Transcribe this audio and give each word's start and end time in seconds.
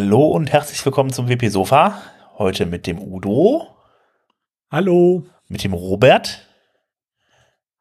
Hallo 0.00 0.28
und 0.28 0.52
herzlich 0.52 0.84
willkommen 0.84 1.12
zum 1.12 1.28
WP 1.28 1.48
Sofa. 1.48 2.00
Heute 2.38 2.66
mit 2.66 2.86
dem 2.86 3.00
Udo. 3.00 3.66
Hallo. 4.70 5.26
Mit 5.48 5.64
dem 5.64 5.72
Robert. 5.72 6.46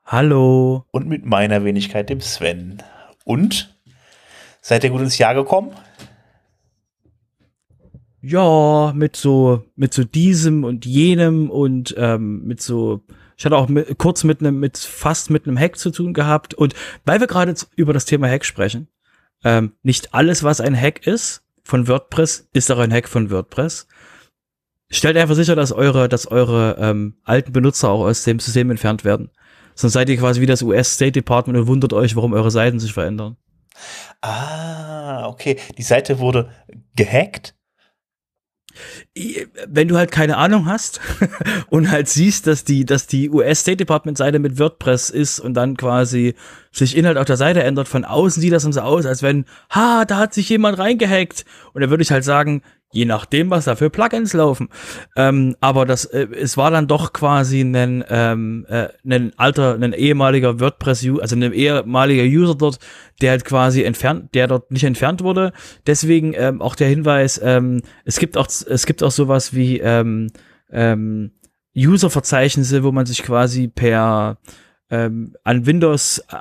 Hallo. 0.03 0.83
Und 0.89 1.07
mit 1.07 1.27
meiner 1.27 1.63
Wenigkeit, 1.63 2.09
dem 2.09 2.19
Sven. 2.19 2.81
Und? 3.23 3.77
Seid 4.61 4.83
ihr 4.83 4.89
gut 4.89 5.01
ins 5.01 5.19
Jahr 5.19 5.35
gekommen? 5.35 5.73
Ja, 8.19 8.93
mit 8.95 9.15
so, 9.15 9.65
mit 9.75 9.93
so 9.93 10.03
diesem 10.03 10.63
und 10.63 10.87
jenem 10.87 11.51
und 11.51 11.93
ähm, 11.99 12.45
mit 12.45 12.63
so, 12.63 13.03
ich 13.37 13.45
hatte 13.45 13.55
auch 13.55 13.69
mit, 13.69 13.95
kurz 13.99 14.23
mit 14.23 14.39
einem, 14.39 14.59
mit 14.59 14.79
fast 14.79 15.29
mit 15.29 15.45
einem 15.45 15.59
Hack 15.59 15.77
zu 15.77 15.91
tun 15.91 16.15
gehabt. 16.15 16.55
Und 16.55 16.73
weil 17.05 17.19
wir 17.19 17.27
gerade 17.27 17.53
über 17.75 17.93
das 17.93 18.05
Thema 18.05 18.27
Hack 18.27 18.43
sprechen, 18.43 18.87
ähm, 19.43 19.73
nicht 19.83 20.15
alles, 20.15 20.43
was 20.43 20.61
ein 20.61 20.75
Hack 20.75 21.05
ist 21.05 21.43
von 21.67 21.87
WordPress, 21.87 22.47
ist 22.53 22.71
auch 22.71 22.79
ein 22.79 22.93
Hack 22.93 23.09
von 23.09 23.29
WordPress. 23.29 23.87
Stellt 24.89 25.17
einfach 25.17 25.35
sicher, 25.35 25.55
dass 25.55 25.73
eure, 25.73 26.07
dass 26.07 26.27
eure 26.27 26.77
ähm, 26.79 27.17
alten 27.23 27.51
Benutzer 27.51 27.89
auch 27.89 28.05
aus 28.05 28.23
dem 28.23 28.39
System 28.39 28.71
entfernt 28.71 29.03
werden. 29.03 29.31
Sonst 29.75 29.93
seid 29.93 30.07
ihr 30.09 30.17
quasi 30.17 30.39
wie 30.39 30.45
das 30.45 30.61
US 30.61 30.93
State 30.93 31.11
Department 31.11 31.59
und 31.59 31.67
wundert 31.67 31.91
euch, 31.91 32.15
warum 32.15 32.33
eure 32.33 32.51
Seiten 32.51 32.79
sich 32.79 32.93
verändern. 32.93 33.35
Ah, 34.21 35.27
okay. 35.27 35.57
Die 35.77 35.83
Seite 35.83 36.19
wurde 36.19 36.49
gehackt 36.95 37.56
wenn 39.67 39.87
du 39.87 39.97
halt 39.97 40.11
keine 40.11 40.37
Ahnung 40.37 40.65
hast 40.65 40.99
und 41.69 41.91
halt 41.91 42.07
siehst, 42.07 42.47
dass 42.47 42.63
die, 42.63 42.85
dass 42.85 43.07
die 43.07 43.29
US 43.29 43.61
State 43.61 43.77
Department 43.77 44.17
Seite 44.17 44.39
mit 44.39 44.59
WordPress 44.59 45.09
ist 45.09 45.39
und 45.39 45.53
dann 45.53 45.77
quasi 45.77 46.35
sich 46.71 46.95
Inhalt 46.95 47.17
auf 47.17 47.25
der 47.25 47.37
Seite 47.37 47.63
ändert, 47.63 47.87
von 47.87 48.05
außen 48.05 48.41
sieht 48.41 48.53
das 48.53 48.63
dann 48.63 48.73
so 48.73 48.81
aus, 48.81 49.05
als 49.05 49.23
wenn, 49.23 49.45
ha, 49.71 50.05
da 50.05 50.17
hat 50.17 50.33
sich 50.33 50.49
jemand 50.49 50.77
reingehackt. 50.77 51.45
Und 51.73 51.81
da 51.81 51.89
würde 51.89 52.03
ich 52.03 52.11
halt 52.11 52.23
sagen, 52.23 52.61
je 52.91 53.05
nachdem, 53.05 53.49
was 53.49 53.65
da 53.65 53.75
für 53.75 53.89
Plugins 53.89 54.33
laufen. 54.33 54.69
Ähm, 55.15 55.55
aber 55.59 55.85
das, 55.85 56.05
äh, 56.05 56.27
es 56.33 56.57
war 56.57 56.71
dann 56.71 56.87
doch 56.87 57.13
quasi 57.13 57.61
ein, 57.61 58.03
ähm, 58.09 58.65
äh, 58.69 58.87
ein 59.05 59.33
alter, 59.37 59.75
ein 59.75 59.93
ehemaliger 59.93 60.59
WordPress, 60.59 61.05
also 61.19 61.35
ein 61.35 61.53
ehemaliger 61.53 62.23
User 62.23 62.55
dort, 62.55 62.79
der 63.21 63.31
halt 63.31 63.45
quasi 63.45 63.83
entfernt, 63.83 64.33
der 64.33 64.47
dort 64.47 64.71
nicht 64.71 64.85
entfernt 64.85 65.21
wurde. 65.21 65.51
Deswegen 65.85 66.33
ähm, 66.33 66.61
auch 66.61 66.75
der 66.75 66.87
Hinweis, 66.87 67.39
ähm, 67.43 67.81
es 68.05 68.19
gibt 68.19 68.37
auch, 68.37 68.47
es 68.47 68.85
gibt 68.85 69.03
auch 69.03 69.11
sowas 69.11 69.53
wie 69.53 69.79
ähm, 69.79 70.31
ähm, 70.71 71.31
User-Verzeichnisse, 71.75 72.83
wo 72.83 72.91
man 72.91 73.05
sich 73.05 73.21
quasi 73.21 73.67
per 73.67 74.37
ähm, 74.89 75.35
an 75.43 75.65
Windows 75.65 76.19
äh, 76.29 76.37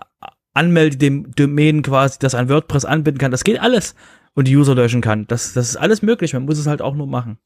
anmeldet, 0.55 1.03
dem 1.03 1.33
Domain 1.35 1.83
quasi 1.83 2.19
das 2.21 2.35
an 2.35 2.49
WordPress 2.49 2.85
anbinden 2.85 3.19
kann. 3.19 3.33
Das 3.33 3.45
geht 3.45 3.61
alles 3.61 3.95
und 4.37 4.47
die 4.47 4.57
User 4.57 4.77
löschen 4.77 5.01
kann. 5.01 5.27
Das, 5.27 5.55
das 5.55 5.71
ist 5.71 5.77
alles 5.77 6.03
möglich. 6.03 6.35
Man 6.35 6.45
muss 6.45 6.59
es 6.59 6.69
halt 6.69 6.83
auch 6.83 6.95
nur 6.95 7.09
machen. 7.09 7.39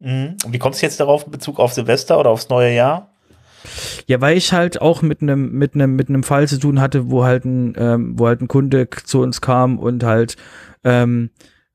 Mhm. 0.00 0.36
Und 0.44 0.52
wie 0.52 0.58
kommst 0.58 0.82
du 0.82 0.86
jetzt 0.86 0.98
darauf 0.98 1.26
in 1.26 1.30
Bezug 1.30 1.60
auf 1.60 1.72
Silvester 1.72 2.18
oder 2.18 2.30
aufs 2.30 2.48
neue 2.48 2.74
Jahr? 2.74 3.12
Ja, 4.06 4.20
weil 4.20 4.36
ich 4.36 4.52
halt 4.52 4.80
auch 4.80 5.02
mit 5.02 5.22
einem 5.22 5.52
mit 5.52 5.74
einem 5.74 5.94
mit 5.94 6.08
einem 6.08 6.22
Fall 6.22 6.48
zu 6.48 6.58
tun 6.58 6.80
hatte, 6.80 7.10
wo 7.10 7.24
halt 7.24 7.44
ein 7.44 7.74
ähm, 7.76 8.18
wo 8.18 8.26
halt 8.26 8.40
ein 8.40 8.48
Kunde 8.48 8.88
zu 9.04 9.20
uns 9.20 9.40
kam 9.40 9.78
und 9.78 10.04
halt 10.04 10.36
ähm, 10.84 11.30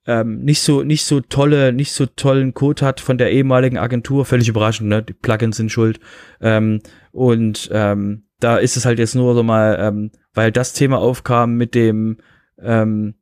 ähm, 0.05 0.39
nicht 0.39 0.61
so 0.61 0.83
nicht 0.83 1.05
so 1.05 1.19
tolle 1.19 1.73
nicht 1.73 1.91
so 1.91 2.05
tollen 2.05 2.53
Code 2.53 2.85
hat 2.85 3.01
von 3.01 3.17
der 3.17 3.31
ehemaligen 3.31 3.77
Agentur, 3.77 4.25
völlig 4.25 4.47
überraschend, 4.47 4.89
ne? 4.89 5.03
Die 5.03 5.13
Plugins 5.13 5.57
sind 5.57 5.71
schuld 5.71 5.99
ähm, 6.39 6.81
und 7.11 7.69
ähm, 7.73 8.23
da 8.39 8.57
ist 8.57 8.77
es 8.77 8.85
halt 8.85 8.97
jetzt 8.97 9.15
nur 9.15 9.35
so 9.35 9.43
mal, 9.43 9.77
ähm, 9.79 10.11
weil 10.33 10.51
das 10.51 10.73
Thema 10.73 10.97
aufkam 10.97 11.55
mit 11.55 11.75
dem 11.75 12.17
ähm, 12.61 13.15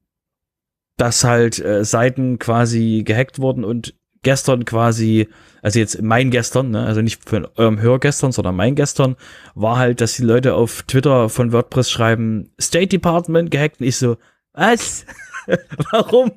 dass 0.99 1.23
halt 1.23 1.59
äh, 1.59 1.85
Seiten 1.85 2.39
quasi 2.39 3.03
gehackt 3.05 3.39
wurden 3.39 3.63
und 3.63 3.95
gestern 4.21 4.65
quasi, 4.65 5.29
also 5.61 5.79
jetzt 5.79 6.01
mein 6.01 6.29
gestern, 6.29 6.71
ne, 6.71 6.85
also 6.85 7.01
nicht 7.01 7.27
von 7.27 7.47
eurem 7.55 7.79
Hörgestern, 7.79 8.33
sondern 8.33 8.57
mein 8.57 8.75
gestern, 8.75 9.15
war 9.55 9.77
halt, 9.77 10.01
dass 10.01 10.15
die 10.15 10.23
Leute 10.23 10.55
auf 10.55 10.83
Twitter 10.83 11.29
von 11.29 11.53
WordPress 11.53 11.89
schreiben, 11.89 12.51
State 12.59 12.87
Department 12.87 13.49
gehackt 13.49 13.79
und 13.79 13.87
ich 13.87 13.95
so, 13.95 14.17
was? 14.51 15.05
Warum? 15.91 16.33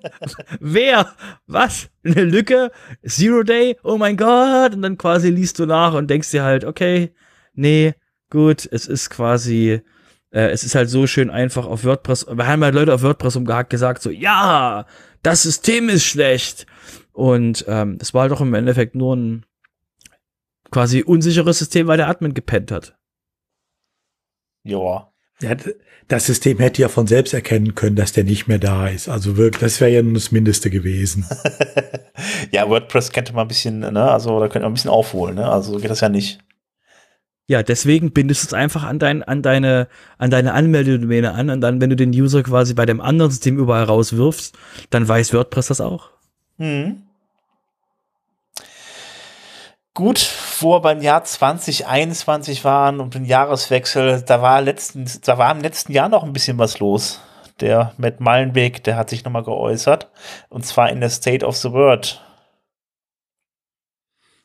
Wer? 0.60 1.12
Was? 1.48 1.90
Eine 2.04 2.22
Lücke? 2.22 2.70
Zero 3.04 3.42
Day? 3.42 3.76
Oh 3.82 3.98
mein 3.98 4.16
Gott! 4.16 4.74
Und 4.74 4.82
dann 4.82 4.96
quasi 4.96 5.28
liest 5.28 5.58
du 5.58 5.66
nach 5.66 5.94
und 5.94 6.08
denkst 6.08 6.30
dir 6.30 6.44
halt, 6.44 6.64
okay, 6.64 7.12
nee, 7.54 7.94
gut, 8.30 8.68
es 8.70 8.86
ist 8.86 9.10
quasi 9.10 9.82
äh, 10.32 10.48
es 10.48 10.64
ist 10.64 10.74
halt 10.74 10.88
so 10.88 11.06
schön 11.06 11.30
einfach 11.30 11.66
auf 11.66 11.84
WordPress. 11.84 12.26
Wir 12.26 12.46
haben 12.46 12.64
halt 12.64 12.74
Leute 12.74 12.94
auf 12.94 13.02
WordPress 13.02 13.36
umgehackt 13.36 13.70
gesagt 13.70 14.02
so, 14.02 14.10
ja, 14.10 14.86
das 15.22 15.42
System 15.42 15.88
ist 15.88 16.04
schlecht. 16.04 16.66
Und 17.12 17.64
ähm, 17.68 17.98
das 17.98 18.14
war 18.14 18.22
halt 18.22 18.32
auch 18.32 18.40
im 18.40 18.54
Endeffekt 18.54 18.94
nur 18.94 19.14
ein 19.14 19.46
quasi 20.70 21.02
unsicheres 21.02 21.58
System, 21.58 21.86
weil 21.86 21.98
der 21.98 22.08
Admin 22.08 22.32
gepennt 22.32 22.72
hat. 22.72 22.96
Ja. 24.64 25.12
ja. 25.40 25.56
Das 26.08 26.26
System 26.26 26.58
hätte 26.58 26.82
ja 26.82 26.88
von 26.88 27.06
selbst 27.06 27.34
erkennen 27.34 27.74
können, 27.74 27.96
dass 27.96 28.12
der 28.12 28.24
nicht 28.24 28.48
mehr 28.48 28.58
da 28.58 28.88
ist. 28.88 29.08
Also 29.08 29.36
wirklich, 29.36 29.60
das 29.60 29.80
wäre 29.80 29.90
ja 29.90 30.02
nur 30.02 30.14
das 30.14 30.32
Mindeste 30.32 30.70
gewesen. 30.70 31.26
ja, 32.50 32.68
WordPress 32.68 33.12
könnte 33.12 33.34
man 33.34 33.44
ein 33.44 33.48
bisschen, 33.48 33.80
ne, 33.80 34.10
also 34.10 34.40
da 34.40 34.48
könnte 34.48 34.60
man 34.60 34.72
ein 34.72 34.74
bisschen 34.74 34.90
aufholen, 34.90 35.36
ne? 35.36 35.46
Also 35.46 35.76
geht 35.76 35.90
das 35.90 36.00
ja 36.00 36.08
nicht. 36.08 36.40
Ja, 37.52 37.62
deswegen 37.62 38.12
bindest 38.12 38.44
du 38.44 38.46
es 38.46 38.54
einfach 38.54 38.82
an, 38.82 38.98
dein, 38.98 39.22
an 39.22 39.42
deine, 39.42 39.86
an 40.16 40.30
deine 40.30 40.54
Anmeldedomäne 40.54 41.34
an 41.34 41.50
und 41.50 41.60
dann, 41.60 41.82
wenn 41.82 41.90
du 41.90 41.96
den 41.96 42.08
User 42.08 42.42
quasi 42.42 42.72
bei 42.72 42.86
dem 42.86 42.98
anderen 42.98 43.30
System 43.30 43.58
überall 43.58 43.84
rauswirfst, 43.84 44.56
dann 44.88 45.06
weiß 45.06 45.34
WordPress 45.34 45.66
das 45.66 45.82
auch. 45.82 46.08
Mhm. 46.56 47.02
Gut, 49.92 50.30
wo 50.60 50.76
wir 50.76 50.80
beim 50.80 51.02
Jahr 51.02 51.24
2021 51.24 52.64
waren 52.64 53.00
und 53.00 53.12
den 53.12 53.26
Jahreswechsel, 53.26 54.22
da 54.22 54.40
war 54.40 54.62
letzten, 54.62 55.04
da 55.22 55.36
war 55.36 55.54
im 55.54 55.60
letzten 55.60 55.92
Jahr 55.92 56.08
noch 56.08 56.24
ein 56.24 56.32
bisschen 56.32 56.56
was 56.56 56.78
los. 56.78 57.20
Der 57.60 57.92
Matt 57.98 58.18
Mallenweg, 58.18 58.82
der 58.82 58.96
hat 58.96 59.10
sich 59.10 59.26
nochmal 59.26 59.44
geäußert. 59.44 60.10
Und 60.48 60.64
zwar 60.64 60.88
in 60.88 61.00
der 61.00 61.10
State 61.10 61.44
of 61.44 61.58
the 61.58 61.70
World. 61.70 62.18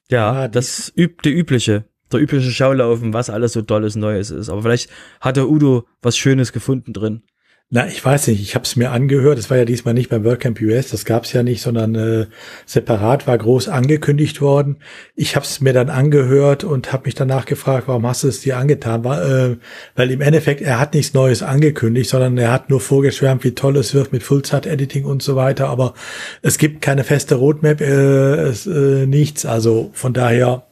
Ja, 0.09 0.49
das 0.49 0.91
üb 0.93 1.21
der 1.21 1.31
übliche 1.31 1.85
der 2.11 2.19
übliche 2.19 2.51
Schaulaufen, 2.51 3.13
was 3.13 3.29
alles 3.29 3.53
so 3.53 3.61
tolles 3.61 3.95
Neues 3.95 4.31
ist. 4.31 4.49
Aber 4.49 4.61
vielleicht 4.61 4.89
hat 5.21 5.37
der 5.37 5.49
Udo 5.49 5.85
was 6.01 6.17
Schönes 6.17 6.53
gefunden 6.53 6.93
drin. 6.93 7.21
Na, 7.69 7.85
ich 7.85 8.03
weiß 8.03 8.27
nicht, 8.27 8.41
ich 8.41 8.55
habe 8.55 8.63
es 8.63 8.77
mir 8.77 8.91
angehört. 8.91 9.37
Es 9.37 9.49
war 9.49 9.57
ja 9.57 9.65
diesmal 9.65 9.93
nicht 9.93 10.09
beim 10.09 10.23
WordCamp 10.23 10.61
US, 10.61 10.91
das 10.91 11.03
gab 11.03 11.25
es 11.25 11.33
ja 11.33 11.43
nicht, 11.43 11.61
sondern 11.61 11.95
äh, 11.95 12.27
separat 12.65 13.27
war 13.27 13.37
groß 13.37 13.67
angekündigt 13.67 14.39
worden. 14.39 14.77
Ich 15.15 15.35
habe 15.35 15.45
es 15.45 15.59
mir 15.59 15.73
dann 15.73 15.89
angehört 15.89 16.63
und 16.63 16.93
habe 16.93 17.07
mich 17.07 17.15
danach 17.15 17.45
gefragt, 17.45 17.89
warum 17.89 18.07
hast 18.07 18.23
du 18.23 18.29
es 18.29 18.39
dir 18.39 18.57
angetan? 18.57 19.03
War, 19.03 19.21
äh, 19.21 19.57
weil 19.95 20.11
im 20.11 20.21
Endeffekt, 20.21 20.61
er 20.61 20.79
hat 20.79 20.93
nichts 20.93 21.13
Neues 21.13 21.43
angekündigt, 21.43 22.09
sondern 22.09 22.37
er 22.37 22.53
hat 22.53 22.69
nur 22.69 22.79
vorgeschwärmt, 22.79 23.43
wie 23.43 23.53
toll 23.53 23.75
es 23.75 23.93
wird 23.93 24.13
mit 24.13 24.23
Full-Zeit-Editing 24.23 25.03
und 25.03 25.21
so 25.21 25.35
weiter. 25.35 25.67
Aber 25.67 25.93
es 26.41 26.57
gibt 26.57 26.81
keine 26.81 27.03
feste 27.03 27.35
Roadmap, 27.35 27.81
äh, 27.81 28.43
es, 28.43 28.65
äh, 28.65 29.05
nichts. 29.05 29.45
Also 29.45 29.89
von 29.91 30.13
daher 30.13 30.66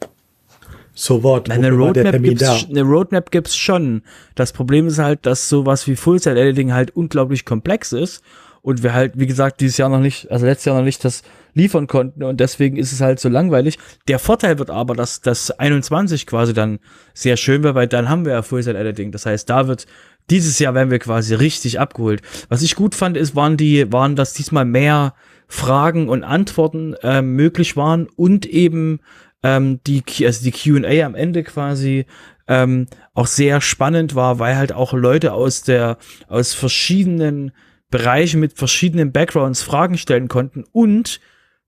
so 0.96 1.22
what? 1.24 1.50
Nein, 1.50 1.64
eine 1.64 1.76
Roadmap, 1.76 2.24
gibt's, 2.24 2.68
eine 2.70 2.82
Roadmap 2.82 3.30
gibt's 3.30 3.56
schon. 3.56 4.02
Das 4.34 4.54
Problem 4.54 4.88
ist 4.88 4.98
halt, 4.98 5.26
dass 5.26 5.50
sowas 5.50 5.86
wie 5.88 5.96
Full-Set-Editing 5.96 6.74
halt 6.74 6.96
unglaublich 6.96 7.46
komplex 7.46 7.92
ist 7.92 8.24
und 8.62 8.82
wir 8.82 8.94
halt, 8.94 9.14
wie 9.16 9.28
gesagt, 9.28 9.62
dieses 9.62 9.78
Jahr 9.78 9.90
noch 9.90 10.00
nicht, 10.00 10.32
also 10.32 10.46
letztes 10.46 10.66
Jahr 10.66 10.78
noch 10.78 10.86
nicht 10.86 11.04
das 11.04 11.22
liefern 11.54 11.88
konnten 11.88 12.24
und 12.24 12.40
deswegen 12.40 12.78
ist 12.78 12.94
es 12.94 13.02
halt 13.02 13.20
so 13.20 13.30
langweilig. 13.30 13.78
Der 14.08 14.20
Vorteil 14.20 14.58
wird 14.58 14.70
aber, 14.70 14.96
dass 14.96 15.22
das 15.22 15.52
21 15.52 16.26
quasi 16.26 16.54
dann 16.54 16.80
sehr 17.14 17.38
schön 17.38 17.62
wird, 17.62 17.76
weil 17.76 17.88
dann 17.88 18.10
haben 18.10 18.26
wir 18.26 18.32
ja 18.32 18.42
Full-Set-Editing. 18.42 19.12
Das 19.12 19.26
heißt, 19.26 19.50
da 19.50 19.68
wird 19.68 19.86
dieses 20.30 20.58
Jahr 20.60 20.74
werden 20.74 20.92
wir 20.92 21.00
quasi 21.00 21.36
richtig 21.36 21.80
abgeholt. 21.80 22.22
Was 22.50 22.62
ich 22.62 22.76
gut 22.76 22.96
fand, 22.96 23.18
ist, 23.18 23.36
waren 23.36 23.58
die, 23.58 23.92
waren, 23.92 24.16
dass 24.16 24.34
diesmal 24.34 24.66
mehr 24.66 25.14
Fragen 25.48 26.10
und 26.10 26.24
Antworten 26.24 26.96
äh, 27.04 27.22
möglich 27.22 27.78
waren 27.78 28.08
und 28.16 28.46
eben 28.46 29.00
ähm, 29.46 29.80
die, 29.86 30.04
also 30.26 30.44
die 30.44 30.52
Q&A 30.52 31.06
am 31.06 31.14
Ende 31.14 31.44
quasi 31.44 32.08
ähm, 32.48 32.88
auch 33.14 33.28
sehr 33.28 33.62
spannend 33.62 34.16
war, 34.16 34.40
weil 34.40 34.58
halt 34.58 34.74
auch 34.74 34.94
Leute 34.94 35.34
aus 35.34 35.62
der, 35.62 36.00
aus 36.28 36.56
verschiedenen 36.56 37.52
Bereichen 37.92 38.40
mit 38.40 38.54
verschiedenen 38.54 39.12
Backgrounds 39.12 39.62
Fragen 39.62 40.00
stellen 40.00 40.30
konnten 40.30 40.64
und 40.72 41.20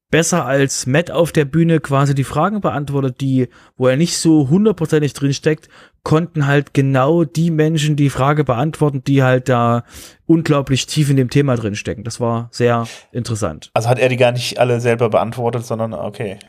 besser 0.10 0.46
als 0.46 0.88
Matt 0.88 1.12
auf 1.12 1.32
der 1.32 1.46
Bühne 1.46 1.80
quasi 1.80 2.16
die 2.16 2.24
Fragen 2.24 2.62
beantwortet, 2.62 3.22
die, 3.22 3.50
wo 3.76 3.88
er 3.88 3.96
nicht 3.96 4.18
so 4.18 4.50
hundertprozentig 4.50 5.14
drin 5.14 5.34
steckt, 5.34 5.70
konnten 6.02 6.48
halt 6.48 6.74
genau 6.74 7.26
die 7.26 7.52
Menschen 7.52 7.96
die 7.96 8.10
Frage 8.10 8.44
beantworten, 8.44 9.04
die 9.04 9.22
halt 9.22 9.50
da 9.50 9.84
unglaublich 10.26 10.88
tief 10.88 11.12
in 11.12 11.18
dem 11.18 11.30
Thema 11.30 11.56
drin 11.58 11.76
stecken. 11.76 12.04
Das 12.04 12.20
war 12.20 12.48
sehr 12.52 12.88
interessant. 13.12 13.70
Also 13.76 13.90
hat 13.90 14.00
er 14.00 14.10
die 14.10 14.18
gar 14.18 14.32
nicht 14.32 14.58
alle 14.58 14.80
selber 14.80 15.10
beantwortet, 15.10 15.66
sondern 15.66 15.94
okay. 15.94 16.40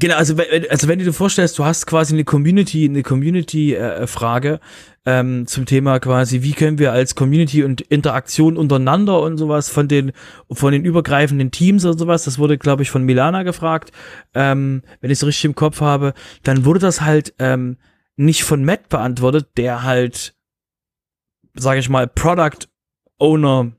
Genau, 0.00 0.14
also, 0.16 0.36
wenn- 0.38 0.68
also 0.70 0.86
wenn 0.86 0.98
du 1.00 1.04
dir 1.06 1.12
vorstellst, 1.12 1.58
du 1.58 1.64
hast 1.64 1.86
quasi 1.86 2.14
eine 2.14 2.24
Community, 2.24 2.84
eine 2.84 3.02
Community-Frage 3.02 4.60
ähm, 5.06 5.46
zum 5.46 5.66
Thema 5.66 5.98
quasi, 5.98 6.42
wie 6.42 6.52
können 6.52 6.78
wir 6.78 6.92
als 6.92 7.14
Community 7.14 7.64
und 7.64 7.80
Interaktion 7.80 8.56
untereinander 8.56 9.20
und 9.20 9.38
sowas 9.38 9.70
von 9.70 9.88
den 9.88 10.12
von 10.52 10.72
den 10.72 10.84
übergreifenden 10.84 11.50
Teams 11.50 11.84
und 11.84 11.98
sowas, 11.98 12.24
das 12.24 12.38
wurde, 12.38 12.58
glaube 12.58 12.82
ich, 12.82 12.90
von 12.90 13.02
Milana 13.02 13.42
gefragt, 13.42 13.90
ähm, 14.34 14.82
wenn 15.00 15.10
ich 15.10 15.18
es 15.18 15.26
richtig 15.26 15.46
im 15.46 15.54
Kopf 15.54 15.80
habe, 15.80 16.12
dann 16.44 16.64
wurde 16.64 16.78
das 16.80 17.00
halt 17.00 17.34
ähm, 17.38 17.78
nicht 18.16 18.44
von 18.44 18.64
Matt 18.64 18.88
beantwortet, 18.90 19.48
der 19.56 19.82
halt, 19.82 20.34
sage 21.54 21.80
ich 21.80 21.88
mal, 21.88 22.06
Product 22.06 22.68
Owner 23.18 23.72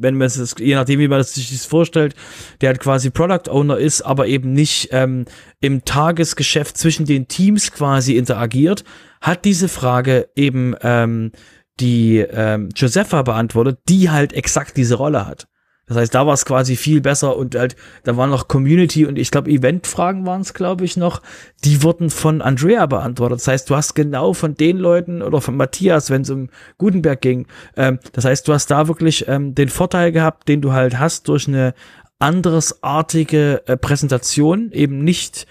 wenn 0.00 0.16
man 0.16 0.26
es, 0.26 0.54
je 0.58 0.74
nachdem, 0.74 1.00
wie 1.00 1.08
man 1.08 1.22
sich 1.22 1.50
das 1.50 1.66
vorstellt, 1.66 2.14
der 2.60 2.68
halt 2.70 2.80
quasi 2.80 3.10
Product 3.10 3.50
Owner 3.50 3.78
ist, 3.78 4.02
aber 4.02 4.26
eben 4.26 4.52
nicht 4.52 4.88
ähm, 4.92 5.24
im 5.60 5.84
Tagesgeschäft 5.84 6.76
zwischen 6.76 7.06
den 7.06 7.28
Teams 7.28 7.72
quasi 7.72 8.16
interagiert, 8.16 8.84
hat 9.20 9.44
diese 9.44 9.68
Frage 9.68 10.28
eben 10.34 10.74
ähm, 10.82 11.32
die 11.80 12.18
ähm, 12.18 12.70
Josepha 12.74 13.22
beantwortet, 13.22 13.80
die 13.88 14.10
halt 14.10 14.32
exakt 14.32 14.76
diese 14.76 14.96
Rolle 14.96 15.26
hat. 15.26 15.46
Das 15.86 15.96
heißt, 15.96 16.14
da 16.14 16.26
war 16.26 16.34
es 16.34 16.44
quasi 16.44 16.74
viel 16.74 17.00
besser 17.00 17.36
und 17.36 17.54
halt, 17.54 17.76
da 18.02 18.16
waren 18.16 18.30
noch 18.30 18.48
Community 18.48 19.06
und 19.06 19.18
ich 19.18 19.30
glaube, 19.30 19.50
Event-Fragen 19.50 20.26
waren 20.26 20.40
es, 20.40 20.52
glaube 20.52 20.84
ich, 20.84 20.96
noch. 20.96 21.22
Die 21.64 21.82
wurden 21.82 22.10
von 22.10 22.42
Andrea 22.42 22.86
beantwortet. 22.86 23.38
Das 23.38 23.46
heißt, 23.46 23.70
du 23.70 23.76
hast 23.76 23.94
genau 23.94 24.32
von 24.32 24.54
den 24.54 24.78
Leuten 24.78 25.22
oder 25.22 25.40
von 25.40 25.56
Matthias, 25.56 26.10
wenn 26.10 26.22
es 26.22 26.30
um 26.30 26.48
Gutenberg 26.78 27.20
ging. 27.20 27.46
Ähm, 27.76 28.00
das 28.12 28.24
heißt, 28.24 28.48
du 28.48 28.52
hast 28.52 28.68
da 28.70 28.88
wirklich 28.88 29.28
ähm, 29.28 29.54
den 29.54 29.68
Vorteil 29.68 30.10
gehabt, 30.10 30.48
den 30.48 30.60
du 30.60 30.72
halt 30.72 30.98
hast 30.98 31.28
durch 31.28 31.46
eine 31.46 31.72
anderesartige 32.18 33.62
äh, 33.66 33.76
Präsentation. 33.76 34.72
Eben 34.72 35.04
nicht 35.04 35.46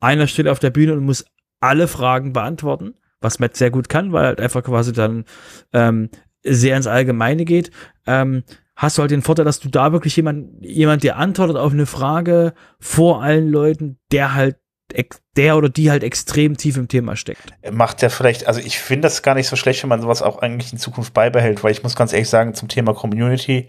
einer 0.00 0.26
steht 0.26 0.48
auf 0.48 0.58
der 0.58 0.70
Bühne 0.70 0.94
und 0.94 1.04
muss 1.04 1.26
alle 1.60 1.86
Fragen 1.86 2.32
beantworten, 2.32 2.94
was 3.20 3.38
Matt 3.38 3.56
sehr 3.56 3.70
gut 3.70 3.88
kann, 3.88 4.12
weil 4.12 4.26
halt 4.26 4.40
einfach 4.40 4.64
quasi 4.64 4.92
dann 4.92 5.24
ähm, 5.72 6.10
sehr 6.42 6.76
ins 6.76 6.86
Allgemeine 6.86 7.44
geht. 7.44 7.70
Ähm, 8.06 8.42
hast 8.76 8.98
du 8.98 9.02
halt 9.02 9.10
den 9.10 9.22
Vorteil, 9.22 9.44
dass 9.44 9.58
du 9.58 9.68
da 9.68 9.92
wirklich 9.92 10.14
jemand, 10.16 10.64
jemand 10.64 11.02
dir 11.02 11.16
antwortet 11.16 11.56
auf 11.56 11.72
eine 11.72 11.86
Frage 11.86 12.54
vor 12.78 13.22
allen 13.22 13.48
Leuten, 13.48 13.98
der 14.12 14.34
halt, 14.34 14.58
der 15.36 15.56
oder 15.56 15.68
die 15.68 15.90
halt 15.90 16.04
extrem 16.04 16.56
tief 16.56 16.76
im 16.76 16.86
Thema 16.86 17.16
steckt. 17.16 17.54
macht 17.72 18.02
ja 18.02 18.08
vielleicht, 18.08 18.46
also 18.46 18.60
ich 18.60 18.78
finde 18.78 19.06
das 19.06 19.22
gar 19.22 19.34
nicht 19.34 19.48
so 19.48 19.56
schlecht, 19.56 19.82
wenn 19.82 19.88
man 19.88 20.00
sowas 20.00 20.22
auch 20.22 20.38
eigentlich 20.38 20.72
in 20.72 20.78
Zukunft 20.78 21.12
beibehält, 21.12 21.64
weil 21.64 21.72
ich 21.72 21.82
muss 21.82 21.96
ganz 21.96 22.12
ehrlich 22.12 22.28
sagen, 22.28 22.54
zum 22.54 22.68
Thema 22.68 22.94
Community, 22.94 23.68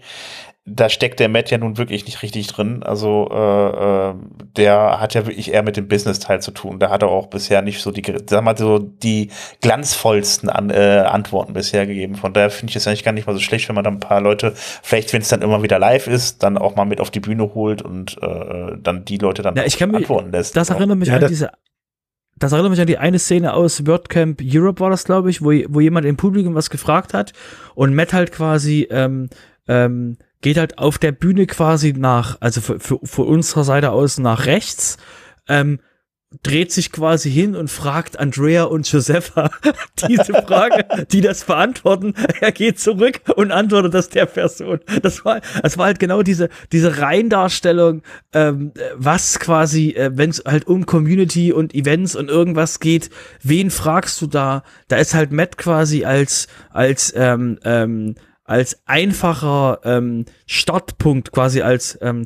da 0.68 0.88
steckt 0.88 1.20
der 1.20 1.28
Matt 1.28 1.50
ja 1.50 1.58
nun 1.58 1.78
wirklich 1.78 2.04
nicht 2.06 2.22
richtig 2.22 2.46
drin. 2.48 2.82
Also 2.82 3.28
äh, 3.32 4.10
äh, 4.10 4.14
der 4.56 5.00
hat 5.00 5.14
ja 5.14 5.26
wirklich 5.26 5.52
eher 5.52 5.62
mit 5.62 5.76
dem 5.76 5.88
Business-Teil 5.88 6.40
zu 6.42 6.50
tun. 6.50 6.78
Da 6.78 6.90
hat 6.90 7.02
er 7.02 7.08
auch 7.08 7.26
bisher 7.28 7.62
nicht 7.62 7.80
so 7.80 7.90
die, 7.90 8.02
sag 8.28 8.44
mal 8.44 8.56
so 8.56 8.78
die 8.78 9.30
glanzvollsten 9.62 10.48
An 10.48 10.70
äh, 10.70 11.04
Antworten 11.06 11.52
bisher 11.52 11.86
gegeben. 11.86 12.14
Von 12.16 12.32
daher 12.32 12.50
finde 12.50 12.70
ich 12.70 12.76
es 12.76 12.86
eigentlich 12.86 13.04
gar 13.04 13.12
nicht 13.12 13.26
mal 13.26 13.32
so 13.34 13.40
schlecht, 13.40 13.68
wenn 13.68 13.74
man 13.74 13.84
dann 13.84 13.94
ein 13.94 14.00
paar 14.00 14.20
Leute, 14.20 14.52
vielleicht 14.56 15.12
wenn 15.12 15.22
es 15.22 15.28
dann 15.28 15.42
immer 15.42 15.62
wieder 15.62 15.78
live 15.78 16.06
ist, 16.06 16.42
dann 16.42 16.58
auch 16.58 16.74
mal 16.76 16.84
mit 16.84 17.00
auf 17.00 17.10
die 17.10 17.20
Bühne 17.20 17.54
holt 17.54 17.82
und 17.82 18.16
äh, 18.22 18.76
dann 18.82 19.04
die 19.04 19.18
Leute 19.18 19.42
dann 19.42 19.56
Ja, 19.56 19.64
ich 19.64 19.78
kann 19.78 19.90
mich- 19.90 19.98
antworten 20.00 20.32
lässt. 20.32 20.56
Das 20.56 20.70
erinnert 20.70 20.98
mich 20.98 21.08
Ja, 21.08 21.14
an 21.14 21.20
das- 21.20 21.30
diese, 21.30 21.50
das 22.36 22.52
erinnert 22.52 22.70
mich 22.70 22.80
an 22.80 22.86
die 22.86 22.98
eine 22.98 23.18
Szene 23.18 23.52
aus 23.54 23.86
WordCamp 23.86 24.40
Europe 24.44 24.80
war 24.80 24.90
das, 24.90 25.04
glaube 25.04 25.30
ich, 25.30 25.42
wo, 25.42 25.50
wo 25.68 25.80
jemand 25.80 26.06
im 26.06 26.16
Publikum 26.16 26.54
was 26.54 26.70
gefragt 26.70 27.14
hat 27.14 27.32
und 27.74 27.94
Matt 27.94 28.12
halt 28.12 28.32
quasi 28.32 28.86
ähm, 28.90 29.28
ähm, 29.66 30.16
geht 30.40 30.56
halt 30.56 30.78
auf 30.78 30.98
der 30.98 31.12
Bühne 31.12 31.46
quasi 31.46 31.92
nach, 31.92 32.38
also 32.40 32.60
für, 32.60 32.80
für, 32.80 32.98
für 33.02 33.22
unserer 33.22 33.64
Seite 33.64 33.90
aus 33.90 34.18
nach 34.18 34.46
rechts, 34.46 34.98
ähm, 35.48 35.80
dreht 36.42 36.72
sich 36.72 36.92
quasi 36.92 37.30
hin 37.30 37.56
und 37.56 37.70
fragt 37.70 38.18
Andrea 38.18 38.64
und 38.64 38.90
Josepha 38.90 39.50
diese 40.08 40.34
Frage, 40.34 41.06
die 41.10 41.22
das 41.22 41.44
beantworten. 41.44 42.12
Er 42.40 42.52
geht 42.52 42.78
zurück 42.78 43.20
und 43.34 43.50
antwortet 43.50 43.94
das 43.94 44.10
der 44.10 44.26
Person. 44.26 44.80
Das 45.02 45.24
war, 45.24 45.40
das 45.62 45.78
war 45.78 45.86
halt 45.86 45.98
genau 45.98 46.22
diese, 46.22 46.50
diese 46.70 46.98
Reindarstellung, 46.98 48.02
ähm, 48.34 48.72
was 48.94 49.38
quasi, 49.38 49.90
äh, 49.92 50.10
wenn 50.14 50.28
es 50.28 50.42
halt 50.46 50.66
um 50.66 50.84
Community 50.84 51.50
und 51.50 51.74
Events 51.74 52.14
und 52.14 52.28
irgendwas 52.28 52.78
geht, 52.78 53.08
wen 53.42 53.70
fragst 53.70 54.20
du 54.20 54.26
da? 54.26 54.64
Da 54.88 54.96
ist 54.96 55.14
halt 55.14 55.32
Matt 55.32 55.56
quasi 55.56 56.04
als, 56.04 56.46
als, 56.70 57.12
ähm, 57.16 57.58
ähm, 57.64 58.16
als 58.48 58.80
einfacher 58.86 59.80
ähm, 59.84 60.24
Startpunkt, 60.46 61.32
quasi 61.32 61.60
als 61.60 61.98
ähm, 62.00 62.24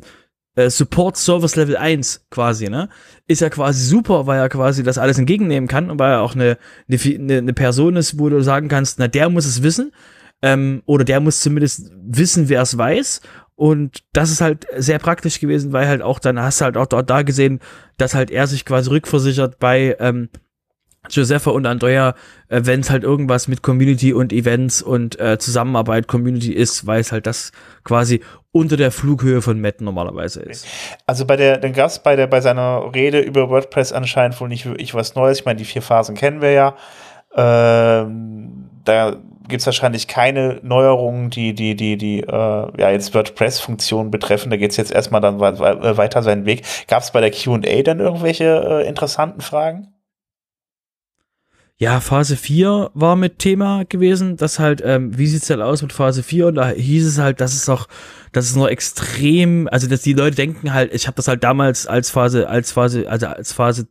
äh, 0.55 0.69
Support 0.69 1.17
Service 1.17 1.55
Level 1.55 1.75
1 1.75 2.27
quasi, 2.29 2.69
ne? 2.69 2.89
Ist 3.27 3.41
ja 3.41 3.49
quasi 3.49 3.83
super, 3.83 4.25
weil 4.25 4.39
er 4.39 4.49
quasi 4.49 4.83
das 4.83 4.97
alles 4.97 5.17
entgegennehmen 5.17 5.67
kann 5.67 5.91
und 5.91 5.99
weil 5.99 6.11
er 6.11 6.21
auch 6.21 6.35
eine, 6.35 6.57
eine, 6.89 7.37
eine, 7.37 7.53
Person 7.53 7.97
ist, 7.97 8.19
wo 8.19 8.29
du 8.29 8.41
sagen 8.41 8.69
kannst, 8.69 8.99
na, 8.99 9.07
der 9.07 9.29
muss 9.29 9.45
es 9.45 9.63
wissen, 9.63 9.91
ähm, 10.41 10.81
oder 10.85 11.03
der 11.03 11.19
muss 11.19 11.41
zumindest 11.41 11.91
wissen, 12.05 12.47
wer 12.49 12.61
es 12.61 12.77
weiß. 12.77 13.21
Und 13.55 14.03
das 14.13 14.31
ist 14.31 14.41
halt 14.41 14.65
sehr 14.77 14.99
praktisch 14.99 15.39
gewesen, 15.39 15.73
weil 15.73 15.87
halt 15.87 16.01
auch 16.01 16.19
dann 16.19 16.39
hast 16.39 16.61
du 16.61 16.65
halt 16.65 16.77
auch 16.77 16.87
dort 16.87 17.09
da 17.09 17.21
gesehen, 17.21 17.59
dass 17.97 18.15
halt 18.15 18.31
er 18.31 18.47
sich 18.47 18.65
quasi 18.65 18.89
rückversichert 18.89 19.59
bei 19.59 19.95
ähm, 19.99 20.29
Josepha 21.09 21.51
und 21.51 21.65
Andrea, 21.65 22.15
äh, 22.49 22.61
wenn 22.63 22.79
es 22.79 22.89
halt 22.89 23.03
irgendwas 23.03 23.47
mit 23.47 23.61
Community 23.61 24.13
und 24.13 24.31
Events 24.31 24.81
und 24.81 25.19
äh, 25.19 25.37
Zusammenarbeit 25.37 26.07
Community 26.07 26.53
ist, 26.53 26.87
weil 26.87 27.01
es 27.01 27.11
halt 27.11 27.27
das 27.27 27.51
quasi 27.83 28.21
unter 28.51 28.77
der 28.77 28.91
Flughöhe 28.91 29.41
von 29.41 29.59
Matt 29.59 29.81
normalerweise 29.81 30.41
ist. 30.41 30.65
Also 31.07 31.25
bei 31.25 31.35
der, 31.35 31.57
dann 31.57 31.73
gab 31.73 32.03
bei 32.03 32.15
der, 32.15 32.27
bei 32.27 32.39
seiner 32.39 32.91
Rede 32.93 33.19
über 33.19 33.49
WordPress 33.49 33.91
anscheinend 33.91 34.39
wohl 34.39 34.47
nicht 34.47 34.65
wirklich 34.65 34.93
was 34.93 35.15
Neues. 35.15 35.39
Ich 35.39 35.45
meine, 35.45 35.57
die 35.57 35.65
vier 35.65 35.81
Phasen 35.81 36.15
kennen 36.15 36.41
wir 36.41 36.51
ja. 36.51 36.75
Ähm, 37.35 38.69
da 38.85 39.15
gibt's 39.47 39.65
wahrscheinlich 39.65 40.07
keine 40.07 40.59
Neuerungen, 40.63 41.29
die, 41.29 41.53
die, 41.53 41.75
die, 41.75 41.97
die, 41.97 42.19
äh, 42.21 42.27
ja, 42.27 42.89
jetzt 42.91 43.13
WordPress-Funktionen 43.13 44.11
betreffen. 44.11 44.49
Da 44.51 44.57
geht's 44.57 44.77
jetzt 44.77 44.91
erstmal 44.91 45.19
dann 45.21 45.39
wei- 45.39 45.97
weiter 45.97 46.23
seinen 46.23 46.45
Weg. 46.45 46.63
Gab's 46.87 47.11
bei 47.11 47.21
der 47.21 47.31
QA 47.31 47.81
dann 47.83 47.99
irgendwelche 47.99 48.45
äh, 48.83 48.87
interessanten 48.87 49.41
Fragen? 49.41 49.92
Ja, 51.83 51.99
Phase 51.99 52.37
4 52.37 52.91
war 52.93 53.17
mit 53.17 53.39
Thema 53.39 53.83
gewesen, 53.83 54.37
das 54.37 54.57
halt, 54.57 54.81
ähm, 54.85 55.17
wie 55.17 55.27
sieht's 55.27 55.47
denn 55.47 55.61
aus 55.61 55.81
mit 55.81 55.91
Phase 55.91 56.23
4? 56.23 56.47
Und 56.47 56.55
da 56.55 56.69
hieß 56.69 57.05
es 57.05 57.17
halt, 57.17 57.41
dass 57.41 57.53
es 57.53 57.67
noch, 57.67 57.89
dass 58.31 58.45
es 58.45 58.55
noch 58.55 58.69
extrem, 58.69 59.67
also 59.69 59.89
dass 59.89 60.01
die 60.01 60.13
Leute 60.13 60.37
denken 60.37 60.73
halt, 60.73 60.93
ich 60.93 61.07
habe 61.07 61.15
das 61.15 61.27
halt 61.27 61.43
damals 61.43 61.85
als 61.85 62.09
Phase, 62.09 62.47
als 62.47 62.71
Phase, 62.71 63.09
also 63.11 63.27
als 63.27 63.51
Phase 63.51 63.87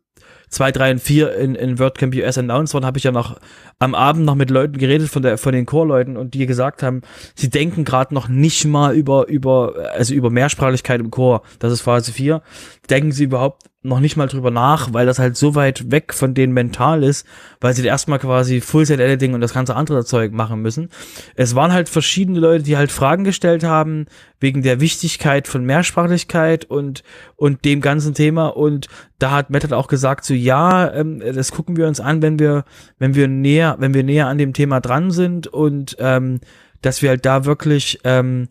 2, 0.49 0.73
3 0.73 0.91
und 0.93 1.01
4 1.01 1.35
in, 1.35 1.55
in 1.55 1.79
WordCamp 1.79 2.15
US 2.15 2.39
announced 2.39 2.73
worden, 2.73 2.87
habe 2.87 2.97
ich 2.97 3.05
ja 3.05 3.13
noch 3.13 3.39
am 3.79 3.95
Abend 3.95 4.25
noch 4.25 4.37
mit 4.37 4.49
Leuten 4.49 4.79
geredet 4.79 5.11
von 5.11 5.21
der 5.21 5.37
von 5.37 5.53
den 5.53 5.67
Core-Leuten 5.67 6.17
und 6.17 6.33
die 6.33 6.47
gesagt 6.47 6.83
haben, 6.83 7.03
sie 7.35 7.51
denken 7.51 7.85
gerade 7.85 8.15
noch 8.15 8.27
nicht 8.27 8.65
mal 8.65 8.95
über 8.95 9.29
über 9.29 9.75
also 9.93 10.15
über 10.15 10.31
Mehrsprachlichkeit 10.31 11.01
im 11.01 11.11
Core. 11.11 11.43
Das 11.59 11.75
ist 11.75 11.83
Phase 11.83 12.11
4. 12.11 12.41
Denken 12.89 13.13
sie 13.13 13.25
überhaupt 13.25 13.65
noch 13.85 13.99
nicht 13.99 14.17
mal 14.17 14.29
drüber 14.29 14.51
nach, 14.51 14.93
weil 14.93 15.07
das 15.07 15.19
halt 15.19 15.37
so 15.37 15.55
weit 15.57 15.91
weg 15.91 16.15
von 16.15 16.35
denen 16.35 16.53
mental 16.53 17.03
ist, 17.03 17.27
weil 17.61 17.75
sie 17.75 17.85
erstmal 17.85 18.21
quasi 18.21 18.61
Full-Set-Editing 18.61 19.35
und 19.35 19.41
das 19.41 19.53
ganze 19.53 19.75
andere 19.75 20.05
Zeug 20.05 20.33
machen 20.33 20.63
müssen. 20.63 20.89
Es 21.35 21.57
waren 21.57 21.73
halt 21.73 21.89
verschiedene 21.89 22.39
Leute, 22.39 22.63
die 22.63 22.77
halt 22.77 22.93
Fragen 22.93 23.25
gestellt 23.25 23.65
haben 23.65 24.07
wegen 24.39 24.63
der 24.63 24.81
Wichtigkeit 24.81 25.49
von 25.49 25.65
Mehrsprachlichkeit 25.65 26.65
und 26.65 27.03
und 27.37 27.65
dem 27.65 27.81
ganzen 27.81 28.15
Thema 28.15 28.49
und 28.57 28.87
da 29.19 29.33
hat 29.33 29.51
Matt 29.51 29.63
halt 29.63 29.73
auch 29.73 29.89
gesagt 29.89 30.25
so 30.25 30.35
ja, 30.35 30.93
ähm, 30.93 31.21
das 31.21 31.51
gucken 31.51 31.77
wir 31.77 31.89
uns 31.89 32.01
an, 32.01 32.23
wenn 32.23 32.39
wir 32.39 32.65
wenn 32.99 33.15
wir 33.15 33.27
näher 33.27 33.77
wenn 33.79 33.95
wir 33.95 34.05
näher 34.05 34.29
an 34.29 34.39
dem 34.39 34.53
Thema 34.53 34.81
dran 34.81 35.11
sind 35.11 35.49
und 35.49 35.97
ähm, 35.99 36.41
dass 36.83 37.03
wir 37.03 37.11
halt 37.11 37.25
da 37.27 37.45
wirklich 37.45 38.01
ähm, 38.05 38.49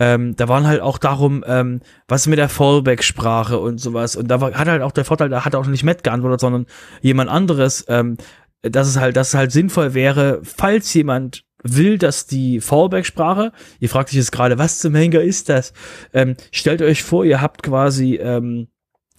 ähm, 0.00 0.34
da 0.34 0.48
waren 0.48 0.66
halt 0.66 0.80
auch 0.80 0.96
darum, 0.96 1.44
ähm, 1.46 1.80
was 2.08 2.26
mit 2.26 2.38
der 2.38 2.48
Fallback-Sprache 2.48 3.58
und 3.58 3.78
sowas. 3.78 4.16
Und 4.16 4.28
da 4.28 4.40
war, 4.40 4.54
hat 4.54 4.66
halt 4.66 4.80
auch 4.80 4.92
der 4.92 5.04
Vorteil, 5.04 5.28
da 5.28 5.44
hat 5.44 5.54
auch 5.54 5.66
nicht 5.66 5.84
Matt 5.84 6.02
geantwortet, 6.02 6.40
sondern 6.40 6.66
jemand 7.02 7.28
anderes, 7.28 7.84
ähm, 7.86 8.16
dass 8.62 8.88
es 8.88 8.98
halt, 8.98 9.16
dass 9.16 9.28
es 9.28 9.34
halt 9.34 9.52
sinnvoll 9.52 9.92
wäre, 9.92 10.40
falls 10.42 10.92
jemand 10.94 11.44
will, 11.62 11.98
dass 11.98 12.26
die 12.26 12.60
Fallback-Sprache, 12.60 13.52
ihr 13.78 13.88
fragt 13.90 14.08
sich 14.08 14.16
jetzt 14.16 14.32
gerade, 14.32 14.56
was 14.56 14.78
zum 14.78 14.94
Henker 14.94 15.22
ist 15.22 15.50
das? 15.50 15.74
Ähm, 16.14 16.36
stellt 16.50 16.80
euch 16.80 17.02
vor, 17.02 17.26
ihr 17.26 17.42
habt 17.42 17.62
quasi, 17.62 18.14
ähm, 18.14 18.68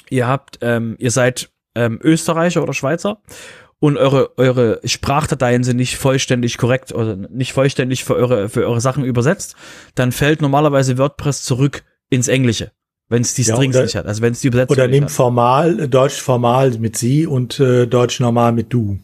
ihr 0.10 0.28
habt, 0.28 0.58
ähm, 0.62 0.96
ihr 0.98 1.12
seid 1.12 1.52
ähm, 1.76 2.00
Österreicher 2.02 2.64
oder 2.64 2.74
Schweizer 2.74 3.22
und 3.82 3.98
eure, 3.98 4.38
eure 4.38 4.80
Sprachdateien 4.86 5.64
sind 5.66 5.76
nicht 5.78 5.98
vollständig 5.98 6.58
korrekt 6.60 6.94
oder 6.94 7.16
nicht 7.18 7.52
vollständig 7.52 8.04
für 8.06 8.16
eure, 8.16 8.48
für 8.48 8.66
eure 8.66 8.80
Sachen 8.80 9.04
übersetzt, 9.04 9.56
dann 9.96 10.12
fällt 10.12 10.42
normalerweise 10.42 10.98
WordPress 11.00 11.42
zurück 11.44 11.84
ins 12.10 12.28
Englische, 12.28 12.72
wenn 13.10 13.24
es 13.24 13.34
die 13.34 13.42
Ja, 13.42 13.56
Strings 13.56 13.76
oder- 13.76 13.84
nicht 13.86 13.96
hat, 13.96 14.06
also 14.06 14.22
wenn 14.22 14.34
es 14.34 14.42
die 14.42 14.48
Übersetzung 14.50 14.76
Oder 14.78 14.88
nicht 14.88 14.96
nimm 14.96 15.04
hat. 15.06 15.12
formal, 15.12 15.80
äh, 15.80 15.88
Deutsch 15.90 16.22
formal 16.22 16.70
mit 16.78 16.96
sie 16.96 17.26
und 17.26 17.60
äh, 17.60 17.88
Deutsch 17.88 18.20
normal 18.20 18.52
mit 18.52 18.72
du. 18.72 19.00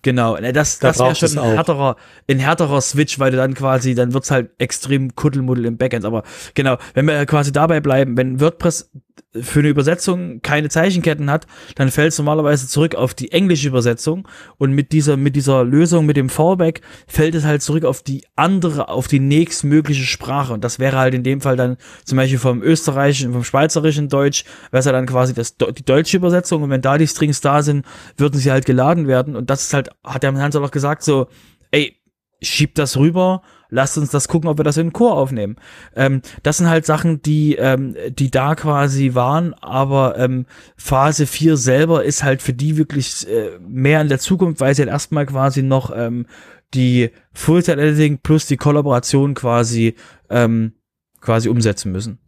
Genau, 0.00 0.36
ne, 0.38 0.52
das, 0.52 0.78
Da 0.80 0.88
das 0.88 0.98
wäre 0.98 1.14
schon 1.14 1.38
ein 1.38 1.54
härterer, 1.54 1.96
ein 2.28 2.38
härterer 2.38 2.80
Switch, 2.82 3.18
weil 3.18 3.30
du 3.30 3.36
dann 3.38 3.54
quasi, 3.54 3.94
dann 3.94 4.12
wird's 4.12 4.30
halt 4.30 4.50
extrem 4.58 5.14
Kuddelmuddel 5.14 5.64
im 5.64 5.76
Backend. 5.78 6.04
Aber 6.04 6.24
genau, 6.54 6.76
wenn 6.92 7.06
wir 7.06 7.24
quasi 7.24 7.52
dabei 7.52 7.80
bleiben, 7.80 8.14
wenn 8.16 8.38
WordPress 8.38 8.90
für 9.40 9.60
eine 9.60 9.68
Übersetzung 9.68 10.40
keine 10.42 10.68
Zeichenketten 10.68 11.30
hat, 11.30 11.46
dann 11.74 11.90
fällt 11.90 12.12
es 12.12 12.18
normalerweise 12.18 12.68
zurück 12.68 12.94
auf 12.94 13.14
die 13.14 13.32
englische 13.32 13.68
Übersetzung. 13.68 14.28
Und 14.58 14.72
mit 14.72 14.92
dieser 14.92 15.16
mit 15.16 15.36
dieser 15.36 15.64
Lösung 15.64 16.06
mit 16.06 16.16
dem 16.16 16.28
Fallback 16.28 16.82
fällt 17.06 17.34
es 17.34 17.44
halt 17.44 17.62
zurück 17.62 17.84
auf 17.84 18.02
die 18.02 18.24
andere, 18.36 18.88
auf 18.88 19.08
die 19.08 19.20
nächstmögliche 19.20 20.04
Sprache. 20.04 20.52
Und 20.52 20.62
das 20.62 20.78
wäre 20.78 20.98
halt 20.98 21.14
in 21.14 21.24
dem 21.24 21.40
Fall 21.40 21.56
dann 21.56 21.76
zum 22.04 22.16
Beispiel 22.16 22.38
vom 22.38 22.62
österreichischen, 22.62 23.32
vom 23.32 23.44
schweizerischen 23.44 24.08
Deutsch 24.08 24.44
wäre 24.70 24.80
es 24.80 24.86
ja 24.86 24.92
dann 24.92 25.06
quasi 25.06 25.34
das 25.34 25.56
die 25.56 25.84
deutsche 25.84 26.16
Übersetzung. 26.16 26.62
Und 26.62 26.70
wenn 26.70 26.82
da 26.82 26.98
die 26.98 27.08
Strings 27.08 27.40
da 27.40 27.62
sind, 27.62 27.84
würden 28.16 28.38
sie 28.38 28.52
halt 28.52 28.66
geladen 28.66 29.08
werden. 29.08 29.36
Und 29.36 29.50
das 29.50 29.62
ist 29.62 29.74
halt 29.74 29.90
hat 30.04 30.22
der 30.22 30.34
Hans 30.34 30.56
auch 30.56 30.70
gesagt 30.70 31.02
so, 31.02 31.28
ey 31.70 31.96
schiebt 32.42 32.78
das 32.78 32.96
rüber 32.96 33.42
lasst 33.74 33.98
uns 33.98 34.10
das 34.10 34.28
gucken, 34.28 34.48
ob 34.48 34.58
wir 34.58 34.64
das 34.64 34.76
in 34.76 34.86
den 34.86 34.92
Chor 34.92 35.14
aufnehmen. 35.16 35.56
Ähm, 35.96 36.22
das 36.42 36.58
sind 36.58 36.68
halt 36.68 36.86
Sachen, 36.86 37.20
die, 37.22 37.56
ähm, 37.56 37.96
die 38.08 38.30
da 38.30 38.54
quasi 38.54 39.14
waren, 39.14 39.52
aber 39.54 40.16
ähm, 40.16 40.46
Phase 40.76 41.26
4 41.26 41.56
selber 41.56 42.04
ist 42.04 42.22
halt 42.22 42.40
für 42.40 42.52
die 42.52 42.76
wirklich 42.76 43.28
äh, 43.28 43.58
mehr 43.60 44.00
in 44.00 44.08
der 44.08 44.20
Zukunft, 44.20 44.60
weil 44.60 44.74
sie 44.74 44.82
halt 44.82 44.90
erstmal 44.90 45.26
quasi 45.26 45.62
noch 45.62 45.92
ähm, 45.94 46.26
die 46.72 47.10
Full-Time-Editing 47.32 48.18
plus 48.18 48.46
die 48.46 48.56
Kollaboration 48.56 49.34
quasi, 49.34 49.96
ähm, 50.30 50.74
quasi 51.20 51.48
umsetzen 51.48 51.90
müssen. 51.90 52.20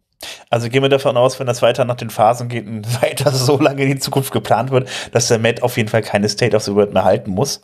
Also 0.49 0.67
gehen 0.69 0.81
wir 0.81 0.89
davon 0.89 1.15
aus, 1.15 1.39
wenn 1.39 1.47
das 1.47 1.61
weiter 1.61 1.85
nach 1.85 1.95
den 1.95 2.09
Phasen 2.09 2.49
geht 2.49 2.67
und 2.67 3.01
weiter 3.01 3.31
so 3.31 3.57
lange 3.57 3.83
in 3.83 3.89
die 3.89 3.99
Zukunft 3.99 4.33
geplant 4.33 4.71
wird, 4.71 4.89
dass 5.11 5.29
der 5.29 5.39
Matt 5.39 5.63
auf 5.63 5.77
jeden 5.77 5.89
Fall 5.89 6.01
keine 6.01 6.27
State 6.27 6.55
of 6.55 6.63
the 6.63 6.75
World 6.75 6.93
mehr 6.93 7.05
halten 7.05 7.31
muss. 7.31 7.61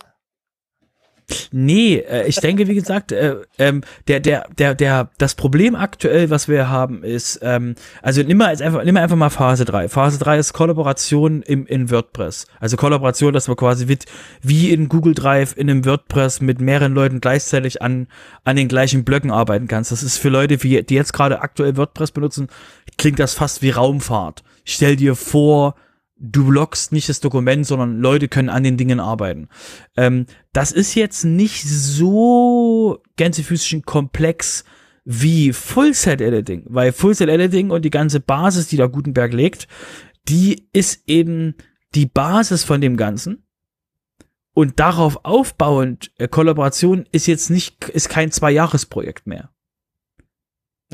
Nee, 1.51 1.95
äh, 1.97 2.27
ich 2.27 2.37
denke, 2.37 2.67
wie 2.67 2.75
gesagt, 2.75 3.11
äh, 3.11 3.35
ähm, 3.57 3.81
der, 4.07 4.19
der, 4.19 4.45
der, 4.57 4.75
der, 4.75 5.09
das 5.17 5.35
Problem 5.35 5.75
aktuell, 5.75 6.29
was 6.29 6.47
wir 6.47 6.69
haben, 6.69 7.03
ist, 7.03 7.39
ähm, 7.41 7.75
also 8.01 8.21
nimm 8.23 8.37
mal, 8.37 8.49
jetzt 8.49 8.61
einfach, 8.61 8.83
nimm 8.83 8.93
mal 8.93 9.01
einfach 9.01 9.15
mal 9.15 9.29
Phase 9.29 9.65
3. 9.65 9.89
Phase 9.89 10.19
3 10.19 10.37
ist 10.37 10.53
Kollaboration 10.53 11.41
im, 11.41 11.65
in 11.65 11.91
WordPress. 11.91 12.47
Also 12.59 12.77
Kollaboration, 12.77 13.33
dass 13.33 13.47
man 13.47 13.57
quasi 13.57 13.85
mit, 13.85 14.05
wie 14.41 14.71
in 14.71 14.89
Google 14.89 15.13
Drive 15.13 15.55
in 15.57 15.69
einem 15.69 15.85
WordPress 15.85 16.41
mit 16.41 16.61
mehreren 16.61 16.93
Leuten 16.93 17.21
gleichzeitig 17.21 17.81
an, 17.81 18.07
an 18.43 18.55
den 18.55 18.67
gleichen 18.67 19.03
Blöcken 19.03 19.31
arbeiten 19.31 19.67
kannst. 19.67 19.91
Das 19.91 20.03
ist 20.03 20.17
für 20.17 20.29
Leute, 20.29 20.57
die 20.57 20.95
jetzt 20.95 21.13
gerade 21.13 21.41
aktuell 21.41 21.77
WordPress 21.77 22.11
benutzen, 22.11 22.47
klingt 22.97 23.19
das 23.19 23.33
fast 23.33 23.61
wie 23.61 23.71
Raumfahrt. 23.71 24.43
Stell 24.65 24.95
dir 24.95 25.15
vor, 25.15 25.75
du 26.23 26.47
blockst 26.47 26.91
nicht 26.93 27.09
das 27.09 27.19
Dokument, 27.19 27.67
sondern 27.67 27.99
Leute 27.99 28.29
können 28.29 28.49
an 28.49 28.63
den 28.63 28.77
Dingen 28.77 28.99
arbeiten. 28.99 29.49
Ähm, 29.97 30.25
das 30.53 30.71
ist 30.71 30.95
jetzt 30.95 31.25
nicht 31.25 31.63
so 31.63 33.01
gänsefüßchen 33.17 33.83
komplex 33.83 34.63
wie 35.03 35.51
Full-Set-Editing, 35.51 36.63
weil 36.69 36.93
Full-Set-Editing 36.93 37.69
und 37.69 37.83
die 37.83 37.89
ganze 37.89 38.21
Basis, 38.21 38.67
die 38.67 38.77
da 38.77 38.87
Gutenberg 38.87 39.33
legt, 39.33 39.67
die 40.29 40.69
ist 40.71 41.03
eben 41.07 41.55
die 41.93 42.05
Basis 42.05 42.63
von 42.63 42.79
dem 42.79 42.95
Ganzen. 42.95 43.45
Und 44.53 44.79
darauf 44.79 45.25
aufbauend, 45.25 46.11
äh, 46.17 46.27
Kollaboration 46.27 47.05
ist 47.11 47.27
jetzt 47.27 47.49
nicht, 47.49 47.89
ist 47.89 48.07
kein 48.07 48.31
Zwei-Jahres-Projekt 48.31 49.27
mehr. 49.27 49.52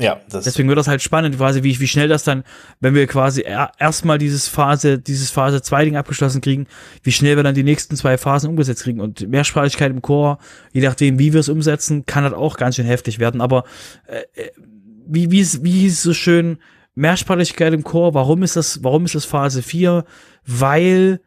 Ja, 0.00 0.18
das 0.30 0.44
deswegen 0.44 0.68
wird 0.68 0.78
das 0.78 0.88
halt 0.88 1.02
spannend, 1.02 1.36
quasi 1.36 1.62
wie, 1.62 1.78
wie 1.78 1.86
schnell 1.86 2.08
das 2.08 2.24
dann, 2.24 2.42
wenn 2.80 2.94
wir 2.94 3.06
quasi 3.06 3.42
er, 3.42 3.72
erstmal 3.78 4.16
dieses 4.16 4.48
Phase, 4.48 4.98
dieses 4.98 5.30
Phase 5.30 5.60
2 5.60 5.84
Ding 5.84 5.96
abgeschlossen 5.96 6.40
kriegen, 6.40 6.66
wie 7.02 7.12
schnell 7.12 7.36
wir 7.36 7.42
dann 7.42 7.54
die 7.54 7.62
nächsten 7.62 7.96
zwei 7.96 8.16
Phasen 8.16 8.48
umgesetzt 8.48 8.82
kriegen. 8.82 9.00
Und 9.00 9.28
Mehrsprachigkeit 9.28 9.90
im 9.90 10.00
Chor, 10.00 10.38
je 10.72 10.80
nachdem, 10.80 11.18
wie 11.18 11.34
wir 11.34 11.40
es 11.40 11.50
umsetzen, 11.50 12.06
kann 12.06 12.24
das 12.24 12.32
auch 12.32 12.56
ganz 12.56 12.76
schön 12.76 12.86
heftig 12.86 13.18
werden. 13.18 13.40
Aber 13.40 13.64
äh, 14.06 14.22
äh 14.34 14.50
wie, 15.12 15.30
wie, 15.30 15.44
wie 15.64 15.80
hieß 15.80 15.92
es 15.92 16.02
so 16.02 16.14
schön, 16.14 16.58
Mehrsprachigkeit 16.94 17.72
im 17.74 17.82
Chor, 17.84 18.14
warum 18.14 18.42
ist 18.42 18.56
das, 18.56 18.82
warum 18.84 19.04
ist 19.04 19.14
das 19.14 19.24
Phase 19.24 19.62
4? 19.62 20.04
Weil 20.46 21.20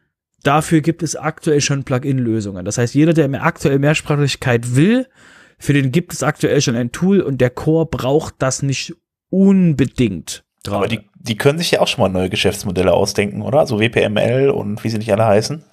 dafür 0.44 0.82
gibt 0.82 1.04
es 1.04 1.16
aktuell 1.16 1.62
schon 1.62 1.84
Plugin-Lösungen. 1.84 2.66
Das 2.66 2.78
heißt, 2.78 2.96
jeder, 2.96 3.14
der 3.14 3.44
aktuell 3.44 3.80
Mehrsprachigkeit 3.80 4.76
will, 4.76 5.08
für 5.64 5.72
den 5.72 5.94
gibt 5.94 6.12
es 6.12 6.24
aktuell 6.24 6.60
schon 6.62 6.76
ein 6.76 6.92
Tool 6.92 7.22
und 7.22 7.40
der 7.40 7.50
Core 7.50 7.86
braucht 7.86 8.36
das 8.40 8.64
nicht 8.64 8.94
unbedingt. 9.30 10.44
Grade. 10.66 10.78
Aber 10.78 10.88
die, 10.90 11.00
die 11.16 11.38
können 11.38 11.58
sich 11.58 11.72
ja 11.72 11.80
auch 11.80 11.88
schon 11.88 12.02
mal 12.02 12.10
neue 12.10 12.30
Geschäftsmodelle 12.30 12.92
ausdenken, 12.92 13.42
oder? 13.42 13.66
So 13.66 13.80
WPML 13.80 14.50
und 14.50 14.84
wie 14.84 14.90
sie 14.90 14.98
nicht 14.98 15.12
alle 15.14 15.26
heißen. 15.26 15.64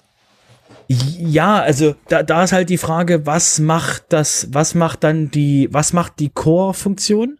Ja, 0.87 1.59
also 1.59 1.95
da, 2.07 2.23
da 2.23 2.43
ist 2.43 2.53
halt 2.53 2.69
die 2.69 2.77
Frage, 2.77 3.25
was 3.25 3.59
macht 3.59 4.05
das, 4.09 4.47
was 4.51 4.75
macht 4.75 5.03
dann 5.03 5.29
die, 5.29 5.67
was 5.71 5.91
macht 5.91 6.19
die 6.19 6.29
Core-Funktion? 6.29 7.37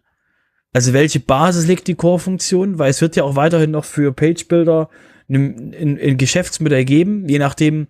Also 0.74 0.92
welche 0.92 1.20
Basis 1.20 1.66
legt 1.66 1.88
die 1.88 1.94
Core-Funktion? 1.94 2.78
Weil 2.78 2.90
es 2.90 3.00
wird 3.00 3.16
ja 3.16 3.24
auch 3.24 3.36
weiterhin 3.36 3.70
noch 3.70 3.86
für 3.86 4.12
Page-Builder 4.12 4.90
ein, 5.30 5.74
ein, 5.74 5.98
ein 5.98 6.16
Geschäftsmodell 6.18 6.84
geben, 6.84 7.26
je 7.30 7.38
nachdem, 7.38 7.88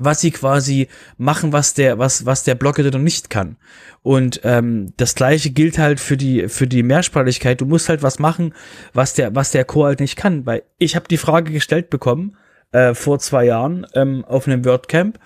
was 0.00 0.20
sie 0.20 0.30
quasi 0.30 0.88
machen, 1.16 1.52
was 1.52 1.74
der, 1.74 1.98
was, 1.98 2.26
was 2.26 2.44
der 2.44 2.54
Blog-Editor 2.54 3.00
nicht 3.00 3.30
kann. 3.30 3.56
Und 4.02 4.40
ähm, 4.44 4.92
das 4.96 5.14
gleiche 5.14 5.50
gilt 5.50 5.78
halt 5.78 6.00
für 6.00 6.16
die, 6.16 6.48
für 6.48 6.66
die 6.66 6.82
Mehrsprachigkeit. 6.82 7.60
Du 7.60 7.66
musst 7.66 7.88
halt 7.88 8.02
was 8.02 8.18
machen, 8.18 8.54
was 8.92 9.14
der, 9.14 9.34
was 9.34 9.50
der 9.50 9.64
Core 9.64 9.88
halt 9.88 10.00
nicht 10.00 10.16
kann. 10.16 10.46
Weil 10.46 10.62
ich 10.78 10.96
habe 10.96 11.08
die 11.08 11.18
Frage 11.18 11.52
gestellt 11.52 11.90
bekommen 11.90 12.36
äh, 12.72 12.94
vor 12.94 13.18
zwei 13.18 13.44
Jahren 13.44 13.86
ähm, 13.94 14.24
auf 14.24 14.46
einem 14.46 14.64
WordCamp. 14.64 15.18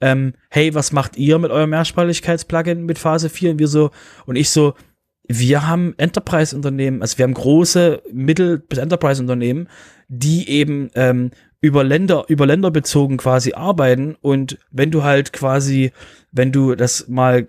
Ähm, 0.00 0.34
hey, 0.50 0.74
was 0.74 0.92
macht 0.92 1.16
ihr 1.16 1.38
mit 1.38 1.50
eurem 1.50 1.70
Mehrsprachigkeits-Plugin 1.70 2.84
mit 2.84 2.98
Phase 2.98 3.28
4? 3.28 3.52
Und 3.52 3.58
wir 3.58 3.68
so, 3.68 3.90
und 4.26 4.36
ich 4.36 4.50
so, 4.50 4.74
wir 5.28 5.66
haben 5.66 5.94
Enterprise-Unternehmen, 5.96 7.02
also 7.02 7.18
wir 7.18 7.24
haben 7.24 7.34
große 7.34 8.02
Mittel- 8.12 8.58
bis 8.58 8.78
Enterprise-Unternehmen, 8.78 9.68
die 10.08 10.48
eben 10.48 10.90
ähm, 10.94 11.30
über 11.62 11.84
Länder, 11.84 12.24
über 12.28 12.44
Länder 12.44 12.70
bezogen 12.70 13.16
quasi 13.16 13.54
arbeiten 13.54 14.16
und 14.20 14.58
wenn 14.70 14.90
du 14.90 15.04
halt 15.04 15.32
quasi, 15.32 15.92
wenn 16.32 16.52
du 16.52 16.74
das 16.74 17.08
mal 17.08 17.46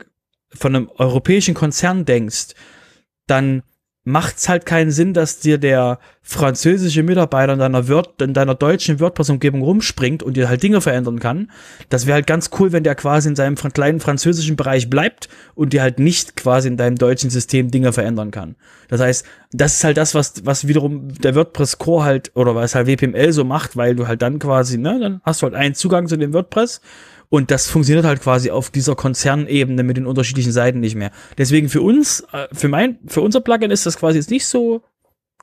von 0.54 0.76
einem 0.76 0.90
europäischen 0.98 1.56
Konzern 1.56 2.06
denkst, 2.06 2.54
dann 3.26 3.64
macht's 4.06 4.50
halt 4.50 4.66
keinen 4.66 4.92
Sinn, 4.92 5.14
dass 5.14 5.40
dir 5.40 5.58
der 5.58 6.00
französische 6.22 7.04
Mitarbeiter 7.04 7.54
in 7.54 7.60
deiner 7.60 7.88
Word, 7.88 8.22
in 8.22 8.34
deiner 8.34 8.56
deutschen 8.56 9.00
WordPress-Umgebung 9.00 9.62
rumspringt 9.62 10.24
und 10.24 10.36
dir 10.36 10.50
halt 10.50 10.64
Dinge 10.64 10.82
verändern 10.82 11.20
kann. 11.20 11.52
Das 11.90 12.06
wäre 12.06 12.16
halt 12.16 12.28
ganz 12.28 12.50
cool, 12.60 12.72
wenn 12.72 12.84
der 12.84 12.96
quasi 12.96 13.30
in 13.30 13.36
seinem 13.36 13.56
kleinen 13.56 14.00
französischen 14.00 14.56
Bereich 14.56 14.90
bleibt 14.90 15.30
und 15.56 15.74
dir 15.74 15.82
halt 15.82 16.00
nicht 16.00 16.36
quasi 16.36 16.68
in 16.68 16.78
deinem 16.78 16.98
deutschen 16.98 17.30
System 17.30 17.72
Dinge 17.72 17.94
verändern 17.94 18.32
kann. 18.32 18.56
Das 18.90 19.00
heißt, 19.00 19.26
das 19.52 19.76
ist 19.76 19.84
halt 19.84 19.98
das, 19.98 20.16
was, 20.16 20.46
was 20.46 20.68
wiederum 20.68 21.14
der 21.14 21.36
WordPress 21.36 21.78
Core 21.78 22.04
halt, 22.04 22.32
oder 22.36 22.56
was 22.56 22.76
halt 22.76 22.88
WPML 22.88 23.32
so 23.32 23.44
macht, 23.44 23.78
weil 23.78 23.96
du 23.96 24.08
halt 24.08 24.22
dann 24.22 24.40
quasi, 24.40 24.78
ne, 24.78 25.00
dann 25.00 25.22
hast 25.24 25.42
du 25.42 25.46
halt 25.46 25.56
einen 25.56 25.76
Zugang 25.76 26.08
zu 26.08 26.18
dem 26.18 26.34
WordPress 26.34 26.82
und 27.34 27.50
das 27.50 27.68
funktioniert 27.68 28.06
halt 28.06 28.22
quasi 28.22 28.52
auf 28.52 28.70
dieser 28.70 28.94
Konzernebene 28.94 29.82
mit 29.82 29.98
den 29.98 30.06
unterschiedlichen 30.06 30.52
Seiten 30.52 30.82
nicht 30.82 30.94
mehr. 30.94 31.10
Deswegen 31.40 31.68
für 31.68 31.82
uns, 31.82 32.24
äh, 32.32 32.48
für 32.52 32.68
mein, 32.68 33.00
für 33.08 33.22
unser 33.22 33.42
Plugin 33.42 33.72
ist 33.72 33.88
das 33.88 33.98
quasi 33.98 34.20
jetzt 34.20 34.30
nicht 34.30 34.46
so 34.46 34.84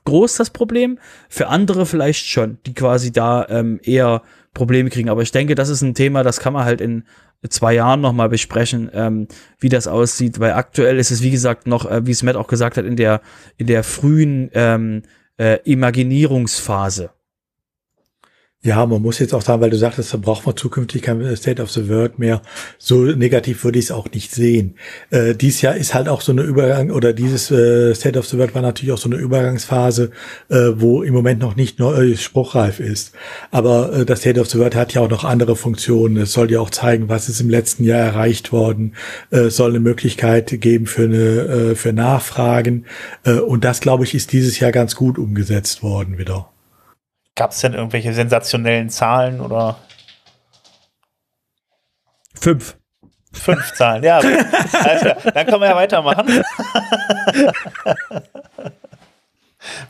groß 0.05 0.37
das 0.37 0.51
Problem. 0.51 1.01
Für 1.29 1.49
andere 1.49 1.87
vielleicht 1.87 2.27
schon, 2.27 2.59
die 2.65 2.75
quasi 2.75 3.11
da 3.11 3.45
ähm, 3.49 3.81
eher 3.83 4.23
Probleme 4.55 4.89
kriegen. 4.89 5.09
Aber 5.09 5.23
ich 5.23 5.33
denke, 5.33 5.57
das 5.57 5.69
ist 5.69 5.83
ein 5.83 5.95
Thema, 5.95 6.23
das 6.23 6.39
kann 6.39 6.53
man 6.53 6.65
halt 6.65 6.81
in 6.81 7.03
zwei 7.49 7.75
Jahren 7.75 8.01
nochmal 8.01 8.29
besprechen, 8.29 8.89
ähm, 8.95 9.27
wie 9.59 9.69
das 9.69 9.89
aussieht, 9.89 10.39
weil 10.39 10.53
aktuell 10.53 10.97
ist 10.97 11.11
es, 11.11 11.25
wie 11.25 11.33
gesagt, 11.33 11.67
noch, 11.67 11.91
äh, 11.91 12.07
wie 12.07 12.13
es 12.13 12.23
Matt 12.23 12.37
auch 12.37 12.47
gesagt 12.47 12.77
hat, 12.77 12.85
in 12.85 12.95
der, 12.95 13.21
in 13.57 13.67
der 13.67 13.83
frühen 13.83 14.49
ähm, 14.55 15.03
äh, 15.39 15.59
Imaginierungsphase. 15.65 17.11
Ja, 18.63 18.85
man 18.85 19.01
muss 19.01 19.19
jetzt 19.21 19.33
auch 19.33 19.41
sagen, 19.41 19.63
weil 19.63 19.71
du 19.71 19.79
sagtest, 19.79 20.13
da 20.13 20.19
braucht 20.19 20.45
man 20.45 20.55
zukünftig 20.55 21.01
kein 21.01 21.35
State 21.35 21.63
of 21.63 21.71
the 21.71 21.89
World 21.89 22.19
mehr. 22.19 22.43
So 22.77 23.05
negativ 23.05 23.65
würde 23.65 23.79
ich 23.79 23.87
es 23.87 23.91
auch 23.91 24.11
nicht 24.13 24.33
sehen. 24.33 24.75
Äh, 25.09 25.35
dies 25.35 25.63
Jahr 25.63 25.77
ist 25.77 25.95
halt 25.95 26.11
auch 26.11 26.21
so 26.21 26.31
eine 26.31 26.43
Übergang, 26.43 26.91
oder 26.91 27.15
dieses 27.15 27.51
äh, 27.51 27.95
State 27.95 28.19
of 28.19 28.27
the 28.27 28.37
World 28.37 28.55
war 28.55 28.61
natürlich 28.61 28.93
auch 28.93 28.99
so 28.99 29.09
eine 29.09 29.17
Übergangsphase, 29.17 30.11
äh, 30.51 30.73
wo 30.75 31.03
im 31.03 31.15
Moment 31.15 31.41
noch 31.41 31.57
nicht 31.57 31.79
neu 31.79 32.17
spruchreif 32.17 32.81
ist. 32.81 33.13
Aber 33.51 33.95
äh, 33.95 34.05
das 34.05 34.21
State 34.21 34.39
of 34.39 34.51
the 34.51 34.59
World 34.59 34.75
hat 34.75 34.93
ja 34.93 35.01
auch 35.01 35.09
noch 35.09 35.25
andere 35.25 35.57
Funktionen. 35.57 36.19
Es 36.19 36.35
soll 36.35 36.53
ja 36.53 36.61
auch 36.61 36.69
zeigen, 36.69 37.09
was 37.09 37.31
ist 37.31 37.41
im 37.41 37.49
letzten 37.49 37.85
Jahr 37.85 38.01
erreicht 38.01 38.53
worden. 38.53 38.93
Es 39.31 39.39
äh, 39.39 39.51
soll 39.51 39.71
eine 39.71 39.81
Möglichkeit 39.81 40.61
geben 40.61 40.85
für 40.87 41.05
eine, 41.05 41.17
äh, 41.17 41.75
für 41.77 41.95
Nachfragen. 41.95 42.85
Äh, 43.25 43.39
und 43.39 43.65
das, 43.65 43.81
glaube 43.81 44.05
ich, 44.05 44.15
ist 44.15 44.35
dieses 44.35 44.61
Jahr 44.61 44.71
ganz 44.71 44.97
gut 44.97 45.19
umgesetzt 45.19 45.83
worden 45.83 46.19
wieder. 46.19 46.51
Gab 47.41 47.53
es 47.53 47.61
denn 47.61 47.73
irgendwelche 47.73 48.13
sensationellen 48.13 48.91
Zahlen 48.91 49.41
oder? 49.41 49.79
Fünf. 52.35 52.77
Fünf 53.33 53.73
Zahlen, 53.73 54.05
ja. 54.05 54.19
Also, 54.73 55.31
dann 55.33 55.47
können 55.47 55.63
wir 55.63 55.69
ja 55.71 55.75
weitermachen. 55.77 56.45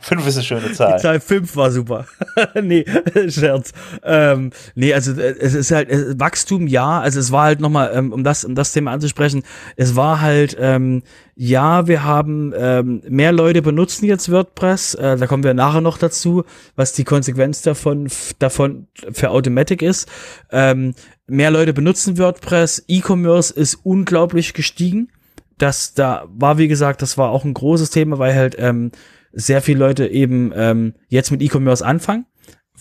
fünf 0.01 0.27
ist 0.27 0.37
eine 0.37 0.45
schöne 0.45 0.73
Zahl. 0.73 0.97
Die 0.97 1.03
Zahl 1.03 1.21
fünf 1.21 1.57
war 1.57 1.71
super. 1.71 2.07
nee, 2.63 2.85
Scherz. 3.29 3.73
Ähm, 4.03 4.51
nee, 4.75 4.95
also 4.95 5.13
äh, 5.13 5.35
es 5.39 5.55
ist 5.55 5.71
halt 5.71 5.91
äh, 5.91 6.19
Wachstum, 6.19 6.67
ja. 6.67 7.01
Also 7.01 7.21
es 7.21 7.33
war 7.33 7.45
halt 7.45 7.61
nochmal, 7.61 7.93
ähm, 7.95 8.13
um 8.13 8.25
das, 8.25 8.45
um 8.45 8.55
das 8.55 8.73
Thema 8.73 8.93
anzusprechen, 8.93 9.43
es 9.77 9.97
war 9.97 10.21
halt, 10.21 10.57
ähm, 10.59 11.03
ja, 11.43 11.87
wir 11.87 12.05
haben 12.05 12.53
ähm, 12.55 13.01
mehr 13.09 13.33
Leute 13.33 13.63
benutzen 13.63 14.05
jetzt 14.05 14.31
WordPress. 14.31 14.95
Äh, 14.95 15.17
da 15.17 15.27
kommen 15.27 15.43
wir 15.43 15.55
nachher 15.55 15.81
noch 15.81 15.97
dazu, 15.97 16.45
was 16.77 16.93
die 16.93 17.05
Konsequenz 17.05 17.63
davon 17.63 18.09
davon 18.39 18.89
für 19.11 19.31
Automatic 19.31 19.81
ist. 19.81 20.07
Ähm, 20.51 20.95
mehr 21.27 21.51
Leute 21.51 21.73
benutzen 21.73 22.19
WordPress. 22.19 22.85
E-Commerce 22.89 23.55
ist 23.55 23.79
unglaublich 23.85 24.53
gestiegen. 24.53 25.09
Das 25.57 25.95
da 25.95 26.27
war 26.29 26.59
wie 26.59 26.69
gesagt, 26.69 27.01
das 27.01 27.17
war 27.17 27.31
auch 27.31 27.45
ein 27.45 27.55
großes 27.55 27.89
Thema, 27.89 28.19
weil 28.19 28.35
halt 28.35 28.57
ähm, 28.59 28.91
sehr 29.33 29.63
viele 29.63 29.79
Leute 29.79 30.07
eben 30.07 30.53
ähm, 30.55 30.95
jetzt 31.09 31.31
mit 31.31 31.43
E-Commerce 31.43 31.85
anfangen, 31.85 32.27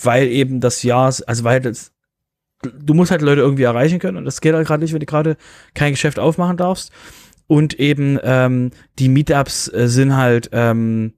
weil 0.01 0.27
eben 0.27 0.59
das 0.59 0.83
Jahr, 0.83 1.13
also 1.27 1.43
weil 1.43 1.61
das, 1.61 1.91
du 2.61 2.93
musst 2.93 3.11
halt 3.11 3.21
Leute 3.21 3.41
irgendwie 3.41 3.63
erreichen 3.63 3.99
können 3.99 4.17
und 4.17 4.25
das 4.25 4.41
geht 4.41 4.53
halt 4.53 4.67
gerade 4.67 4.83
nicht, 4.83 4.93
wenn 4.93 4.99
du 4.99 5.05
gerade 5.05 5.37
kein 5.73 5.93
Geschäft 5.93 6.19
aufmachen 6.19 6.57
darfst. 6.57 6.91
Und 7.47 7.79
eben 7.79 8.19
ähm, 8.21 8.71
die 8.99 9.09
Meetups 9.09 9.73
äh, 9.73 9.87
sind 9.87 10.15
halt 10.15 10.49
ähm, 10.53 11.13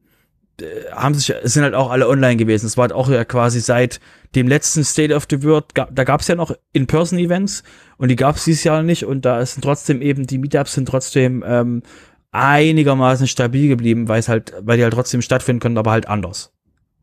äh, 0.61 0.91
haben 0.93 1.13
sich 1.13 1.33
sind 1.43 1.63
halt 1.63 1.73
auch 1.73 1.91
alle 1.91 2.07
online 2.07 2.37
gewesen. 2.37 2.65
Es 2.65 2.77
war 2.77 2.83
halt 2.83 2.93
auch 2.93 3.09
ja 3.09 3.25
quasi 3.25 3.59
seit 3.59 3.99
dem 4.35 4.47
letzten 4.47 4.83
State 4.83 5.13
of 5.13 5.27
the 5.29 5.43
World, 5.43 5.65
da 5.73 6.03
gab 6.03 6.21
es 6.21 6.27
ja 6.27 6.35
noch 6.35 6.55
In-Person-Events 6.71 7.63
und 7.97 8.07
die 8.07 8.15
gab 8.15 8.37
es 8.37 8.45
dieses 8.45 8.63
Jahr 8.63 8.81
nicht 8.81 9.05
und 9.05 9.25
da 9.25 9.45
sind 9.45 9.61
trotzdem 9.61 10.01
eben 10.01 10.25
die 10.25 10.37
Meetups 10.37 10.73
sind 10.73 10.87
trotzdem 10.87 11.43
ähm, 11.45 11.83
einigermaßen 12.31 13.27
stabil 13.27 13.67
geblieben, 13.67 14.07
weil 14.07 14.19
es 14.19 14.29
halt, 14.29 14.53
weil 14.59 14.77
die 14.77 14.83
halt 14.83 14.93
trotzdem 14.93 15.21
stattfinden 15.21 15.59
können, 15.59 15.77
aber 15.77 15.91
halt 15.91 16.07
anders. 16.07 16.53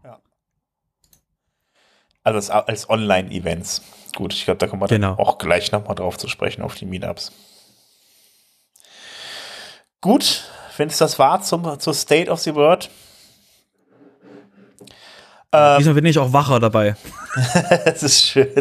Ja. 0.02 0.20
Also 2.24 2.52
als, 2.52 2.88
Online-Events. 2.88 3.82
Gut, 4.16 4.32
ich 4.32 4.44
glaube, 4.44 4.58
da 4.58 4.66
kommen 4.66 4.82
wir 4.82 4.88
genau. 4.88 5.14
dann 5.14 5.18
auch 5.18 5.38
gleich 5.38 5.70
nochmal 5.70 5.94
drauf 5.94 6.16
zu 6.16 6.28
sprechen, 6.28 6.62
auf 6.62 6.74
die 6.74 6.86
Meetups. 6.86 7.32
Gut, 10.00 10.44
wenn 10.76 10.88
es 10.88 10.98
das 10.98 11.18
war 11.18 11.42
zum, 11.42 11.78
zur 11.78 11.94
State 11.94 12.30
of 12.30 12.40
the 12.40 12.54
World. 12.54 12.90
Ähm, 15.52 15.78
Diesmal 15.78 15.94
bin 15.94 16.06
ich 16.06 16.18
auch 16.18 16.32
wacher 16.32 16.60
dabei. 16.60 16.96
das 17.84 18.02
ist 18.02 18.22
schön. 18.22 18.52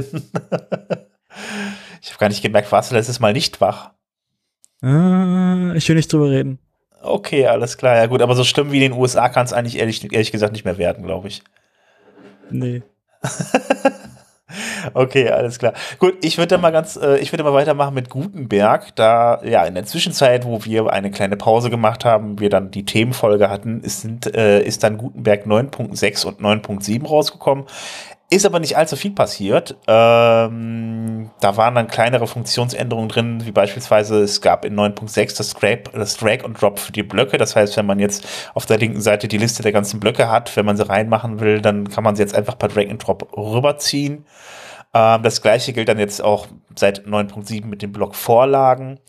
ich 2.02 2.10
habe 2.10 2.20
gar 2.20 2.30
nicht 2.30 2.42
gemerkt, 2.42 2.72
warst 2.72 2.92
du 2.92 2.96
letztes 2.96 3.20
Mal 3.20 3.34
nicht 3.34 3.62
wach? 3.62 3.92
Äh, 4.84 5.78
ich 5.78 5.88
will 5.90 5.96
nicht 5.96 6.12
drüber 6.12 6.30
reden. 6.30 6.60
Okay, 7.02 7.48
alles 7.48 7.78
klar. 7.78 7.96
Ja 7.96 8.06
gut, 8.08 8.22
aber 8.22 8.36
so 8.36 8.44
schlimm 8.44 8.72
wie 8.72 8.84
in 8.84 8.92
den 8.92 9.00
USA 9.00 9.30
kann 9.30 9.46
es 9.46 9.54
eigentlich 9.54 9.78
ehrlich, 9.78 10.12
ehrlich 10.12 10.32
gesagt 10.32 10.54
nicht 10.54 10.66
mehr 10.66 10.78
werden, 10.78 11.06
glaube 11.06 11.28
ich. 11.28 11.44
Nee. 12.50 12.82
okay, 14.94 15.30
alles 15.30 15.60
klar. 15.60 15.74
Gut, 16.00 16.24
ich 16.24 16.38
würde 16.38 16.58
mal 16.58 16.72
ganz, 16.72 16.96
äh, 16.96 17.18
ich 17.18 17.32
würde 17.32 17.44
mal 17.44 17.54
weitermachen 17.54 17.94
mit 17.94 18.10
Gutenberg. 18.10 18.96
Da, 18.96 19.42
ja, 19.44 19.66
in 19.66 19.76
der 19.76 19.86
Zwischenzeit, 19.86 20.46
wo 20.46 20.64
wir 20.66 20.92
eine 20.92 21.12
kleine 21.12 21.38
Pause 21.38 21.70
gemacht 21.70 22.06
haben, 22.06 22.40
wir 22.40 22.50
dann 22.50 22.72
die 22.72 22.86
Themenfolge 22.86 23.50
hatten, 23.50 23.82
ist, 23.82 24.02
sind, 24.02 24.34
äh, 24.36 24.62
ist 24.62 24.84
dann 24.84 24.98
Gutenberg 24.98 25.46
9.6 25.46 26.26
und 26.26 26.42
9.7 26.42 27.06
rausgekommen. 27.06 27.66
Ist 28.30 28.46
aber 28.46 28.60
nicht 28.60 28.76
allzu 28.76 28.98
viel 28.98 29.12
passiert. 29.12 29.78
Ähm, 29.88 31.32
da 31.40 31.56
waren 31.56 31.76
dann 31.76 31.88
kleinere 31.88 32.28
Funktionsänderungen 32.28 33.08
drin, 33.08 33.46
wie 33.46 33.54
beispielsweise 33.54 34.22
es 34.22 34.42
gab 34.42 34.66
in 34.66 34.78
9.6 34.78 35.38
das, 35.38 35.56
das 35.94 36.18
Drag 36.18 36.44
und 36.44 36.62
Drop 36.62 36.78
für 36.78 36.92
die 36.92 37.04
Blöcke. 37.04 37.38
Das 37.38 37.56
heißt, 37.56 37.78
wenn 37.78 37.86
man 37.86 38.00
jetzt 38.00 38.28
auf 38.54 38.66
der 38.66 38.80
linken 38.80 39.00
Seite 39.00 39.30
die 39.30 39.38
Liste 39.38 39.64
der 39.64 39.72
ganzen 39.72 40.02
Blöcke 40.02 40.30
hat, 40.30 40.58
wenn 40.58 40.66
man 40.66 40.76
sie 40.76 40.88
reinmachen 40.88 41.40
will, 41.40 41.62
dann 41.62 41.88
kann 41.88 42.04
man 42.04 42.18
sie 42.18 42.22
jetzt 42.22 42.36
einfach 42.36 42.58
per 42.58 42.68
Drag 42.68 42.90
and 42.90 43.06
Drop 43.06 43.32
rüberziehen. 43.38 44.26
Ähm, 44.94 45.24
das 45.24 45.42
gleiche 45.42 45.72
gilt 45.72 45.88
dann 45.88 46.00
jetzt 46.00 46.22
auch 46.22 46.48
seit 46.76 47.06
9.7 47.08 47.66
mit 47.66 47.82
den 47.82 47.94
Blockvorlagen. 47.94 49.00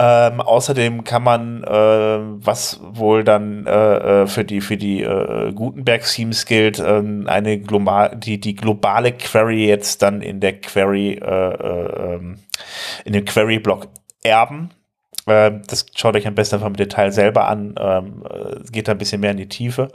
Ähm, 0.00 0.40
außerdem 0.40 1.02
kann 1.02 1.24
man, 1.24 1.64
äh, 1.64 1.68
was 1.70 2.78
wohl 2.80 3.24
dann 3.24 3.66
äh, 3.66 4.22
äh 4.22 4.26
für 4.28 4.44
die 4.44 4.60
für 4.60 4.76
die 4.76 5.02
äh, 5.02 5.52
Gutenberg-Themes 5.52 6.46
gilt, 6.46 6.78
äh, 6.78 7.02
eine 7.26 7.58
global, 7.58 8.14
die 8.14 8.38
die 8.38 8.54
globale 8.54 9.10
Query 9.10 9.66
jetzt 9.66 10.02
dann 10.02 10.22
in 10.22 10.38
der 10.38 10.60
Query 10.60 11.14
äh, 11.14 11.24
äh, 11.24 12.14
ähm, 12.14 12.38
in 13.04 13.12
dem 13.12 13.24
Query-Block 13.24 13.88
erben. 14.22 14.70
Äh, 15.26 15.50
das 15.66 15.86
schaut 15.96 16.14
euch 16.14 16.28
am 16.28 16.36
besten 16.36 16.56
einfach 16.56 16.68
im 16.68 16.76
Detail 16.76 17.10
selber 17.10 17.48
an. 17.48 17.74
Ähm, 17.80 18.22
geht 18.70 18.86
da 18.86 18.92
ein 18.92 18.98
bisschen 18.98 19.20
mehr 19.20 19.32
in 19.32 19.38
die 19.38 19.48
Tiefe. 19.48 19.88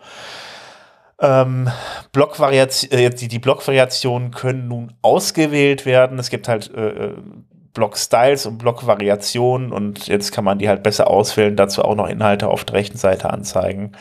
Ähm, 1.22 1.70
Blockvariation, 2.12 2.92
äh, 2.92 3.10
die, 3.10 3.30
die 3.30 3.40
Blockvariationen 3.40 4.32
können 4.32 4.68
nun 4.68 4.94
ausgewählt 5.02 5.86
werden. 5.86 6.20
Es 6.20 6.30
gibt 6.30 6.50
halt 6.50 6.74
äh 6.76 7.14
Block-Styles 7.74 8.46
und 8.46 8.60
Block-Variationen 8.60 9.72
und 9.72 10.08
jetzt 10.08 10.32
kann 10.32 10.44
man 10.44 10.60
die 10.60 10.70
halt 10.70 10.84
besser 10.84 11.10
auswählen, 11.10 11.56
dazu 11.56 11.84
auch 11.84 11.96
noch 11.96 12.08
Inhalte 12.08 12.48
auf 12.48 12.66
der 12.66 12.76
rechten 12.76 12.98
Seite 12.98 13.32
anzeigen. 13.32 13.94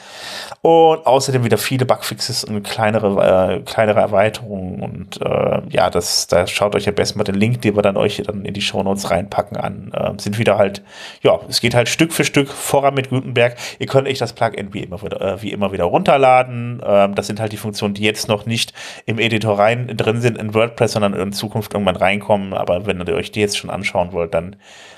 Und 0.61 1.07
außerdem 1.07 1.43
wieder 1.45 1.57
viele 1.57 1.87
Bugfixes 1.87 2.45
und 2.45 2.63
kleinere, 2.65 3.61
äh, 3.61 3.61
kleinere 3.61 4.01
Erweiterungen 4.01 4.81
und 4.83 5.21
äh, 5.23 5.63
ja, 5.71 5.89
das, 5.89 6.27
da 6.27 6.47
schaut 6.47 6.75
euch 6.77 6.87
am 6.87 6.95
besten 6.95 7.19
mal 7.19 7.25
den 7.25 7.35
Link, 7.35 7.63
den 7.63 7.75
wir 7.75 7.83
dann 7.83 7.97
euch 7.97 8.23
dann 8.27 8.45
in 8.45 8.53
die 8.53 8.61
Shownotes 8.61 9.11
reinpacken 9.11 9.57
an. 9.57 9.91
Äh, 9.95 10.21
sind 10.21 10.39
wieder 10.39 10.59
halt, 10.59 10.83
ja, 11.23 11.41
es 11.49 11.63
geht 11.63 11.75
halt 11.75 11.89
Stück 11.89 12.13
für 12.13 12.25
Stück 12.25 12.49
voran 12.49 12.93
mit 12.95 13.09
Gutenberg. 13.09 13.57
Ihr 13.79 13.87
könnt 13.87 14.07
euch 14.07 14.19
das 14.19 14.35
Plugin 14.35 14.75
wie 14.75 14.81
immer 14.81 15.03
wieder, 15.03 15.21
äh, 15.21 15.43
wie 15.43 15.51
immer 15.51 15.73
wieder 15.73 15.85
runterladen. 15.85 16.83
Ähm, 16.85 17.15
das 17.15 17.27
sind 17.27 17.41
halt 17.41 17.53
die 17.53 17.57
Funktionen, 17.57 17.95
die 17.95 18.03
jetzt 18.03 18.29
noch 18.29 18.45
nicht 18.45 18.75
im 19.07 19.19
Editor 19.19 19.59
rein 19.59 19.89
drin 19.97 20.21
sind 20.21 20.37
in 20.37 20.53
WordPress, 20.53 20.93
sondern 20.93 21.15
in 21.15 21.33
Zukunft 21.33 21.73
irgendwann 21.73 21.97
reinkommen. 21.97 22.53
Aber 22.53 22.85
wenn 22.85 23.01
ihr 23.01 23.15
euch 23.15 23.33
die 23.33 23.41
jetzt 23.41 23.62
schon 23.63 23.71
anschauen 23.71 24.13
wollt, 24.13 24.35
dann 24.35 24.57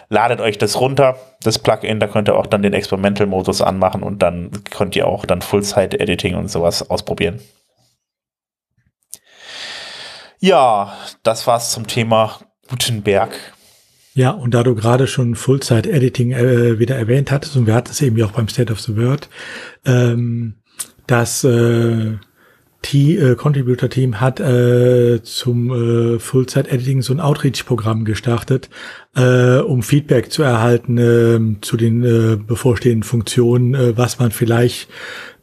ladet 0.08 0.40
euch 0.40 0.58
das 0.58 0.80
runter, 0.80 1.16
das 1.42 1.58
Plugin, 1.58 2.00
da 2.00 2.06
könnt 2.06 2.28
ihr 2.28 2.36
auch 2.36 2.46
dann 2.46 2.62
den 2.62 2.72
Experimental-Modus 2.72 3.62
anmachen 3.62 4.02
und 4.02 4.22
dann 4.22 4.50
könnt 4.70 4.96
ihr 4.96 5.06
auch 5.06 5.24
dann 5.26 5.42
Full-Site-Editing 5.42 6.34
und 6.34 6.48
sowas 6.48 6.90
ausprobieren. 6.90 7.40
Ja, 10.40 10.92
das 11.22 11.46
war's 11.46 11.70
zum 11.70 11.86
Thema 11.86 12.40
Gutenberg. 12.68 13.30
Ja, 14.14 14.30
und 14.30 14.54
da 14.54 14.62
du 14.62 14.74
gerade 14.74 15.06
schon 15.06 15.34
Full-Site-Editing 15.34 16.32
äh, 16.32 16.78
wieder 16.78 16.96
erwähnt 16.96 17.30
hattest, 17.30 17.56
und 17.56 17.66
wir 17.66 17.74
hatten 17.74 17.90
es 17.90 18.00
eben 18.00 18.16
ja 18.16 18.26
auch 18.26 18.32
beim 18.32 18.48
State 18.48 18.72
of 18.72 18.80
the 18.80 18.96
World, 18.96 19.28
ähm, 19.86 20.56
dass 21.06 21.44
äh, 21.44 22.18
T 22.84 23.16
äh, 23.16 23.34
Contributor 23.34 23.88
Team 23.88 24.20
hat 24.20 24.40
äh, 24.40 25.22
zum 25.22 25.70
äh, 25.70 26.18
Full-Site 26.18 26.70
Editing 26.70 27.00
so 27.00 27.14
ein 27.14 27.20
Outreach-Programm 27.20 28.04
gestartet, 28.04 28.68
äh, 29.16 29.56
um 29.56 29.82
Feedback 29.82 30.30
zu 30.30 30.42
erhalten 30.42 30.98
äh, 30.98 31.60
zu 31.62 31.78
den 31.78 32.04
äh, 32.04 32.36
bevorstehenden 32.36 33.02
Funktionen, 33.02 33.74
äh, 33.74 33.96
was 33.96 34.18
man 34.18 34.32
vielleicht 34.32 34.88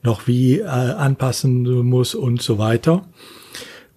noch 0.03 0.27
wie 0.27 0.59
äh, 0.59 0.65
anpassen 0.65 1.63
muss 1.83 2.13
und 2.13 2.43
so 2.43 2.59
weiter. 2.59 3.07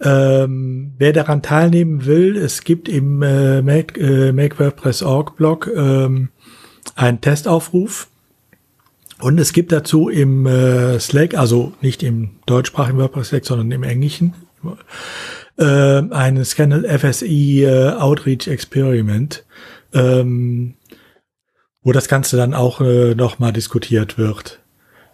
Ähm, 0.01 0.95
wer 0.99 1.13
daran 1.13 1.43
teilnehmen 1.43 2.07
will, 2.07 2.37
es 2.37 2.65
gibt 2.65 2.89
im 2.89 3.23
äh, 3.23 3.61
Make, 3.61 4.01
äh, 4.01 4.33
Make 4.33 4.59
WordPress 4.59 5.03
Org 5.03 5.37
Blog 5.37 5.71
ähm, 5.75 6.31
einen 6.97 7.21
Testaufruf 7.21 8.09
und 9.25 9.41
es 9.41 9.55
gibt 9.55 9.73
dazu 9.73 10.11
im 10.11 10.45
äh, 10.45 11.01
Slack, 11.01 11.35
also 11.35 11.73
nicht 11.81 12.03
im 12.03 12.33
deutschsprachigen 12.45 12.99
WordPress 12.99 13.29
Slack, 13.29 13.47
sondern 13.47 13.71
im 13.71 13.83
englischen, 13.83 14.35
äh, 15.57 15.65
ein 16.11 16.45
Scannel 16.45 16.87
FSI 16.87 17.65
äh, 17.65 17.93
Outreach 17.93 18.49
Experiment, 18.49 19.47
ähm, 19.95 20.75
wo 21.83 21.93
das 21.93 22.09
Ganze 22.09 22.37
dann 22.37 22.53
auch 22.53 22.83
äh, 22.83 23.15
nochmal 23.15 23.55
diskutiert 23.55 24.19
wird. 24.19 24.61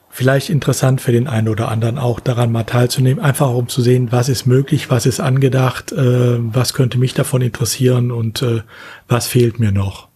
Vielleicht 0.09 0.51
interessant 0.51 1.01
für 1.01 1.13
den 1.13 1.29
einen 1.29 1.47
oder 1.47 1.69
anderen 1.69 1.97
auch 1.97 2.19
daran 2.19 2.51
mal 2.51 2.65
teilzunehmen, 2.65 3.23
einfach 3.23 3.51
um 3.51 3.69
zu 3.69 3.81
sehen, 3.81 4.11
was 4.11 4.29
ist 4.29 4.45
möglich, 4.45 4.91
was 4.91 5.07
ist 5.07 5.21
angedacht, 5.21 5.93
äh, 5.93 6.37
was 6.53 6.75
könnte 6.75 6.99
mich 6.99 7.15
davon 7.15 7.43
interessieren 7.43 8.11
und 8.11 8.43
äh, 8.43 8.63
was 9.07 9.29
fehlt 9.29 9.61
mir 9.61 9.71
noch. 9.71 10.10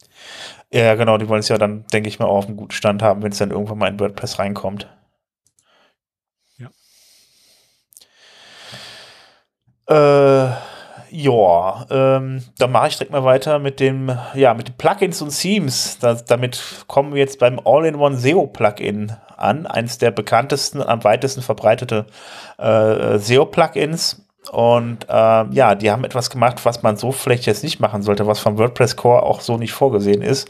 Ja, 0.74 0.96
genau, 0.96 1.18
die 1.18 1.28
wollen 1.28 1.38
es 1.38 1.48
ja 1.48 1.56
dann, 1.56 1.84
denke 1.92 2.08
ich 2.08 2.18
mal, 2.18 2.26
auch 2.26 2.38
auf 2.38 2.46
einem 2.46 2.56
guten 2.56 2.72
Stand 2.72 3.00
haben, 3.00 3.22
wenn 3.22 3.30
es 3.30 3.38
dann 3.38 3.52
irgendwann 3.52 3.78
mal 3.78 3.86
in 3.86 4.00
WordPress 4.00 4.40
reinkommt. 4.40 4.88
Ja. 6.58 6.68
Äh, 9.86 10.52
ja, 11.10 11.86
ähm, 11.90 12.42
dann 12.58 12.72
mache 12.72 12.88
ich 12.88 12.96
direkt 12.96 13.12
mal 13.12 13.22
weiter 13.22 13.60
mit 13.60 13.78
dem, 13.78 14.18
ja, 14.34 14.52
mit 14.52 14.66
den 14.66 14.76
Plugins 14.76 15.22
und 15.22 15.30
Themes. 15.30 15.98
Das, 16.00 16.24
damit 16.24 16.60
kommen 16.88 17.14
wir 17.14 17.20
jetzt 17.20 17.38
beim 17.38 17.60
All-in-One 17.64 18.16
SEO-Plugin 18.16 19.16
an, 19.36 19.66
eines 19.66 19.98
der 19.98 20.10
bekanntesten, 20.10 20.82
am 20.82 21.04
weitesten 21.04 21.42
verbreitete 21.42 22.06
äh, 22.58 23.18
SEO-Plugins. 23.18 24.26
Und 24.54 25.08
äh, 25.08 25.44
ja, 25.50 25.74
die 25.74 25.90
haben 25.90 26.04
etwas 26.04 26.30
gemacht, 26.30 26.64
was 26.64 26.84
man 26.84 26.96
so 26.96 27.10
vielleicht 27.10 27.44
jetzt 27.44 27.64
nicht 27.64 27.80
machen 27.80 28.02
sollte, 28.02 28.28
was 28.28 28.38
vom 28.38 28.56
WordPress 28.56 28.94
Core 28.94 29.24
auch 29.24 29.40
so 29.40 29.56
nicht 29.56 29.72
vorgesehen 29.72 30.22
ist. 30.22 30.48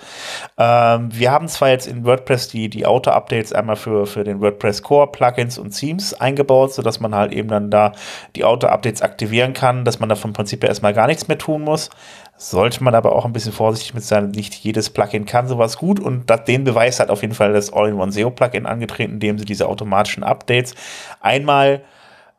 Ähm, 0.58 1.08
wir 1.10 1.30
haben 1.30 1.48
zwar 1.48 1.70
jetzt 1.70 1.86
in 1.86 2.04
WordPress 2.04 2.48
die, 2.48 2.68
die 2.68 2.84
Auto-Updates 2.84 3.54
einmal 3.54 3.76
für, 3.76 4.04
für 4.04 4.22
den 4.22 4.42
WordPress 4.42 4.82
Core 4.82 5.06
Plugins 5.10 5.56
und 5.56 5.70
Themes 5.70 6.12
eingebaut, 6.12 6.74
sodass 6.74 7.00
man 7.00 7.14
halt 7.14 7.32
eben 7.32 7.48
dann 7.48 7.70
da 7.70 7.92
die 8.36 8.44
Auto-Updates 8.44 9.00
aktivieren 9.00 9.54
kann, 9.54 9.86
dass 9.86 10.00
man 10.00 10.10
da 10.10 10.16
vom 10.16 10.34
Prinzip 10.34 10.62
her 10.62 10.68
erstmal 10.68 10.92
gar 10.92 11.06
nichts 11.06 11.26
mehr 11.26 11.38
tun 11.38 11.62
muss. 11.62 11.88
Sollte 12.36 12.84
man 12.84 12.94
aber 12.94 13.12
auch 13.12 13.24
ein 13.24 13.32
bisschen 13.32 13.52
vorsichtig 13.52 13.94
mit 13.94 14.04
sein. 14.04 14.32
Nicht 14.32 14.52
jedes 14.52 14.90
Plugin 14.90 15.24
kann 15.24 15.48
sowas 15.48 15.78
gut 15.78 15.98
und 15.98 16.28
das, 16.28 16.44
den 16.44 16.64
Beweis 16.64 17.00
hat 17.00 17.08
auf 17.08 17.22
jeden 17.22 17.34
Fall 17.34 17.54
das 17.54 17.72
All-in-One 17.72 18.12
SEO 18.12 18.30
Plugin 18.30 18.66
angetreten, 18.66 19.14
indem 19.14 19.38
sie 19.38 19.46
diese 19.46 19.66
automatischen 19.66 20.24
Updates 20.24 20.74
einmal 21.22 21.80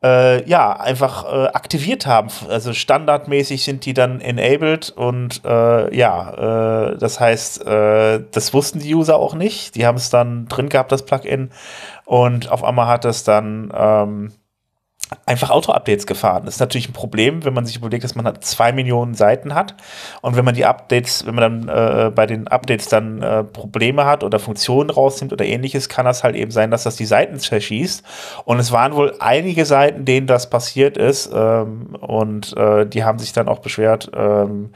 äh, 0.06 0.48
ja, 0.48 0.72
einfach 0.74 1.26
äh, 1.26 1.48
aktiviert 1.48 2.06
haben. 2.06 2.30
Also 2.48 2.74
standardmäßig 2.74 3.64
sind 3.64 3.86
die 3.86 3.94
dann 3.94 4.22
enabled 4.22 4.92
und 4.92 5.42
äh, 5.44 5.96
ja, 5.96 6.92
äh, 6.92 6.98
das 6.98 7.20
heißt, 7.20 7.66
äh, 7.66 8.22
das 8.32 8.54
wussten 8.54 8.80
die 8.80 8.94
User 8.94 9.18
auch 9.18 9.34
nicht. 9.34 9.76
Die 9.76 9.86
haben 9.86 9.98
es 9.98 10.12
dann 10.12 10.48
drin 10.48 10.70
gehabt, 10.70 10.92
das 10.92 11.06
Plugin, 11.06 11.50
und 12.06 12.52
auf 12.52 12.64
einmal 12.64 12.88
hat 12.88 13.04
es 13.06 13.24
dann 13.24 13.74
ähm, 13.76 14.32
einfach 15.26 15.50
Auto-Updates 15.50 16.08
gefahren. 16.08 16.46
Das 16.46 16.56
ist 16.56 16.60
natürlich 16.60 16.90
ein 16.90 16.94
Problem, 16.94 17.46
wenn 17.46 17.54
man 17.54 17.66
sich 17.66 17.76
überlegt, 17.76 18.04
dass 18.04 18.16
man 18.16 18.26
halt 18.26 18.44
zwei 18.44 18.72
Millionen 18.72 19.14
Seiten 19.14 19.54
hat 19.54 19.76
und 20.22 20.36
wenn 20.36 20.46
man 20.46 20.56
die 20.56 20.66
Updates, 20.66 21.26
wenn 21.26 21.36
man 21.36 21.66
dann 21.66 22.08
äh, 22.08 22.10
bei 22.12 22.26
den 22.26 22.48
Updates 22.48 22.88
dann 22.88 23.22
äh, 23.22 23.44
Probleme 23.44 24.06
hat 24.06 24.24
oder 24.24 24.40
Funktionen 24.40 24.90
rausnimmt 24.90 25.32
oder 25.32 25.46
ähnliches, 25.46 25.90
kann 25.90 26.06
das 26.06 26.24
halt 26.24 26.36
eben 26.36 26.52
sein, 26.52 26.72
dass 26.72 26.84
das 26.84 26.96
die 26.96 27.06
Seiten 27.06 27.40
zerschießt. 27.40 28.04
Und 28.46 28.60
es 28.60 28.72
waren 28.72 28.96
wohl 28.96 29.16
einige 29.20 29.66
Seiten, 29.66 30.06
denen 30.06 30.28
das 30.28 30.50
passiert 30.50 30.98
ist 30.98 31.30
ähm, 31.34 31.96
und 32.00 32.56
äh, 32.58 32.86
die 32.86 33.04
haben 33.04 33.20
sich 33.20 33.34
dann 33.34 33.48
auch 33.48 33.60
beschwert. 33.60 34.10
Ähm, 34.16 34.72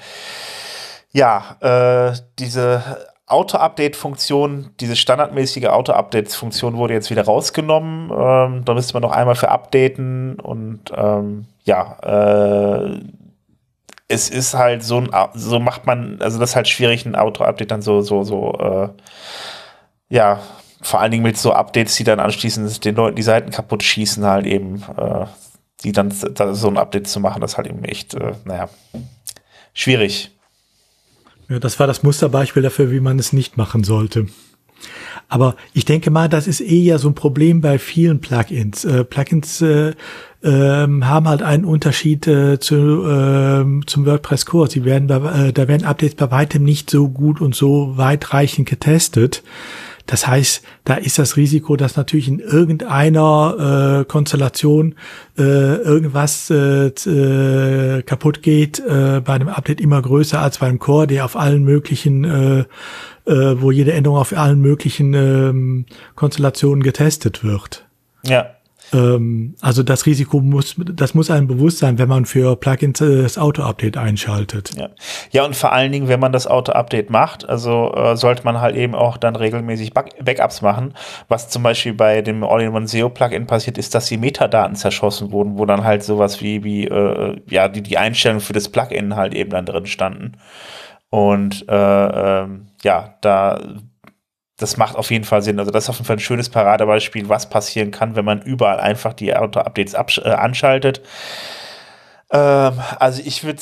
ja, 1.11 1.57
äh, 1.61 2.13
diese 2.37 2.83
Auto-Update-Funktion, 3.29 4.71
diese 4.79 4.95
standardmäßige 4.95 5.67
Auto-Updates-Funktion 5.67 6.77
wurde 6.77 6.95
jetzt 6.95 7.11
wieder 7.11 7.25
rausgenommen. 7.25 8.11
Ähm, 8.11 8.65
da 8.65 8.73
müsste 8.73 8.93
man 8.93 9.03
noch 9.03 9.11
einmal 9.11 9.35
für 9.35 9.49
updaten 9.49 10.39
und 10.39 10.91
ähm, 10.95 11.45
ja, 11.63 11.97
äh, 12.01 12.99
es 14.07 14.29
ist 14.29 14.55
halt 14.55 14.83
so 14.83 14.97
ein, 14.97 15.09
so 15.35 15.59
macht 15.59 15.85
man, 15.85 16.19
also 16.21 16.39
das 16.39 16.51
ist 16.51 16.55
halt 16.55 16.67
schwierig, 16.67 17.05
ein 17.05 17.15
Auto-Update 17.15 17.69
dann 17.69 17.83
so, 17.83 18.01
so, 18.01 18.23
so, 18.23 18.53
äh, 18.53 18.89
ja, 20.09 20.39
vor 20.81 20.99
allen 20.99 21.11
Dingen 21.11 21.23
mit 21.23 21.37
so 21.37 21.53
Updates, 21.53 21.95
die 21.95 22.03
dann 22.03 22.19
anschließend 22.19 22.83
den 22.83 22.95
Leuten 22.95 23.15
die 23.15 23.21
Seiten 23.21 23.51
kaputt 23.51 23.83
schießen, 23.83 24.25
halt 24.25 24.47
eben, 24.47 24.83
äh, 24.97 25.25
die 25.83 25.91
dann 25.91 26.09
so 26.11 26.67
ein 26.67 26.77
Update 26.77 27.07
zu 27.07 27.19
machen, 27.19 27.41
das 27.41 27.51
ist 27.51 27.57
halt 27.57 27.67
eben 27.67 27.83
echt, 27.83 28.15
äh, 28.15 28.33
naja, 28.43 28.69
schwierig. 29.73 30.31
Ja, 31.49 31.59
das 31.59 31.79
war 31.79 31.87
das 31.87 32.03
Musterbeispiel 32.03 32.61
dafür, 32.63 32.91
wie 32.91 32.99
man 32.99 33.17
es 33.17 33.33
nicht 33.33 33.57
machen 33.57 33.83
sollte. 33.83 34.27
Aber 35.27 35.55
ich 35.73 35.83
denke 35.83 36.09
mal, 36.09 36.29
das 36.29 36.47
ist 36.47 36.61
eh 36.61 36.81
ja 36.81 36.97
so 36.97 37.09
ein 37.09 37.15
Problem 37.15 37.59
bei 37.61 37.77
vielen 37.79 38.21
Plugins. 38.21 38.85
Äh, 38.85 39.03
Plugins 39.03 39.61
äh, 39.61 39.93
äh, 40.41 40.47
haben 40.51 41.27
halt 41.27 41.41
einen 41.41 41.65
Unterschied 41.65 42.27
äh, 42.27 42.59
zu, 42.59 43.03
äh, 43.03 43.85
zum 43.85 44.05
WordPress 44.05 44.45
Core. 44.45 44.69
Sie 44.69 44.85
werden, 44.85 45.09
äh, 45.09 45.51
da 45.51 45.67
werden 45.67 45.85
Updates 45.85 46.15
bei 46.15 46.31
weitem 46.31 46.63
nicht 46.63 46.89
so 46.89 47.09
gut 47.09 47.41
und 47.41 47.55
so 47.55 47.97
weitreichend 47.97 48.69
getestet. 48.69 49.43
Das 50.09 50.25
heißt, 50.25 50.63
da 50.85 50.95
ist 50.95 51.19
das 51.19 51.37
Risiko, 51.37 51.75
dass 51.75 51.95
natürlich 51.95 52.27
in 52.27 52.39
irgendeiner 52.39 53.99
äh, 54.01 54.05
Konstellation 54.05 54.95
äh, 55.37 55.43
irgendwas 55.43 56.49
äh, 56.49 56.87
äh, 56.87 58.01
kaputt 58.01 58.41
geht 58.41 58.79
äh, 58.79 59.21
bei 59.23 59.33
einem 59.33 59.49
Update 59.49 59.79
immer 59.79 60.01
größer 60.01 60.41
als 60.41 60.57
beim 60.57 60.79
Core, 60.79 61.05
der 61.05 61.25
auf 61.25 61.35
allen 61.35 61.63
möglichen, 61.63 62.23
äh, 62.23 62.59
äh, 63.31 63.61
wo 63.61 63.69
jede 63.69 63.93
Änderung 63.93 64.17
auf 64.17 64.35
allen 64.35 64.59
möglichen 64.59 65.13
äh, 65.13 65.85
Konstellationen 66.15 66.81
getestet 66.81 67.43
wird. 67.43 67.85
Ja. 68.25 68.47
Ähm, 68.93 69.55
also 69.61 69.83
das 69.83 70.05
Risiko 70.05 70.39
muss, 70.39 70.75
das 70.77 71.13
muss 71.13 71.29
einem 71.29 71.47
bewusst 71.47 71.79
sein, 71.79 71.97
wenn 71.97 72.09
man 72.09 72.25
für 72.25 72.55
Plugins 72.55 73.01
äh, 73.01 73.23
das 73.23 73.37
Auto-Update 73.37 73.97
einschaltet. 73.97 74.71
Ja. 74.75 74.89
ja, 75.31 75.45
und 75.45 75.55
vor 75.55 75.71
allen 75.71 75.91
Dingen, 75.91 76.07
wenn 76.07 76.19
man 76.19 76.31
das 76.31 76.47
Auto-Update 76.47 77.09
macht, 77.09 77.47
also 77.47 77.93
äh, 77.93 78.15
sollte 78.15 78.43
man 78.43 78.61
halt 78.61 78.75
eben 78.75 78.95
auch 78.95 79.17
dann 79.17 79.35
regelmäßig 79.35 79.93
Backups 79.93 80.61
machen. 80.61 80.93
Was 81.27 81.49
zum 81.49 81.63
Beispiel 81.63 81.93
bei 81.93 82.21
dem 82.21 82.43
All-in-One 82.43 82.87
SEO-Plugin 82.87 83.45
passiert 83.47 83.77
ist, 83.77 83.93
dass 83.95 84.07
die 84.07 84.17
Metadaten 84.17 84.75
zerschossen 84.75 85.31
wurden, 85.31 85.57
wo 85.57 85.65
dann 85.65 85.83
halt 85.83 86.03
sowas 86.03 86.41
wie, 86.41 86.63
wie 86.63 86.85
äh, 86.85 87.39
ja, 87.49 87.67
die, 87.67 87.81
die 87.81 87.97
Einstellungen 87.97 88.41
für 88.41 88.53
das 88.53 88.69
Plugin 88.69 89.15
halt 89.15 89.33
eben 89.33 89.51
dann 89.51 89.65
drin 89.65 89.85
standen. 89.85 90.33
Und 91.09 91.67
äh, 91.67 92.41
ähm, 92.41 92.67
ja, 92.83 93.15
da 93.21 93.59
das 94.59 94.77
macht 94.77 94.95
auf 94.95 95.09
jeden 95.09 95.23
Fall 95.23 95.41
Sinn. 95.41 95.57
Also 95.59 95.71
das 95.71 95.85
ist 95.85 95.89
auf 95.89 95.95
jeden 95.95 96.05
Fall 96.05 96.17
ein 96.17 96.21
schönes 96.21 96.49
Paradebeispiel, 96.49 97.29
was 97.29 97.49
passieren 97.49 97.91
kann, 97.91 98.15
wenn 98.15 98.25
man 98.25 98.41
überall 98.41 98.79
einfach 98.79 99.13
die 99.13 99.35
Auto-Updates 99.35 99.93
äh, 99.93 100.29
anschaltet. 100.29 101.01
Ähm, 102.31 102.73
also 102.99 103.21
ich 103.25 103.43
würde 103.43 103.61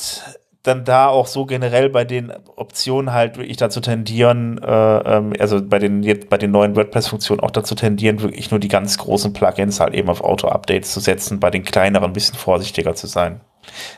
dann 0.63 0.83
da 0.83 1.07
auch 1.07 1.27
so 1.27 1.45
generell 1.45 1.89
bei 1.89 2.03
den 2.03 2.33
Optionen 2.55 3.13
halt 3.13 3.37
wirklich 3.37 3.57
dazu 3.57 3.79
tendieren, 3.79 4.57
äh, 4.61 4.67
ähm, 4.67 5.33
also 5.39 5.63
bei 5.63 5.79
den 5.79 6.03
jetzt 6.03 6.29
bei 6.29 6.37
den 6.37 6.51
neuen 6.51 6.75
WordPress-Funktionen 6.75 7.39
auch 7.39 7.51
dazu 7.51 7.73
tendieren, 7.73 8.21
wirklich 8.21 8.51
nur 8.51 8.59
die 8.59 8.67
ganz 8.67 8.97
großen 8.97 9.31
Plugins 9.33 9.79
halt 9.79 9.93
eben 9.93 10.09
auf 10.09 10.21
Auto-Updates 10.21 10.91
zu 10.91 10.99
setzen, 10.99 11.39
bei 11.39 11.51
den 11.51 11.63
kleineren 11.63 12.09
ein 12.09 12.13
bisschen 12.13 12.35
vorsichtiger 12.35 12.95
zu 12.95 13.07
sein. 13.07 13.39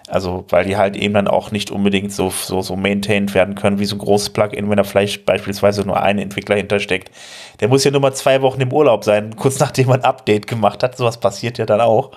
Also, 0.07 0.45
weil 0.49 0.65
die 0.65 0.77
halt 0.77 0.95
eben 0.95 1.13
dann 1.13 1.27
auch 1.27 1.51
nicht 1.51 1.71
unbedingt 1.71 2.11
so, 2.11 2.29
so, 2.29 2.61
so 2.61 2.75
maintained 2.75 3.33
werden 3.33 3.55
können 3.55 3.79
wie 3.79 3.85
so 3.85 3.95
ein 3.95 3.99
großes 3.99 4.31
Plugin, 4.31 4.69
wenn 4.69 4.77
da 4.77 4.83
vielleicht 4.83 5.25
beispielsweise 5.25 5.85
nur 5.85 6.01
ein 6.01 6.19
Entwickler 6.19 6.55
hintersteckt. 6.55 7.11
Der 7.59 7.67
muss 7.67 7.83
ja 7.83 7.91
nur 7.91 8.01
mal 8.01 8.13
zwei 8.13 8.41
Wochen 8.41 8.61
im 8.61 8.71
Urlaub 8.73 9.03
sein, 9.03 9.35
kurz 9.35 9.59
nachdem 9.59 9.87
man 9.87 10.01
ein 10.01 10.05
Update 10.05 10.47
gemacht 10.47 10.83
hat. 10.83 10.97
Sowas 10.97 11.19
passiert 11.19 11.57
ja 11.57 11.65
dann 11.65 11.81
auch. 11.81 12.11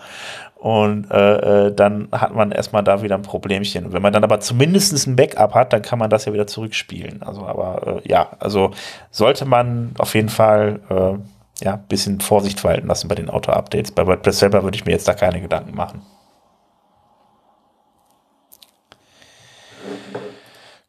Und 0.63 1.11
äh, 1.11 1.67
äh, 1.67 1.75
dann 1.75 2.07
hat 2.13 2.37
man 2.37 2.53
erstmal 2.53 2.85
da 2.85 3.03
wieder 3.03 3.17
ein 3.17 3.23
Problemchen. 3.23 3.93
Wenn 3.93 4.01
man 4.01 4.13
dann 4.13 4.23
aber 4.23 4.39
zumindest 4.39 5.09
ein 5.09 5.17
Backup 5.17 5.55
hat, 5.55 5.73
dann 5.73 5.83
kann 5.83 5.99
man 5.99 6.09
das 6.09 6.25
ja 6.25 6.33
wieder 6.33 6.47
zurückspielen. 6.47 7.25
Also, 7.25 7.45
aber 7.45 8.01
äh, 8.05 8.09
ja, 8.09 8.31
also 8.39 8.71
sollte 9.11 9.45
man 9.45 9.91
auf 9.99 10.15
jeden 10.15 10.29
Fall 10.29 10.79
äh, 10.89 11.65
ja, 11.65 11.75
ein 11.75 11.85
bisschen 11.89 12.21
Vorsicht 12.21 12.63
walten 12.63 12.87
lassen 12.87 13.09
bei 13.09 13.17
den 13.17 13.29
Auto-Updates. 13.29 13.91
Bei 13.91 14.07
WordPress 14.07 14.39
selber 14.39 14.63
würde 14.63 14.77
ich 14.77 14.85
mir 14.85 14.93
jetzt 14.93 15.09
da 15.09 15.15
keine 15.15 15.41
Gedanken 15.41 15.75
machen. 15.75 16.03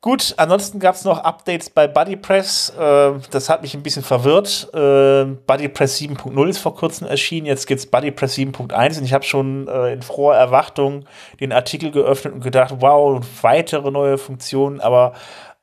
Gut, 0.03 0.33
ansonsten 0.35 0.81
gab 0.81 0.95
es 0.95 1.05
noch 1.05 1.19
Updates 1.19 1.69
bei 1.69 1.87
BuddyPress. 1.87 2.73
Äh, 2.77 3.11
das 3.31 3.47
hat 3.47 3.61
mich 3.61 3.73
ein 3.73 3.83
bisschen 3.83 4.03
verwirrt. 4.03 4.67
Äh, 4.73 5.23
BuddyPress 5.47 5.97
7.0 5.97 6.49
ist 6.49 6.57
vor 6.57 6.75
kurzem 6.75 7.07
erschienen. 7.07 7.47
Jetzt 7.47 7.67
gibt 7.67 7.79
es 7.79 7.85
BuddyPress 7.85 8.35
7.1 8.35 8.97
und 8.97 9.05
ich 9.05 9.13
habe 9.13 9.23
schon 9.23 9.69
äh, 9.69 9.93
in 9.93 10.01
froher 10.01 10.35
Erwartung 10.35 11.05
den 11.39 11.53
Artikel 11.53 11.89
geöffnet 11.91 12.33
und 12.33 12.43
gedacht, 12.43 12.75
wow, 12.79 13.25
weitere 13.43 13.91
neue 13.91 14.17
Funktionen. 14.17 14.81
Aber 14.81 15.13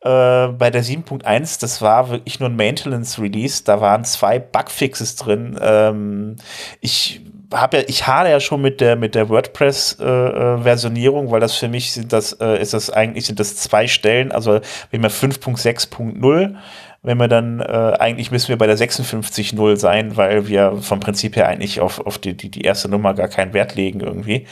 äh, 0.01 0.49
bei 0.49 0.71
der 0.71 0.85
7.1, 0.85 1.61
das 1.61 1.83
war 1.83 2.09
wirklich 2.09 2.41
nur 2.41 2.49
ein 2.49 2.57
Maintenance-Release. 2.57 3.65
Da 3.65 3.83
waren 3.83 4.07
zwei 4.07 4.39
Bugfixes 4.39 5.17
drin. 5.17 5.59
Ähm, 5.61 6.37
ich 6.81 7.21
habe 7.53 7.79
ja, 7.79 7.83
ich 7.87 8.07
hade 8.07 8.31
ja 8.31 8.41
schon 8.41 8.61
mit 8.61 8.81
der 8.81 8.97
mit 8.97 9.15
der 9.15 9.29
WordPress-Versionierung, 9.29 11.29
äh, 11.29 11.31
weil 11.31 11.41
das 11.41 11.55
für 11.55 11.69
mich 11.69 11.93
sind 11.93 12.13
das 12.13 12.33
äh, 12.35 12.61
ist 12.61 12.75
das 12.75 12.91
eigentlich 12.91 13.27
sind 13.27 13.41
das 13.41 13.57
zwei 13.57 13.87
Stellen, 13.87 14.33
also 14.33 14.61
wenn 14.91 15.03
wir 15.03 15.11
5.6.0 15.11 16.57
wenn 17.03 17.17
wir 17.17 17.29
dann, 17.29 17.61
äh, 17.61 17.97
eigentlich 17.99 18.31
müssen 18.31 18.49
wir 18.49 18.59
bei 18.59 18.67
der 18.67 18.77
56.0 18.77 19.77
sein, 19.77 20.19
weil 20.19 20.49
wir 20.49 20.77
vom 20.83 21.01
Prinzip 21.01 21.35
her 21.37 21.49
eigentlich 21.49 21.81
auf, 21.81 22.05
auf 22.05 22.19
die, 22.19 22.37
die, 22.37 22.51
die 22.51 22.61
erste 22.61 22.91
Nummer 22.91 23.15
gar 23.15 23.29
keinen 23.29 23.55
Wert 23.55 23.75
legen 23.75 24.01
irgendwie. 24.01 24.47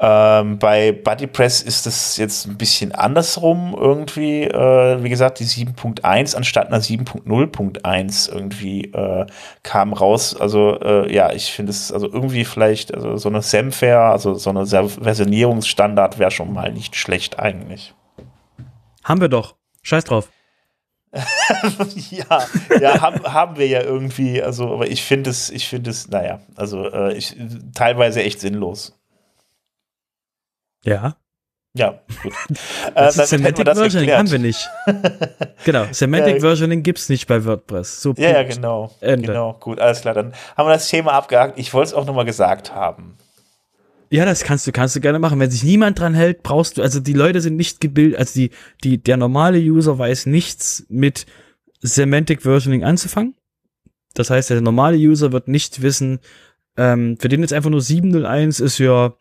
Ähm, 0.00 0.58
bei 0.58 0.90
BuddyPress 0.90 1.62
ist 1.62 1.86
es 1.86 2.16
jetzt 2.16 2.46
ein 2.46 2.58
bisschen 2.58 2.92
andersrum 2.92 3.76
irgendwie. 3.78 4.42
Äh, 4.42 5.02
wie 5.02 5.08
gesagt, 5.08 5.38
die 5.38 5.44
7.1 5.44 6.36
anstatt 6.36 6.66
einer 6.66 6.80
7.0.1 6.80 8.32
irgendwie 8.32 8.86
äh, 8.92 9.26
kam 9.62 9.92
raus. 9.92 10.34
Also 10.38 10.80
äh, 10.80 11.14
ja, 11.14 11.32
ich 11.32 11.52
finde 11.52 11.70
es 11.70 11.92
also 11.92 12.10
irgendwie 12.12 12.44
vielleicht 12.44 12.92
also 12.92 13.16
so 13.16 13.28
eine 13.28 13.42
Semfair, 13.42 14.00
also 14.00 14.34
so 14.34 14.50
eine 14.50 14.66
Versionierungsstandard 14.66 16.18
wäre 16.18 16.32
schon 16.32 16.52
mal 16.52 16.72
nicht 16.72 16.96
schlecht 16.96 17.38
eigentlich. 17.38 17.94
Haben 19.04 19.20
wir 19.20 19.28
doch. 19.28 19.54
Scheiß 19.82 20.04
drauf. 20.04 20.28
ja, 22.10 22.44
ja 22.80 23.00
haben, 23.00 23.22
haben 23.22 23.56
wir 23.56 23.68
ja 23.68 23.82
irgendwie, 23.82 24.42
also, 24.42 24.72
aber 24.72 24.88
ich 24.88 25.04
finde 25.04 25.30
es, 25.30 25.50
ich 25.50 25.68
finde 25.68 25.90
es, 25.90 26.08
naja, 26.08 26.40
also 26.56 26.90
äh, 26.90 27.14
ich, 27.14 27.36
teilweise 27.72 28.22
echt 28.22 28.40
sinnlos. 28.40 28.98
Ja. 30.84 31.16
Ja, 31.76 32.00
gut. 32.22 32.32
äh, 32.94 33.10
Semantic 33.10 33.66
Versioning 33.66 34.12
haben 34.12 34.30
wir 34.30 34.38
nicht. 34.38 34.70
genau, 35.64 35.86
Semantic 35.90 36.34
ja, 36.34 36.40
Versioning 36.40 36.84
gibt 36.84 37.00
es 37.00 37.08
nicht 37.08 37.26
bei 37.26 37.44
WordPress. 37.44 38.00
So, 38.00 38.14
ja, 38.16 38.30
ja, 38.30 38.42
genau. 38.44 38.94
Ende. 39.00 39.26
Genau, 39.26 39.54
gut, 39.54 39.80
alles 39.80 40.02
klar. 40.02 40.14
Dann 40.14 40.32
haben 40.56 40.68
wir 40.68 40.72
das 40.72 40.88
Thema 40.88 41.12
abgehakt. 41.12 41.58
Ich 41.58 41.74
wollte 41.74 41.88
es 41.88 41.94
auch 41.94 42.06
nochmal 42.06 42.26
gesagt 42.26 42.72
haben. 42.72 43.16
Ja, 44.08 44.24
das 44.24 44.44
kannst 44.44 44.64
du, 44.68 44.70
kannst 44.70 44.94
du 44.94 45.00
gerne 45.00 45.18
machen. 45.18 45.40
Wenn 45.40 45.50
sich 45.50 45.64
niemand 45.64 45.98
dran 45.98 46.14
hält, 46.14 46.44
brauchst 46.44 46.78
du, 46.78 46.82
also 46.82 47.00
die 47.00 47.12
Leute 47.12 47.40
sind 47.40 47.56
nicht 47.56 47.80
gebildet, 47.80 48.20
also 48.20 48.38
die, 48.38 48.50
die, 48.84 49.02
der 49.02 49.16
normale 49.16 49.58
User 49.58 49.98
weiß 49.98 50.26
nichts 50.26 50.86
mit 50.88 51.26
Semantic 51.80 52.42
Versioning 52.42 52.84
anzufangen. 52.84 53.34
Das 54.14 54.30
heißt, 54.30 54.50
der 54.50 54.60
normale 54.60 54.96
User 54.96 55.32
wird 55.32 55.48
nicht 55.48 55.82
wissen, 55.82 56.20
ähm, 56.76 57.16
für 57.18 57.28
den 57.28 57.40
jetzt 57.40 57.52
einfach 57.52 57.70
nur 57.70 57.80
701 57.80 58.60
ist 58.60 58.78
ja 58.78 59.14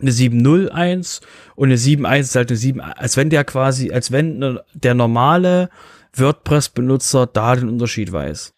eine 0.00 0.12
701 0.12 1.20
und 1.54 1.68
eine 1.68 1.74
71 1.74 2.20
ist 2.20 2.36
halt 2.36 2.50
eine 2.50 2.56
7, 2.56 2.80
als 2.80 3.16
wenn 3.16 3.30
der 3.30 3.44
quasi, 3.44 3.92
als 3.92 4.12
wenn 4.12 4.38
ne, 4.38 4.64
der 4.74 4.94
normale 4.94 5.70
WordPress-Benutzer 6.14 7.26
da 7.26 7.56
den 7.56 7.68
Unterschied 7.68 8.12
weiß. 8.12 8.54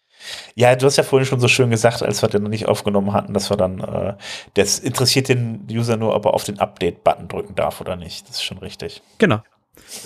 Ja, 0.55 0.75
du 0.75 0.85
hast 0.85 0.97
ja 0.97 1.03
vorhin 1.03 1.25
schon 1.25 1.39
so 1.39 1.47
schön 1.47 1.69
gesagt, 1.69 2.03
als 2.03 2.21
wir 2.21 2.29
den 2.29 2.43
noch 2.43 2.49
nicht 2.49 2.67
aufgenommen 2.67 3.13
hatten, 3.13 3.33
dass 3.33 3.49
wir 3.49 3.57
dann, 3.57 3.79
äh, 3.79 4.15
das 4.55 4.79
interessiert 4.79 5.29
den 5.29 5.65
User 5.71 5.95
nur, 5.95 6.13
ob 6.13 6.25
er 6.25 6.33
auf 6.33 6.43
den 6.43 6.59
Update-Button 6.59 7.29
drücken 7.29 7.55
darf 7.55 7.79
oder 7.79 7.95
nicht. 7.95 8.27
Das 8.27 8.37
ist 8.37 8.43
schon 8.43 8.57
richtig. 8.57 9.01
Genau. 9.17 9.41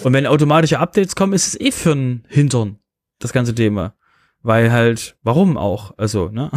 Und 0.04 0.14
wenn 0.14 0.28
automatische 0.28 0.80
Updates 0.80 1.16
kommen, 1.16 1.34
ist 1.34 1.48
es 1.48 1.60
eh 1.60 1.72
für 1.72 1.94
ein 1.94 2.26
Hintern, 2.30 2.78
das 3.20 3.34
ganze 3.34 3.56
Thema. 3.56 3.96
Weil 4.44 4.72
halt, 4.72 5.18
warum 5.24 5.58
auch? 5.58 5.94
Also, 5.98 6.30
ne? 6.30 6.52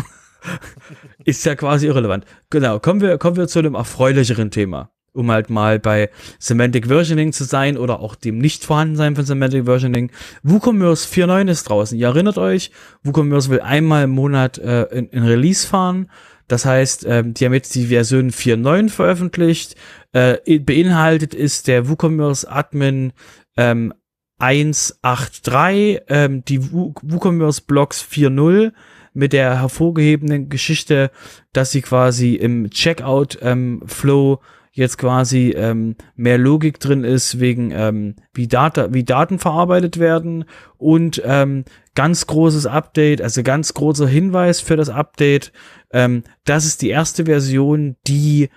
ist 1.25 1.45
ja 1.45 1.55
quasi 1.55 1.87
irrelevant. 1.87 2.25
Genau, 2.51 2.79
kommen 2.79 3.01
wir, 3.01 3.19
kommen 3.19 3.37
wir 3.37 3.49
zu 3.49 3.59
einem 3.59 3.75
erfreulicheren 3.75 4.51
Thema. 4.51 4.91
Um 5.13 5.31
halt 5.31 5.49
mal 5.49 5.79
bei 5.79 6.11
Semantic 6.39 6.89
Versioning 6.89 7.33
zu 7.33 7.45
sein 7.45 7.79
oder 7.79 8.01
auch 8.01 8.17
dem 8.17 8.37
Nicht-Vorhandensein 8.37 9.17
von 9.17 9.25
Semantic 9.25 9.65
Versioning. 9.65 10.11
WooCommerce 10.43 11.09
4.9 11.09 11.51
ist 11.51 11.65
draußen. 11.65 11.99
Ihr 11.99 12.09
erinnert 12.09 12.37
euch, 12.37 12.71
WooCommerce 13.03 13.49
will 13.49 13.61
einmal 13.61 14.05
im 14.05 14.11
Monat 14.11 14.59
äh, 14.59 14.83
in, 14.85 15.09
in 15.09 15.23
Release 15.23 15.67
fahren. 15.67 16.11
Das 16.49 16.67
heißt, 16.67 17.07
ähm, 17.09 17.33
die 17.33 17.47
haben 17.47 17.55
jetzt 17.55 17.75
die 17.75 17.87
Version 17.87 18.31
4.9 18.31 18.91
veröffentlicht. 18.91 19.75
Äh, 20.13 20.59
beinhaltet 20.59 21.35
ist 21.35 21.67
der 21.67 21.89
WooCommerce 21.89 22.45
Admin 22.45 23.13
ähm, 23.57 23.95
1.8.3, 24.39 26.03
ähm, 26.09 26.45
die 26.45 26.73
WooCommerce 26.73 27.63
Blocks 27.63 28.03
4.0 28.03 28.73
mit 29.17 29.33
der 29.33 29.61
hervorgehebenen 29.61 30.49
Geschichte, 30.49 31.11
dass 31.53 31.73
sie 31.73 31.83
quasi 31.83 32.35
im 32.35 32.71
Checkout-Flow 32.71 34.33
ähm, 34.33 34.39
jetzt 34.73 34.99
quasi 34.99 35.55
ähm, 35.57 35.97
mehr 36.17 36.37
Logik 36.37 36.79
drin 36.79 37.03
ist, 37.03 37.41
wegen 37.41 37.71
ähm, 37.71 38.17
wie, 38.35 38.47
Data, 38.47 38.93
wie 38.93 39.05
Daten 39.05 39.39
verarbeitet 39.39 39.99
werden 39.99 40.45
und 40.77 41.23
ähm, 41.25 41.65
ganz 41.95 42.27
großes 42.27 42.67
Update, 42.67 43.23
also 43.23 43.43
ganz 43.43 43.73
großer 43.73 44.07
Hinweis 44.07 44.61
für 44.61 44.77
das 44.77 44.91
Update. 44.91 45.51
Ähm, 45.93 46.25
das 46.45 46.67
ist 46.67 46.83
die 46.83 46.91
erste 46.91 47.25
Version, 47.25 47.97
die 48.07 48.51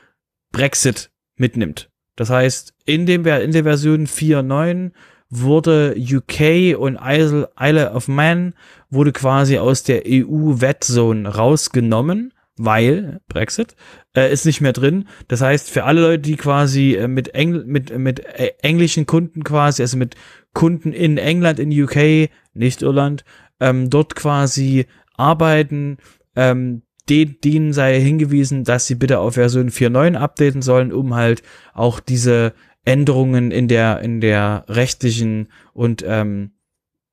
Brexit 0.52 1.10
mitnimmt. 1.38 1.90
Das 2.18 2.30
heißt, 2.30 2.74
in, 2.84 3.06
dem, 3.06 3.26
in 3.26 3.52
der 3.54 3.64
Version 3.64 4.06
4.9 4.06 4.92
wurde 5.30 5.96
UK 5.98 6.78
und 6.78 7.00
Isle, 7.02 7.92
of 7.94 8.08
Man 8.08 8.54
wurde 8.90 9.12
quasi 9.12 9.58
aus 9.58 9.84
der 9.84 10.04
EU-Wet-Zone 10.08 11.28
rausgenommen, 11.30 12.34
weil 12.58 13.22
Brexit 13.28 13.76
äh, 14.16 14.32
ist 14.32 14.46
nicht 14.46 14.60
mehr 14.60 14.74
drin. 14.74 15.08
Das 15.28 15.42
heißt, 15.42 15.70
für 15.70 15.84
alle 15.84 16.02
Leute, 16.02 16.20
die 16.20 16.36
quasi 16.36 16.96
äh, 16.96 17.08
mit, 17.08 17.36
Engl 17.36 17.64
mit, 17.66 17.98
mit 17.98 18.20
äh, 18.20 18.52
englischen 18.62 19.06
Kunden 19.06 19.44
quasi, 19.44 19.82
also 19.82 19.98
mit 19.98 20.16
Kunden 20.54 20.92
in 20.92 21.18
England, 21.18 21.60
in 21.60 21.72
UK, 21.72 22.30
nicht 22.54 22.82
Irland, 22.82 23.24
ähm, 23.60 23.90
dort 23.90 24.16
quasi 24.16 24.88
arbeiten, 25.16 25.98
ähm, 26.36 26.82
denen 27.10 27.74
sei 27.74 28.00
hingewiesen, 28.00 28.64
dass 28.64 28.86
sie 28.86 28.96
bitte 28.96 29.20
auf 29.20 29.34
Version 29.34 29.70
4.9 29.70 30.16
updaten 30.16 30.62
sollen, 30.62 30.92
um 30.92 31.16
halt 31.16 31.42
auch 31.74 32.00
diese 32.00 32.54
Änderungen 32.86 33.52
in 33.52 33.68
der, 33.68 34.00
in 34.02 34.22
der 34.22 34.66
rechtlichen 34.68 35.52
und 35.74 36.04
ähm, 36.08 36.52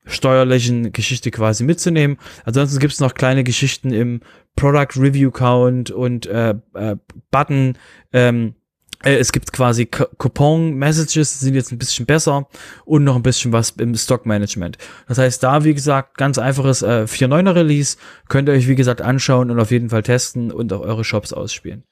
steuerlichen 0.07 0.93
Geschichte 0.93 1.31
quasi 1.31 1.65
mitzunehmen. 1.65 2.19
Ansonsten 2.45 2.79
gibt 2.79 2.93
es 2.93 3.01
noch 3.01 3.15
kleine 3.15 3.45
Geschichten 3.45 3.93
im 3.93 4.21
Product 4.55 4.97
Review 4.97 5.31
Count 5.31 5.91
und 5.91 6.27
äh, 6.27 6.55
äh, 6.75 6.97
Button. 7.31 7.77
Ähm, 8.13 8.55
äh, 9.03 9.17
es 9.17 9.33
gibt 9.33 9.53
quasi 9.53 9.87
Coupon 9.87 10.75
Messages, 10.75 11.41
sind 11.41 11.55
jetzt 11.55 11.73
ein 11.73 11.79
bisschen 11.79 12.07
besser 12.07 12.49
und 12.85 13.05
noch 13.05 13.17
ein 13.17 13.23
bisschen 13.23 13.53
was 13.53 13.71
im 13.71 13.95
Stock 13.97 14.25
Management. 14.25 14.79
Das 15.09 15.19
heißt, 15.19 15.43
da 15.43 15.65
wie 15.65 15.75
gesagt, 15.75 16.17
ganz 16.17 16.39
einfaches 16.39 16.83
äh, 16.83 17.05
4.9er 17.07 17.55
Release 17.57 17.97
könnt 18.29 18.49
ihr 18.49 18.55
euch 18.55 18.69
wie 18.69 18.77
gesagt 18.77 19.03
anschauen 19.03 19.51
und 19.51 19.61
auf 19.61 19.73
jeden 19.73 19.91
Fall 19.91 20.05
testen 20.05 20.53
und 20.53 20.73
auch 20.73 20.81
eure 20.81 21.05
Shops 21.05 21.33
ausspielen 21.33 21.85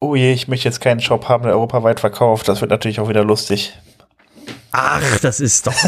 oh 0.00 0.14
je, 0.14 0.32
ich 0.32 0.48
möchte 0.48 0.68
jetzt 0.68 0.80
keinen 0.80 1.00
Shop 1.00 1.28
haben, 1.28 1.44
der 1.44 1.52
europaweit 1.52 2.00
verkauft. 2.00 2.48
Das 2.48 2.60
wird 2.60 2.70
natürlich 2.70 3.00
auch 3.00 3.08
wieder 3.08 3.24
lustig. 3.24 3.72
Ach, 4.72 5.18
das 5.20 5.40
ist 5.40 5.66
doch. 5.66 5.74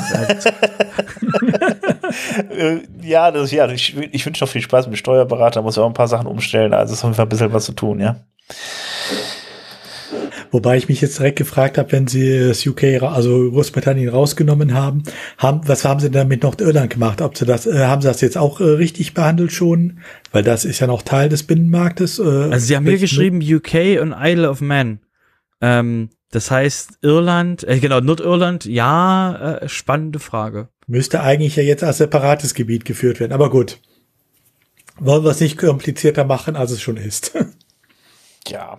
Äh, 2.50 2.80
ja, 3.02 3.30
das, 3.30 3.50
ja, 3.50 3.68
ich, 3.70 3.96
ich 3.96 4.26
wünsche 4.26 4.44
noch 4.44 4.50
viel 4.50 4.62
Spaß 4.62 4.88
mit 4.88 4.98
Steuerberater, 4.98 5.62
muss 5.62 5.76
ja 5.76 5.82
auch 5.82 5.88
ein 5.88 5.94
paar 5.94 6.08
Sachen 6.08 6.26
umstellen. 6.26 6.74
Also 6.74 6.92
es 6.92 6.98
ist 6.98 7.04
auf 7.04 7.08
jeden 7.08 7.16
Fall 7.16 7.26
ein 7.26 7.28
bisschen 7.28 7.52
was 7.52 7.64
zu 7.64 7.72
tun, 7.72 8.00
ja. 8.00 8.16
Wobei 10.50 10.76
ich 10.76 10.88
mich 10.88 11.00
jetzt 11.00 11.18
direkt 11.18 11.38
gefragt 11.38 11.78
habe, 11.78 11.92
wenn 11.92 12.06
sie 12.06 12.48
das 12.48 12.66
UK, 12.66 13.02
also 13.02 13.50
Großbritannien 13.50 14.08
rausgenommen 14.08 14.74
haben, 14.74 15.04
haben 15.38 15.60
was 15.66 15.84
haben 15.84 16.00
sie 16.00 16.10
damit 16.10 16.42
noch 16.42 16.58
Irland 16.58 16.90
gemacht? 16.90 17.22
Ob 17.22 17.38
sie 17.38 17.46
das, 17.46 17.66
äh, 17.66 17.86
haben 17.86 18.02
sie 18.02 18.08
das 18.08 18.20
jetzt 18.20 18.36
auch 18.36 18.60
äh, 18.60 18.64
richtig 18.64 19.14
behandelt 19.14 19.52
schon? 19.52 20.00
Weil 20.32 20.42
das 20.42 20.64
ist 20.64 20.80
ja 20.80 20.86
noch 20.86 21.02
Teil 21.02 21.28
des 21.28 21.44
Binnenmarktes. 21.44 22.18
Äh, 22.18 22.22
also 22.22 22.66
sie 22.66 22.76
haben 22.76 22.86
hier 22.86 22.98
geschrieben 22.98 23.40
UK 23.40 24.00
und 24.00 24.14
Isle 24.18 24.50
of 24.50 24.60
Man. 24.60 25.00
Ähm, 25.60 26.10
das 26.30 26.50
heißt 26.50 26.98
Irland, 27.02 27.64
äh, 27.64 27.78
genau, 27.78 28.00
Nordirland, 28.00 28.64
ja, 28.64 29.58
äh, 29.58 29.68
spannende 29.68 30.18
Frage. 30.18 30.68
Müsste 30.86 31.22
eigentlich 31.22 31.56
ja 31.56 31.62
jetzt 31.62 31.84
als 31.84 31.98
separates 31.98 32.54
Gebiet 32.54 32.84
geführt 32.84 33.20
werden, 33.20 33.32
aber 33.32 33.50
gut. 33.50 33.78
Wollen 34.98 35.24
wir 35.24 35.30
es 35.30 35.40
nicht 35.40 35.58
komplizierter 35.58 36.24
machen, 36.24 36.56
als 36.56 36.72
es 36.72 36.82
schon 36.82 36.96
ist. 36.96 37.32
ja. 38.48 38.78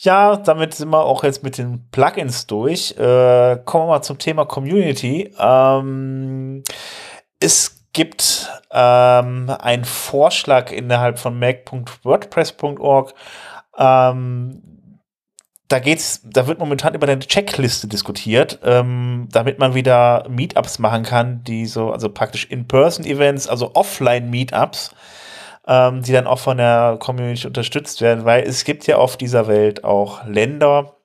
Ja, 0.00 0.36
damit 0.36 0.74
sind 0.74 0.90
wir 0.90 1.04
auch 1.04 1.24
jetzt 1.24 1.42
mit 1.42 1.58
den 1.58 1.90
Plugins 1.90 2.46
durch. 2.46 2.92
Äh, 2.96 3.58
kommen 3.64 3.86
wir 3.86 3.94
mal 3.94 4.02
zum 4.02 4.18
Thema 4.18 4.44
Community. 4.44 5.34
Ähm, 5.40 6.62
es 7.40 7.84
gibt 7.92 8.48
ähm, 8.70 9.50
einen 9.58 9.84
Vorschlag 9.84 10.70
innerhalb 10.70 11.18
von 11.18 11.36
mac.wordpress.org. 11.36 13.12
Ähm, 13.76 14.62
da 15.66 15.80
geht's, 15.80 16.20
da 16.22 16.46
wird 16.46 16.60
momentan 16.60 16.94
über 16.94 17.08
eine 17.08 17.18
Checkliste 17.18 17.88
diskutiert, 17.88 18.60
ähm, 18.62 19.26
damit 19.32 19.58
man 19.58 19.74
wieder 19.74 20.28
Meetups 20.28 20.78
machen 20.78 21.02
kann, 21.02 21.42
die 21.42 21.66
so, 21.66 21.90
also 21.90 22.08
praktisch 22.08 22.44
In-Person-Events, 22.44 23.48
also 23.48 23.74
Offline-Meetups, 23.74 24.94
ähm, 25.68 26.02
die 26.02 26.12
dann 26.12 26.26
auch 26.26 26.38
von 26.38 26.56
der 26.56 26.96
Community 26.98 27.46
unterstützt 27.46 28.00
werden, 28.00 28.24
weil 28.24 28.42
es 28.44 28.64
gibt 28.64 28.86
ja 28.86 28.96
auf 28.96 29.16
dieser 29.16 29.46
Welt 29.46 29.84
auch 29.84 30.26
Länder, 30.26 30.96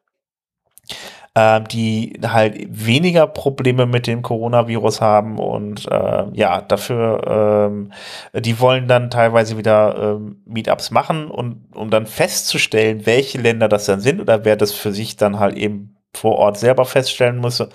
ähm, 1.35 1.67
die 1.67 2.19
halt 2.25 2.57
weniger 2.69 3.27
Probleme 3.27 3.85
mit 3.85 4.07
dem 4.07 4.21
Coronavirus 4.21 5.01
haben 5.01 5.37
und 5.39 5.85
äh, 5.91 6.25
ja, 6.33 6.61
dafür, 6.61 7.69
ähm, 7.71 7.91
die 8.33 8.59
wollen 8.59 8.87
dann 8.87 9.09
teilweise 9.09 9.57
wieder 9.57 10.15
ähm, 10.15 10.41
Meetups 10.45 10.91
machen 10.91 11.29
und 11.29 11.65
um 11.75 11.89
dann 11.89 12.05
festzustellen, 12.05 13.05
welche 13.05 13.39
Länder 13.41 13.67
das 13.67 13.85
dann 13.85 13.99
sind 13.99 14.21
oder 14.21 14.45
wer 14.45 14.55
das 14.55 14.71
für 14.71 14.93
sich 14.93 15.17
dann 15.17 15.39
halt 15.39 15.57
eben 15.57 15.92
vor 16.15 16.37
Ort 16.37 16.59
selber 16.59 16.85
feststellen 16.85 17.37
muss, 17.37 17.59
äh, 17.59 17.67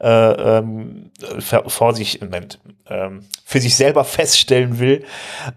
ähm, 0.00 1.10
vor 1.66 1.94
sich, 1.94 2.20
Moment, 2.20 2.58
ähm, 2.88 3.24
für 3.44 3.60
sich 3.60 3.74
selber 3.74 4.04
feststellen 4.04 4.78
will, 4.78 5.04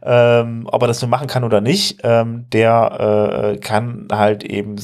ähm, 0.04 0.68
ob 0.72 0.82
er 0.82 0.88
das 0.88 1.02
nur 1.02 1.10
machen 1.10 1.28
kann 1.28 1.44
oder 1.44 1.62
nicht, 1.62 2.00
ähm, 2.04 2.46
der 2.52 3.54
äh, 3.56 3.58
kann 3.58 4.08
halt 4.12 4.44
eben 4.44 4.78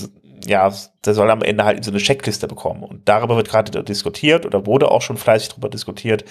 ja, 0.47 0.71
der 1.05 1.13
soll 1.13 1.31
am 1.31 1.41
Ende 1.41 1.65
halt 1.65 1.83
so 1.83 1.91
eine 1.91 1.99
Checkliste 1.99 2.47
bekommen. 2.47 2.83
Und 2.83 3.07
darüber 3.07 3.35
wird 3.35 3.49
gerade 3.49 3.83
diskutiert 3.83 4.45
oder 4.45 4.65
wurde 4.65 4.91
auch 4.91 5.01
schon 5.01 5.17
fleißig 5.17 5.49
darüber 5.49 5.69
diskutiert. 5.69 6.23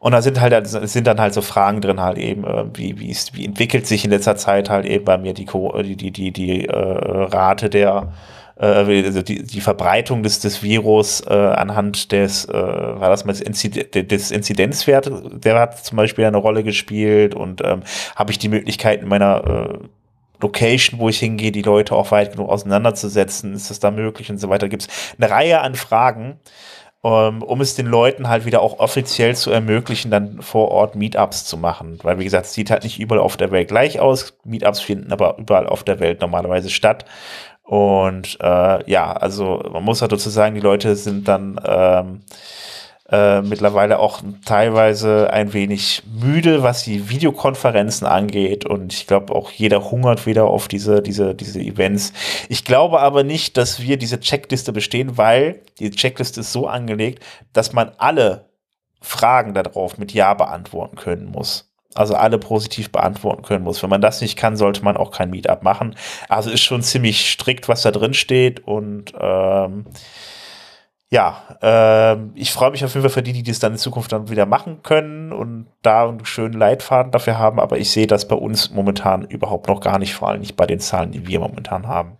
Und 0.00 0.12
da 0.12 0.22
sind 0.22 0.40
halt, 0.40 0.66
sind 0.66 1.06
dann 1.06 1.20
halt 1.20 1.34
so 1.34 1.42
Fragen 1.42 1.80
drin 1.80 2.00
halt 2.00 2.18
eben, 2.18 2.44
äh, 2.44 2.64
wie, 2.74 2.98
wie, 2.98 3.10
ist, 3.10 3.36
wie 3.36 3.44
entwickelt 3.44 3.86
sich 3.86 4.04
in 4.04 4.10
letzter 4.10 4.36
Zeit 4.36 4.70
halt 4.70 4.86
eben 4.86 5.04
bei 5.04 5.18
mir 5.18 5.34
die, 5.34 5.46
die, 5.46 5.96
die, 5.96 6.10
die, 6.10 6.32
die 6.32 6.66
äh, 6.66 6.74
Rate 6.74 7.70
der, 7.70 8.12
äh, 8.60 9.04
also 9.04 9.22
die, 9.22 9.42
die 9.42 9.60
Verbreitung 9.60 10.22
des, 10.22 10.40
des 10.40 10.62
Virus 10.62 11.22
äh, 11.26 11.32
anhand 11.32 12.12
des, 12.12 12.44
äh, 12.44 12.52
war 12.52 13.08
das 13.08 13.24
mal 13.24 13.32
des 13.32 14.30
Inzidenzwert, 14.30 15.10
der 15.44 15.58
hat 15.58 15.84
zum 15.84 15.96
Beispiel 15.96 16.24
eine 16.24 16.36
Rolle 16.36 16.62
gespielt 16.62 17.34
und 17.34 17.62
ähm, 17.64 17.82
habe 18.16 18.32
ich 18.32 18.38
die 18.38 18.48
Möglichkeit 18.48 19.02
in 19.02 19.08
meiner 19.08 19.78
äh, 19.80 19.86
Location, 20.42 21.00
wo 21.00 21.08
ich 21.08 21.18
hingehe, 21.18 21.52
die 21.52 21.62
Leute 21.62 21.94
auch 21.94 22.10
weit 22.10 22.32
genug 22.32 22.48
auseinanderzusetzen, 22.48 23.54
ist 23.54 23.70
das 23.70 23.80
da 23.80 23.90
möglich 23.90 24.30
und 24.30 24.38
so 24.38 24.48
weiter. 24.48 24.68
Gibt 24.68 24.82
es 24.82 24.88
eine 25.18 25.30
Reihe 25.30 25.60
an 25.60 25.74
Fragen, 25.74 26.38
ähm, 27.02 27.42
um 27.42 27.60
es 27.60 27.74
den 27.74 27.86
Leuten 27.86 28.28
halt 28.28 28.44
wieder 28.44 28.60
auch 28.60 28.78
offiziell 28.78 29.34
zu 29.34 29.50
ermöglichen, 29.50 30.10
dann 30.10 30.42
vor 30.42 30.70
Ort 30.70 30.96
Meetups 30.96 31.44
zu 31.44 31.56
machen. 31.56 31.98
Weil, 32.02 32.18
wie 32.18 32.24
gesagt, 32.24 32.46
es 32.46 32.52
sieht 32.52 32.70
halt 32.70 32.84
nicht 32.84 32.98
überall 32.98 33.20
auf 33.20 33.36
der 33.36 33.50
Welt 33.50 33.68
gleich 33.68 34.00
aus. 34.00 34.36
Meetups 34.44 34.80
finden 34.80 35.12
aber 35.12 35.38
überall 35.38 35.66
auf 35.66 35.82
der 35.82 36.00
Welt 36.00 36.20
normalerweise 36.20 36.68
statt. 36.68 37.06
Und 37.70 38.36
äh, 38.40 38.90
ja, 38.90 39.12
also 39.12 39.62
man 39.72 39.84
muss 39.84 40.02
halt 40.02 40.10
dazu 40.10 40.28
sagen, 40.28 40.56
die 40.56 40.60
Leute 40.60 40.96
sind 40.96 41.28
dann 41.28 41.60
ähm, 41.64 42.22
äh, 43.08 43.42
mittlerweile 43.42 44.00
auch 44.00 44.22
teilweise 44.44 45.32
ein 45.32 45.52
wenig 45.52 46.02
müde, 46.20 46.64
was 46.64 46.82
die 46.82 47.08
Videokonferenzen 47.10 48.08
angeht. 48.08 48.66
Und 48.66 48.92
ich 48.92 49.06
glaube, 49.06 49.32
auch 49.36 49.52
jeder 49.52 49.88
hungert 49.88 50.26
wieder 50.26 50.46
auf 50.46 50.66
diese, 50.66 51.00
diese, 51.00 51.36
diese 51.36 51.60
Events. 51.60 52.12
Ich 52.48 52.64
glaube 52.64 52.98
aber 52.98 53.22
nicht, 53.22 53.56
dass 53.56 53.80
wir 53.80 53.98
diese 53.98 54.18
Checkliste 54.18 54.72
bestehen, 54.72 55.16
weil 55.16 55.60
die 55.78 55.92
Checkliste 55.92 56.40
ist 56.40 56.50
so 56.50 56.66
angelegt, 56.66 57.22
dass 57.52 57.72
man 57.72 57.92
alle 57.98 58.46
Fragen 59.00 59.54
darauf 59.54 59.96
mit 59.96 60.12
Ja 60.12 60.34
beantworten 60.34 60.96
können 60.96 61.26
muss. 61.26 61.69
Also 61.94 62.14
alle 62.14 62.38
positiv 62.38 62.92
beantworten 62.92 63.42
können 63.42 63.64
muss. 63.64 63.82
Wenn 63.82 63.90
man 63.90 64.00
das 64.00 64.20
nicht 64.20 64.36
kann, 64.36 64.56
sollte 64.56 64.84
man 64.84 64.96
auch 64.96 65.10
kein 65.10 65.30
Meetup 65.30 65.62
machen. 65.62 65.96
Also 66.28 66.50
ist 66.50 66.62
schon 66.62 66.82
ziemlich 66.82 67.30
strikt, 67.30 67.68
was 67.68 67.82
da 67.82 67.90
drin 67.90 68.14
steht 68.14 68.66
und 68.66 69.12
ähm, 69.18 69.86
ja, 71.12 71.42
äh, 71.60 72.16
ich 72.36 72.52
freue 72.52 72.70
mich 72.70 72.84
auf 72.84 72.94
jeden 72.94 73.02
Fall 73.02 73.10
für 73.10 73.22
die, 73.22 73.32
die 73.32 73.42
das 73.42 73.58
dann 73.58 73.72
in 73.72 73.78
Zukunft 73.78 74.12
dann 74.12 74.30
wieder 74.30 74.46
machen 74.46 74.82
können 74.84 75.32
und 75.32 75.66
da 75.82 76.08
einen 76.08 76.24
schönen 76.24 76.54
Leitfaden 76.54 77.10
dafür 77.10 77.36
haben, 77.36 77.58
aber 77.58 77.78
ich 77.78 77.90
sehe 77.90 78.06
das 78.06 78.28
bei 78.28 78.36
uns 78.36 78.70
momentan 78.70 79.22
überhaupt 79.24 79.66
noch 79.66 79.80
gar 79.80 79.98
nicht, 79.98 80.14
vor 80.14 80.28
allem 80.28 80.40
nicht 80.40 80.54
bei 80.56 80.66
den 80.66 80.78
Zahlen, 80.78 81.10
die 81.10 81.26
wir 81.26 81.40
momentan 81.40 81.88
haben. 81.88 82.19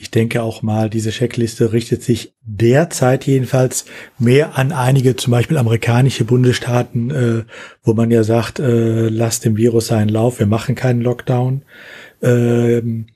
Ich 0.00 0.10
denke 0.10 0.42
auch 0.42 0.62
mal, 0.62 0.88
diese 0.88 1.10
Checkliste 1.10 1.74
richtet 1.74 2.02
sich 2.02 2.32
derzeit 2.40 3.26
jedenfalls 3.26 3.84
mehr 4.18 4.56
an 4.56 4.72
einige, 4.72 5.14
zum 5.14 5.30
Beispiel 5.32 5.58
amerikanische 5.58 6.24
Bundesstaaten, 6.24 7.10
äh, 7.10 7.42
wo 7.82 7.92
man 7.92 8.10
ja 8.10 8.24
sagt, 8.24 8.60
äh, 8.60 9.10
lasst 9.10 9.44
dem 9.44 9.58
Virus 9.58 9.88
seinen 9.88 10.08
Lauf, 10.08 10.38
wir 10.38 10.46
machen 10.46 10.74
keinen 10.74 11.02
Lockdown. 11.02 11.62
Ähm, 12.22 13.08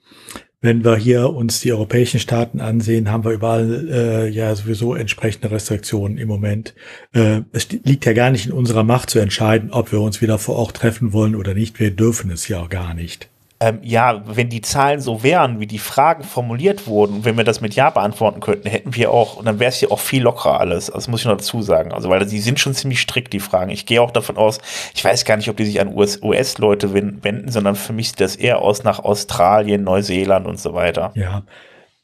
wenn 0.61 0.83
wir 0.83 0.95
hier 0.95 1.31
uns 1.31 1.59
die 1.59 1.73
europäischen 1.73 2.19
Staaten 2.19 2.61
ansehen, 2.61 3.11
haben 3.11 3.25
wir 3.25 3.31
überall 3.31 3.89
äh, 3.89 4.29
ja 4.29 4.53
sowieso 4.53 4.93
entsprechende 4.93 5.49
Restriktionen 5.49 6.19
im 6.19 6.27
Moment. 6.27 6.75
Äh, 7.13 7.41
es 7.51 7.67
liegt 7.71 8.05
ja 8.05 8.13
gar 8.13 8.29
nicht 8.29 8.45
in 8.45 8.51
unserer 8.51 8.83
Macht 8.83 9.09
zu 9.09 9.17
entscheiden, 9.17 9.71
ob 9.71 9.91
wir 9.91 10.01
uns 10.01 10.21
wieder 10.21 10.37
vor 10.37 10.55
Ort 10.57 10.77
treffen 10.77 11.13
wollen 11.13 11.35
oder 11.35 11.55
nicht. 11.55 11.79
Wir 11.79 11.89
dürfen 11.89 12.29
es 12.29 12.47
ja 12.47 12.61
auch 12.61 12.69
gar 12.69 12.93
nicht 12.93 13.27
ähm, 13.61 13.79
ja, 13.83 14.21
wenn 14.25 14.49
die 14.49 14.61
Zahlen 14.61 14.99
so 14.99 15.23
wären, 15.23 15.61
wie 15.61 15.67
die 15.67 15.79
Fragen 15.79 16.23
formuliert 16.23 16.87
wurden, 16.87 17.23
wenn 17.23 17.37
wir 17.37 17.45
das 17.45 17.61
mit 17.61 17.73
Ja 17.73 17.89
beantworten 17.89 18.41
könnten, 18.41 18.67
hätten 18.67 18.95
wir 18.95 19.11
auch, 19.11 19.37
und 19.37 19.45
dann 19.45 19.59
wäre 19.59 19.69
es 19.69 19.79
ja 19.79 19.91
auch 19.91 19.99
viel 19.99 20.23
lockerer 20.23 20.59
alles. 20.59 20.87
Das 20.87 21.07
muss 21.07 21.21
ich 21.21 21.25
noch 21.25 21.37
dazu 21.37 21.61
sagen. 21.61 21.93
Also, 21.93 22.09
weil 22.09 22.25
die 22.25 22.39
sind 22.39 22.59
schon 22.59 22.73
ziemlich 22.73 22.99
strikt, 22.99 23.31
die 23.31 23.39
Fragen. 23.39 23.71
Ich 23.71 23.85
gehe 23.85 24.01
auch 24.01 24.11
davon 24.11 24.35
aus, 24.35 24.59
ich 24.93 25.03
weiß 25.03 25.23
gar 25.23 25.37
nicht, 25.37 25.49
ob 25.49 25.55
die 25.55 25.65
sich 25.65 25.79
an 25.79 25.95
US-Leute 25.95 26.93
wenden, 26.93 27.49
sondern 27.49 27.75
für 27.75 27.93
mich 27.93 28.09
sieht 28.09 28.19
das 28.19 28.35
eher 28.35 28.59
aus 28.61 28.83
nach 28.83 28.99
Australien, 28.99 29.83
Neuseeland 29.83 30.47
und 30.47 30.59
so 30.59 30.73
weiter. 30.73 31.13
Ja. 31.15 31.43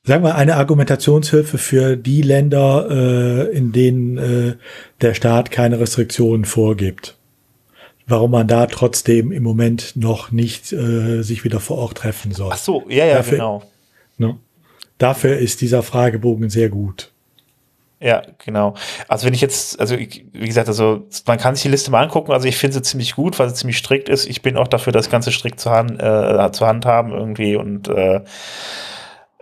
Sagen 0.04 0.24
wir 0.24 0.36
eine 0.36 0.56
Argumentationshilfe 0.56 1.58
für 1.58 1.98
die 1.98 2.22
Länder, 2.22 2.88
äh, 2.90 3.56
in 3.56 3.72
denen 3.72 4.18
äh, 4.18 4.56
der 5.02 5.14
Staat 5.14 5.52
keine 5.52 5.80
Restriktionen 5.80 6.46
vorgibt 6.46 7.18
warum 8.12 8.32
man 8.32 8.48
da 8.48 8.68
trotzdem 8.68 9.32
im 9.32 9.44
Moment 9.44 9.96
noch 9.96 10.32
nicht 10.32 10.72
äh, 10.72 11.22
sich 11.22 11.44
wieder 11.44 11.60
vor 11.60 11.78
Ort 11.78 11.98
treffen 11.98 12.32
soll. 12.32 12.52
Ach 12.54 12.58
so, 12.58 12.84
ja, 12.90 13.06
ja, 13.06 13.16
dafür, 13.16 13.38
genau. 13.38 13.64
Ne, 14.18 14.38
dafür 14.98 15.38
ist 15.38 15.62
dieser 15.62 15.82
Fragebogen 15.82 16.50
sehr 16.50 16.70
gut. 16.70 17.12
Ja, 18.00 18.24
genau. 18.44 18.74
Also 19.08 19.28
wenn 19.28 19.34
ich 19.36 19.42
jetzt, 19.42 19.80
also 19.80 19.96
ich, 19.96 20.26
wie 20.34 20.48
gesagt, 20.48 20.68
also 20.68 21.08
man 21.28 21.38
kann 21.38 21.54
sich 21.54 21.62
die 21.62 21.70
Liste 21.70 21.92
mal 21.92 22.02
angucken. 22.02 22.32
Also 22.32 22.48
ich 22.48 22.58
finde 22.58 22.74
sie 22.74 22.82
ziemlich 22.82 23.16
gut, 23.16 23.38
weil 23.38 23.48
sie 23.50 23.56
ziemlich 23.56 23.78
strikt 23.78 24.10
ist. 24.10 24.26
Ich 24.26 24.42
bin 24.42 24.58
auch 24.58 24.68
dafür, 24.68 24.92
das 24.92 25.12
Ganze 25.12 25.32
strikt 25.32 25.60
zu, 25.60 25.70
hand, 25.70 26.02
äh, 26.02 26.52
zu 26.52 26.66
handhaben 26.66 27.12
irgendwie 27.12 27.56
und 27.56 27.90
äh, 27.90 28.22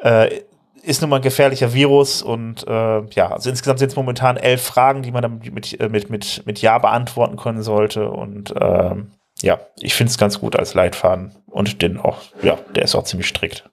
äh, 0.02 0.42
ist 0.84 1.02
nun 1.02 1.10
mal 1.10 1.18
ein 1.18 1.22
gefährlicher 1.22 1.74
Virus 1.74 2.22
und 2.22 2.66
äh, 2.68 3.02
ja, 3.12 3.32
also 3.32 3.50
insgesamt 3.50 3.80
sind 3.80 3.90
es 3.90 3.96
momentan 3.96 4.38
elf 4.38 4.62
Fragen, 4.62 5.02
die 5.02 5.12
man 5.12 5.22
dann 5.22 5.42
mit, 5.54 5.80
äh, 5.80 5.90
mit, 5.90 6.10
mit, 6.10 6.44
mit 6.46 6.62
Ja 6.62 6.78
beantworten 6.78 7.38
können 7.38 7.64
sollte 7.64 8.10
und 8.10 8.56
äh, 8.56 8.96
ja, 9.42 9.60
ich 9.80 9.94
finde 9.94 10.12
es 10.12 10.18
ganz 10.18 10.40
gut 10.40 10.56
als 10.56 10.74
Leitfaden 10.74 11.36
und 11.48 11.82
den 11.82 11.98
auch, 11.98 12.18
ja, 12.42 12.58
der 12.76 12.84
ist 12.84 12.96
auch 12.96 13.04
ziemlich 13.04 13.28
strikt. 13.28 13.70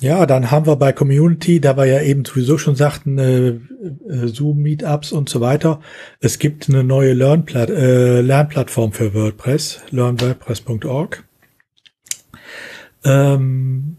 Ja, 0.00 0.26
dann 0.26 0.50
haben 0.50 0.66
wir 0.66 0.76
bei 0.76 0.92
Community, 0.92 1.60
da 1.60 1.76
wir 1.76 1.84
ja 1.84 2.00
eben 2.00 2.24
sowieso 2.24 2.58
schon 2.58 2.74
sagten, 2.74 3.18
äh, 3.18 3.48
äh, 3.48 4.26
Zoom-Meetups 4.26 5.12
und 5.12 5.28
so 5.28 5.40
weiter. 5.40 5.80
Es 6.20 6.40
gibt 6.40 6.68
eine 6.68 6.82
neue 6.82 7.12
Lernplat 7.12 7.70
äh, 7.70 8.20
Lernplattform 8.20 8.92
für 8.92 9.14
WordPress, 9.14 9.82
learnwordpress.org. 9.90 11.24
Ähm, 13.04 13.98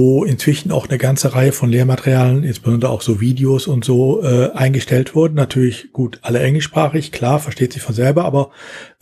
wo 0.00 0.24
inzwischen 0.24 0.72
auch 0.72 0.88
eine 0.88 0.96
ganze 0.96 1.34
Reihe 1.34 1.52
von 1.52 1.68
Lehrmaterialien, 1.68 2.42
insbesondere 2.42 2.90
auch 2.90 3.02
so 3.02 3.20
Videos 3.20 3.66
und 3.66 3.84
so, 3.84 4.22
äh, 4.22 4.50
eingestellt 4.52 5.14
wurden. 5.14 5.34
Natürlich 5.34 5.92
gut, 5.92 6.18
alle 6.22 6.40
englischsprachig, 6.40 7.12
klar, 7.12 7.38
versteht 7.38 7.74
sich 7.74 7.82
von 7.82 7.94
selber, 7.94 8.24
aber 8.24 8.50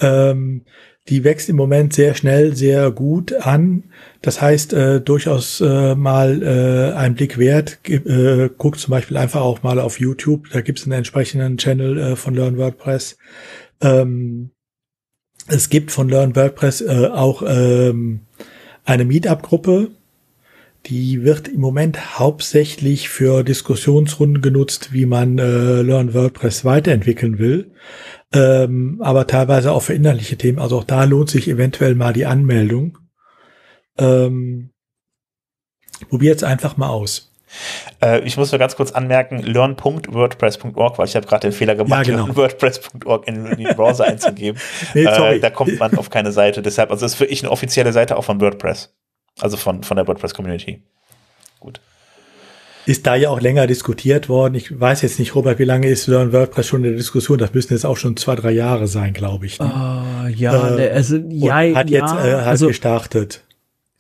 ähm, 0.01 0.65
die 1.09 1.23
wächst 1.23 1.49
im 1.49 1.55
Moment 1.55 1.93
sehr 1.93 2.15
schnell, 2.15 2.57
sehr 2.57 2.91
gut 2.91 3.33
an. 3.33 3.85
Das 4.23 4.43
heißt, 4.43 4.73
äh, 4.73 5.01
durchaus 5.01 5.61
äh, 5.61 5.95
mal 5.95 6.43
äh, 6.43 6.97
ein 6.97 7.15
Blick 7.15 7.39
wert. 7.39 7.79
Äh, 7.89 8.51
guckt 8.59 8.81
zum 8.81 8.91
Beispiel 8.91 9.17
einfach 9.17 9.41
auch 9.41 9.63
mal 9.63 9.79
auf 9.79 10.01
YouTube. 10.01 10.51
Da 10.53 10.61
gibt 10.63 10.81
es 10.81 10.85
einen 10.85 10.93
entsprechenden 10.93 11.59
Channel 11.59 11.99
äh, 11.99 12.17
von 12.17 12.35
Learn 12.35 12.59
WordPress. 12.59 13.17
Ähm, 13.81 14.51
es 15.47 15.71
gibt 15.71 15.93
von 15.93 16.09
Learn 16.09 16.35
WordPress 16.35 16.81
äh, 16.81 17.07
auch 17.07 17.43
ähm, 17.47 18.21
eine 18.85 19.05
Meetup-Gruppe, 19.05 19.93
die 20.87 21.25
wird 21.25 21.49
im 21.49 21.61
Moment 21.61 22.19
hauptsächlich 22.19 23.09
für 23.09 23.43
Diskussionsrunden 23.43 24.41
genutzt, 24.41 24.93
wie 24.93 25.07
man 25.07 25.39
äh, 25.39 25.83
Learn 25.83 26.15
WordPress 26.15 26.65
weiterentwickeln 26.65 27.39
will, 27.39 27.73
ähm, 28.33 29.01
aber 29.03 29.27
teilweise 29.27 29.73
auch 29.73 29.83
für 29.83 29.95
inhaltliche 29.95 30.37
Themen. 30.37 30.59
Also 30.59 30.79
auch 30.79 30.85
da 30.85 31.05
lohnt 31.05 31.31
sich 31.31 31.49
eventuell 31.49 31.95
mal 31.95 32.13
die 32.13 32.27
Anmeldung. 32.27 32.99
Ähm, 33.99 34.71
Probier 36.09 36.31
jetzt 36.31 36.45
einfach 36.45 36.77
mal 36.77 36.89
aus. 36.89 37.33
Äh, 38.03 38.21
ich 38.21 38.37
muss 38.37 38.53
nur 38.53 38.59
ganz 38.59 38.77
kurz 38.77 38.93
anmerken, 38.93 39.39
learn.wordpress.org, 39.39 40.99
weil 40.99 41.07
ich 41.07 41.17
habe 41.17 41.27
gerade 41.27 41.49
den 41.49 41.53
Fehler 41.53 41.75
gemacht, 41.75 42.07
ja, 42.07 42.17
genau. 42.17 42.37
wordpress.org 42.37 43.27
in, 43.27 43.47
in 43.47 43.65
den 43.65 43.75
Browser 43.77 44.05
einzugeben. 44.05 44.61
nee, 44.95 45.05
äh, 45.05 45.41
da 45.41 45.51
kommt 45.51 45.79
man 45.79 45.97
auf 45.97 46.11
keine 46.11 46.33
Seite. 46.33 46.63
Deshalb, 46.63 46.91
also 46.91 47.07
ist 47.07 47.15
für 47.15 47.25
ich 47.25 47.43
eine 47.43 47.51
offizielle 47.51 47.93
Seite 47.93 48.17
auch 48.17 48.25
von 48.25 48.41
WordPress. 48.41 48.95
Also 49.41 49.57
von, 49.57 49.83
von 49.83 49.97
der 49.97 50.07
WordPress-Community. 50.07 50.83
Gut. 51.61 51.81
Ist 52.87 53.07
da 53.07 53.15
ja 53.17 53.29
auch 53.29 53.41
länger 53.41 53.67
diskutiert 53.67 54.29
worden. 54.29 54.55
Ich 54.55 54.81
weiß 54.81 55.03
jetzt 55.03 55.19
nicht, 55.19 55.35
Robert, 55.35 55.59
wie 55.59 55.65
lange 55.65 55.89
ist 55.89 56.07
Learn 56.07 56.33
WordPress 56.33 56.67
schon 56.67 56.85
in 56.85 56.91
der 56.91 56.97
Diskussion? 56.97 57.39
Das 57.39 57.53
müssen 57.53 57.75
jetzt 57.75 57.85
auch 57.85 57.99
schon 57.99 58.17
zwei, 58.17 58.35
drei 58.35 58.51
Jahre 58.51 58.87
sein, 58.87 59.13
glaube 59.13 59.47
ich. 59.47 59.59
Ne? 59.59 59.67
Uh, 59.67 60.29
ja, 60.29 60.79
äh, 60.79 60.91
also 60.91 61.17
ja, 61.29 61.57
hat 61.75 61.91
ja, 61.91 62.01
jetzt 62.01 62.13
äh, 62.13 62.35
hat 62.37 62.47
also, 62.47 62.69
gestartet. 62.69 63.43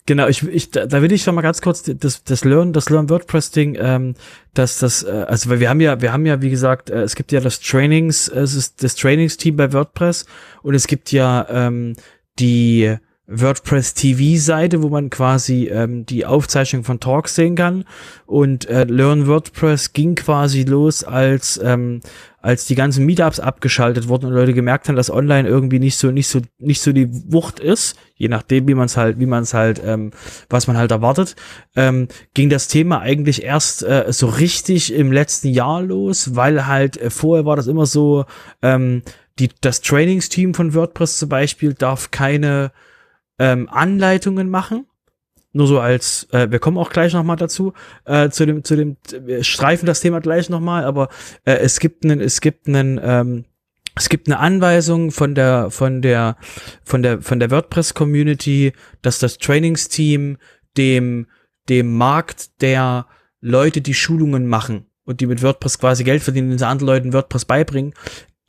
Genau, 0.09 0.27
ich, 0.27 0.43
ich, 0.49 0.71
da, 0.71 0.87
da 0.87 1.03
will 1.03 1.13
ich 1.13 1.23
schon 1.23 1.35
mal 1.35 1.43
ganz 1.43 1.61
kurz 1.61 1.83
das, 1.83 2.25
das 2.25 2.43
Learn, 2.43 2.73
das 2.73 2.89
Learn 2.89 3.11
WordPress 3.11 3.51
Ding, 3.51 3.77
ähm, 3.79 4.15
dass 4.55 4.79
das, 4.79 5.03
äh, 5.03 5.27
also 5.29 5.51
weil 5.51 5.61
wir 5.61 5.69
haben 5.69 5.83
ja, 5.83 6.01
wir 6.01 6.15
haben 6.15 6.25
ja, 6.25 6.41
wie 6.41 6.49
gesagt, 6.49 6.89
äh, 6.89 7.03
es 7.03 7.15
gibt 7.15 7.31
ja 7.31 7.41
das 7.41 7.61
Trainings, 7.61 8.29
äh, 8.29 8.41
es 8.41 8.55
ist 8.55 8.83
das 8.83 8.95
Trainingsteam 8.95 9.57
bei 9.57 9.71
WordPress 9.75 10.25
und 10.63 10.75
es 10.75 10.87
gibt 10.87 11.13
ja 11.13 11.47
ähm, 11.51 11.95
die 12.39 12.97
WordPress 13.29 13.93
TV-Seite, 13.93 14.83
wo 14.83 14.89
man 14.89 15.11
quasi 15.11 15.67
ähm, 15.67 16.07
die 16.07 16.25
Aufzeichnung 16.25 16.83
von 16.83 16.99
Talks 16.99 17.35
sehen 17.35 17.57
kann. 17.57 17.85
Und 18.25 18.69
äh, 18.69 18.85
Learn 18.85 19.27
WordPress 19.27 19.93
ging 19.93 20.15
quasi 20.15 20.65
los, 20.65 21.05
als 21.05 21.61
ähm, 21.63 22.01
als 22.41 22.65
die 22.67 22.77
ganzen 22.77 23.05
Meetups 23.05 23.41
abgeschaltet 23.41 24.09
wurden 24.09 24.27
und 24.27 24.33
Leute 24.33 24.55
gemerkt 24.55 24.89
haben, 24.89 24.97
dass 24.97 25.11
online 25.11 25.47
irgendwie 25.47 25.79
nicht 25.79 25.99
so 25.99 26.11
nicht 26.11 26.29
so 26.29 26.41
nicht 26.59 26.81
so 26.81 26.93
die 26.93 27.11
Wucht 27.31 27.61
ist, 27.61 27.99
je 28.15 28.29
nachdem 28.29 28.67
wie 28.67 28.75
man 28.75 28.87
es 28.87 28.97
halt 28.97 29.19
wie 29.19 29.27
man 29.27 29.43
es 29.43 29.53
halt 29.53 29.83
ähm, 29.85 30.13
was 30.49 30.67
man 30.67 30.79
halt 30.79 30.91
erwartet, 30.91 31.37
ähm, 31.77 32.09
ging 32.33 32.49
das 32.49 32.69
Thema 32.69 33.01
eigentlich 33.01 33.43
erst 33.43 33.83
äh, 33.83 34.07
so 34.09 34.29
richtig 34.29 34.95
im 34.95 35.13
letzten 35.13 35.49
Jahr 35.49 35.83
los, 35.83 36.35
weil 36.35 36.67
halt 36.67 36.97
äh, 36.97 37.11
vorher 37.11 37.45
war 37.45 37.57
das 37.57 37.67
immer 37.67 37.85
so 37.85 38.25
ähm, 38.63 39.03
die 39.39 39.51
das 39.61 39.83
Trainingsteam 39.83 40.55
von 40.55 40.75
WordPress 40.75 41.19
zum 41.19 41.29
Beispiel 41.29 41.75
darf 41.75 42.11
keine 42.11 42.73
ähm, 43.39 43.69
Anleitungen 43.69 44.51
machen. 44.51 44.87
Nur 45.53 45.67
so 45.67 45.81
als, 45.81 46.29
äh, 46.33 46.51
wir 46.51 46.59
kommen 46.59 46.77
auch 46.77 46.91
gleich 46.91 47.15
nochmal 47.15 47.37
dazu, 47.37 47.73
äh, 48.05 48.29
zu 48.29 48.45
dem, 48.45 48.65
zu 48.65 48.77
dem, 48.77 48.97
wir 49.23 49.43
streifen 49.43 49.87
das 49.87 50.01
Thema 50.01 50.21
gleich 50.21 50.51
nochmal, 50.51 50.85
aber 50.85 51.09
äh, 51.45 51.55
es 51.55 51.81
gibt 51.81 52.05
einen, 52.05 52.21
es 52.21 52.41
gibt 52.41 52.69
einen, 52.69 53.01
ähm, 53.03 53.45
es 53.97 54.09
gibt 54.09 54.29
eine 54.29 54.39
Anweisung 54.39 55.11
von 55.11 55.35
der, 55.35 55.71
von 55.71 56.03
der, 56.03 56.37
von 56.85 57.03
der, 57.03 57.23
von 57.23 57.41
der 57.41 57.51
WordPress-Community, 57.51 58.73
dass 59.03 59.19
das 59.19 59.39
Trainingsteam 59.39 60.37
dem, 60.77 61.27
dem 61.69 61.97
Markt 61.97 62.61
der 62.61 63.07
Leute, 63.41 63.81
die 63.81 63.95
Schulungen 63.95 64.47
machen 64.47 64.87
und 65.05 65.21
die 65.21 65.27
mit 65.27 65.43
WordPress 65.43 65.79
quasi 65.79 66.05
Geld 66.05 66.23
verdienen, 66.23 66.57
die 66.57 66.65
anderen 66.65 66.87
Leuten 66.87 67.13
WordPress 67.13 67.47
beibringen, 67.47 67.95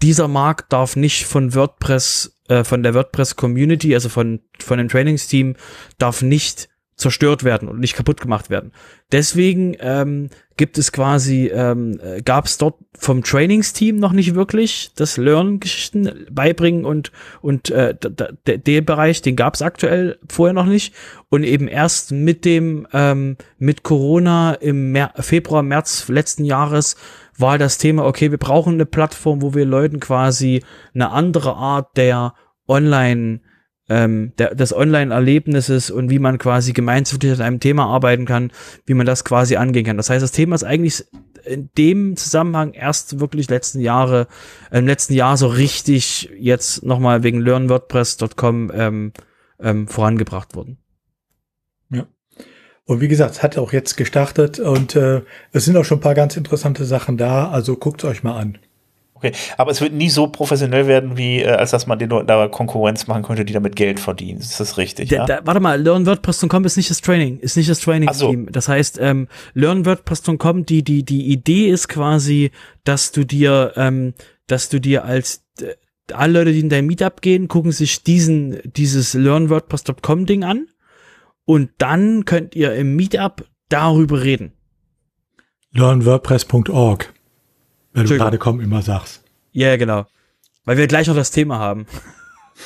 dieser 0.01 0.27
Markt 0.27 0.71
darf 0.71 0.95
nicht 0.95 1.25
von 1.25 1.53
WordPress, 1.55 2.38
äh, 2.49 2.63
von 2.63 2.83
der 2.83 2.93
WordPress 2.93 3.35
Community, 3.35 3.93
also 3.93 4.09
von, 4.09 4.41
von 4.59 4.77
dem 4.77 4.89
Trainingsteam, 4.89 5.55
darf 5.97 6.21
nicht 6.21 6.67
zerstört 6.99 7.45
werden 7.45 7.69
und 7.69 7.79
nicht 7.79 7.95
kaputt 7.95 8.19
gemacht 8.19 8.49
werden. 8.49 8.73
Deswegen 9.13 9.75
ähm, 9.79 10.29
gibt 10.57 10.77
es 10.77 10.91
quasi, 10.91 11.47
ähm, 11.47 11.97
äh, 12.03 12.21
gab 12.21 12.45
es 12.45 12.57
dort 12.57 12.75
vom 12.97 13.23
Trainingsteam 13.23 13.95
noch 13.95 14.11
nicht 14.11 14.35
wirklich 14.35 14.91
das 14.95 15.15
Learn-Geschichten 15.15 16.25
beibringen 16.29 16.83
und 16.83 17.13
und 17.41 17.69
äh, 17.69 17.95
der 17.95 18.81
Bereich, 18.81 19.21
den 19.21 19.37
gab 19.37 19.55
es 19.55 19.61
aktuell 19.61 20.19
vorher 20.27 20.53
noch 20.53 20.65
nicht 20.65 20.93
und 21.29 21.43
eben 21.43 21.69
erst 21.69 22.11
mit 22.11 22.43
dem 22.43 22.85
ähm, 22.91 23.37
mit 23.57 23.83
Corona 23.83 24.55
im 24.55 24.91
Mer 24.91 25.13
Februar 25.15 25.63
März 25.63 26.09
letzten 26.09 26.43
Jahres 26.43 26.97
war 27.39 27.57
das 27.57 27.77
Thema, 27.77 28.05
okay, 28.05 28.31
wir 28.31 28.37
brauchen 28.37 28.73
eine 28.73 28.85
Plattform, 28.85 29.41
wo 29.41 29.53
wir 29.53 29.65
Leuten 29.65 29.99
quasi 29.99 30.63
eine 30.93 31.11
andere 31.11 31.55
Art 31.55 31.97
der 31.97 32.33
Online 32.67 33.41
ähm, 33.89 34.33
der, 34.37 34.53
des 34.53 34.73
Online-Erlebnisses 34.73 35.89
und 35.89 36.09
wie 36.09 36.19
man 36.19 36.37
quasi 36.37 36.73
gemeinschaftlich 36.73 37.33
an 37.33 37.41
einem 37.41 37.59
Thema 37.59 37.87
arbeiten 37.87 38.25
kann, 38.25 38.51
wie 38.85 38.93
man 38.93 39.05
das 39.05 39.25
quasi 39.25 39.55
angehen 39.55 39.85
kann. 39.85 39.97
Das 39.97 40.09
heißt, 40.09 40.21
das 40.21 40.31
Thema 40.31 40.55
ist 40.55 40.63
eigentlich 40.63 41.05
in 41.43 41.69
dem 41.77 42.15
Zusammenhang 42.15 42.73
erst 42.73 43.19
wirklich 43.19 43.49
letzten 43.49 43.79
Jahre, 43.79 44.27
im 44.71 44.85
letzten 44.85 45.13
Jahr 45.13 45.37
so 45.37 45.47
richtig 45.47 46.29
jetzt 46.37 46.83
nochmal 46.83 47.23
wegen 47.23 47.41
learnwordpress.com 47.41 48.71
ähm, 48.73 49.13
ähm, 49.59 49.87
vorangebracht 49.87 50.55
worden. 50.55 50.77
Und 52.89 53.01
wie 53.01 53.07
gesagt, 53.07 53.35
es 53.35 53.43
hat 53.43 53.55
auch 53.55 53.71
jetzt 53.71 53.97
gestartet 53.97 54.57
und 54.57 54.95
äh, 54.95 55.21
es 55.51 55.65
sind 55.65 55.77
auch 55.77 55.85
schon 55.85 55.99
ein 55.99 56.01
paar 56.01 56.15
ganz 56.15 56.35
interessante 56.35 56.85
Sachen 56.85 57.17
da, 57.17 57.47
also 57.51 57.75
guckt 57.75 58.03
euch 58.03 58.23
mal 58.23 58.35
an. 58.35 58.57
Okay, 59.13 59.31
aber 59.57 59.69
es 59.69 59.79
wird 59.79 59.93
nie 59.93 60.09
so 60.09 60.25
professionell 60.25 60.87
werden, 60.87 61.15
wie 61.15 61.41
äh, 61.41 61.49
als 61.49 61.69
dass 61.69 61.85
man 61.85 61.99
den 61.99 62.09
Leuten 62.09 62.25
da 62.25 62.47
Konkurrenz 62.47 63.05
machen 63.05 63.21
könnte, 63.21 63.45
die 63.45 63.53
damit 63.53 63.75
Geld 63.75 63.99
verdienen. 63.99 64.39
Ist 64.39 64.59
das 64.59 64.79
richtig? 64.79 65.09
Da, 65.09 65.15
ja? 65.17 65.25
da, 65.25 65.41
warte 65.43 65.59
mal, 65.59 65.79
LearnWordPress.com 65.79 66.65
ist 66.65 66.77
nicht 66.77 66.89
das 66.89 67.01
Training, 67.01 67.37
ist 67.37 67.57
nicht 67.57 67.69
das 67.69 67.79
Training-Team. 67.79 68.45
So. 68.45 68.51
Das 68.51 68.67
heißt, 68.67 68.97
ähm, 68.99 69.27
LearnWordPress.com, 69.53 70.65
die, 70.65 70.83
die, 70.83 71.05
die 71.05 71.27
Idee 71.27 71.69
ist 71.69 71.89
quasi, 71.89 72.49
dass 72.85 73.11
du 73.11 73.23
dir, 73.23 73.73
ähm, 73.75 74.15
dass 74.47 74.69
du 74.69 74.81
dir 74.81 75.05
als 75.05 75.43
äh, 75.61 75.75
alle 76.11 76.39
Leute, 76.39 76.53
die 76.53 76.61
in 76.61 76.69
dein 76.69 76.87
Meetup 76.87 77.21
gehen, 77.21 77.49
gucken 77.49 77.71
sich 77.71 78.03
diesen, 78.03 78.57
dieses 78.63 79.13
LearnWordPress.com 79.13 80.25
Ding 80.25 80.43
an 80.43 80.65
und 81.49 81.71
dann 81.79 82.25
könnt 82.25 82.55
ihr 82.55 82.75
im 82.75 82.95
Meetup 82.95 83.43
darüber 83.69 84.21
reden. 84.21 84.53
LearnWordPress.org. 85.71 87.11
Wenn 87.91 88.05
du 88.05 88.17
gerade 88.17 88.37
komm 88.37 88.59
immer 88.59 88.83
sagst. 88.83 89.23
Ja, 89.51 89.69
yeah, 89.69 89.77
genau. 89.77 90.05
Weil 90.65 90.77
wir 90.77 90.85
gleich 90.85 91.07
noch 91.07 91.15
das 91.15 91.31
Thema 91.31 91.57
haben. 91.57 91.87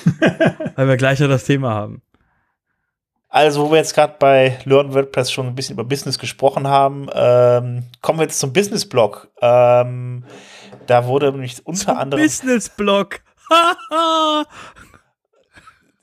Weil 0.76 0.90
wir 0.90 0.98
gleich 0.98 1.22
noch 1.22 1.30
das 1.30 1.46
Thema 1.46 1.70
haben. 1.70 2.02
Also, 3.30 3.66
wo 3.66 3.72
wir 3.72 3.78
jetzt 3.78 3.96
gerade 3.96 4.18
bei 4.20 4.60
Learn 4.66 4.94
WordPress 4.94 5.32
schon 5.32 5.48
ein 5.48 5.56
bisschen 5.56 5.76
über 5.76 5.86
Business 5.86 6.20
gesprochen 6.20 6.68
haben, 6.68 7.08
ähm, 7.14 7.86
kommen 8.02 8.20
wir 8.20 8.24
jetzt 8.24 8.40
zum 8.42 8.52
Business-Blog. 8.52 9.30
Ähm, 9.40 10.26
da 10.88 11.08
wurde 11.08 11.32
nämlich 11.32 11.66
unter 11.66 11.86
zum 11.86 11.98
anderem. 11.98 12.22
Business-Blog. 12.22 13.22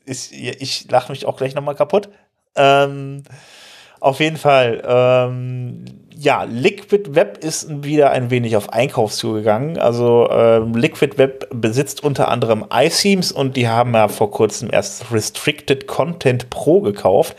ich 0.07 0.33
ich 0.33 0.91
lache 0.91 1.13
mich 1.13 1.27
auch 1.27 1.37
gleich 1.37 1.55
nochmal 1.55 1.75
kaputt. 1.75 2.09
Ähm, 2.57 3.23
auf 4.01 4.21
jeden 4.21 4.37
Fall. 4.37 4.83
Ähm, 4.87 5.85
ja, 6.17 6.45
Liquid 6.45 7.15
Web 7.15 7.39
ist 7.43 7.83
wieder 7.83 8.11
ein 8.11 8.31
wenig 8.31 8.55
auf 8.57 8.73
Einkauf 8.73 9.13
zugegangen. 9.13 9.79
Also 9.79 10.29
ähm, 10.31 10.75
Liquid 10.75 11.17
Web 11.17 11.49
besitzt 11.51 12.05
unter 12.05 12.29
anderem 12.29 12.67
iThemes 12.71 13.33
und 13.33 13.57
die 13.57 13.69
haben 13.69 13.95
ja 13.95 14.09
vor 14.09 14.31
kurzem 14.31 14.69
erst 14.71 15.11
Restricted 15.13 15.87
Content 15.87 16.51
Pro 16.51 16.83
gekauft. 16.83 17.37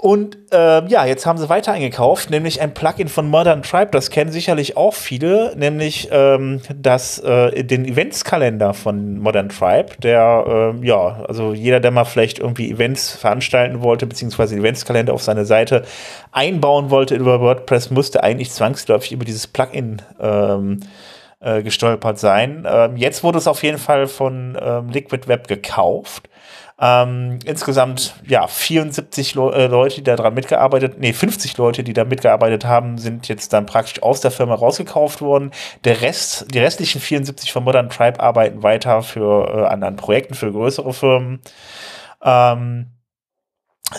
Und 0.00 0.38
äh, 0.50 0.86
ja, 0.86 1.04
jetzt 1.04 1.26
haben 1.26 1.36
sie 1.36 1.50
weiter 1.50 1.72
eingekauft, 1.72 2.30
nämlich 2.30 2.62
ein 2.62 2.72
Plugin 2.72 3.08
von 3.08 3.28
Modern 3.28 3.62
Tribe. 3.62 3.90
Das 3.92 4.08
kennen 4.08 4.32
sicherlich 4.32 4.78
auch 4.78 4.94
viele, 4.94 5.54
nämlich 5.56 6.08
ähm, 6.10 6.62
das, 6.74 7.18
äh, 7.18 7.64
den 7.64 7.84
Eventskalender 7.84 8.72
von 8.72 9.18
Modern 9.18 9.50
Tribe. 9.50 9.90
Der, 10.02 10.72
äh, 10.80 10.86
ja, 10.86 11.22
also 11.28 11.52
jeder, 11.52 11.80
der 11.80 11.90
mal 11.90 12.06
vielleicht 12.06 12.38
irgendwie 12.38 12.70
Events 12.70 13.10
veranstalten 13.12 13.82
wollte, 13.82 14.06
beziehungsweise 14.06 14.56
Eventskalender 14.56 15.12
auf 15.12 15.22
seine 15.22 15.44
Seite 15.44 15.84
einbauen 16.32 16.88
wollte 16.88 17.14
über 17.14 17.42
WordPress, 17.42 17.90
musste 17.90 18.22
eigentlich 18.22 18.50
zwangsläufig 18.52 19.12
über 19.12 19.26
dieses 19.26 19.48
Plugin 19.48 20.00
ähm, 20.18 20.80
äh, 21.40 21.62
gestolpert 21.62 22.18
sein. 22.18 22.66
Ähm, 22.66 22.96
jetzt 22.96 23.22
wurde 23.22 23.36
es 23.36 23.46
auf 23.46 23.62
jeden 23.62 23.78
Fall 23.78 24.06
von 24.06 24.56
ähm, 24.58 24.88
Liquid 24.88 25.28
Web 25.28 25.46
gekauft. 25.46 26.29
Ähm, 26.80 27.40
insgesamt, 27.44 28.14
ja, 28.26 28.46
74 28.46 29.34
Le 29.34 29.52
äh, 29.52 29.66
Leute, 29.66 29.96
die 29.96 30.02
daran 30.02 30.32
mitgearbeitet, 30.32 30.98
nee, 30.98 31.12
50 31.12 31.58
Leute, 31.58 31.84
die 31.84 31.92
da 31.92 32.04
mitgearbeitet 32.04 32.64
haben, 32.64 32.96
sind 32.96 33.28
jetzt 33.28 33.52
dann 33.52 33.66
praktisch 33.66 34.02
aus 34.02 34.22
der 34.22 34.30
Firma 34.30 34.54
rausgekauft 34.54 35.20
worden. 35.20 35.50
Der 35.84 36.00
Rest, 36.00 36.46
die 36.54 36.58
restlichen 36.58 37.00
74 37.00 37.52
von 37.52 37.64
Modern 37.64 37.90
Tribe 37.90 38.18
arbeiten 38.18 38.62
weiter 38.62 39.02
für 39.02 39.46
äh, 39.48 39.66
anderen 39.66 39.96
Projekten, 39.96 40.34
für 40.34 40.50
größere 40.50 40.94
Firmen. 40.94 41.40
Ähm, 42.22 42.86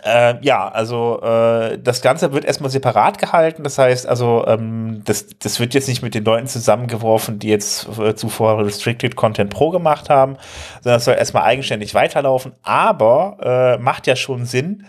äh, 0.03 0.35
ja, 0.41 0.67
also 0.69 1.21
äh, 1.21 1.77
das 1.77 2.01
Ganze 2.01 2.31
wird 2.33 2.45
erstmal 2.45 2.69
separat 2.69 3.17
gehalten. 3.17 3.63
Das 3.63 3.77
heißt, 3.77 4.07
also 4.07 4.45
ähm, 4.47 5.01
das, 5.05 5.27
das 5.39 5.59
wird 5.59 5.73
jetzt 5.73 5.87
nicht 5.87 6.01
mit 6.01 6.15
den 6.15 6.23
Leuten 6.23 6.47
zusammengeworfen, 6.47 7.39
die 7.39 7.49
jetzt 7.49 7.87
äh, 7.99 8.15
zuvor 8.15 8.65
Restricted 8.65 9.15
Content 9.15 9.49
Pro 9.49 9.69
gemacht 9.69 10.09
haben, 10.09 10.37
sondern 10.81 10.97
es 10.97 11.05
soll 11.05 11.15
erstmal 11.15 11.43
eigenständig 11.43 11.93
weiterlaufen. 11.93 12.53
Aber 12.63 13.37
äh, 13.77 13.81
macht 13.81 14.07
ja 14.07 14.15
schon 14.15 14.45
Sinn, 14.45 14.85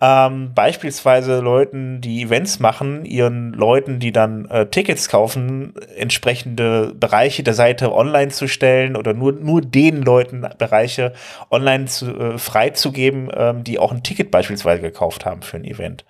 ähm, 0.00 0.52
beispielsweise 0.54 1.40
Leuten, 1.40 2.00
die 2.00 2.22
Events 2.22 2.58
machen, 2.58 3.04
ihren 3.04 3.52
Leuten, 3.52 3.98
die 3.98 4.12
dann 4.12 4.46
äh, 4.46 4.66
Tickets 4.66 5.08
kaufen, 5.08 5.74
entsprechende 5.96 6.94
Bereiche 6.94 7.42
der 7.42 7.54
Seite 7.54 7.92
online 7.92 8.30
zu 8.30 8.48
stellen 8.48 8.96
oder 8.96 9.12
nur, 9.12 9.32
nur 9.32 9.60
den 9.60 10.02
Leuten 10.02 10.46
Bereiche 10.58 11.12
online 11.50 11.84
zu, 11.86 12.16
äh, 12.16 12.38
freizugeben, 12.38 13.30
ähm, 13.34 13.64
die 13.64 13.78
auch 13.78 13.92
ein 13.92 14.02
Ticket 14.02 14.30
beispielsweise 14.30 14.82
gekauft 14.82 15.26
haben 15.26 15.42
für 15.42 15.58
ein 15.58 15.64
Event. 15.64 16.04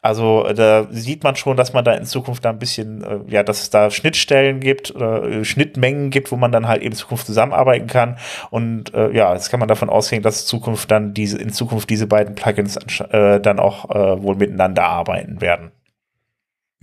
Also 0.00 0.44
da 0.52 0.86
sieht 0.90 1.24
man 1.24 1.36
schon, 1.36 1.56
dass 1.56 1.72
man 1.72 1.84
da 1.84 1.94
in 1.94 2.04
Zukunft 2.04 2.44
da 2.44 2.50
ein 2.50 2.58
bisschen, 2.58 3.02
äh, 3.02 3.18
ja, 3.26 3.42
dass 3.42 3.62
es 3.62 3.70
da 3.70 3.90
Schnittstellen 3.90 4.60
gibt 4.60 4.92
äh, 4.94 5.44
Schnittmengen 5.44 6.10
gibt, 6.10 6.30
wo 6.32 6.36
man 6.36 6.52
dann 6.52 6.68
halt 6.68 6.82
eben 6.82 6.92
in 6.92 6.96
Zukunft 6.96 7.26
zusammenarbeiten 7.26 7.86
kann. 7.86 8.16
Und 8.50 8.94
äh, 8.94 9.10
ja, 9.12 9.32
jetzt 9.32 9.50
kann 9.50 9.60
man 9.60 9.68
davon 9.68 9.88
ausgehen, 9.88 10.22
dass 10.22 10.46
Zukunft 10.46 10.90
dann 10.90 11.14
diese, 11.14 11.38
in 11.38 11.50
Zukunft 11.50 11.90
diese 11.90 12.06
beiden 12.06 12.34
Plugins 12.34 12.76
äh, 13.10 13.31
äh, 13.36 13.40
dann 13.40 13.58
auch 13.58 13.90
äh, 13.90 14.22
wohl 14.22 14.36
miteinander 14.36 14.84
arbeiten 14.84 15.40
werden. 15.40 15.72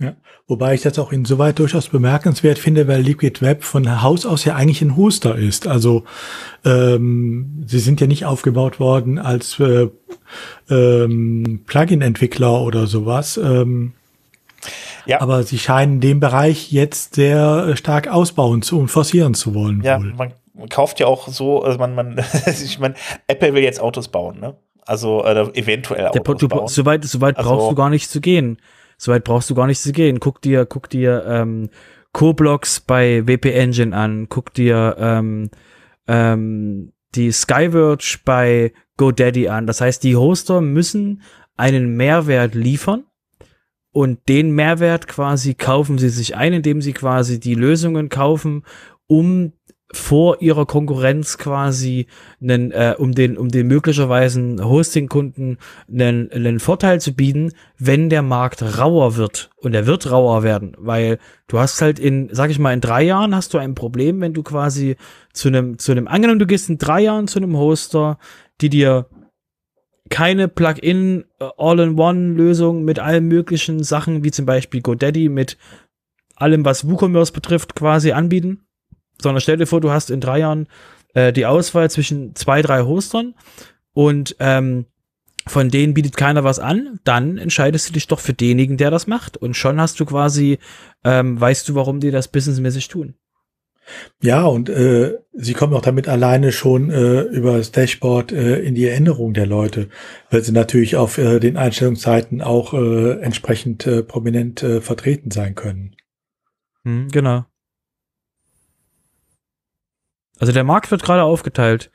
Ja, 0.00 0.14
wobei 0.48 0.72
ich 0.72 0.80
das 0.80 0.98
auch 0.98 1.12
insoweit 1.12 1.58
durchaus 1.58 1.88
bemerkenswert 1.88 2.58
finde, 2.58 2.88
weil 2.88 3.02
Liquid 3.02 3.42
Web 3.42 3.62
von 3.62 4.02
Haus 4.02 4.24
aus 4.24 4.46
ja 4.46 4.54
eigentlich 4.54 4.80
ein 4.80 4.96
Hoster 4.96 5.36
ist. 5.36 5.66
Also 5.66 6.04
ähm, 6.64 7.64
sie 7.66 7.80
sind 7.80 8.00
ja 8.00 8.06
nicht 8.06 8.24
aufgebaut 8.24 8.80
worden 8.80 9.18
als 9.18 9.60
äh, 9.60 9.88
ähm, 10.70 11.64
Plugin-Entwickler 11.66 12.62
oder 12.62 12.86
sowas. 12.86 13.36
Ähm, 13.36 13.92
ja. 15.04 15.20
Aber 15.20 15.42
sie 15.42 15.58
scheinen 15.58 16.00
den 16.00 16.18
Bereich 16.18 16.72
jetzt 16.72 17.16
sehr 17.16 17.76
stark 17.76 18.08
ausbauen 18.08 18.62
zu 18.62 18.78
und 18.78 18.88
forcieren 18.88 19.34
zu 19.34 19.54
wollen. 19.54 19.82
Ja, 19.82 19.98
wohl. 19.98 20.14
man 20.14 20.32
kauft 20.70 20.98
ja 21.00 21.08
auch 21.08 21.28
so, 21.28 21.62
also 21.62 21.78
man, 21.78 21.94
man, 21.94 22.24
ich 22.46 22.78
meine, 22.78 22.94
Apple 23.26 23.52
will 23.52 23.62
jetzt 23.62 23.80
Autos 23.80 24.08
bauen, 24.08 24.40
ne? 24.40 24.56
Also 24.90 25.24
äh, 25.24 25.48
eventuell 25.56 26.08
auch. 26.08 26.10
Der, 26.10 26.22
du, 26.22 26.66
soweit 26.66 27.04
soweit 27.04 27.38
also, 27.38 27.48
brauchst 27.48 27.70
du 27.70 27.74
gar 27.76 27.90
nicht 27.90 28.10
zu 28.10 28.20
gehen. 28.20 28.60
Soweit 28.98 29.22
brauchst 29.22 29.48
du 29.48 29.54
gar 29.54 29.68
nicht 29.68 29.80
zu 29.80 29.92
gehen. 29.92 30.18
Guck 30.18 30.42
dir, 30.42 30.66
guck 30.66 30.90
dir 30.90 31.24
ähm, 31.28 31.70
Co-Blocks 32.12 32.80
bei 32.80 33.24
WP 33.24 33.54
Engine 33.54 33.96
an. 33.96 34.28
Guck 34.28 34.52
dir 34.52 34.96
ähm, 34.98 35.50
ähm, 36.08 36.92
die 37.14 37.30
Skyverge 37.30 38.18
bei 38.24 38.72
GoDaddy 38.96 39.48
an. 39.48 39.68
Das 39.68 39.80
heißt, 39.80 40.02
die 40.02 40.16
Hoster 40.16 40.60
müssen 40.60 41.22
einen 41.56 41.96
Mehrwert 41.96 42.56
liefern 42.56 43.04
und 43.92 44.28
den 44.28 44.50
Mehrwert 44.50 45.06
quasi 45.06 45.54
kaufen 45.54 45.98
sie 45.98 46.08
sich 46.08 46.34
ein, 46.34 46.52
indem 46.52 46.82
sie 46.82 46.94
quasi 46.94 47.38
die 47.38 47.54
Lösungen 47.54 48.08
kaufen, 48.08 48.64
um 49.06 49.52
vor 49.92 50.40
ihrer 50.40 50.66
Konkurrenz 50.66 51.36
quasi 51.36 52.06
einen, 52.40 52.70
äh, 52.70 52.94
um 52.96 53.12
den, 53.12 53.36
um 53.36 53.48
den 53.48 53.66
möglicherweise 53.66 54.56
Hosting-Kunden 54.62 55.58
einen, 55.88 56.30
einen 56.30 56.60
Vorteil 56.60 57.00
zu 57.00 57.12
bieten, 57.12 57.52
wenn 57.76 58.08
der 58.08 58.22
Markt 58.22 58.62
rauer 58.78 59.16
wird. 59.16 59.50
Und 59.56 59.74
er 59.74 59.86
wird 59.86 60.10
rauer 60.10 60.42
werden, 60.42 60.76
weil 60.78 61.18
du 61.48 61.58
hast 61.58 61.82
halt 61.82 61.98
in, 61.98 62.28
sag 62.30 62.50
ich 62.50 62.58
mal, 62.58 62.72
in 62.72 62.80
drei 62.80 63.02
Jahren 63.02 63.34
hast 63.34 63.52
du 63.52 63.58
ein 63.58 63.74
Problem, 63.74 64.20
wenn 64.20 64.32
du 64.32 64.42
quasi 64.42 64.96
zu 65.32 65.48
einem, 65.48 65.78
zu 65.78 65.90
einem, 65.92 66.06
angenommen, 66.06 66.38
du 66.38 66.46
gehst 66.46 66.70
in 66.70 66.78
drei 66.78 67.02
Jahren 67.02 67.26
zu 67.26 67.38
einem 67.40 67.56
Hoster, 67.56 68.18
die 68.60 68.68
dir 68.68 69.06
keine 70.08 70.46
Plugin 70.46 71.24
äh, 71.40 71.48
All-in-One-Lösung 71.56 72.84
mit 72.84 73.00
allen 73.00 73.26
möglichen 73.26 73.82
Sachen, 73.82 74.22
wie 74.22 74.30
zum 74.30 74.46
Beispiel 74.46 74.82
GoDaddy 74.82 75.28
mit 75.28 75.56
allem, 76.36 76.64
was 76.64 76.88
WooCommerce 76.88 77.32
betrifft, 77.32 77.74
quasi 77.74 78.12
anbieten 78.12 78.66
sondern 79.22 79.40
stell 79.40 79.56
dir 79.56 79.66
vor, 79.66 79.80
du 79.80 79.90
hast 79.90 80.10
in 80.10 80.20
drei 80.20 80.38
Jahren 80.38 80.66
äh, 81.14 81.32
die 81.32 81.46
Auswahl 81.46 81.90
zwischen 81.90 82.34
zwei, 82.34 82.62
drei 82.62 82.82
Hostern 82.82 83.34
und 83.92 84.36
ähm, 84.38 84.86
von 85.46 85.70
denen 85.70 85.94
bietet 85.94 86.16
keiner 86.16 86.44
was 86.44 86.58
an, 86.58 87.00
dann 87.04 87.38
entscheidest 87.38 87.88
du 87.88 87.92
dich 87.94 88.06
doch 88.06 88.20
für 88.20 88.34
denjenigen, 88.34 88.76
der 88.76 88.90
das 88.90 89.06
macht. 89.06 89.36
Und 89.36 89.56
schon 89.56 89.80
hast 89.80 89.98
du 89.98 90.04
quasi, 90.04 90.58
ähm, 91.02 91.40
weißt 91.40 91.68
du, 91.68 91.74
warum 91.74 92.00
die 92.00 92.10
das 92.10 92.28
businessmäßig 92.28 92.88
tun. 92.88 93.14
Ja, 94.22 94.44
und 94.44 94.68
äh, 94.68 95.18
sie 95.32 95.54
kommen 95.54 95.74
auch 95.74 95.82
damit 95.82 96.06
alleine 96.06 96.52
schon 96.52 96.90
äh, 96.90 97.22
über 97.22 97.58
das 97.58 97.72
Dashboard 97.72 98.30
äh, 98.30 98.60
in 98.60 98.74
die 98.76 98.86
Erinnerung 98.86 99.34
der 99.34 99.46
Leute, 99.46 99.88
weil 100.30 100.42
sie 100.42 100.52
natürlich 100.52 100.94
auf 100.94 101.18
äh, 101.18 101.40
den 101.40 101.56
Einstellungszeiten 101.56 102.40
auch 102.42 102.72
äh, 102.72 103.20
entsprechend 103.20 103.86
äh, 103.86 104.02
prominent 104.04 104.62
äh, 104.62 104.80
vertreten 104.80 105.32
sein 105.32 105.56
können. 105.56 105.96
Hm, 106.84 107.08
genau. 107.10 107.46
Also 110.40 110.52
der 110.52 110.64
Markt 110.64 110.90
wird 110.90 111.04
gerade 111.04 111.22
aufgeteilt. 111.22 111.90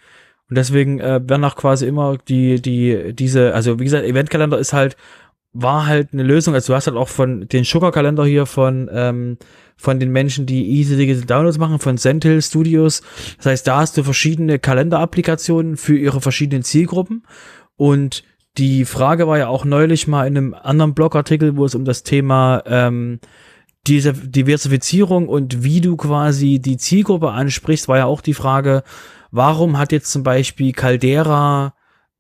Und 0.50 0.58
deswegen 0.58 1.00
äh, 1.00 1.20
werden 1.28 1.44
auch 1.44 1.56
quasi 1.56 1.88
immer 1.88 2.18
die, 2.18 2.62
die, 2.62 3.14
diese, 3.14 3.54
also 3.54 3.80
wie 3.80 3.84
gesagt, 3.84 4.06
Eventkalender 4.06 4.60
ist 4.60 4.74
halt, 4.74 4.96
war 5.54 5.88
halt 5.88 6.10
eine 6.14 6.24
Lösung. 6.24 6.54
Also 6.54 6.72
du 6.72 6.76
hast 6.76 6.86
halt 6.86 6.98
auch 6.98 7.08
von 7.08 7.48
den 7.48 7.64
Sugar-Kalender 7.64 8.26
hier 8.26 8.46
von, 8.46 8.90
ähm, 8.94 9.38
von 9.76 10.00
den 10.00 10.12
Menschen, 10.12 10.46
die 10.46 10.68
easy 10.68 10.96
digital 10.96 11.26
Downloads 11.26 11.58
machen, 11.58 11.80
von 11.80 11.98
Sentinel 11.98 12.42
Studios. 12.42 13.02
Das 13.38 13.48
heißt, 13.48 13.68
da 13.68 13.78
hast 13.78 13.98
du 13.98 14.04
verschiedene 14.04 14.60
Kalenderapplikationen 14.60 15.78
für 15.78 15.98
ihre 15.98 16.22
verschiedenen 16.22 16.64
Zielgruppen. 16.64 17.26
Und 17.76 18.24
die 18.58 18.86
Frage 18.86 19.28
war 19.28 19.38
ja 19.38 19.48
auch 19.48 19.66
neulich 19.66 20.08
mal 20.08 20.28
in 20.28 20.38
einem 20.38 20.54
anderen 20.54 20.94
Blogartikel, 20.94 21.58
wo 21.58 21.66
es 21.66 21.74
um 21.74 21.86
das 21.86 22.04
Thema 22.04 22.62
ähm, 22.68 23.20
diese 23.88 24.14
Diversifizierung 24.14 25.28
und 25.28 25.64
wie 25.64 25.82
du 25.82 25.96
quasi 25.96 26.60
die 26.60 26.78
Zielgruppe 26.78 27.32
ansprichst, 27.32 27.88
war 27.88 27.98
ja 27.98 28.06
auch 28.06 28.22
die 28.22 28.34
Frage, 28.34 28.84
warum 29.32 29.78
hat 29.78 29.92
jetzt 29.92 30.12
zum 30.12 30.24
Beispiel 30.24 30.72
Caldera 30.72 31.76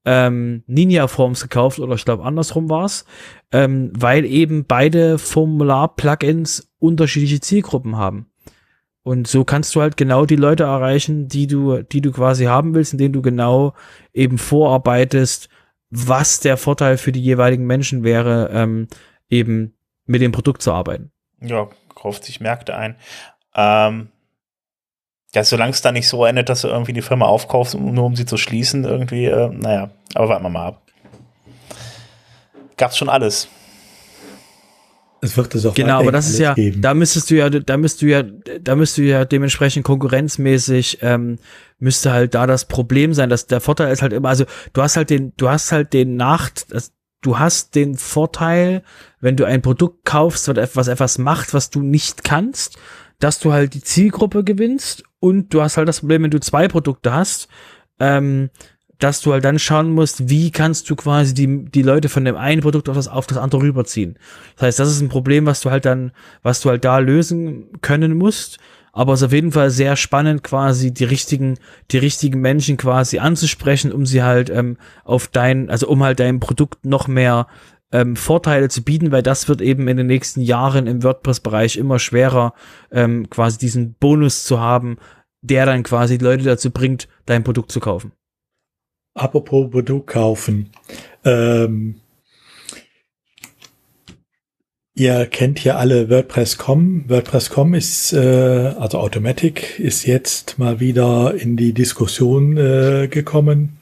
ähm, 0.05 0.63
Ninja 0.67 1.07
Forms 1.07 1.41
gekauft 1.41 1.79
oder 1.79 1.95
ich 1.95 2.05
glaube 2.05 2.23
andersrum 2.23 2.69
war's, 2.69 3.05
ähm, 3.51 3.91
weil 3.97 4.25
eben 4.25 4.65
beide 4.65 5.17
Formular-Plugins 5.17 6.71
unterschiedliche 6.79 7.41
Zielgruppen 7.41 7.97
haben. 7.97 8.27
Und 9.01 9.27
so 9.27 9.43
kannst 9.43 9.75
du 9.75 9.81
halt 9.81 9.97
genau 9.97 10.25
die 10.25 10.35
Leute 10.35 10.63
erreichen, 10.63 11.27
die 11.27 11.47
du, 11.47 11.83
die 11.83 12.01
du 12.01 12.11
quasi 12.11 12.45
haben 12.45 12.73
willst, 12.73 12.93
indem 12.93 13.13
du 13.13 13.21
genau 13.21 13.73
eben 14.13 14.37
vorarbeitest, 14.37 15.49
was 15.89 16.39
der 16.39 16.57
Vorteil 16.57 16.97
für 16.97 17.11
die 17.11 17.21
jeweiligen 17.21 17.65
Menschen 17.65 18.03
wäre, 18.03 18.49
ähm, 18.51 18.87
eben 19.29 19.73
mit 20.05 20.21
dem 20.21 20.31
Produkt 20.31 20.61
zu 20.61 20.71
arbeiten. 20.71 21.11
Ja, 21.41 21.67
kauft 21.93 22.23
sich 22.23 22.39
Märkte 22.39 22.75
ein. 22.75 22.95
Ähm, 23.55 24.09
ja, 25.33 25.43
solange 25.43 25.71
es 25.71 25.81
da 25.81 25.91
nicht 25.91 26.07
so 26.07 26.25
endet, 26.25 26.49
dass 26.49 26.61
du 26.61 26.69
irgendwie 26.69 26.93
die 26.93 27.01
Firma 27.01 27.25
aufkaufst, 27.25 27.75
nur 27.75 28.05
um 28.05 28.15
sie 28.15 28.25
zu 28.25 28.37
schließen, 28.37 28.85
irgendwie, 28.85 29.25
äh, 29.25 29.49
naja, 29.49 29.91
aber 30.13 30.29
warten 30.29 30.43
wir 30.43 30.49
mal 30.49 30.67
ab. 30.67 30.81
Gab's 32.77 32.97
schon 32.97 33.09
alles. 33.09 33.47
Es 35.21 35.35
wird 35.35 35.55
es 35.55 35.65
auch 35.65 35.73
Genau, 35.73 35.99
aber 35.99 36.11
das 36.11 36.29
ist 36.29 36.39
ja, 36.39 36.53
geben. 36.53 36.81
da 36.81 36.93
müsstest 36.93 37.31
du 37.31 37.35
ja, 37.35 37.49
da 37.49 37.77
müsstest 37.77 38.01
du 38.03 38.05
ja, 38.07 38.23
da 38.23 38.75
müsst 38.75 38.97
du 38.97 39.01
ja 39.01 39.25
dementsprechend 39.25 39.83
konkurrenzmäßig, 39.83 40.99
ähm, 41.01 41.39
müsste 41.79 42.11
halt 42.11 42.35
da 42.35 42.45
das 42.47 42.65
Problem 42.65 43.13
sein, 43.13 43.29
dass 43.29 43.47
der 43.47 43.59
Vorteil 43.59 43.91
ist 43.91 44.01
halt 44.01 44.13
immer, 44.13 44.29
also 44.29 44.45
du 44.73 44.81
hast 44.81 44.97
halt 44.97 45.09
den, 45.09 45.33
du 45.37 45.49
hast 45.49 45.71
halt 45.71 45.93
den 45.93 46.15
Nacht, 46.15 46.71
das, 46.71 46.93
du 47.25 47.39
hast 47.39 47.75
den 47.75 47.95
Vorteil, 47.95 48.83
wenn 49.19 49.35
du 49.35 49.45
ein 49.45 49.61
Produkt 49.61 50.05
kaufst, 50.05 50.47
was 50.47 50.87
etwas 50.87 51.17
macht, 51.17 51.53
was 51.53 51.69
du 51.69 51.81
nicht 51.81 52.23
kannst, 52.23 52.77
dass 53.19 53.39
du 53.39 53.51
halt 53.51 53.73
die 53.73 53.81
Zielgruppe 53.81 54.43
gewinnst 54.43 55.03
und 55.19 55.53
du 55.53 55.61
hast 55.61 55.77
halt 55.77 55.87
das 55.87 56.01
Problem, 56.01 56.23
wenn 56.23 56.31
du 56.31 56.39
zwei 56.39 56.67
Produkte 56.67 57.13
hast, 57.13 57.47
ähm, 57.99 58.49
dass 58.99 59.21
du 59.21 59.33
halt 59.33 59.43
dann 59.43 59.59
schauen 59.59 59.91
musst, 59.91 60.29
wie 60.29 60.51
kannst 60.51 60.89
du 60.89 60.95
quasi 60.95 61.33
die, 61.33 61.65
die 61.65 61.81
Leute 61.81 62.09
von 62.09 62.23
dem 62.23 62.37
einen 62.37 62.61
Produkt 62.61 62.87
auf 62.87 62.95
das, 62.95 63.07
auf 63.07 63.27
das 63.27 63.37
andere 63.37 63.61
rüberziehen. 63.61 64.17
Das 64.55 64.67
heißt, 64.67 64.79
das 64.79 64.89
ist 64.89 65.01
ein 65.01 65.09
Problem, 65.09 65.45
was 65.45 65.61
du 65.61 65.71
halt 65.71 65.85
dann, 65.85 66.11
was 66.43 66.61
du 66.61 66.69
halt 66.69 66.85
da 66.85 66.99
lösen 66.99 67.81
können 67.81 68.17
musst. 68.17 68.59
Aber 68.95 69.11
es 69.11 69.19
ist 69.19 69.25
auf 69.25 69.33
jeden 69.33 69.51
Fall 69.51 69.71
sehr 69.71 69.97
spannend, 69.97 70.41
quasi 70.41 70.93
die 70.93 71.03
richtigen, 71.03 71.59
die 71.91 71.97
richtigen 71.97 72.39
Menschen 72.39 72.77
quasi 72.77 73.19
anzusprechen, 73.19 73.91
um 73.91 74.05
sie 74.05 74.23
halt 74.23 74.49
ähm, 74.49 74.77
auf 75.03 75.27
dein, 75.27 75.69
also 75.69 75.89
um 75.89 76.01
halt 76.01 76.21
dein 76.21 76.39
Produkt 76.39 76.85
noch 76.85 77.09
mehr 77.09 77.47
ähm, 77.91 78.15
Vorteile 78.15 78.69
zu 78.69 78.83
bieten, 78.83 79.11
weil 79.11 79.21
das 79.21 79.49
wird 79.49 79.59
eben 79.59 79.89
in 79.89 79.97
den 79.97 80.07
nächsten 80.07 80.39
Jahren 80.39 80.87
im 80.87 81.03
WordPress-Bereich 81.03 81.75
immer 81.75 81.99
schwerer, 81.99 82.53
ähm, 82.89 83.29
quasi 83.29 83.57
diesen 83.57 83.95
Bonus 83.95 84.45
zu 84.45 84.61
haben, 84.61 84.95
der 85.41 85.65
dann 85.65 85.83
quasi 85.83 86.15
Leute 86.15 86.45
dazu 86.45 86.71
bringt, 86.71 87.09
dein 87.25 87.43
Produkt 87.43 87.73
zu 87.73 87.81
kaufen. 87.81 88.13
Apropos 89.13 89.71
Produkt 89.71 90.07
kaufen. 90.07 90.71
Ähm, 91.25 91.95
ihr 94.95 95.25
kennt 95.27 95.59
hier 95.59 95.77
alle 95.77 96.09
WordPress.com. 96.09 97.05
WordPress.com 97.07 97.73
ist, 97.73 98.13
äh, 98.13 98.73
also 98.79 98.99
Automatic, 98.99 99.79
ist 99.79 100.05
jetzt 100.05 100.57
mal 100.57 100.79
wieder 100.79 101.35
in 101.35 101.57
die 101.57 101.73
Diskussion 101.73 102.57
äh, 102.57 103.07
gekommen 103.07 103.77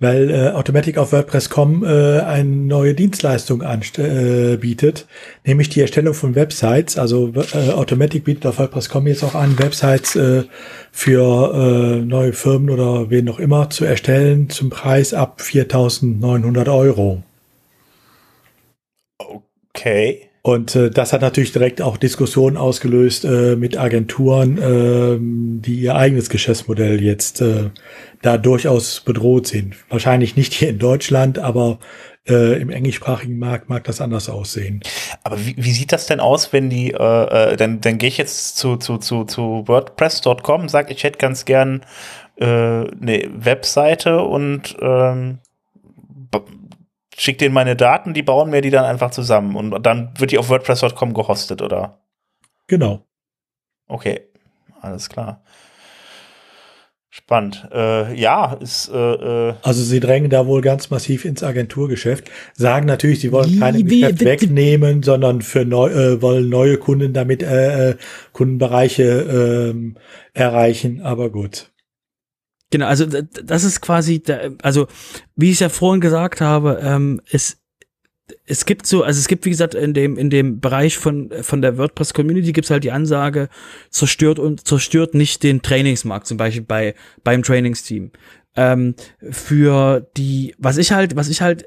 weil 0.00 0.30
äh, 0.30 0.50
Automatic 0.50 0.98
auf 0.98 1.12
WordPress.com 1.12 1.84
äh, 1.84 2.20
eine 2.20 2.44
neue 2.44 2.94
Dienstleistung 2.94 3.62
äh, 3.98 4.58
nämlich 5.44 5.68
die 5.68 5.80
Erstellung 5.80 6.14
von 6.14 6.34
Websites. 6.34 6.98
Also 6.98 7.32
äh, 7.34 7.70
Automatic 7.70 8.24
bietet 8.24 8.46
auf 8.46 8.58
WordPress.com 8.58 9.06
jetzt 9.06 9.24
auch 9.24 9.34
an, 9.34 9.58
Websites 9.58 10.16
äh, 10.16 10.44
für 10.92 11.54
äh, 11.54 12.04
neue 12.04 12.32
Firmen 12.32 12.70
oder 12.70 13.10
wen 13.10 13.24
noch 13.24 13.38
immer 13.38 13.70
zu 13.70 13.84
erstellen 13.84 14.50
zum 14.50 14.70
Preis 14.70 15.14
ab 15.14 15.40
4.900 15.40 16.72
Euro. 16.72 17.22
Okay. 19.76 20.28
Und 20.46 20.76
äh, 20.76 20.90
das 20.90 21.14
hat 21.14 21.22
natürlich 21.22 21.52
direkt 21.52 21.80
auch 21.80 21.96
Diskussionen 21.96 22.58
ausgelöst 22.58 23.24
äh, 23.24 23.56
mit 23.56 23.78
Agenturen, 23.78 24.58
äh, 24.58 25.16
die 25.18 25.80
ihr 25.80 25.96
eigenes 25.96 26.28
Geschäftsmodell 26.28 27.02
jetzt 27.02 27.40
äh, 27.40 27.70
da 28.20 28.36
durchaus 28.36 29.00
bedroht 29.00 29.46
sind. 29.46 29.74
Wahrscheinlich 29.88 30.36
nicht 30.36 30.52
hier 30.52 30.68
in 30.68 30.78
Deutschland, 30.78 31.38
aber 31.38 31.78
äh, 32.28 32.60
im 32.60 32.68
englischsprachigen 32.68 33.38
Markt 33.38 33.70
mag 33.70 33.84
das 33.84 34.02
anders 34.02 34.28
aussehen. 34.28 34.80
Aber 35.22 35.38
wie, 35.44 35.54
wie 35.56 35.72
sieht 35.72 35.92
das 35.92 36.06
denn 36.06 36.20
aus, 36.20 36.52
wenn 36.52 36.68
die, 36.68 36.92
äh, 36.92 37.52
äh, 37.52 37.56
dann, 37.56 37.80
dann 37.80 37.96
gehe 37.96 38.10
ich 38.10 38.18
jetzt 38.18 38.58
zu, 38.58 38.76
zu, 38.76 38.98
zu, 38.98 39.24
zu 39.24 39.64
WordPress.com, 39.66 40.68
sage, 40.68 40.92
ich 40.92 41.04
hätte 41.04 41.18
ganz 41.18 41.46
gern 41.46 41.86
äh, 42.36 42.44
eine 42.44 43.30
Webseite 43.34 44.20
und 44.20 44.76
ähm, 44.80 45.38
schicke 47.16 47.38
denen 47.38 47.54
meine 47.54 47.76
Daten, 47.76 48.14
die 48.14 48.22
bauen 48.22 48.50
mir 48.50 48.60
die 48.60 48.70
dann 48.70 48.84
einfach 48.84 49.10
zusammen 49.10 49.56
und 49.56 49.82
dann 49.84 50.12
wird 50.18 50.30
die 50.30 50.38
auf 50.38 50.48
WordPress.com 50.48 51.14
gehostet, 51.14 51.62
oder? 51.62 52.00
Genau. 52.66 53.04
Okay, 53.86 54.20
alles 54.80 55.08
klar. 55.08 55.42
Spannend. 57.16 57.68
Äh, 57.72 58.12
ja, 58.20 58.54
ist. 58.54 58.90
Äh, 58.92 58.96
äh 58.96 59.54
also 59.62 59.84
sie 59.84 60.00
drängen 60.00 60.30
da 60.30 60.48
wohl 60.48 60.62
ganz 60.62 60.90
massiv 60.90 61.24
ins 61.24 61.44
Agenturgeschäft. 61.44 62.28
Sagen 62.54 62.86
natürlich, 62.86 63.20
sie 63.20 63.30
wollen 63.30 63.60
keine 63.60 63.84
Geschäft 63.84 64.24
wegnehmen, 64.24 65.04
sondern 65.04 65.40
für 65.40 65.64
neu, 65.64 65.90
äh, 65.90 66.20
wollen 66.22 66.48
neue 66.48 66.76
Kunden 66.76 67.12
damit 67.12 67.44
äh, 67.44 67.90
äh 67.90 67.96
Kundenbereiche 68.32 69.72
äh, 69.72 69.92
erreichen. 70.32 71.02
Aber 71.02 71.30
gut. 71.30 71.70
Genau, 72.70 72.86
also 72.86 73.06
das 73.06 73.64
ist 73.64 73.80
quasi, 73.80 74.20
der, 74.20 74.52
also 74.62 74.88
wie 75.36 75.48
ich 75.48 75.54
es 75.54 75.60
ja 75.60 75.68
vorhin 75.68 76.00
gesagt 76.00 76.40
habe, 76.40 76.80
ähm, 76.82 77.20
es 77.30 77.58
es 78.46 78.64
gibt 78.64 78.86
so, 78.86 79.02
also 79.02 79.18
es 79.18 79.28
gibt 79.28 79.44
wie 79.44 79.50
gesagt 79.50 79.74
in 79.74 79.92
dem 79.92 80.16
in 80.16 80.30
dem 80.30 80.60
Bereich 80.60 80.96
von 80.96 81.30
von 81.42 81.60
der 81.60 81.76
WordPress 81.76 82.14
Community 82.14 82.52
gibt's 82.52 82.70
halt 82.70 82.84
die 82.84 82.92
Ansage 82.92 83.48
zerstört 83.90 84.38
und 84.38 84.66
zerstört 84.66 85.14
nicht 85.14 85.42
den 85.42 85.62
Trainingsmarkt 85.62 86.26
zum 86.26 86.38
Beispiel 86.38 86.62
bei 86.62 86.94
beim 87.22 87.42
Trainingsteam. 87.42 88.12
Ähm, 88.56 88.94
für 89.30 90.08
die 90.16 90.54
was 90.58 90.78
ich 90.78 90.92
halt 90.92 91.16
was 91.16 91.28
ich 91.28 91.42
halt 91.42 91.66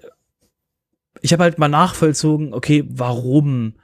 ich 1.21 1.33
habe 1.33 1.43
halt 1.43 1.59
mal 1.59 1.67
nachvollzogen 1.67 2.53
okay 2.53 2.83
warum 2.89 3.75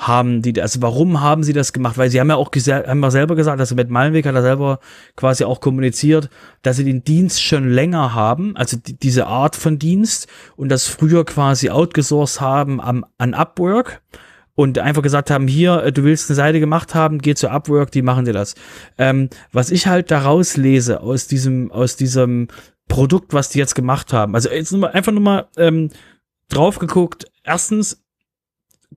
haben 0.00 0.40
die, 0.40 0.60
also 0.60 0.80
warum 0.80 1.20
haben 1.20 1.42
sie 1.44 1.52
das 1.52 1.74
gemacht? 1.74 1.98
Weil 1.98 2.08
sie 2.08 2.20
haben 2.20 2.30
ja 2.30 2.36
auch 2.36 2.50
haben 2.50 3.02
ja 3.02 3.10
selber 3.10 3.36
gesagt, 3.36 3.60
also 3.60 3.74
mit 3.74 3.90
Malenweg 3.90 4.24
hat 4.24 4.34
er 4.34 4.40
selber 4.40 4.80
quasi 5.14 5.44
auch 5.44 5.60
kommuniziert, 5.60 6.30
dass 6.62 6.78
sie 6.78 6.84
den 6.84 7.04
Dienst 7.04 7.42
schon 7.42 7.68
länger 7.68 8.14
haben, 8.14 8.56
also 8.56 8.78
die, 8.78 8.98
diese 8.98 9.26
Art 9.26 9.56
von 9.56 9.78
Dienst 9.78 10.26
und 10.56 10.70
das 10.70 10.86
früher 10.86 11.26
quasi 11.26 11.68
outgesourced 11.68 12.40
haben 12.40 12.80
am, 12.80 13.04
an 13.18 13.34
Upwork 13.34 14.00
und 14.54 14.78
einfach 14.78 15.02
gesagt 15.02 15.30
haben, 15.30 15.46
hier, 15.46 15.82
äh, 15.82 15.92
du 15.92 16.02
willst 16.02 16.30
eine 16.30 16.36
Seite 16.36 16.60
gemacht 16.60 16.94
haben, 16.94 17.18
geh 17.18 17.34
zu 17.34 17.50
Upwork, 17.50 17.90
die 17.90 18.02
machen 18.02 18.24
dir 18.24 18.32
das. 18.32 18.54
Ähm, 18.96 19.28
was 19.52 19.70
ich 19.70 19.86
halt 19.86 20.10
daraus 20.10 20.56
lese 20.56 21.02
aus 21.02 21.26
diesem, 21.26 21.70
aus 21.70 21.96
diesem 21.96 22.48
Produkt, 22.88 23.34
was 23.34 23.50
die 23.50 23.58
jetzt 23.58 23.74
gemacht 23.74 24.14
haben, 24.14 24.34
also 24.34 24.48
jetzt 24.48 24.72
einfach 24.72 25.12
nur 25.12 25.20
mal 25.20 25.48
ähm, 25.58 25.90
drauf 26.48 26.78
geguckt, 26.78 27.26
erstens 27.44 28.02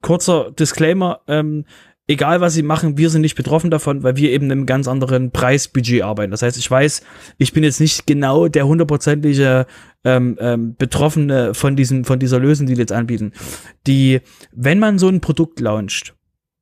kurzer 0.01 0.51
Disclaimer, 0.51 1.21
ähm, 1.27 1.65
egal 2.07 2.41
was 2.41 2.53
sie 2.53 2.63
machen, 2.63 2.97
wir 2.97 3.09
sind 3.09 3.21
nicht 3.21 3.35
betroffen 3.35 3.71
davon, 3.71 4.03
weil 4.03 4.15
wir 4.17 4.31
eben 4.31 4.51
einem 4.51 4.65
ganz 4.65 4.87
anderen 4.87 5.31
Preisbudget 5.31 6.03
arbeiten. 6.03 6.31
Das 6.31 6.41
heißt, 6.41 6.57
ich 6.57 6.69
weiß, 6.69 7.01
ich 7.37 7.53
bin 7.53 7.63
jetzt 7.63 7.79
nicht 7.79 8.05
genau 8.05 8.47
der 8.47 8.67
hundertprozentige 8.67 9.65
ähm, 10.03 10.37
ähm, 10.39 10.75
Betroffene 10.75 11.53
von 11.53 11.75
diesem, 11.75 12.03
von 12.03 12.19
dieser 12.19 12.39
Lösung, 12.39 12.67
die 12.67 12.73
die 12.73 12.79
jetzt 12.81 12.91
anbieten. 12.91 13.31
Die, 13.87 14.21
wenn 14.51 14.79
man 14.79 14.99
so 14.99 15.07
ein 15.07 15.21
Produkt 15.21 15.59
launcht, 15.59 16.15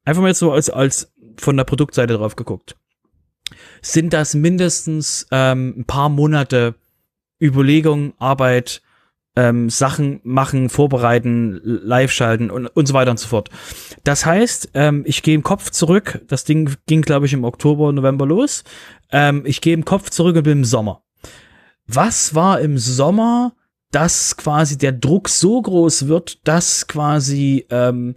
einfach 0.06 0.22
mal 0.22 0.30
jetzt 0.30 0.40
so 0.40 0.52
als, 0.52 0.70
als 0.70 1.12
von 1.38 1.58
der 1.58 1.64
Produktseite 1.64 2.14
drauf 2.14 2.36
geguckt, 2.36 2.76
sind 3.82 4.14
das 4.14 4.36
mindestens 4.36 5.28
ähm, 5.32 5.74
ein 5.78 5.86
paar 5.86 6.10
Monate 6.10 6.76
Überlegung, 7.42 8.14
Arbeit, 8.20 8.84
ähm, 9.36 9.70
Sachen 9.70 10.20
machen, 10.24 10.70
vorbereiten, 10.70 11.60
live 11.64 12.12
schalten 12.12 12.52
und, 12.52 12.68
und 12.68 12.88
so 12.88 12.94
weiter 12.94 13.12
und 13.12 13.20
so 13.20 13.28
fort. 13.28 13.50
Das 14.04 14.26
heißt, 14.26 14.72
ähm, 14.74 15.04
ich 15.06 15.24
gehe 15.24 15.36
im 15.36 15.44
Kopf 15.44 15.70
zurück, 15.70 16.22
das 16.28 16.44
Ding 16.44 16.76
ging, 16.86 17.02
glaube 17.02 17.26
ich, 17.26 17.34
im 17.34 17.44
Oktober, 17.44 17.92
November 17.94 18.26
los. 18.26 18.64
Ähm, 19.12 19.44
ich 19.46 19.62
gehe 19.62 19.74
im 19.74 19.86
Kopf 19.86 20.10
zurück 20.10 20.36
und 20.36 20.44
bin 20.44 20.60
im 20.60 20.66
Sommer. 20.66 21.04
Was 21.88 22.36
war 22.36 22.60
im 22.60 22.78
Sommer, 22.78 23.54
dass 23.92 24.38
quasi 24.38 24.78
der 24.78 24.94
Druck 24.94 25.30
so 25.30 25.62
groß 25.62 26.08
wird, 26.08 26.48
dass 26.48 26.88
quasi 26.88 27.66
ähm, 27.70 28.16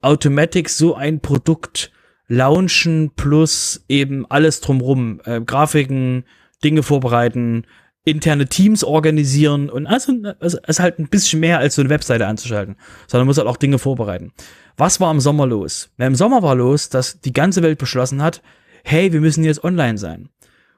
Automatic 0.00 0.68
so 0.68 0.94
ein 0.94 1.20
Produkt 1.20 1.92
launchen 2.28 3.10
plus 3.14 3.84
eben 3.88 4.24
alles 4.30 4.60
drumrum, 4.60 5.20
äh, 5.24 5.40
Grafiken, 5.40 6.24
Dinge 6.64 6.82
vorbereiten, 6.82 7.66
interne 8.04 8.46
Teams 8.46 8.82
organisieren 8.82 9.70
und 9.70 9.86
also, 9.86 10.12
also 10.40 10.58
es 10.62 10.68
ist 10.68 10.80
halt 10.80 10.98
ein 10.98 11.08
bisschen 11.08 11.40
mehr 11.40 11.58
als 11.58 11.76
so 11.76 11.82
eine 11.82 11.90
Webseite 11.90 12.26
anzuschalten, 12.26 12.76
sondern 13.06 13.26
muss 13.26 13.38
halt 13.38 13.46
auch 13.46 13.56
Dinge 13.56 13.78
vorbereiten. 13.78 14.32
Was 14.76 15.00
war 15.00 15.10
im 15.12 15.20
Sommer 15.20 15.46
los? 15.46 15.90
Na, 15.98 16.06
Im 16.06 16.16
Sommer 16.16 16.42
war 16.42 16.54
los, 16.56 16.88
dass 16.88 17.20
die 17.20 17.32
ganze 17.32 17.62
Welt 17.62 17.78
beschlossen 17.78 18.22
hat, 18.22 18.42
hey, 18.84 19.12
wir 19.12 19.20
müssen 19.20 19.44
jetzt 19.44 19.62
online 19.62 19.98
sein. 19.98 20.30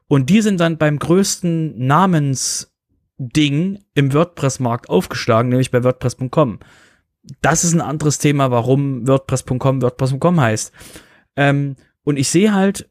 Und 0.06 0.28
die 0.28 0.42
sind 0.42 0.60
dann 0.60 0.76
beim 0.76 0.98
größten 0.98 1.78
Namensding 1.86 3.78
im 3.94 4.12
WordPress-Markt 4.12 4.90
aufgeschlagen, 4.90 5.48
nämlich 5.48 5.70
bei 5.70 5.82
WordPress.com. 5.82 6.58
Das 7.40 7.64
ist 7.64 7.72
ein 7.72 7.80
anderes 7.80 8.18
Thema, 8.18 8.50
warum 8.50 9.08
WordPress.com 9.08 9.80
WordPress.com 9.80 10.40
heißt. 10.40 10.72
Ähm, 11.36 11.76
und 12.02 12.18
ich 12.18 12.28
sehe 12.28 12.52
halt, 12.52 12.90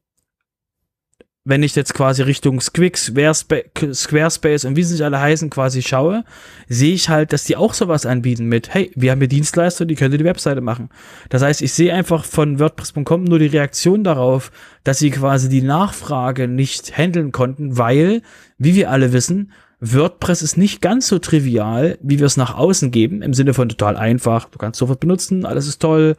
wenn 1.45 1.61
ich 1.61 1.75
jetzt 1.75 1.93
quasi 1.93 2.21
Richtung 2.21 2.61
Squix, 2.61 3.11
Squarespace 3.11 4.63
und 4.63 4.77
wie 4.77 4.83
sie 4.83 4.93
sich 4.95 5.03
alle 5.03 5.19
heißen 5.19 5.49
quasi 5.49 5.81
schaue, 5.81 6.23
sehe 6.69 6.93
ich 6.93 7.09
halt, 7.09 7.33
dass 7.33 7.43
die 7.43 7.57
auch 7.57 7.73
sowas 7.73 8.05
anbieten 8.05 8.45
mit, 8.45 8.73
hey, 8.73 8.91
wir 8.95 9.11
haben 9.11 9.19
hier 9.19 9.27
Dienstleister, 9.27 9.85
die 9.85 9.95
können 9.95 10.17
die 10.17 10.23
Webseite 10.23 10.61
machen. 10.61 10.89
Das 11.29 11.41
heißt, 11.41 11.61
ich 11.61 11.73
sehe 11.73 11.93
einfach 11.93 12.23
von 12.23 12.59
WordPress.com 12.59 13.25
nur 13.25 13.39
die 13.39 13.47
Reaktion 13.47 14.05
darauf, 14.05 14.51
dass 14.85 14.99
sie 14.99 15.11
quasi 15.11 15.49
die 15.49 15.61
Nachfrage 15.61 16.47
nicht 16.47 16.97
handeln 16.97 17.33
konnten, 17.33 17.77
weil, 17.77 18.21
wie 18.57 18.75
wir 18.75 18.89
alle 18.89 19.11
wissen, 19.11 19.51
WordPress 19.81 20.43
ist 20.43 20.57
nicht 20.57 20.81
ganz 20.81 21.09
so 21.09 21.19
trivial, 21.19 21.97
wie 22.01 22.19
wir 22.19 22.25
es 22.25 22.37
nach 22.37 22.55
außen 22.55 22.89
geben, 22.91 23.21
im 23.21 23.33
Sinne 23.33 23.53
von 23.53 23.67
total 23.67 23.97
einfach, 23.97 24.45
du 24.45 24.57
kannst 24.57 24.79
sofort 24.79 25.01
benutzen, 25.01 25.45
alles 25.45 25.67
ist 25.67 25.81
toll, 25.81 26.15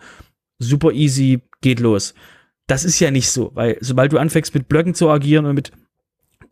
super 0.59 0.93
easy, 0.93 1.41
geht 1.63 1.81
los 1.81 2.13
das 2.67 2.85
ist 2.85 3.01
ja 3.01 3.11
nicht 3.11 3.29
so, 3.29 3.51
weil 3.55 3.77
sobald 3.81 4.13
du 4.13 4.19
anfängst 4.19 4.55
mit 4.55 4.69
Blöcken 4.69 4.95
zu 4.95 5.11
agieren 5.11 5.47
und 5.47 5.55
mit 5.55 5.73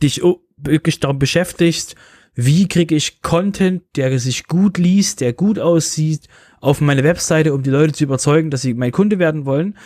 dich 0.02 0.20
wirklich 0.56 1.00
darum 1.00 1.18
beschäftigst, 1.18 1.96
wie 2.34 2.66
kriege 2.66 2.94
ich 2.94 3.20
Content, 3.22 3.82
der 3.96 4.18
sich 4.18 4.46
gut 4.46 4.78
liest, 4.78 5.20
der 5.20 5.32
gut 5.32 5.58
aussieht, 5.58 6.28
auf 6.60 6.80
meine 6.80 7.04
Webseite, 7.04 7.52
um 7.52 7.62
die 7.62 7.70
Leute 7.70 7.92
zu 7.92 8.04
überzeugen, 8.04 8.50
dass 8.50 8.62
sie 8.62 8.74
mein 8.74 8.92
Kunde 8.92 9.18
werden 9.18 9.44
wollen. 9.44 9.76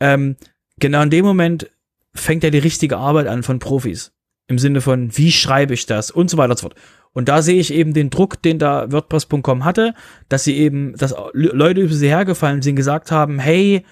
Ähm, 0.00 0.36
genau 0.78 1.02
in 1.02 1.10
dem 1.10 1.24
Moment 1.24 1.70
fängt 2.14 2.42
ja 2.42 2.50
die 2.50 2.58
richtige 2.58 2.96
Arbeit 2.96 3.26
an 3.26 3.42
von 3.42 3.58
Profis. 3.58 4.12
Im 4.48 4.58
Sinne 4.58 4.80
von, 4.80 5.16
wie 5.16 5.30
schreibe 5.30 5.74
ich 5.74 5.86
das 5.86 6.10
und 6.10 6.28
so 6.28 6.36
weiter 6.36 6.50
und 6.50 6.58
so 6.58 6.68
fort. 6.68 6.74
Und 7.12 7.28
da 7.28 7.42
sehe 7.42 7.60
ich 7.60 7.72
eben 7.72 7.92
den 7.92 8.10
Druck, 8.10 8.42
den 8.42 8.58
da 8.58 8.90
WordPress.com 8.90 9.64
hatte, 9.64 9.94
dass 10.28 10.44
sie 10.44 10.56
eben, 10.56 10.96
dass 10.96 11.14
Leute 11.34 11.82
über 11.82 11.94
sie 11.94 12.08
hergefallen 12.08 12.62
sind, 12.62 12.76
gesagt 12.76 13.10
haben, 13.10 13.38
hey, 13.38 13.84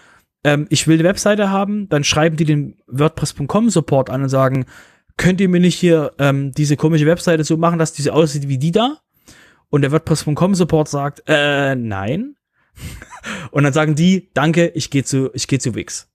ähm, 0.44 0.66
ich 0.70 0.86
will 0.86 0.98
eine 0.98 1.08
Webseite 1.08 1.50
haben, 1.50 1.88
dann 1.88 2.04
schreiben 2.04 2.36
die 2.36 2.44
den 2.44 2.76
WordPress.com 2.86 3.70
Support 3.70 4.10
an 4.10 4.22
und 4.22 4.28
sagen, 4.28 4.66
könnt 5.16 5.40
ihr 5.40 5.48
mir 5.48 5.60
nicht 5.60 5.76
hier 5.76 6.12
ähm, 6.18 6.52
diese 6.52 6.76
komische 6.76 7.06
Webseite 7.06 7.44
so 7.44 7.56
machen, 7.56 7.78
dass 7.78 7.92
diese 7.92 8.12
aussieht 8.12 8.48
wie 8.48 8.58
die 8.58 8.72
da? 8.72 8.98
Und 9.68 9.82
der 9.82 9.92
WordPress.com 9.92 10.54
Support 10.54 10.88
sagt, 10.88 11.22
äh, 11.26 11.74
nein. 11.74 12.36
und 13.50 13.64
dann 13.64 13.72
sagen 13.72 13.94
die, 13.94 14.30
danke, 14.34 14.68
ich 14.68 14.90
gehe 14.90 15.04
zu, 15.04 15.30
ich 15.34 15.46
gehe 15.46 15.58
zu 15.58 15.74
Wix. 15.74 16.08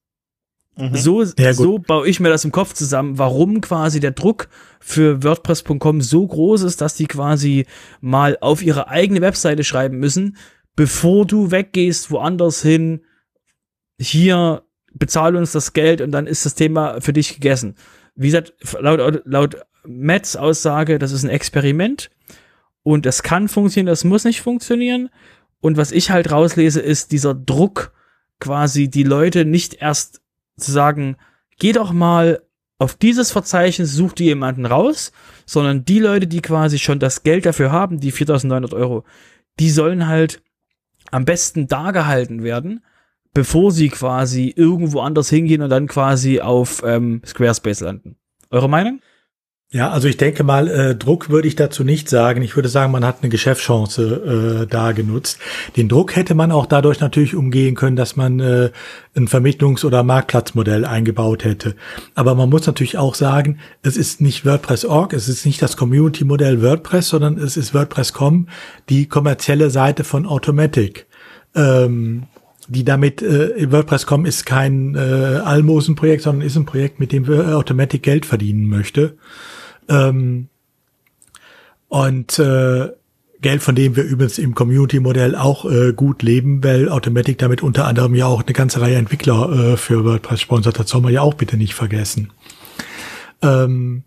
Mhm. 0.77 0.95
So, 0.95 1.23
ja, 1.23 1.53
so 1.53 1.79
baue 1.79 2.07
ich 2.07 2.19
mir 2.19 2.29
das 2.29 2.43
im 2.43 2.51
Kopf 2.51 2.73
zusammen, 2.73 3.17
warum 3.17 3.61
quasi 3.61 3.99
der 3.99 4.11
Druck 4.11 4.49
für 4.79 5.23
WordPress.com 5.23 6.01
so 6.01 6.27
groß 6.27 6.63
ist, 6.63 6.81
dass 6.81 6.95
die 6.95 7.07
quasi 7.07 7.65
mal 8.01 8.37
auf 8.41 8.61
ihre 8.61 8.89
eigene 8.89 9.21
Webseite 9.21 9.63
schreiben 9.63 9.97
müssen, 9.99 10.35
bevor 10.75 11.25
du 11.25 11.51
weggehst, 11.51 12.11
woanders 12.11 12.61
hin, 12.61 13.01
hier 13.99 14.63
bezahl 14.93 15.35
uns 15.35 15.51
das 15.51 15.73
Geld 15.73 16.01
und 16.01 16.11
dann 16.11 16.27
ist 16.27 16.45
das 16.45 16.55
Thema 16.55 17.01
für 17.01 17.13
dich 17.13 17.35
gegessen. 17.35 17.75
Wie 18.15 18.27
gesagt, 18.27 18.53
laut, 18.79 19.21
laut 19.25 19.57
Metz 19.85 20.35
Aussage, 20.35 20.99
das 20.99 21.11
ist 21.11 21.23
ein 21.23 21.29
Experiment 21.29 22.09
und 22.83 23.05
das 23.05 23.23
kann 23.23 23.47
funktionieren, 23.47 23.87
das 23.87 24.03
muss 24.03 24.23
nicht 24.23 24.41
funktionieren. 24.41 25.09
Und 25.59 25.77
was 25.77 25.91
ich 25.91 26.11
halt 26.11 26.31
rauslese, 26.31 26.79
ist 26.79 27.11
dieser 27.11 27.33
Druck, 27.33 27.93
quasi 28.39 28.89
die 28.89 29.03
Leute 29.03 29.45
nicht 29.45 29.75
erst 29.75 30.21
zu 30.57 30.71
sagen, 30.71 31.17
geh 31.57 31.71
doch 31.71 31.91
mal 31.91 32.41
auf 32.77 32.95
dieses 32.95 33.31
Verzeichnis, 33.31 33.93
such 33.93 34.13
dir 34.13 34.25
jemanden 34.25 34.65
raus, 34.65 35.11
sondern 35.45 35.85
die 35.85 35.99
Leute, 35.99 36.27
die 36.27 36.41
quasi 36.41 36.77
schon 36.79 36.99
das 36.99 37.23
Geld 37.23 37.45
dafür 37.45 37.71
haben, 37.71 37.99
die 37.99 38.11
4900 38.11 38.73
Euro, 38.73 39.05
die 39.59 39.69
sollen 39.69 40.07
halt 40.07 40.41
am 41.11 41.23
besten 41.25 41.67
da 41.67 41.91
gehalten 41.91 42.43
werden, 42.43 42.83
bevor 43.35 43.71
sie 43.71 43.89
quasi 43.89 44.51
irgendwo 44.55 45.01
anders 45.01 45.29
hingehen 45.29 45.61
und 45.61 45.69
dann 45.69 45.87
quasi 45.87 46.39
auf 46.39 46.81
ähm, 46.83 47.21
Squarespace 47.23 47.81
landen. 47.81 48.15
Eure 48.49 48.69
Meinung? 48.69 49.01
Ja, 49.71 49.89
also 49.89 50.07
ich 50.07 50.15
denke 50.15 50.43
mal, 50.43 50.69
äh, 50.69 50.95
Druck 50.95 51.29
würde 51.29 51.49
ich 51.49 51.57
dazu 51.57 51.83
nicht 51.83 52.07
sagen. 52.07 52.41
Ich 52.43 52.55
würde 52.55 52.69
sagen, 52.69 52.93
man 52.93 53.03
hat 53.03 53.17
eine 53.21 53.29
Geschäftschance 53.29 54.61
äh, 54.63 54.67
da 54.67 54.93
genutzt. 54.93 55.37
Den 55.75 55.89
Druck 55.89 56.15
hätte 56.15 56.33
man 56.33 56.53
auch 56.53 56.65
dadurch 56.65 57.01
natürlich 57.01 57.35
umgehen 57.35 57.75
können, 57.75 57.97
dass 57.97 58.15
man 58.15 58.39
äh, 58.39 58.71
ein 59.17 59.27
Vermittlungs- 59.27 59.83
oder 59.83 60.03
Marktplatzmodell 60.03 60.85
eingebaut 60.85 61.43
hätte. 61.43 61.75
Aber 62.13 62.35
man 62.35 62.49
muss 62.49 62.67
natürlich 62.67 62.97
auch 62.97 63.15
sagen, 63.15 63.59
es 63.81 63.97
ist 63.97 64.21
nicht 64.21 64.45
WordPress.org, 64.45 65.11
es 65.11 65.27
ist 65.27 65.45
nicht 65.45 65.61
das 65.61 65.75
Community-Modell 65.75 66.61
WordPress, 66.61 67.09
sondern 67.09 67.37
es 67.37 67.57
ist 67.57 67.73
WordPress.com, 67.73 68.47
die 68.87 69.07
kommerzielle 69.07 69.71
Seite 69.71 70.05
von 70.05 70.25
Automatic. 70.25 71.07
Ähm, 71.53 72.27
die 72.67 72.83
damit 72.83 73.21
äh, 73.21 73.71
WordPress.com 73.71 74.25
ist 74.25 74.45
kein 74.45 74.95
äh, 74.95 74.99
Almosen-Projekt, 75.43 76.23
sondern 76.23 76.45
ist 76.45 76.55
ein 76.55 76.65
Projekt, 76.65 76.99
mit 76.99 77.11
dem 77.11 77.27
wir 77.27 77.57
Automatic 77.57 78.03
Geld 78.03 78.25
verdienen 78.25 78.67
möchte. 78.67 79.17
Ähm, 79.87 80.47
und 81.87 82.39
äh, 82.39 82.89
Geld, 83.41 83.61
von 83.61 83.75
dem 83.75 83.95
wir 83.95 84.03
übrigens 84.03 84.39
im 84.39 84.55
Community-Modell 84.55 85.35
auch 85.35 85.65
äh, 85.65 85.93
gut 85.93 86.23
leben, 86.23 86.63
weil 86.63 86.89
Automatic 86.89 87.37
damit 87.37 87.61
unter 87.61 87.85
anderem 87.85 88.15
ja 88.15 88.25
auch 88.25 88.41
eine 88.43 88.53
ganze 88.53 88.81
Reihe 88.81 88.95
Entwickler 88.95 89.73
äh, 89.73 89.77
für 89.77 90.03
WordPress 90.03 90.41
sponsert. 90.41 90.79
Das 90.79 90.89
soll 90.89 91.01
man 91.01 91.13
ja 91.13 91.21
auch 91.21 91.35
bitte 91.35 91.57
nicht 91.57 91.75
vergessen. 91.75 92.31
Ähm, 93.41 94.03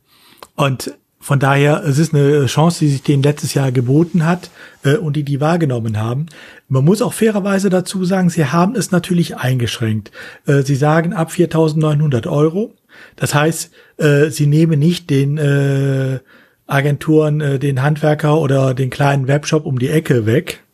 und 0.56 0.92
von 1.28 1.40
daher, 1.40 1.84
es 1.84 1.98
ist 1.98 2.14
eine 2.14 2.46
Chance, 2.46 2.78
die 2.78 2.88
sich 2.88 3.02
denen 3.02 3.22
letztes 3.22 3.52
Jahr 3.52 3.70
geboten 3.70 4.24
hat 4.24 4.48
äh, 4.82 4.96
und 4.96 5.14
die 5.14 5.24
die 5.24 5.42
wahrgenommen 5.42 5.98
haben. 5.98 6.24
Man 6.70 6.86
muss 6.86 7.02
auch 7.02 7.12
fairerweise 7.12 7.68
dazu 7.68 8.06
sagen, 8.06 8.30
sie 8.30 8.46
haben 8.46 8.74
es 8.74 8.92
natürlich 8.92 9.36
eingeschränkt. 9.36 10.10
Äh, 10.46 10.62
sie 10.62 10.74
sagen 10.74 11.12
ab 11.12 11.30
4.900 11.30 12.26
Euro. 12.26 12.72
Das 13.16 13.34
heißt, 13.34 13.70
äh, 13.98 14.30
sie 14.30 14.46
nehmen 14.46 14.78
nicht 14.78 15.10
den 15.10 15.36
äh, 15.36 16.20
Agenturen, 16.66 17.42
äh, 17.42 17.58
den 17.58 17.82
Handwerker 17.82 18.40
oder 18.40 18.72
den 18.72 18.88
kleinen 18.88 19.28
Webshop 19.28 19.66
um 19.66 19.78
die 19.78 19.90
Ecke 19.90 20.24
weg, 20.24 20.64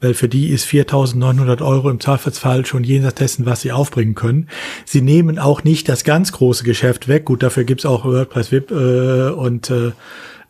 weil 0.00 0.14
für 0.14 0.28
die 0.28 0.48
ist 0.48 0.66
4.900 0.66 1.64
Euro 1.64 1.90
im 1.90 2.00
Zweifelsfall 2.00 2.64
schon 2.66 2.84
jenseits 2.84 3.16
dessen, 3.16 3.46
was 3.46 3.62
sie 3.62 3.72
aufbringen 3.72 4.14
können. 4.14 4.48
Sie 4.84 5.00
nehmen 5.00 5.38
auch 5.38 5.64
nicht 5.64 5.88
das 5.88 6.04
ganz 6.04 6.32
große 6.32 6.64
Geschäft 6.64 7.08
weg. 7.08 7.24
Gut, 7.24 7.42
dafür 7.42 7.64
gibt's 7.64 7.86
auch 7.86 8.04
WordPress 8.04 8.52
VIP 8.52 8.70
äh, 8.70 9.30
und 9.30 9.70
äh, 9.70 9.92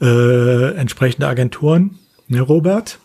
äh, 0.00 0.74
entsprechende 0.76 1.26
Agenturen, 1.26 1.98
ne, 2.28 2.40
Robert? 2.40 2.98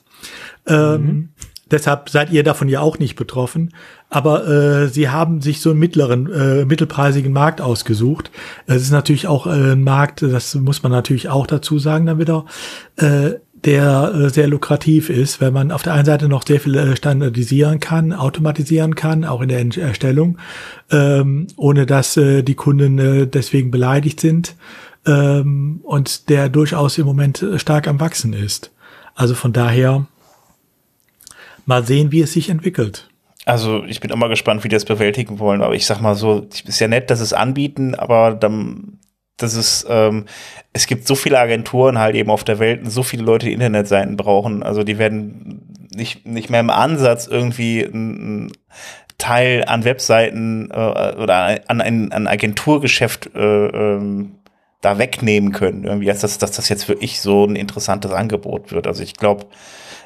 Ähm, 0.68 1.02
mhm. 1.02 1.30
Deshalb 1.72 2.10
seid 2.10 2.32
ihr 2.32 2.44
davon 2.44 2.70
ja 2.70 2.82
auch 2.82 3.00
nicht 3.00 3.16
betroffen. 3.16 3.74
Aber 4.10 4.48
äh, 4.48 4.89
sie 4.89 5.10
haben 5.10 5.41
sich 5.41 5.60
so 5.60 5.72
einen 5.72 5.80
mittleren, 5.80 6.32
äh, 6.32 6.66
mittelpreisigen 6.66 7.34
Markt 7.34 7.62
ausgesucht. 7.62 8.30
Es 8.68 8.84
ist 8.84 8.91
natürlich 8.91 9.26
auch 9.28 9.48
äh, 9.48 9.72
ein 9.72 9.82
Markt, 9.82 10.22
das 10.22 10.54
muss 10.54 10.84
man 10.84 10.91
natürlich 10.91 11.30
auch 11.30 11.48
dazu 11.48 11.80
sagen 11.80 12.06
dann 12.06 12.20
wieder, 12.20 12.46
äh, 12.98 13.39
der 13.66 14.14
äh, 14.14 14.30
sehr 14.30 14.47
lukrativ 14.47 15.09
ist, 15.09 15.41
weil 15.41 15.51
man 15.51 15.72
auf 15.72 15.84
der 15.84 15.93
einen 15.93 16.05
Seite 16.05 16.28
noch 16.28 16.45
sehr 16.45 16.59
viel 16.59 16.76
äh, 16.76 16.95
standardisieren 16.95 17.80
kann, 17.80 18.14
automatisieren 18.14 18.95
kann, 18.95 19.26
auch 19.26 19.41
in 19.41 19.49
der 19.49 19.66
Erstellung, 19.78 20.38
ähm, 20.91 21.47
ohne 21.55 21.86
dass 21.86 22.18
äh, 22.18 22.43
die 22.43 22.55
Kunden 22.55 23.30
deswegen 23.32 23.72
beleidigt 23.72 24.20
sind 24.20 24.55
ähm, 25.05 25.80
und 25.84 26.30
der 26.30 26.49
durchaus 26.49 26.97
im 26.97 27.05
Moment 27.05 27.45
stark 27.57 27.88
am 27.88 27.99
Wachsen 27.99 28.34
ist. 28.34 28.72
Also 29.16 29.36
von 29.36 29.53
daher 29.53 30.07
mal 31.66 31.86
sehen, 31.86 32.11
wie 32.11 32.22
es 32.22 32.34
sich 32.34 32.49
entwickelt. 32.49 33.09
Also 33.45 33.84
ich 33.84 33.99
bin 33.99 34.09
immer 34.09 34.30
gespannt, 34.30 34.64
wie 34.64 34.70
die 34.70 34.76
das 34.76 34.86
bewältigen 34.86 35.39
wollen. 35.39 35.61
Aber 35.61 35.76
ich 35.76 35.86
sag 35.86 35.99
mal 35.99 36.16
so, 36.16 36.47
ist 36.66 36.80
ja 36.80 36.88
nett, 36.88 37.09
dass 37.09 37.20
es 37.20 37.34
anbieten, 37.34 37.95
aber 37.95 38.34
dann, 38.34 38.99
das 39.44 39.56
ist, 39.56 39.86
ähm, 39.89 40.26
es 40.74 40.88
gibt 40.88 41.08
so 41.08 41.16
viele 41.16 41.39
Agenturen 41.39 42.00
halt 42.00 42.16
eben 42.16 42.30
auf 42.30 42.44
der 42.44 42.60
Welt 42.60 42.84
und 42.84 42.89
so 42.89 43.04
viele 43.04 43.24
Leute, 43.24 43.46
die 43.46 43.54
Internetseiten 43.54 44.18
brauchen. 44.18 44.64
Also 44.64 44.84
die 44.84 44.98
werden 44.98 45.89
nicht, 45.94 46.26
nicht 46.26 46.50
mehr 46.50 46.60
im 46.60 46.70
Ansatz 46.70 47.28
irgendwie 47.28 47.82
ein, 47.82 48.52
Teil 49.18 49.64
an 49.66 49.86
Webseiten 49.86 50.70
äh, 50.72 51.14
oder 51.16 51.62
an 51.68 51.82
ein 51.82 52.12
an 52.12 52.28
Agenturgeschäft 52.28 53.30
äh, 53.36 53.68
ähm, 53.68 54.36
da 54.82 54.98
wegnehmen 54.98 55.54
können. 55.54 55.86
Irgendwie, 55.86 56.10
als 56.10 56.22
dass, 56.22 56.38
dass 56.39 56.52
das 56.52 56.68
jetzt 56.68 56.89
wirklich 56.89 57.22
so 57.22 57.46
ein 57.46 57.56
interessantes 57.56 58.12
Angebot 58.12 58.72
wird. 58.72 58.86
Also 58.86 59.02
ich 59.02 59.14
glaube, 59.14 59.46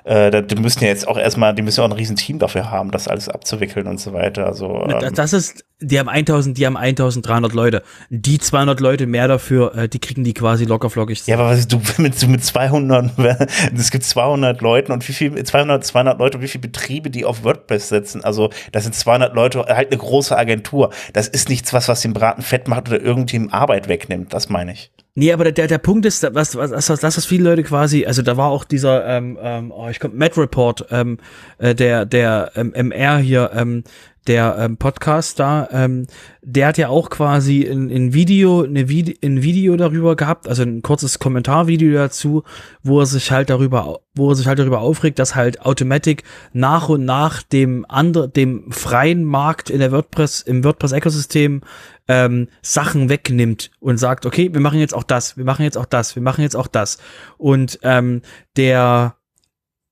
äh, 0.07 0.41
die 0.41 0.55
müssen 0.55 0.83
ja 0.83 0.89
jetzt 0.89 1.05
auch 1.07 1.17
erstmal, 1.17 1.53
die 1.53 1.61
müssen 1.61 1.81
ja 1.81 1.85
auch 1.85 1.89
ein 1.89 1.97
riesen 1.97 2.15
Team 2.15 2.39
dafür 2.39 2.71
haben, 2.71 2.91
das 2.91 3.09
alles 3.09 3.27
abzuwickeln 3.27 3.87
und 3.87 3.99
so 3.99 4.13
weiter. 4.13 4.45
Also 4.45 4.85
ähm, 4.87 5.13
das 5.13 5.33
ist, 5.33 5.65
die 5.81 5.99
haben 5.99 6.07
1000, 6.07 6.57
die 6.57 6.65
haben 6.65 6.77
1300 6.77 7.53
Leute. 7.53 7.83
Die 8.09 8.39
200 8.39 8.79
Leute 8.79 9.05
mehr 9.05 9.27
dafür, 9.27 9.75
äh, 9.75 9.89
die 9.89 9.99
kriegen 9.99 10.23
die 10.23 10.33
quasi 10.33 10.63
locker 10.63 10.89
flockig. 10.89 11.27
Ja, 11.27 11.37
aber 11.37 11.49
was, 11.49 11.67
du 11.67 11.81
mit, 11.97 12.25
mit 12.25 12.43
200, 12.43 13.11
es 13.77 13.91
gibt 13.91 14.05
200 14.05 14.61
Leuten 14.61 14.93
und 14.93 15.07
wie 15.09 15.13
viel, 15.13 15.43
200, 15.43 15.83
200 15.83 16.19
Leute 16.19 16.37
und 16.37 16.43
wie 16.43 16.47
viele 16.47 16.61
Betriebe, 16.61 17.09
die 17.09 17.25
auf 17.25 17.43
WordPress 17.43 17.89
setzen. 17.89 18.23
Also 18.23 18.49
das 18.71 18.83
sind 18.83 18.95
200 18.95 19.35
Leute, 19.35 19.65
halt 19.67 19.91
eine 19.91 19.97
große 19.97 20.37
Agentur. 20.37 20.91
Das 21.11 21.27
ist 21.27 21.49
nichts, 21.49 21.73
was, 21.73 21.89
was 21.89 21.99
den 21.99 22.13
Braten 22.13 22.43
fett 22.43 22.69
macht 22.69 22.87
oder 22.87 23.01
irgendjemandem 23.01 23.53
Arbeit 23.53 23.89
wegnimmt. 23.89 24.33
Das 24.33 24.47
meine 24.47 24.71
ich. 24.71 24.89
Nee, 25.19 25.33
aber 25.33 25.51
der, 25.51 25.65
der 25.65 25.79
Punkt 25.79 26.05
ist, 26.05 26.21
was, 26.35 26.55
was, 26.55 26.71
was, 26.71 26.85
das, 26.85 27.17
was 27.17 27.25
viele 27.25 27.45
Leute 27.49 27.63
quasi, 27.63 28.05
also 28.05 28.21
da 28.21 28.37
war 28.37 28.51
auch 28.51 28.63
dieser, 28.63 29.03
ähm, 29.07 29.35
ähm, 29.41 29.71
oh, 29.71 29.89
ich 29.89 29.99
komme, 29.99 30.13
Matt 30.13 30.37
Report, 30.37 30.85
ähm, 30.91 31.17
äh, 31.57 31.73
der, 31.73 32.05
der 32.05 32.51
ähm, 32.55 32.71
MR 32.71 33.17
hier, 33.17 33.49
ähm, 33.55 33.83
der 34.27 34.57
ähm, 34.59 34.77
Podcast 34.77 35.39
da, 35.39 35.69
ähm, 35.71 36.05
der 36.43 36.67
hat 36.67 36.77
ja 36.77 36.89
auch 36.89 37.09
quasi 37.09 37.63
ein, 37.65 37.89
ein 37.89 38.13
Video, 38.13 38.61
eine 38.61 38.89
Vide 38.89 39.13
ein 39.23 39.41
Video 39.41 39.75
darüber 39.75 40.15
gehabt, 40.15 40.47
also 40.47 40.61
ein 40.61 40.83
kurzes 40.83 41.17
Kommentarvideo 41.17 41.93
dazu, 41.93 42.43
wo 42.83 42.99
er 42.99 43.07
sich 43.07 43.31
halt 43.31 43.49
darüber, 43.49 44.01
wo 44.13 44.29
er 44.29 44.35
sich 44.35 44.45
halt 44.45 44.59
darüber 44.59 44.81
aufregt, 44.81 45.17
dass 45.17 45.33
halt 45.33 45.65
Automatic 45.65 46.23
nach 46.53 46.89
und 46.89 47.05
nach 47.05 47.41
dem 47.41 47.85
andere, 47.89 48.29
dem 48.29 48.71
freien 48.71 49.23
Markt 49.23 49.71
in 49.71 49.79
der 49.79 49.91
WordPress, 49.91 50.41
im 50.41 50.63
WordPress-Ökosystem 50.63 51.61
ähm, 52.07 52.47
Sachen 52.61 53.09
wegnimmt 53.09 53.71
und 53.79 53.97
sagt, 53.97 54.25
okay, 54.25 54.53
wir 54.53 54.61
machen 54.61 54.79
jetzt 54.79 54.93
auch 54.93 55.03
das, 55.03 55.37
wir 55.37 55.45
machen 55.45 55.63
jetzt 55.63 55.77
auch 55.77 55.85
das, 55.85 56.15
wir 56.15 56.23
machen 56.23 56.41
jetzt 56.41 56.55
auch 56.55 56.67
das. 56.67 56.97
Und 57.37 57.79
ähm, 57.83 58.21
der 58.55 59.17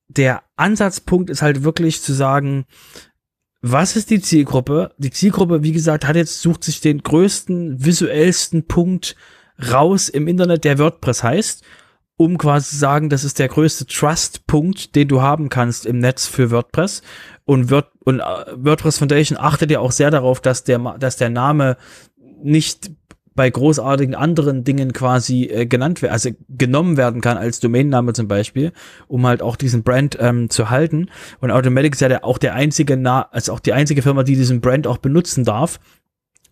der 0.08 0.42
Ansatzpunkt 0.56 1.30
ist 1.30 1.42
halt 1.42 1.64
wirklich 1.64 2.02
zu 2.02 2.12
sagen, 2.12 2.66
was 3.62 3.96
ist 3.96 4.10
die 4.10 4.20
Zielgruppe? 4.20 4.94
Die 4.98 5.10
Zielgruppe, 5.10 5.62
wie 5.62 5.72
gesagt, 5.72 6.06
hat 6.06 6.16
jetzt, 6.16 6.40
sucht 6.40 6.64
sich 6.64 6.80
den 6.80 7.02
größten, 7.02 7.84
visuellsten 7.84 8.66
Punkt 8.66 9.16
raus 9.72 10.08
im 10.08 10.28
Internet, 10.28 10.64
der 10.64 10.78
WordPress 10.78 11.22
heißt, 11.22 11.64
um 12.16 12.38
quasi 12.38 12.70
zu 12.70 12.76
sagen, 12.76 13.10
das 13.10 13.24
ist 13.24 13.38
der 13.38 13.48
größte 13.48 13.86
Trust-Punkt, 13.86 14.94
den 14.94 15.08
du 15.08 15.20
haben 15.20 15.48
kannst 15.48 15.84
im 15.84 15.98
Netz 15.98 16.26
für 16.26 16.50
WordPress. 16.50 17.02
Und, 17.46 17.70
Word 17.70 17.90
und 18.04 18.20
äh, 18.20 18.24
WordPress 18.56 18.98
Foundation 18.98 19.38
achtet 19.38 19.70
ja 19.70 19.80
auch 19.80 19.92
sehr 19.92 20.10
darauf, 20.10 20.40
dass 20.40 20.64
der, 20.64 20.78
dass 20.98 21.16
der 21.16 21.30
Name 21.30 21.78
nicht 22.42 22.90
bei 23.36 23.48
großartigen 23.48 24.14
anderen 24.14 24.64
Dingen 24.64 24.92
quasi 24.92 25.44
äh, 25.44 25.66
genannt 25.66 26.02
werden, 26.02 26.12
also 26.12 26.30
genommen 26.48 26.96
werden 26.96 27.20
kann 27.20 27.36
als 27.36 27.60
Domainname 27.60 28.14
zum 28.14 28.26
Beispiel, 28.26 28.72
um 29.06 29.26
halt 29.26 29.42
auch 29.42 29.56
diesen 29.56 29.84
Brand 29.84 30.16
ähm, 30.18 30.50
zu 30.50 30.70
halten. 30.70 31.10
Und 31.40 31.50
Automatic 31.50 31.94
ist 31.94 32.00
ja 32.00 32.08
der, 32.08 32.24
auch 32.24 32.38
der 32.38 32.54
einzige, 32.54 32.96
Na 32.96 33.28
also 33.30 33.52
auch 33.52 33.60
die 33.60 33.74
einzige 33.74 34.02
Firma, 34.02 34.24
die 34.24 34.34
diesen 34.34 34.60
Brand 34.60 34.86
auch 34.86 34.98
benutzen 34.98 35.44
darf. 35.44 35.78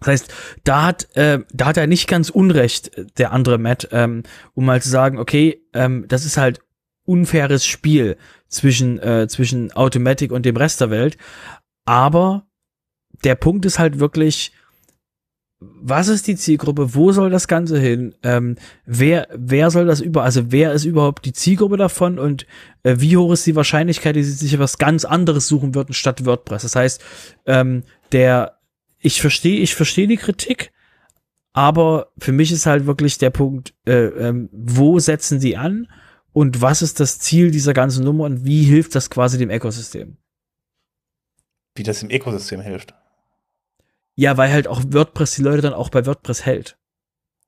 Das 0.01 0.09
heißt, 0.09 0.35
da 0.65 0.83
hat, 0.83 1.17
äh, 1.17 1.41
da 1.53 1.67
hat 1.67 1.79
er 1.79 1.87
nicht 1.87 2.07
ganz 2.07 2.29
Unrecht, 2.29 2.91
der 3.19 3.33
andere 3.33 3.59
Matt, 3.59 3.89
ähm, 3.91 4.23
um 4.53 4.67
mal 4.67 4.83
zu 4.83 4.91
sagen, 4.91 5.19
okay, 5.19 5.63
ähm, 5.73 6.05
das 6.09 6.27
ist 6.27 6.37
halt 6.37 6.61
unfaires 7.07 7.65
Spiel 7.65 8.17
zwischen, 8.55 8.99
äh, 9.01 9.27
zwischen 9.29 9.73
Automatic 9.73 10.33
und 10.33 10.47
dem 10.47 10.57
Rest 10.57 10.81
der 10.81 10.91
Welt. 10.91 11.19
Aber 11.85 12.47
der 13.25 13.35
Punkt 13.35 13.65
ist 13.67 13.79
halt 13.79 13.99
wirklich, 13.99 14.53
was 15.61 16.09
ist 16.09 16.27
die 16.27 16.37
Zielgruppe, 16.37 16.95
wo 16.95 17.13
soll 17.13 17.31
das 17.31 17.49
Ganze 17.49 17.79
hin, 17.79 18.15
ähm, 18.23 18.57
wer, 18.87 19.29
wer 19.35 19.71
soll 19.71 19.87
das 19.87 20.01
über, 20.01 20.23
also 20.23 20.53
wer 20.53 20.73
ist 20.73 20.85
überhaupt 20.85 21.25
die 21.25 21.33
Zielgruppe 21.33 21.77
davon 21.77 22.19
und 22.19 22.47
äh, 22.83 22.97
wie 22.99 23.17
hoch 23.17 23.33
ist 23.33 23.47
die 23.47 23.57
Wahrscheinlichkeit, 23.57 24.17
dass 24.17 24.27
sie 24.27 24.33
sich 24.33 24.53
etwas 24.55 24.79
ganz 24.79 25.05
anderes 25.05 25.49
suchen 25.49 25.75
würden 25.75 25.95
statt 25.95 26.25
WordPress. 26.25 26.63
Das 26.63 26.77
heißt, 26.77 27.03
ähm, 27.47 27.85
der, 28.13 28.59
ich 28.99 29.21
verstehe, 29.21 29.61
ich 29.61 29.75
verstehe 29.75 30.07
die 30.07 30.17
Kritik, 30.17 30.73
aber 31.53 32.09
für 32.19 32.33
mich 32.33 32.53
ist 32.53 32.67
halt 32.67 32.87
wirklich 32.87 33.19
der 33.19 33.31
Punkt, 33.31 33.75
äh, 33.87 34.07
ähm, 34.07 34.49
wo 34.53 34.99
setzen 34.99 35.41
sie 35.41 35.57
an 35.57 35.89
und 36.35 36.61
was 36.61 36.83
ist 36.83 36.99
das 36.99 37.21
Ziel 37.21 37.53
dieser 37.53 37.73
ganzen 37.73 38.05
Nummer 38.05 38.25
und 38.25 38.45
wie 38.45 38.65
hilft 38.65 38.97
das 38.97 39.09
quasi 39.09 39.39
dem 39.39 39.51
Ökosystem? 39.51 40.17
Wie 41.77 41.85
das 41.85 42.01
dem 42.01 42.11
Ökosystem 42.11 42.61
hilft. 42.61 42.93
Ja, 44.17 44.37
weil 44.37 44.53
halt 44.53 44.67
auch 44.67 44.83
WordPress 44.89 45.37
die 45.37 45.43
Leute 45.43 45.63
dann 45.63 45.73
auch 45.73 45.91
bei 45.91 46.07
WordPress 46.07 46.45
hält. 46.45 46.77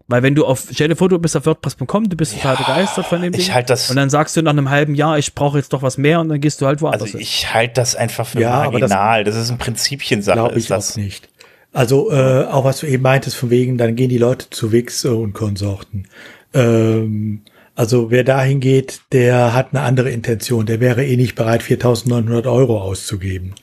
Weil 0.06 0.22
wenn 0.22 0.36
du 0.36 0.46
auf, 0.46 0.68
stell 0.70 0.86
dir 0.86 0.94
vor, 0.94 1.08
du 1.08 1.18
bist 1.18 1.36
auf 1.36 1.46
WordPress.com, 1.46 2.08
du 2.08 2.16
bist 2.16 2.34
total 2.34 2.54
ja, 2.54 2.60
begeistert 2.60 3.06
von 3.06 3.22
dem 3.22 3.32
Ding. 3.32 3.40
Ich 3.40 3.52
halt 3.52 3.70
das 3.70 3.90
und 3.90 3.96
dann 3.96 4.08
sagst 4.08 4.36
du 4.36 4.42
nach 4.42 4.52
einem 4.52 4.70
halben 4.70 4.94
Jahr, 4.94 5.18
ich 5.18 5.34
brauche 5.34 5.58
jetzt 5.58 5.72
doch 5.72 5.82
was 5.82 5.98
mehr 5.98 6.20
und 6.20 6.28
dann 6.28 6.40
gehst 6.40 6.60
du 6.60 6.66
halt 6.66 6.80
woanders 6.80 7.02
Also 7.02 7.18
ich 7.18 7.52
halte 7.52 7.74
das 7.74 7.96
einfach 7.96 8.24
für 8.24 8.40
ja, 8.40 8.70
marginal. 8.70 9.24
Das, 9.24 9.34
das, 9.34 9.44
ist 9.44 9.50
ein 9.50 9.58
Prinzipiensache. 9.58 10.38
Glaube 10.38 10.58
ich 10.58 10.68
das. 10.68 10.92
auch 10.92 10.96
nicht. 10.96 11.28
Also 11.72 12.12
äh, 12.12 12.44
auch 12.44 12.64
was 12.64 12.78
du 12.78 12.86
eben 12.86 13.02
meintest, 13.02 13.36
von 13.36 13.50
wegen, 13.50 13.78
dann 13.78 13.96
gehen 13.96 14.10
die 14.10 14.18
Leute 14.18 14.48
zu 14.48 14.70
Wix 14.70 15.04
und 15.04 15.32
Konsorten. 15.32 16.06
Ähm, 16.54 17.42
also 17.76 18.10
wer 18.10 18.24
dahin 18.24 18.60
geht, 18.60 19.02
der 19.12 19.52
hat 19.52 19.68
eine 19.72 19.82
andere 19.82 20.10
Intention. 20.10 20.64
Der 20.64 20.80
wäre 20.80 21.04
eh 21.04 21.16
nicht 21.16 21.34
bereit, 21.34 21.62
4.900 21.62 22.50
Euro 22.50 22.80
auszugeben. 22.80 23.54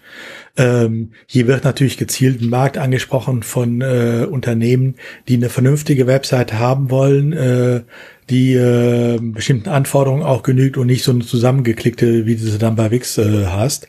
Ähm, 0.55 1.13
hier 1.25 1.47
wird 1.47 1.63
natürlich 1.63 1.97
gezielt 1.97 2.39
ein 2.39 2.49
Markt 2.49 2.77
angesprochen 2.77 3.41
von 3.41 3.81
äh, 3.81 4.27
Unternehmen, 4.29 4.95
die 5.27 5.35
eine 5.35 5.49
vernünftige 5.49 6.05
Webseite 6.05 6.59
haben 6.59 6.91
wollen, 6.91 7.33
äh, 7.33 7.81
die 8.29 8.53
äh, 8.53 9.19
bestimmten 9.19 9.69
Anforderungen 9.69 10.21
auch 10.21 10.43
genügt 10.43 10.77
und 10.77 10.87
nicht 10.87 11.03
so 11.03 11.11
eine 11.11 11.25
zusammengeklickte, 11.25 12.27
wie 12.27 12.35
du 12.35 12.43
sie 12.43 12.59
dann 12.59 12.75
bei 12.75 12.91
Wix 12.91 13.17
äh, 13.17 13.47
hast. 13.47 13.87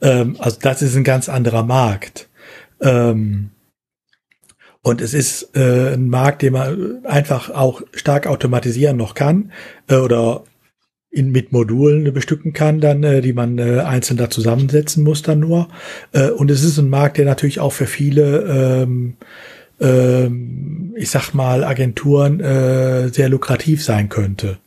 Ähm, 0.00 0.36
also 0.38 0.56
das 0.60 0.80
ist 0.80 0.96
ein 0.96 1.04
ganz 1.04 1.28
anderer 1.28 1.64
Markt. 1.64 2.30
Ähm, 2.80 3.50
und 4.86 5.00
es 5.00 5.14
ist 5.14 5.56
äh, 5.56 5.94
ein 5.94 6.08
Markt, 6.08 6.42
den 6.42 6.52
man 6.52 7.04
einfach 7.06 7.50
auch 7.50 7.82
stark 7.92 8.28
automatisieren 8.28 8.96
noch 8.96 9.14
kann 9.14 9.50
äh, 9.88 9.96
oder 9.96 10.44
in, 11.10 11.32
mit 11.32 11.50
Modulen 11.50 12.14
bestücken 12.14 12.52
kann, 12.52 12.80
dann, 12.80 13.02
äh, 13.02 13.20
die 13.20 13.32
man 13.32 13.58
äh, 13.58 13.80
einzeln 13.80 14.16
da 14.16 14.30
zusammensetzen 14.30 15.02
muss 15.02 15.22
dann 15.22 15.40
nur. 15.40 15.66
Äh, 16.12 16.30
und 16.30 16.52
es 16.52 16.62
ist 16.62 16.78
ein 16.78 16.88
Markt, 16.88 17.18
der 17.18 17.24
natürlich 17.24 17.58
auch 17.58 17.72
für 17.72 17.86
viele, 17.86 18.84
ähm, 18.84 19.16
ähm, 19.80 20.94
ich 20.96 21.10
sag 21.10 21.34
mal, 21.34 21.64
Agenturen 21.64 22.38
äh, 22.38 23.08
sehr 23.08 23.28
lukrativ 23.28 23.82
sein 23.82 24.08
könnte. 24.08 24.58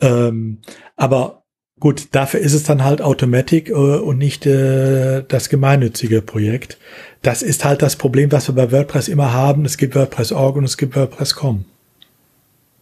Ähm, 0.00 0.60
aber 0.96 1.37
gut, 1.80 2.14
dafür 2.14 2.40
ist 2.40 2.54
es 2.54 2.64
dann 2.64 2.84
halt 2.84 3.02
Automatic 3.02 3.68
äh, 3.68 3.72
und 3.72 4.18
nicht 4.18 4.46
äh, 4.46 5.22
das 5.22 5.48
gemeinnützige 5.48 6.22
Projekt. 6.22 6.78
Das 7.22 7.42
ist 7.42 7.64
halt 7.64 7.82
das 7.82 7.96
Problem, 7.96 8.30
was 8.32 8.48
wir 8.48 8.54
bei 8.54 8.70
WordPress 8.72 9.08
immer 9.08 9.32
haben. 9.32 9.64
Es 9.64 9.76
gibt 9.76 9.94
WordPress.org 9.94 10.56
und 10.56 10.64
es 10.64 10.76
gibt 10.76 10.96
WordPress.com. 10.96 11.64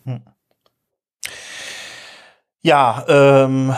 Hm. 0.05 0.21
Ja, 2.63 3.05
ähm, 3.09 3.75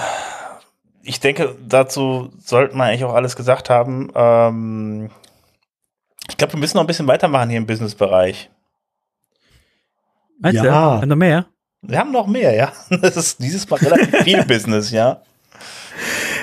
ich 1.02 1.20
denke, 1.20 1.56
dazu 1.66 2.30
sollten 2.38 2.76
wir 2.76 2.84
eigentlich 2.84 3.04
auch 3.04 3.14
alles 3.14 3.36
gesagt 3.36 3.70
haben. 3.70 4.10
Ähm, 4.14 5.10
ich 6.28 6.36
glaube, 6.36 6.54
wir 6.54 6.60
müssen 6.60 6.76
noch 6.76 6.84
ein 6.84 6.88
bisschen 6.88 7.06
weitermachen 7.06 7.48
hier 7.48 7.58
im 7.58 7.66
Businessbereich. 7.66 8.50
Meinst 10.40 10.62
ja. 10.62 11.00
Du? 11.00 11.06
Noch 11.06 11.16
mehr? 11.16 11.46
Wir 11.88 11.98
haben 11.98 12.12
noch 12.12 12.26
mehr, 12.26 12.54
ja. 12.54 12.72
Das 13.02 13.16
ist 13.16 13.42
dieses 13.42 13.68
Mal 13.68 13.78
relativ 13.78 14.14
viel 14.22 14.44
Business, 14.46 14.90
ja. 14.92 15.22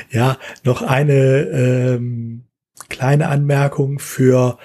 Ja, 0.09 0.37
noch 0.63 0.81
eine 0.81 1.13
ähm, 1.13 2.43
kleine 2.89 3.29
Anmerkung 3.29 3.99
für 3.99 4.57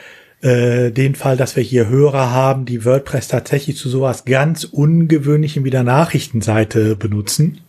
äh, 0.43 0.91
den 0.91 1.15
Fall, 1.15 1.37
dass 1.37 1.55
wir 1.55 1.63
hier 1.63 1.89
Hörer 1.89 2.31
haben, 2.31 2.65
die 2.65 2.85
WordPress 2.85 3.29
tatsächlich 3.29 3.77
zu 3.77 3.89
sowas 3.89 4.25
ganz 4.25 4.65
Ungewöhnlichem 4.65 5.65
wie 5.65 5.71
der 5.71 5.83
Nachrichtenseite 5.83 6.97
benutzen. 6.97 7.61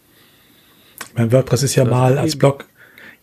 Mein 1.15 1.31
WordPress 1.31 1.63
ist 1.63 1.75
ja 1.75 1.83
mal 1.83 2.17
als 2.17 2.37
Blog, 2.37 2.65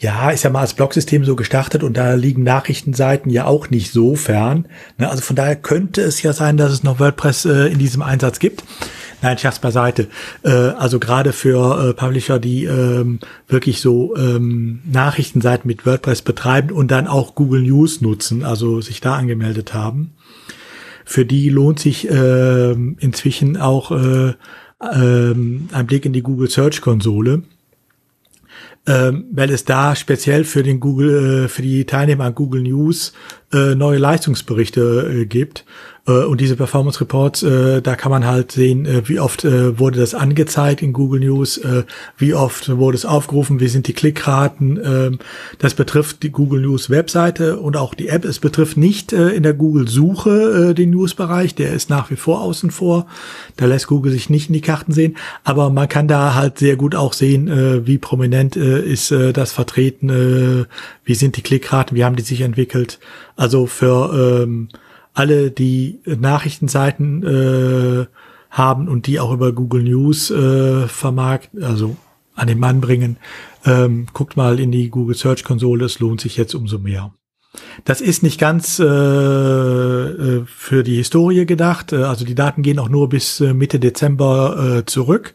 ja, 0.01 0.31
ist 0.31 0.45
ja 0.45 0.51
mal 0.51 0.61
als 0.61 0.75
Blogsystem 0.75 1.25
so 1.25 1.35
gestartet 1.35 1.83
und 1.83 1.97
da 1.97 2.15
liegen 2.15 2.45
Nachrichtenseiten 2.45 3.31
ja 3.31 3.47
auch 3.47 3.69
nicht 3.69 3.93
so 3.93 4.15
fern. 4.15 4.69
Ne? 4.97 5.11
Also 5.11 5.23
von 5.23 5.35
daher 5.35 5.57
könnte 5.57 6.03
es 6.03 6.23
ja 6.23 6.33
sein, 6.33 6.57
dass 6.57 6.71
es 6.71 6.85
noch 6.85 7.01
WordPress 7.01 7.47
äh, 7.47 7.67
in 7.67 7.79
diesem 7.79 8.03
Einsatz 8.03 8.39
gibt. 8.39 8.63
Nein, 9.23 9.39
Scherz 9.39 9.59
beiseite. 9.59 10.07
Äh, 10.45 10.51
also 10.51 11.01
gerade 11.01 11.33
für 11.33 11.89
äh, 11.89 11.95
Publisher, 11.95 12.39
die 12.39 12.65
ähm, 12.65 13.19
wirklich 13.49 13.81
so 13.81 14.15
ähm, 14.17 14.81
Nachrichtenseiten 14.85 15.67
mit 15.67 15.85
WordPress 15.85 16.23
betreiben 16.23 16.71
und 16.71 16.93
dann 16.93 17.09
auch 17.09 17.35
Google 17.35 17.63
News 17.63 18.01
nutzen, 18.01 18.45
also 18.45 18.81
sich 18.81 19.01
da 19.01 19.17
angemeldet 19.17 19.75
haben. 19.75 20.13
Für 21.05 21.25
die 21.25 21.49
lohnt 21.49 21.81
sich 21.81 22.09
äh, 22.09 22.71
inzwischen 22.71 23.57
auch 23.57 23.91
äh, 23.91 24.29
äh, 24.29 24.35
ein 24.81 25.87
Blick 25.87 26.05
in 26.05 26.13
die 26.13 26.23
Google 26.23 26.49
Search 26.49 26.81
Konsole 26.81 27.43
ähm, 28.89 29.27
weil 29.31 29.51
es 29.51 29.65
da 29.67 29.95
speziell 29.95 30.45
für 30.45 30.63
den 30.63 30.81
Google, 30.81 31.45
äh, 31.45 31.49
für 31.49 31.63
die 31.63 31.85
Teilnehmer 31.85 32.25
an 32.25 32.35
Google 32.35 32.63
News 32.63 33.13
äh, 33.53 33.75
neue 33.75 33.99
Leistungsberichte 33.99 35.11
äh, 35.13 35.27
gibt. 35.27 35.65
Äh, 36.09 36.25
und 36.25 36.41
diese 36.41 36.57
Performance 36.57 37.01
Reports, 37.01 37.43
äh, 37.43 37.83
da 37.83 37.95
kann 37.95 38.11
man 38.11 38.27
halt 38.27 38.51
sehen, 38.51 38.87
äh, 38.87 39.09
wie 39.09 39.21
oft 39.21 39.45
wurde 39.45 40.01
das 40.01 40.15
angezeigt 40.15 40.83
in 40.83 40.93
Google 40.93 41.21
News, 41.21 41.61
wie 42.17 42.35
oft 42.35 42.77
wurde 42.77 42.97
es 42.97 43.05
aufgerufen, 43.05 43.61
wie 43.61 43.69
sind 43.69 43.87
die 43.87 43.93
Klickraten. 43.93 44.77
Äh, 44.79 45.11
das 45.59 45.75
betrifft 45.75 46.23
die 46.23 46.31
Google 46.31 46.63
News 46.63 46.91
Webseite 46.91 47.59
und 47.59 47.77
auch 47.77 47.95
die 47.95 48.09
App. 48.09 48.25
Es 48.25 48.39
betrifft 48.39 48.77
nicht 48.77 49.13
in 49.13 49.43
der 49.43 49.55
Google 49.55 49.89
Suche 49.89 50.75
den 50.75 50.91
News-Bereich, 50.91 51.55
der 51.55 51.73
ist 51.73 51.91
nach 51.91 52.11
wie 52.11 52.17
vor 52.17 52.41
außen 52.41 52.71
vor. 52.71 53.07
Da 53.57 53.67
lässt 53.67 53.89
Google 53.89 54.13
sich 54.13 54.31
nicht 54.31 54.49
in 54.49 54.55
die 54.55 54.61
Karten 54.61 54.93
sehen, 54.93 55.17
aber 55.45 55.71
man 55.71 55.89
kann 55.89 56.09
da 56.09 56.35
halt 56.35 56.59
sehr 56.59 56.77
gut 56.77 56.95
auch 56.95 57.13
sehen, 57.13 57.51
wie 57.85 57.99
prominent 57.99 58.57
ist 58.57 59.11
das 59.11 59.53
vertreten, 59.53 60.67
wie 61.05 61.15
sind 61.15 61.37
die 61.37 61.43
Klickraten, 61.43 61.97
wie 61.97 62.05
haben 62.05 62.17
die 62.17 62.23
sich 62.23 62.41
entwickelt. 62.41 62.99
Also 63.37 63.67
für 63.67 64.43
ähm, 64.43 64.69
alle, 65.19 65.51
die 65.51 66.01
Nachrichtenseiten 66.05 67.23
äh, 67.25 68.07
haben 68.51 68.89
und 68.89 69.07
die 69.07 69.21
auch 69.21 69.33
über 69.33 69.53
Google 69.53 69.83
News 69.83 70.31
äh, 70.31 70.87
vermarkten, 70.87 71.65
also 71.65 71.97
an 72.35 72.47
den 72.47 72.61
Mann 72.61 72.81
bringen, 72.81 73.17
ähm, 73.65 74.07
guckt 74.13 74.37
mal 74.37 74.61
in 74.61 74.71
die 74.71 74.91
Google 74.91 75.17
Search 75.17 75.45
Konsole, 75.45 75.85
es 75.85 75.99
lohnt 75.99 76.21
sich 76.21 76.37
jetzt 76.37 76.55
umso 76.55 76.79
mehr. 76.79 77.13
Das 77.85 78.01
ist 78.01 78.23
nicht 78.23 78.39
ganz 78.39 78.79
äh, 78.79 78.85
äh, 78.85 80.45
für 80.47 80.85
die 80.85 80.97
Historie 80.97 81.47
gedacht. 81.47 81.93
Äh, 81.93 82.05
also 82.05 82.25
die 82.25 82.35
Daten 82.35 82.63
gehen 82.63 82.79
auch 82.79 82.89
nur 82.89 83.09
bis 83.09 83.41
äh, 83.41 83.55
Mitte 83.55 83.81
Dezember 83.81 84.79
äh, 84.79 84.85
zurück. 84.85 85.35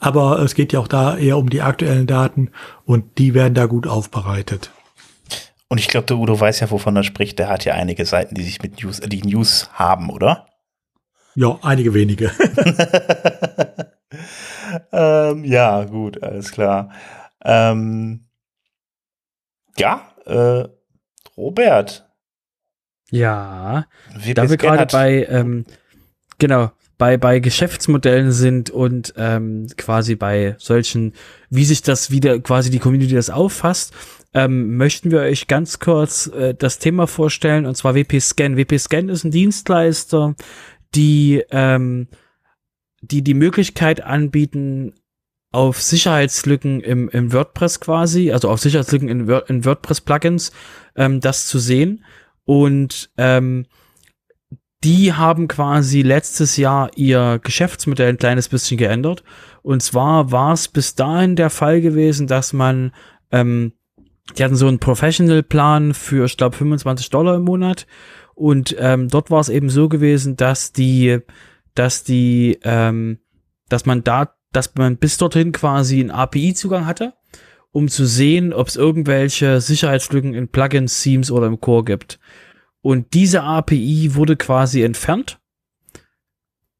Aber 0.00 0.40
es 0.40 0.54
geht 0.54 0.72
ja 0.72 0.80
auch 0.80 0.88
da 0.88 1.16
eher 1.16 1.38
um 1.38 1.50
die 1.50 1.62
aktuellen 1.62 2.06
Daten 2.06 2.50
und 2.84 3.18
die 3.18 3.34
werden 3.34 3.54
da 3.54 3.66
gut 3.66 3.86
aufbereitet. 3.86 4.72
Und 5.70 5.78
ich 5.78 5.86
glaube, 5.86 6.06
der 6.06 6.18
Udo 6.18 6.38
weiß 6.38 6.60
ja, 6.60 6.70
wovon 6.72 6.96
er 6.96 7.04
spricht. 7.04 7.38
Der 7.38 7.48
hat 7.48 7.64
ja 7.64 7.74
einige 7.74 8.04
Seiten, 8.04 8.34
die 8.34 8.42
sich 8.42 8.60
mit 8.60 8.82
News, 8.82 8.98
äh, 8.98 9.08
die 9.08 9.22
News 9.22 9.70
haben, 9.72 10.10
oder? 10.10 10.48
Ja, 11.36 11.60
einige 11.62 11.94
wenige. 11.94 12.32
ähm, 14.92 15.44
ja, 15.44 15.84
gut, 15.84 16.20
alles 16.24 16.50
klar. 16.50 16.90
Ähm, 17.44 18.26
ja, 19.78 20.10
äh, 20.26 20.64
Robert. 21.36 22.10
Ja, 23.12 23.86
da 24.34 24.50
wir 24.50 24.56
gerade 24.56 24.86
bei, 24.86 25.24
ähm, 25.26 25.66
genau, 26.38 26.72
bei, 27.00 27.16
bei 27.16 27.38
Geschäftsmodellen 27.40 28.30
sind 28.30 28.68
und 28.68 29.14
ähm, 29.16 29.68
quasi 29.78 30.16
bei 30.16 30.54
solchen, 30.58 31.14
wie 31.48 31.64
sich 31.64 31.80
das 31.80 32.10
wieder 32.10 32.38
quasi 32.40 32.68
die 32.68 32.78
Community 32.78 33.14
das 33.14 33.30
auffasst, 33.30 33.94
ähm, 34.34 34.76
möchten 34.76 35.10
wir 35.10 35.20
euch 35.20 35.46
ganz 35.46 35.78
kurz 35.78 36.26
äh, 36.26 36.54
das 36.54 36.78
Thema 36.78 37.06
vorstellen, 37.06 37.64
und 37.64 37.74
zwar 37.74 37.94
WP 37.94 38.20
Scan. 38.20 38.58
WP 38.58 38.78
Scan 38.78 39.08
ist 39.08 39.24
ein 39.24 39.30
Dienstleister, 39.30 40.34
die, 40.94 41.42
ähm, 41.50 42.08
die 43.00 43.22
die 43.22 43.34
Möglichkeit 43.34 44.04
anbieten, 44.04 44.92
auf 45.52 45.80
Sicherheitslücken 45.80 46.82
im, 46.82 47.08
im 47.08 47.32
WordPress 47.32 47.80
quasi, 47.80 48.30
also 48.30 48.50
auf 48.50 48.60
Sicherheitslücken 48.60 49.08
in, 49.08 49.26
in 49.46 49.64
WordPress-Plugins, 49.64 50.52
ähm, 50.96 51.20
das 51.20 51.46
zu 51.46 51.58
sehen. 51.58 52.04
Und 52.44 53.10
ähm, 53.16 53.64
die 54.82 55.12
haben 55.12 55.46
quasi 55.48 56.02
letztes 56.02 56.56
Jahr 56.56 56.90
ihr 56.96 57.38
Geschäftsmodell 57.42 58.10
ein 58.10 58.18
kleines 58.18 58.48
bisschen 58.48 58.78
geändert. 58.78 59.22
Und 59.62 59.82
zwar 59.82 60.32
war 60.32 60.54
es 60.54 60.68
bis 60.68 60.94
dahin 60.94 61.36
der 61.36 61.50
Fall 61.50 61.80
gewesen, 61.80 62.26
dass 62.26 62.52
man 62.52 62.92
ähm, 63.30 63.72
die 64.36 64.44
hatten 64.44 64.56
so 64.56 64.68
einen 64.68 64.78
Professional-Plan 64.78 65.94
für, 65.94 66.24
ich 66.24 66.36
glaube, 66.36 66.56
25 66.56 67.10
Dollar 67.10 67.36
im 67.36 67.42
Monat. 67.42 67.86
Und 68.34 68.74
ähm, 68.78 69.08
dort 69.08 69.30
war 69.30 69.40
es 69.40 69.48
eben 69.48 69.70
so 69.70 69.88
gewesen, 69.88 70.36
dass 70.36 70.72
die, 70.72 71.18
dass 71.74 72.04
die, 72.04 72.58
ähm, 72.62 73.18
dass 73.68 73.86
man 73.86 74.04
da, 74.04 74.34
dass 74.52 74.74
man 74.76 74.96
bis 74.96 75.18
dorthin 75.18 75.52
quasi 75.52 76.00
einen 76.00 76.10
API-Zugang 76.10 76.86
hatte, 76.86 77.14
um 77.72 77.88
zu 77.88 78.06
sehen, 78.06 78.52
ob 78.52 78.68
es 78.68 78.76
irgendwelche 78.76 79.60
Sicherheitslücken 79.60 80.34
in 80.34 80.48
Plugins, 80.48 81.02
Themes 81.02 81.30
oder 81.30 81.46
im 81.46 81.60
Core 81.60 81.84
gibt. 81.84 82.18
Und 82.82 83.14
diese 83.14 83.42
API 83.42 84.14
wurde 84.14 84.36
quasi 84.36 84.82
entfernt 84.82 85.38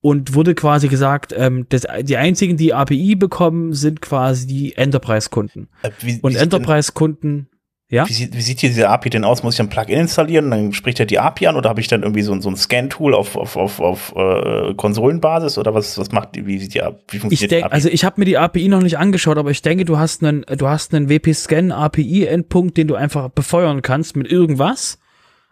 und 0.01 0.34
wurde 0.34 0.55
quasi 0.55 0.88
gesagt, 0.88 1.34
ähm, 1.36 1.66
das, 1.68 1.86
die 2.03 2.16
einzigen, 2.16 2.57
die 2.57 2.72
API 2.72 3.16
bekommen, 3.16 3.74
sind 3.74 4.01
quasi 4.01 4.46
die 4.46 4.76
Enterprise-Kunden. 4.76 5.68
Äh, 5.82 6.18
und 6.22 6.36
Enterprise-Kunden, 6.36 7.51
ja? 7.90 8.09
Wie 8.09 8.12
sieht, 8.12 8.36
wie 8.36 8.40
sieht 8.40 8.61
hier 8.61 8.68
diese 8.68 8.88
API 8.88 9.11
denn 9.11 9.24
aus? 9.24 9.42
Muss 9.42 9.55
ich 9.55 9.61
ein 9.61 9.68
Plugin 9.68 9.98
installieren 9.98 10.53
dann 10.53 10.72
spricht 10.72 11.01
er 11.01 11.07
die 11.07 11.18
API 11.18 11.48
an 11.48 11.57
oder 11.57 11.68
habe 11.68 11.80
ich 11.80 11.88
dann 11.88 12.03
irgendwie 12.03 12.22
so, 12.22 12.40
so 12.40 12.48
ein 12.48 12.57
Scan-Tool 12.57 13.14
auf, 13.14 13.34
auf, 13.34 13.57
auf, 13.57 13.80
auf 13.80 14.14
äh, 14.14 14.74
Konsolenbasis 14.74 15.59
oder 15.59 15.74
was, 15.74 15.98
was 15.98 16.12
macht 16.12 16.36
die, 16.36 16.46
wie 16.46 16.61
sieht 16.61 16.74
die, 16.74 16.78
wie 16.78 17.18
funktioniert 17.18 17.32
ich 17.32 17.48
denk, 17.48 17.51
die 17.51 17.64
API? 17.64 17.74
Also 17.74 17.88
ich 17.88 18.05
habe 18.05 18.20
mir 18.20 18.26
die 18.26 18.38
API 18.38 18.68
noch 18.68 18.80
nicht 18.80 18.96
angeschaut, 18.96 19.38
aber 19.38 19.51
ich 19.51 19.61
denke, 19.62 19.84
du 19.84 19.98
hast 19.98 20.22
einen, 20.22 20.42
du 20.42 20.68
hast 20.68 20.94
einen 20.94 21.09
WP-Scan 21.09 21.72
API-Endpunkt, 21.72 22.76
den 22.76 22.86
du 22.86 22.94
einfach 22.94 23.28
befeuern 23.28 23.82
kannst 23.82 24.14
mit 24.14 24.30
irgendwas 24.30 24.99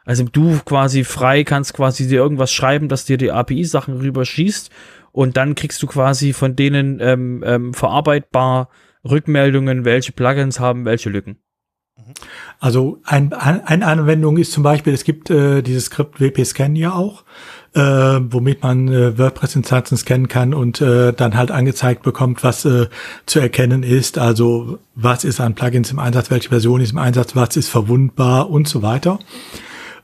also 0.08 0.24
du 0.24 0.58
quasi 0.64 1.04
frei 1.04 1.44
kannst 1.44 1.74
quasi 1.74 2.08
dir 2.08 2.20
irgendwas 2.20 2.50
schreiben, 2.50 2.88
dass 2.88 3.04
dir 3.04 3.18
die 3.18 3.30
API-Sachen 3.30 3.98
rüberschießt 3.98 4.70
und 5.12 5.36
dann 5.36 5.54
kriegst 5.54 5.82
du 5.82 5.86
quasi 5.86 6.32
von 6.32 6.56
denen 6.56 6.98
ähm, 7.02 7.44
ähm, 7.46 7.74
verarbeitbar 7.74 8.70
Rückmeldungen, 9.04 9.84
welche 9.84 10.12
Plugins 10.12 10.60
haben 10.60 10.86
welche 10.86 11.10
Lücken. 11.10 11.36
Also 12.58 13.02
ein, 13.04 13.34
eine 13.34 13.84
Anwendung 13.84 14.38
ist 14.38 14.52
zum 14.52 14.62
Beispiel, 14.62 14.94
es 14.94 15.04
gibt 15.04 15.28
äh, 15.28 15.60
dieses 15.60 15.86
Skript 15.86 16.22
WP-Scan 16.22 16.74
ja 16.74 16.94
auch, 16.94 17.24
äh, 17.74 17.80
womit 17.82 18.62
man 18.62 18.88
äh, 18.88 19.18
WordPress-Instanzen 19.18 19.98
scannen 19.98 20.28
kann 20.28 20.54
und 20.54 20.80
äh, 20.80 21.12
dann 21.12 21.36
halt 21.36 21.50
angezeigt 21.50 22.02
bekommt, 22.02 22.42
was 22.42 22.64
äh, 22.64 22.86
zu 23.26 23.40
erkennen 23.40 23.82
ist. 23.82 24.16
Also 24.16 24.78
was 24.94 25.24
ist 25.24 25.38
an 25.38 25.54
Plugins 25.54 25.90
im 25.90 25.98
Einsatz, 25.98 26.30
welche 26.30 26.48
Version 26.48 26.80
ist 26.80 26.92
im 26.92 26.98
Einsatz, 26.98 27.36
was 27.36 27.56
ist 27.56 27.68
verwundbar 27.68 28.48
und 28.48 28.68
so 28.68 28.80
weiter. 28.80 29.18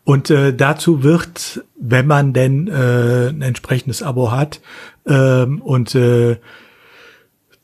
Und 0.04 0.30
äh, 0.30 0.54
dazu 0.54 1.02
wird, 1.02 1.64
wenn 1.76 2.06
man 2.06 2.34
denn 2.34 2.68
äh, 2.68 3.28
ein 3.28 3.40
entsprechendes 3.40 4.02
Abo 4.02 4.30
hat 4.30 4.60
ähm, 5.06 5.62
und 5.62 5.94
äh, 5.94 6.36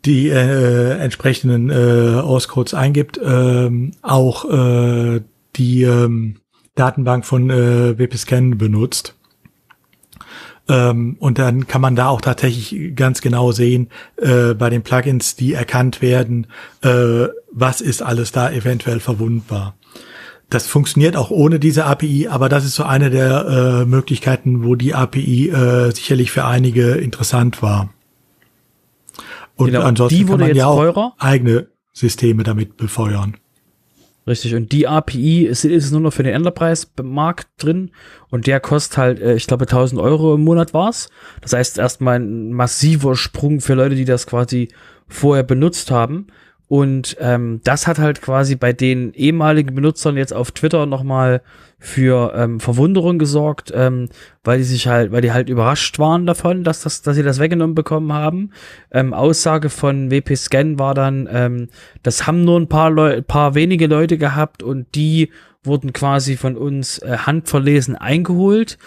die 0.07 0.29
äh, 0.29 0.99
entsprechenden 0.99 1.69
äh, 1.69 2.19
Auscodes 2.19 2.73
eingibt, 2.73 3.19
äh, 3.19 3.71
auch 4.01 4.51
äh, 4.51 5.21
die 5.57 5.83
äh, 5.83 6.35
Datenbank 6.75 7.27
von 7.27 7.51
äh, 7.51 7.99
WPScan 7.99 8.57
benutzt. 8.57 9.15
Ähm, 10.69 11.17
und 11.19 11.39
dann 11.39 11.67
kann 11.67 11.83
man 11.83 11.97
da 11.97 12.09
auch 12.09 12.23
tatsächlich 12.23 12.95
ganz 12.95 13.21
genau 13.21 13.53
sehen, 13.53 13.89
äh, 14.17 14.55
bei 14.55 14.71
den 14.71 14.83
Plugins, 14.83 15.37
die 15.37 15.53
erkannt 15.53 16.01
werden, 16.01 16.47
äh, 16.83 17.27
was 17.53 17.81
ist 17.81 18.03
alles 18.03 18.33
da 18.33 18.51
eventuell 18.51 19.01
verwundbar. 19.01 19.75
Das 20.51 20.67
funktioniert 20.67 21.17
auch 21.17 21.31
ohne 21.31 21.61
diese 21.61 21.85
API, 21.87 22.27
aber 22.29 22.49
das 22.49 22.65
ist 22.65 22.75
so 22.75 22.83
eine 22.83 23.11
der 23.11 23.83
äh, 23.83 23.85
Möglichkeiten, 23.87 24.65
wo 24.65 24.75
die 24.75 24.95
API 24.95 25.49
äh, 25.49 25.93
sicherlich 25.93 26.33
für 26.33 26.45
einige 26.45 26.93
interessant 26.95 27.63
war. 27.63 27.91
Und 29.55 29.69
genau, 29.69 29.83
ansonsten 29.83 30.19
die 30.19 30.29
wurde 30.29 30.45
kann 30.45 30.49
man 30.49 30.57
ja 30.57 30.67
auch 30.67 30.77
teurer. 30.77 31.15
eigene 31.19 31.69
Systeme 31.93 32.43
damit 32.43 32.77
befeuern. 32.77 33.37
Richtig, 34.27 34.55
und 34.55 34.73
die 34.73 34.87
API 34.87 35.47
ist, 35.47 35.65
ist 35.65 35.93
nur 35.93 36.01
noch 36.01 36.13
für 36.13 36.23
den 36.23 36.35
Enterprise-Markt 36.35 37.49
drin 37.57 37.91
und 38.29 38.47
der 38.47 38.61
kostet 38.61 38.99
halt, 38.99 39.21
äh, 39.21 39.35
ich 39.35 39.47
glaube, 39.47 39.65
1000 39.65 40.01
Euro 40.01 40.35
im 40.35 40.45
Monat 40.45 40.75
war's. 40.75 41.11
Das 41.41 41.53
heißt 41.53 41.79
erstmal 41.79 42.21
ein 42.21 42.53
massiver 42.53 43.17
Sprung 43.17 43.61
für 43.61 43.75
Leute, 43.75 43.95
die 43.95 44.05
das 44.05 44.27
quasi 44.27 44.69
vorher 45.09 45.43
benutzt 45.43 45.91
haben. 45.91 46.27
Und 46.71 47.17
ähm, 47.19 47.61
das 47.65 47.89
hat 47.89 47.99
halt 47.99 48.23
quasi 48.23 48.55
bei 48.55 48.73
den 48.73 49.13
ehemaligen 49.15 49.75
Benutzern 49.75 50.17
jetzt 50.17 50.33
auf 50.33 50.53
Twitter 50.53 50.87
nochmal 50.87 51.43
für 51.81 52.33
ähm, 52.37 52.61
Verwunderung 52.61 53.19
gesorgt, 53.19 53.73
ähm, 53.75 54.09
weil 54.45 54.59
die 54.59 54.65
sich 54.65 54.87
halt, 54.87 55.11
weil 55.11 55.21
die 55.21 55.33
halt 55.33 55.49
überrascht 55.49 55.99
waren 55.99 56.27
davon, 56.27 56.63
dass 56.63 56.83
das, 56.83 57.03
dass 57.03 57.17
sie 57.17 57.25
das 57.25 57.41
weggenommen 57.41 57.75
bekommen 57.75 58.13
haben. 58.13 58.53
Ähm, 58.93 59.13
Aussage 59.15 59.69
von 59.69 60.13
WP 60.13 60.37
Scan 60.37 60.79
war 60.79 60.95
dann, 60.95 61.29
ähm, 61.33 61.71
das 62.05 62.29
haben 62.29 62.45
nur 62.45 62.61
ein 62.61 62.69
paar 62.69 62.91
Leute, 62.93 63.23
paar 63.23 63.57
wenige 63.57 63.89
Leute 63.89 64.17
gehabt 64.17 64.63
und 64.63 64.95
die 64.95 65.31
wurden 65.65 65.93
quasi 65.93 66.37
von 66.37 66.57
uns 66.57 66.99
äh, 66.99 67.17
handverlesen 67.17 67.97
eingeholt 67.97 68.79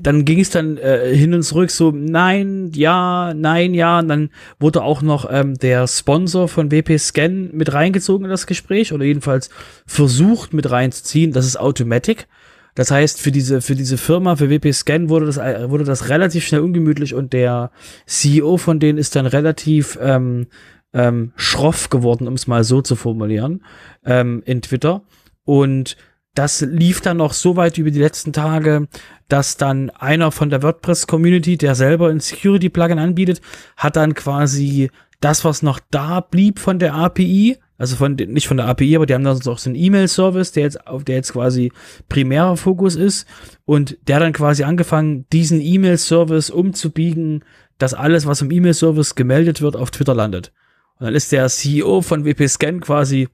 dann 0.00 0.24
ging 0.24 0.40
es 0.40 0.50
dann 0.50 0.76
äh, 0.76 1.14
hin 1.14 1.34
und 1.34 1.42
zurück 1.42 1.70
so, 1.70 1.90
nein, 1.90 2.70
ja, 2.74 3.32
nein, 3.34 3.74
ja. 3.74 3.98
Und 3.98 4.08
dann 4.08 4.30
wurde 4.58 4.82
auch 4.82 5.02
noch 5.02 5.28
ähm, 5.30 5.54
der 5.54 5.86
Sponsor 5.86 6.48
von 6.48 6.70
WP 6.70 6.98
Scan 6.98 7.50
mit 7.52 7.72
reingezogen 7.72 8.24
in 8.24 8.30
das 8.30 8.46
Gespräch 8.46 8.92
oder 8.92 9.04
jedenfalls 9.04 9.50
versucht 9.86 10.52
mit 10.52 10.70
reinzuziehen. 10.70 11.32
Das 11.32 11.46
ist 11.46 11.58
Automatic. 11.58 12.26
Das 12.74 12.90
heißt, 12.90 13.20
für 13.20 13.30
diese, 13.30 13.60
für 13.60 13.76
diese 13.76 13.96
Firma, 13.96 14.36
für 14.36 14.50
WP 14.50 14.72
Scan 14.72 15.08
wurde 15.08 15.26
das, 15.26 15.36
äh, 15.36 15.70
wurde 15.70 15.84
das 15.84 16.08
relativ 16.08 16.44
schnell 16.44 16.60
ungemütlich 16.60 17.14
und 17.14 17.32
der 17.32 17.70
CEO 18.06 18.56
von 18.56 18.80
denen 18.80 18.98
ist 18.98 19.14
dann 19.14 19.26
relativ 19.26 19.96
ähm, 20.00 20.48
ähm, 20.92 21.32
schroff 21.36 21.90
geworden, 21.90 22.26
um 22.26 22.34
es 22.34 22.46
mal 22.46 22.64
so 22.64 22.82
zu 22.82 22.96
formulieren, 22.96 23.64
ähm, 24.04 24.42
in 24.44 24.62
Twitter. 24.62 25.02
Und 25.44 25.96
das 26.34 26.60
lief 26.62 27.00
dann 27.00 27.18
noch 27.18 27.32
so 27.32 27.56
weit 27.56 27.78
über 27.78 27.90
die 27.90 28.00
letzten 28.00 28.32
Tage, 28.32 28.88
dass 29.28 29.56
dann 29.56 29.90
einer 29.90 30.32
von 30.32 30.50
der 30.50 30.62
WordPress-Community, 30.62 31.56
der 31.56 31.74
selber 31.74 32.08
ein 32.08 32.20
Security-Plugin 32.20 32.98
anbietet, 32.98 33.40
hat 33.76 33.96
dann 33.96 34.14
quasi 34.14 34.90
das, 35.20 35.44
was 35.44 35.62
noch 35.62 35.80
da 35.90 36.20
blieb 36.20 36.58
von 36.58 36.78
der 36.78 36.94
API, 36.94 37.56
also 37.78 37.96
von 37.96 38.14
nicht 38.14 38.46
von 38.48 38.56
der 38.56 38.66
API, 38.66 38.96
aber 38.96 39.06
die 39.06 39.14
haben 39.14 39.24
dann 39.24 39.36
auch 39.46 39.58
so 39.58 39.70
einen 39.70 39.76
E-Mail-Service, 39.76 40.52
der 40.52 40.64
jetzt 40.64 40.86
auf 40.86 41.04
der 41.04 41.16
jetzt 41.16 41.32
quasi 41.32 41.72
primärer 42.08 42.56
Fokus 42.56 42.96
ist 42.96 43.26
und 43.64 43.96
der 44.06 44.20
dann 44.20 44.32
quasi 44.32 44.64
angefangen, 44.64 45.26
diesen 45.32 45.60
E-Mail-Service 45.60 46.50
umzubiegen, 46.50 47.44
dass 47.78 47.94
alles, 47.94 48.26
was 48.26 48.42
im 48.42 48.50
E-Mail-Service 48.50 49.14
gemeldet 49.14 49.62
wird, 49.62 49.76
auf 49.76 49.90
Twitter 49.90 50.14
landet. 50.14 50.52
Und 50.98 51.06
dann 51.06 51.14
ist 51.14 51.32
der 51.32 51.48
CEO 51.48 52.02
von 52.02 52.24
WP 52.24 52.48
Scan 52.48 52.80
quasi 52.80 53.28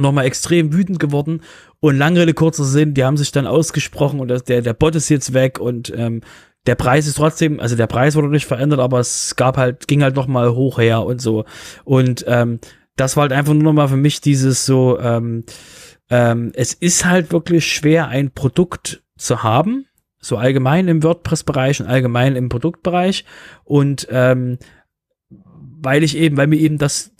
nochmal 0.00 0.26
extrem 0.26 0.72
wütend 0.72 0.98
geworden 0.98 1.42
und 1.80 1.96
lange 1.96 2.20
Rede, 2.20 2.34
kurzer 2.34 2.64
Sinn, 2.64 2.94
die 2.94 3.04
haben 3.04 3.16
sich 3.16 3.32
dann 3.32 3.46
ausgesprochen 3.46 4.20
und 4.20 4.28
der, 4.48 4.62
der 4.62 4.74
Bot 4.74 4.94
ist 4.94 5.08
jetzt 5.08 5.32
weg 5.34 5.58
und 5.58 5.92
ähm, 5.96 6.22
der 6.66 6.74
Preis 6.74 7.06
ist 7.06 7.16
trotzdem, 7.16 7.58
also 7.58 7.76
der 7.76 7.86
Preis 7.86 8.16
wurde 8.16 8.28
nicht 8.28 8.46
verändert, 8.46 8.80
aber 8.80 9.00
es 9.00 9.36
gab 9.36 9.56
halt, 9.56 9.88
ging 9.88 10.02
halt 10.02 10.14
noch 10.14 10.26
mal 10.26 10.54
hoch 10.54 10.78
her 10.78 11.04
und 11.04 11.20
so. 11.20 11.44
Und 11.84 12.24
ähm, 12.28 12.60
das 12.96 13.16
war 13.16 13.22
halt 13.22 13.32
einfach 13.32 13.54
nur 13.54 13.62
noch 13.62 13.72
mal 13.72 13.88
für 13.88 13.96
mich 13.96 14.20
dieses 14.20 14.66
so, 14.66 14.98
ähm, 15.00 15.44
ähm, 16.10 16.52
es 16.54 16.74
ist 16.74 17.06
halt 17.06 17.32
wirklich 17.32 17.72
schwer, 17.72 18.08
ein 18.08 18.32
Produkt 18.32 19.02
zu 19.16 19.42
haben, 19.42 19.86
so 20.18 20.36
allgemein 20.36 20.88
im 20.88 21.02
WordPress-Bereich 21.02 21.80
und 21.80 21.86
allgemein 21.86 22.36
im 22.36 22.50
Produktbereich. 22.50 23.24
Und 23.64 24.06
ähm, 24.10 24.58
weil 25.82 26.04
ich 26.04 26.16
eben, 26.16 26.36
weil 26.36 26.46
mir 26.46 26.58
eben 26.58 26.76
das, 26.76 27.12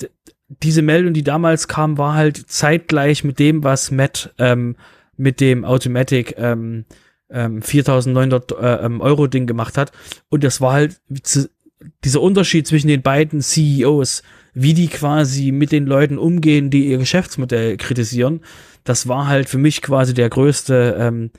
diese 0.62 0.82
Meldung, 0.82 1.14
die 1.14 1.22
damals 1.22 1.68
kam, 1.68 1.96
war 1.96 2.14
halt 2.14 2.36
zeitgleich 2.51 3.24
mit 3.24 3.38
dem, 3.38 3.62
was 3.62 3.90
Matt 3.90 4.34
ähm, 4.38 4.76
mit 5.16 5.40
dem 5.40 5.64
Automatic 5.64 6.34
ähm, 6.38 6.84
ähm, 7.30 7.62
4900 7.62 8.53
äh, 8.53 8.84
ähm, 8.84 9.01
Euro 9.01 9.26
Ding 9.28 9.46
gemacht 9.46 9.78
hat. 9.78 9.92
Und 10.28 10.42
das 10.42 10.61
war 10.61 10.72
halt 10.72 11.01
dieser 12.05 12.20
Unterschied 12.20 12.66
zwischen 12.66 12.88
den 12.88 13.03
beiden 13.03 13.40
CEOs, 13.40 14.22
wie 14.53 14.74
die 14.74 14.88
quasi 14.88 15.53
mit 15.53 15.72
den 15.72 15.86
Leuten 15.86 16.18
umgehen, 16.18 16.70
die 16.70 16.86
ihr 16.86 16.98
Geschäftsmodell 16.98 17.76
kritisieren. 17.76 18.40
Das 18.82 19.07
war 19.07 19.28
halt 19.28 19.48
für 19.48 19.59
mich 19.59 19.82
quasi 19.82 20.14
der 20.14 20.28
größte 20.28 20.96
ähm, 20.98 21.30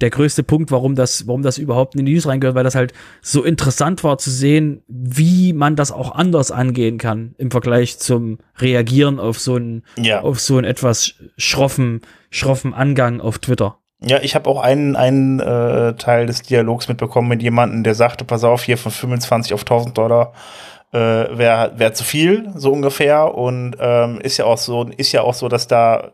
der 0.00 0.10
größte 0.10 0.42
Punkt, 0.42 0.70
warum 0.70 0.94
das, 0.94 1.26
warum 1.26 1.42
das 1.42 1.58
überhaupt 1.58 1.94
in 1.94 2.04
die 2.04 2.12
News 2.12 2.26
reingehört, 2.26 2.54
weil 2.54 2.64
das 2.64 2.74
halt 2.74 2.92
so 3.22 3.44
interessant 3.44 4.02
war 4.04 4.18
zu 4.18 4.30
sehen, 4.30 4.82
wie 4.88 5.52
man 5.52 5.76
das 5.76 5.92
auch 5.92 6.12
anders 6.12 6.50
angehen 6.50 6.98
kann 6.98 7.34
im 7.38 7.50
Vergleich 7.50 7.98
zum 7.98 8.38
Reagieren 8.58 9.18
auf 9.18 9.38
so 9.38 9.56
einen, 9.56 9.84
ja. 9.96 10.22
auf 10.22 10.40
so 10.40 10.56
einen 10.56 10.66
etwas 10.66 11.14
schroffen, 11.36 12.00
schroffen 12.30 12.74
Angang 12.74 13.20
auf 13.20 13.38
Twitter. 13.38 13.76
Ja, 14.02 14.18
ich 14.22 14.34
habe 14.34 14.48
auch 14.48 14.62
einen, 14.62 14.96
einen 14.96 15.40
äh, 15.40 15.94
Teil 15.94 16.26
des 16.26 16.42
Dialogs 16.42 16.88
mitbekommen 16.88 17.28
mit 17.28 17.42
jemandem, 17.42 17.82
der 17.84 17.94
sagte, 17.94 18.24
pass 18.24 18.44
auf, 18.44 18.62
hier 18.62 18.78
von 18.78 18.92
25 18.92 19.52
auf 19.52 19.60
1000 19.60 19.96
Dollar 19.98 20.32
äh, 20.92 20.98
wäre 20.98 21.72
wär 21.76 21.92
zu 21.92 22.04
viel, 22.04 22.50
so 22.56 22.72
ungefähr. 22.72 23.34
Und 23.34 23.76
ähm, 23.78 24.20
ist 24.20 24.38
ja 24.38 24.44
auch 24.46 24.58
so, 24.58 24.88
ist 24.96 25.12
ja 25.12 25.22
auch 25.22 25.34
so, 25.34 25.48
dass 25.48 25.66
da 25.66 26.12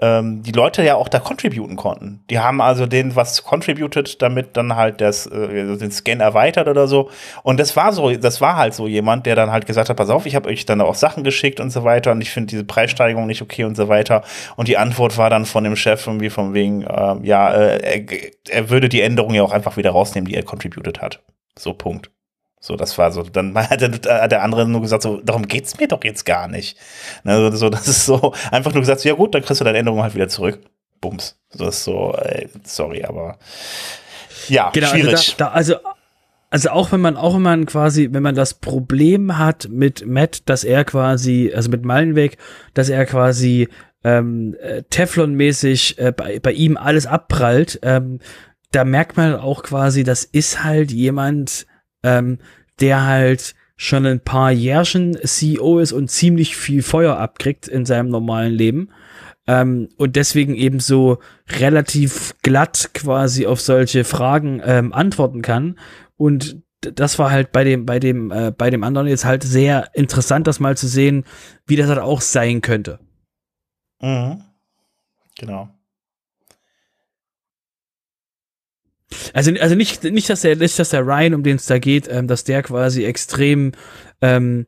ähm, 0.00 0.42
die 0.42 0.52
Leute 0.52 0.84
ja 0.84 0.94
auch 0.94 1.08
da 1.08 1.18
contributen 1.18 1.76
konnten. 1.76 2.22
Die 2.30 2.38
haben 2.38 2.60
also 2.60 2.86
denen 2.86 3.16
was 3.16 3.42
contributed, 3.42 4.22
damit 4.22 4.56
dann 4.56 4.76
halt 4.76 5.00
das, 5.00 5.26
äh, 5.26 5.76
den 5.76 5.90
Scan 5.90 6.20
erweitert 6.20 6.68
oder 6.68 6.86
so. 6.86 7.10
Und 7.42 7.58
das 7.58 7.74
war 7.74 7.92
so, 7.92 8.10
das 8.12 8.40
war 8.40 8.56
halt 8.56 8.74
so 8.74 8.86
jemand, 8.86 9.26
der 9.26 9.34
dann 9.34 9.50
halt 9.50 9.66
gesagt 9.66 9.88
hat, 9.88 9.96
pass 9.96 10.10
auf, 10.10 10.26
ich 10.26 10.36
habe 10.36 10.48
euch 10.48 10.66
dann 10.66 10.80
auch 10.80 10.94
Sachen 10.94 11.24
geschickt 11.24 11.58
und 11.58 11.70
so 11.70 11.82
weiter 11.84 12.12
und 12.12 12.20
ich 12.20 12.30
finde 12.30 12.48
diese 12.48 12.64
Preissteigerung 12.64 13.26
nicht 13.26 13.42
okay 13.42 13.64
und 13.64 13.76
so 13.76 13.88
weiter. 13.88 14.22
Und 14.56 14.68
die 14.68 14.78
Antwort 14.78 15.18
war 15.18 15.30
dann 15.30 15.46
von 15.46 15.64
dem 15.64 15.74
Chef 15.74 16.06
irgendwie 16.06 16.30
von 16.30 16.54
wegen, 16.54 16.82
äh, 16.82 17.16
ja, 17.22 17.52
äh, 17.52 17.78
er, 17.78 18.56
er 18.56 18.70
würde 18.70 18.88
die 18.88 19.00
Änderung 19.00 19.34
ja 19.34 19.42
auch 19.42 19.52
einfach 19.52 19.76
wieder 19.76 19.90
rausnehmen, 19.90 20.28
die 20.28 20.36
er 20.36 20.44
contributed 20.44 21.00
hat. 21.00 21.22
So, 21.58 21.74
Punkt. 21.74 22.10
So, 22.60 22.76
das 22.76 22.98
war 22.98 23.12
so. 23.12 23.22
Dann 23.22 23.54
hat 23.70 23.80
der, 23.80 24.28
der 24.28 24.42
andere 24.42 24.66
nur 24.68 24.80
gesagt, 24.80 25.02
so, 25.02 25.20
darum 25.20 25.46
geht's 25.46 25.78
mir 25.78 25.88
doch 25.88 26.02
jetzt 26.04 26.24
gar 26.24 26.48
nicht. 26.48 26.78
Ne, 27.24 27.54
so, 27.56 27.70
das 27.70 27.88
ist 27.88 28.06
so, 28.06 28.32
einfach 28.50 28.72
nur 28.72 28.80
gesagt, 28.80 29.00
so, 29.00 29.08
ja 29.08 29.14
gut, 29.14 29.34
dann 29.34 29.42
kriegst 29.42 29.60
du 29.60 29.64
deine 29.64 29.78
Änderung 29.78 30.02
halt 30.02 30.14
wieder 30.14 30.28
zurück. 30.28 30.60
Bums. 31.00 31.38
So 31.50 31.68
ist 31.68 31.84
so, 31.84 32.14
ey, 32.14 32.48
sorry, 32.64 33.04
aber 33.04 33.38
ja, 34.48 34.70
genau, 34.70 34.88
schwierig. 34.88 35.14
Also, 35.14 35.34
da, 35.36 35.44
da, 35.46 35.50
also, 35.52 35.74
also 36.50 36.70
auch 36.70 36.92
wenn 36.92 37.00
man, 37.00 37.16
auch 37.16 37.34
wenn 37.34 37.42
man 37.42 37.66
quasi, 37.66 38.08
wenn 38.10 38.22
man 38.22 38.34
das 38.34 38.54
Problem 38.54 39.38
hat 39.38 39.68
mit 39.70 40.06
Matt, 40.06 40.48
dass 40.48 40.64
er 40.64 40.84
quasi, 40.84 41.52
also 41.54 41.70
mit 41.70 41.84
Meilenweg, 41.84 42.38
dass 42.74 42.88
er 42.88 43.04
quasi 43.06 43.68
ähm, 44.02 44.56
äh, 44.60 44.82
Teflon-mäßig 44.90 45.98
äh, 45.98 46.12
bei, 46.12 46.40
bei 46.40 46.52
ihm 46.52 46.76
alles 46.76 47.06
abprallt, 47.06 47.78
ähm, 47.82 48.20
da 48.70 48.84
merkt 48.84 49.16
man 49.16 49.34
auch 49.34 49.62
quasi, 49.62 50.04
das 50.04 50.24
ist 50.24 50.64
halt 50.64 50.90
jemand, 50.90 51.66
ähm, 52.02 52.38
der 52.80 53.04
halt 53.04 53.54
schon 53.76 54.06
ein 54.06 54.20
paar 54.20 54.50
Jährchen 54.50 55.16
CEO 55.22 55.78
ist 55.78 55.92
und 55.92 56.10
ziemlich 56.10 56.56
viel 56.56 56.82
Feuer 56.82 57.16
abkriegt 57.16 57.68
in 57.68 57.86
seinem 57.86 58.08
normalen 58.08 58.52
Leben. 58.52 58.90
Ähm, 59.46 59.88
und 59.96 60.16
deswegen 60.16 60.54
eben 60.54 60.80
so 60.80 61.18
relativ 61.48 62.34
glatt 62.42 62.90
quasi 62.92 63.46
auf 63.46 63.60
solche 63.60 64.04
Fragen 64.04 64.60
ähm, 64.64 64.92
antworten 64.92 65.42
kann. 65.42 65.78
Und 66.16 66.60
das 66.80 67.18
war 67.18 67.30
halt 67.30 67.52
bei 67.52 67.64
dem, 67.64 67.86
bei 67.86 67.98
dem, 67.98 68.30
äh, 68.30 68.50
bei 68.50 68.70
dem 68.70 68.84
anderen 68.84 69.06
jetzt 69.06 69.24
halt 69.24 69.42
sehr 69.42 69.88
interessant, 69.94 70.46
das 70.46 70.60
mal 70.60 70.76
zu 70.76 70.86
sehen, 70.86 71.24
wie 71.66 71.76
das 71.76 71.88
halt 71.88 71.98
auch 71.98 72.20
sein 72.20 72.60
könnte. 72.60 72.98
Mhm. 74.00 74.42
Genau. 75.38 75.70
Also, 79.32 79.52
also 79.60 79.74
nicht, 79.74 80.04
nicht, 80.04 80.28
dass 80.28 80.42
der, 80.42 80.56
nicht, 80.56 80.78
dass 80.78 80.90
der 80.90 81.06
Ryan, 81.06 81.34
um 81.34 81.42
den 81.42 81.56
es 81.56 81.66
da 81.66 81.78
geht, 81.78 82.08
ähm, 82.10 82.26
dass 82.26 82.44
der 82.44 82.62
quasi 82.62 83.04
extrem, 83.04 83.72
ähm, 84.20 84.66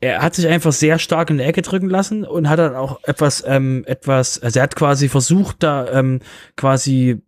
er 0.00 0.22
hat 0.22 0.34
sich 0.34 0.46
einfach 0.46 0.72
sehr 0.72 0.98
stark 0.98 1.30
in 1.30 1.38
die 1.38 1.44
Ecke 1.44 1.62
drücken 1.62 1.88
lassen 1.88 2.24
und 2.24 2.48
hat 2.48 2.58
dann 2.58 2.74
auch 2.74 3.00
etwas, 3.04 3.42
ähm, 3.46 3.84
etwas, 3.86 4.40
also 4.40 4.58
er 4.58 4.64
hat 4.64 4.76
quasi 4.76 5.08
versucht, 5.08 5.62
da 5.62 5.90
ähm, 5.90 6.20
quasi 6.56 7.22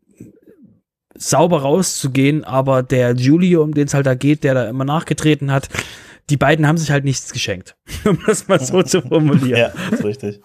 sauber 1.15 1.63
rauszugehen, 1.63 2.45
aber 2.45 2.83
der 2.83 3.15
Julio, 3.15 3.63
um 3.63 3.75
den 3.75 3.87
es 3.87 3.95
halt 3.95 4.07
da 4.07 4.15
geht, 4.15 4.45
der 4.45 4.55
da 4.55 4.69
immer 4.69 4.85
nachgetreten 4.85 5.51
hat, 5.51 5.69
die 6.31 6.37
beiden 6.37 6.67
haben 6.67 6.79
sich 6.79 6.91
halt 6.91 7.05
nichts 7.05 7.33
geschenkt, 7.33 7.77
um 8.05 8.19
das 8.27 8.49
mal 8.49 8.61
so 8.61 8.83
zu 8.83 9.03
formulieren. 9.03 9.59
Ja, 9.59 9.73
ist 9.91 10.05
richtig. 10.05 10.41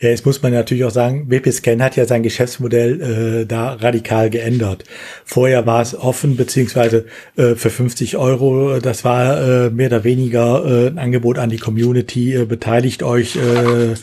Ja, 0.00 0.08
jetzt 0.08 0.24
muss 0.24 0.40
man 0.40 0.52
natürlich 0.52 0.84
auch 0.84 0.90
sagen, 0.90 1.26
WP-Scan 1.28 1.82
hat 1.82 1.94
ja 1.94 2.06
sein 2.06 2.22
Geschäftsmodell 2.22 3.42
äh, 3.42 3.46
da 3.46 3.74
radikal 3.74 4.30
geändert. 4.30 4.84
Vorher 5.26 5.66
war 5.66 5.82
es 5.82 5.94
offen, 5.94 6.36
beziehungsweise 6.36 7.04
äh, 7.36 7.54
für 7.54 7.68
50 7.68 8.16
Euro, 8.16 8.78
das 8.80 9.04
war 9.04 9.66
äh, 9.66 9.68
mehr 9.68 9.88
oder 9.88 10.02
weniger 10.02 10.64
äh, 10.64 10.86
ein 10.86 10.98
Angebot 10.98 11.38
an 11.38 11.50
die 11.50 11.58
Community, 11.58 12.34
äh, 12.34 12.46
beteiligt 12.46 13.02
euch 13.02 13.36
äh, 13.36 13.94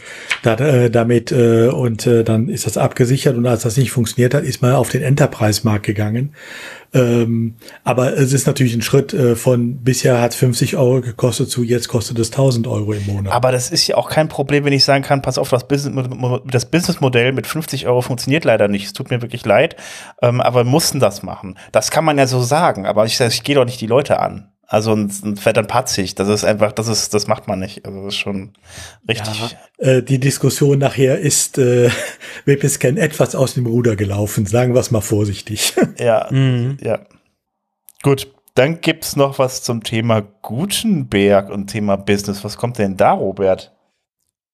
da, 0.43 0.53
äh, 0.53 0.91
damit 0.91 1.31
äh, 1.31 1.69
und 1.69 2.05
äh, 2.05 2.23
dann 2.23 2.47
ist 2.47 2.67
das 2.67 2.77
abgesichert 2.77 3.35
und 3.35 3.47
als 3.47 3.63
das 3.63 3.75
nicht 3.75 3.89
funktioniert 3.89 4.35
hat, 4.35 4.43
ist 4.43 4.61
man 4.61 4.73
auf 4.73 4.89
den 4.89 5.01
Enterprise-Markt 5.01 5.83
gegangen. 5.83 6.31
Ähm, 6.93 7.55
aber 7.83 8.17
es 8.17 8.33
ist 8.33 8.47
natürlich 8.47 8.73
ein 8.73 8.81
Schritt 8.81 9.13
äh, 9.13 9.35
von 9.35 9.83
bisher 9.83 10.21
hat 10.21 10.33
50 10.33 10.77
Euro 10.77 11.01
gekostet 11.01 11.49
zu 11.49 11.63
jetzt 11.63 11.87
kostet 11.87 12.17
es 12.19 12.31
1000 12.31 12.67
Euro 12.67 12.93
im 12.93 13.05
Monat. 13.05 13.33
Aber 13.33 13.51
das 13.51 13.69
ist 13.71 13.87
ja 13.87 13.97
auch 13.97 14.09
kein 14.09 14.29
Problem, 14.29 14.65
wenn 14.65 14.73
ich 14.73 14.83
sagen 14.83 15.03
kann, 15.03 15.21
pass 15.21 15.37
auf, 15.37 15.49
das, 15.49 15.67
Business, 15.67 16.07
das 16.45 16.69
Businessmodell 16.71 17.33
mit 17.33 17.47
50 17.47 17.87
Euro 17.87 18.01
funktioniert 18.01 18.45
leider 18.45 18.67
nicht. 18.67 18.85
Es 18.85 18.93
tut 18.93 19.09
mir 19.09 19.21
wirklich 19.21 19.45
leid, 19.45 19.75
ähm, 20.21 20.41
aber 20.41 20.65
wir 20.65 20.69
mussten 20.69 20.99
das 20.99 21.23
machen. 21.23 21.57
Das 21.71 21.91
kann 21.91 22.05
man 22.05 22.17
ja 22.17 22.27
so 22.27 22.41
sagen, 22.41 22.85
aber 22.85 23.05
ich, 23.05 23.19
ich 23.19 23.43
gehe 23.43 23.55
doch 23.55 23.65
nicht 23.65 23.81
die 23.81 23.87
Leute 23.87 24.19
an. 24.19 24.51
Also 24.69 24.93
ein, 24.93 25.09
ein 25.23 25.37
fetter 25.37 25.63
patzig. 25.63 26.15
Das 26.15 26.27
ist 26.27 26.43
einfach, 26.43 26.73
das 26.73 26.89
ist, 26.89 27.13
das 27.13 27.27
macht 27.27 27.47
man 27.47 27.59
nicht. 27.59 27.85
Also 27.85 28.03
das 28.03 28.13
ist 28.13 28.19
schon 28.19 28.51
richtig. 29.07 29.55
Ja, 29.79 29.91
äh, 29.91 30.03
die 30.03 30.19
Diskussion 30.19 30.77
nachher 30.79 31.17
ist 31.17 31.57
äh, 31.57 31.89
WPScan 32.45 32.97
etwas 32.97 33.33
aus 33.33 33.53
dem 33.53 33.65
Ruder 33.65 33.95
gelaufen, 33.95 34.45
sagen 34.45 34.73
wir 34.73 34.81
es 34.81 34.91
mal 34.91 35.01
vorsichtig. 35.01 35.73
Ja, 35.99 36.27
mhm. 36.29 36.77
ja. 36.81 36.99
Gut, 38.03 38.31
dann 38.53 38.81
gibt's 38.81 39.15
noch 39.15 39.39
was 39.39 39.63
zum 39.63 39.83
Thema 39.83 40.21
Gutenberg 40.21 41.49
und 41.49 41.67
Thema 41.67 41.95
Business. 41.95 42.43
Was 42.43 42.57
kommt 42.57 42.77
denn 42.77 42.97
da, 42.97 43.13
Robert? 43.13 43.75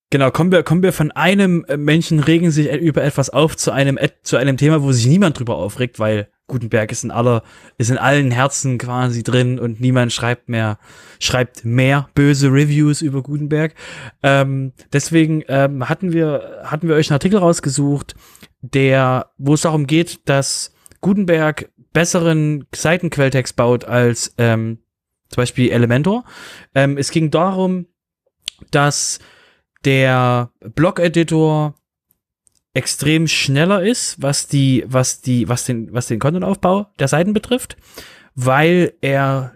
Genau, 0.09 0.32
kommen 0.32 0.51
wir, 0.51 0.64
kommen 0.64 0.84
wir 0.84 0.93
von 0.93 1.11
einem 1.11 1.66
äh, 1.68 1.76
Menschen 1.76 2.20
regen 2.20 2.51
sich 2.51 2.72
über 2.72 3.03
etwas 3.03 3.30
auf 3.32 3.57
zu 3.57 3.72
einem, 3.72 3.97
zu 4.22 4.38
einem 4.38 4.57
Thema, 4.57 4.84
wo 4.84 4.91
sich 4.91 5.07
niemand 5.07 5.39
drüber 5.39 5.57
aufregt, 5.57 5.99
weil 5.99 6.30
Gutenberg 6.48 6.91
ist 6.91 7.04
in 7.04 7.12
aller, 7.12 7.44
ist 7.78 7.89
in 7.89 7.98
allen 7.98 8.32
Herzen 8.32 8.78
quasi 8.78 9.24
drin 9.24 9.60
und 9.60 9.80
niemand 9.80 10.12
schreibt 10.12 10.50
mehr, 10.50 10.78
schreibt 11.20 11.64
mehr 11.64 12.10
böse 12.16 12.48
Reviews 12.50 13.02
über 13.02 13.22
Gutenberg. 13.22 13.74
Ähm, 14.22 14.74
deswegen 14.91 15.44
ähm, 15.48 15.88
hatten 15.88 16.12
wir, 16.12 16.62
hatten 16.66 16.88
wir 16.88 16.96
euch 16.96 17.10
einen 17.10 17.16
Artikel 17.16 17.39
rausgesucht, 17.39 18.16
der, 18.62 19.32
wo 19.38 19.54
es 19.54 19.62
darum 19.62 19.88
geht, 19.88 20.28
dass 20.28 20.74
Gutenberg 21.02 21.70
besseren 21.94 22.66
Seitenquelltext 22.74 23.56
baut 23.56 23.86
als 23.86 24.34
ähm, 24.38 24.80
zum 25.30 25.41
Beispiel 25.41 25.72
Elementor. 25.72 26.26
Ähm, 26.76 26.98
es 26.98 27.12
ging 27.12 27.32
darum, 27.32 27.88
dass 28.72 29.20
der 29.86 30.52
Blog-Editor 30.76 31.76
extrem 32.74 33.28
schneller 33.28 33.84
ist, 33.84 34.21
was 34.21 34.47
die, 34.47 34.84
was 34.88 35.21
die, 35.21 35.47
was 35.47 35.65
den, 35.65 35.93
was 35.93 36.07
den 36.07 36.19
Content-Aufbau 36.19 36.88
der 36.99 37.07
Seiten 37.07 37.34
betrifft, 37.34 37.78
weil 38.36 38.93
er 39.01 39.53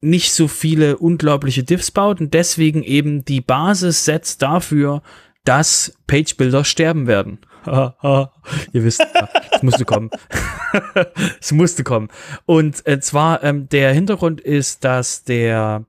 nicht 0.00 0.32
so 0.32 0.48
viele 0.48 0.98
unglaubliche 0.98 1.64
Diffs 1.64 1.90
baut 1.90 2.20
und 2.20 2.34
deswegen 2.34 2.82
eben 2.82 3.24
die 3.24 3.40
Basis 3.40 4.04
setzt 4.04 4.42
dafür, 4.42 5.02
dass 5.44 5.94
Page-Builder 6.06 6.64
sterben 6.64 7.06
werden. 7.06 7.38
Ihr 7.66 8.28
wisst, 8.84 9.02
es 9.52 9.62
musste 9.62 9.84
kommen. 9.84 10.10
es 11.40 11.52
musste 11.52 11.84
kommen. 11.84 12.08
Und 12.44 12.86
äh, 12.86 13.00
zwar 13.00 13.42
ähm, 13.42 13.68
der 13.70 13.92
Hintergrund 13.92 14.40
ist, 14.40 14.84
dass 14.84 15.24
der, 15.24 15.86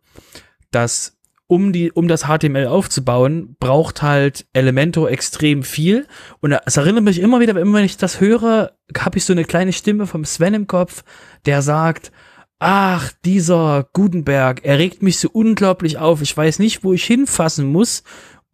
dass 0.71 1.14
um 1.48 1.74
die, 1.74 1.91
um 1.91 2.08
das 2.08 2.24
HTML 2.24 2.68
aufzubauen, 2.68 3.56
braucht 3.60 4.02
halt 4.02 4.48
Elementor 4.54 5.10
extrem 5.10 5.64
viel. 5.64 6.08
Und 6.39 6.58
es 6.66 6.78
erinnert 6.78 7.04
mich 7.04 7.20
immer 7.20 7.39
wieder, 7.39 7.60
immer 7.60 7.78
wenn 7.78 7.86
ich 7.86 7.98
das 7.98 8.20
höre, 8.20 8.72
habe 8.98 9.18
ich 9.18 9.26
so 9.26 9.34
eine 9.34 9.46
kleine 9.46 9.74
Stimme 9.74 10.08
vom 10.08 10.26
Sven 10.26 10.54
im 10.54 10.68
Kopf, 10.68 11.04
der 11.46 11.62
sagt, 11.62 12.12
ach, 12.60 13.12
dieser 13.26 13.88
Gutenberg, 13.93 14.62
er 14.64 14.80
regt 14.80 15.04
mich 15.04 15.20
so 15.20 15.30
unglaublich 15.32 15.98
auf. 15.98 16.22
Ich 16.22 16.36
weiß 16.36 16.60
nicht, 16.60 16.84
wo 16.84 16.93
ich 16.93 17.04
hinfassen 17.04 17.68
muss, 17.72 18.04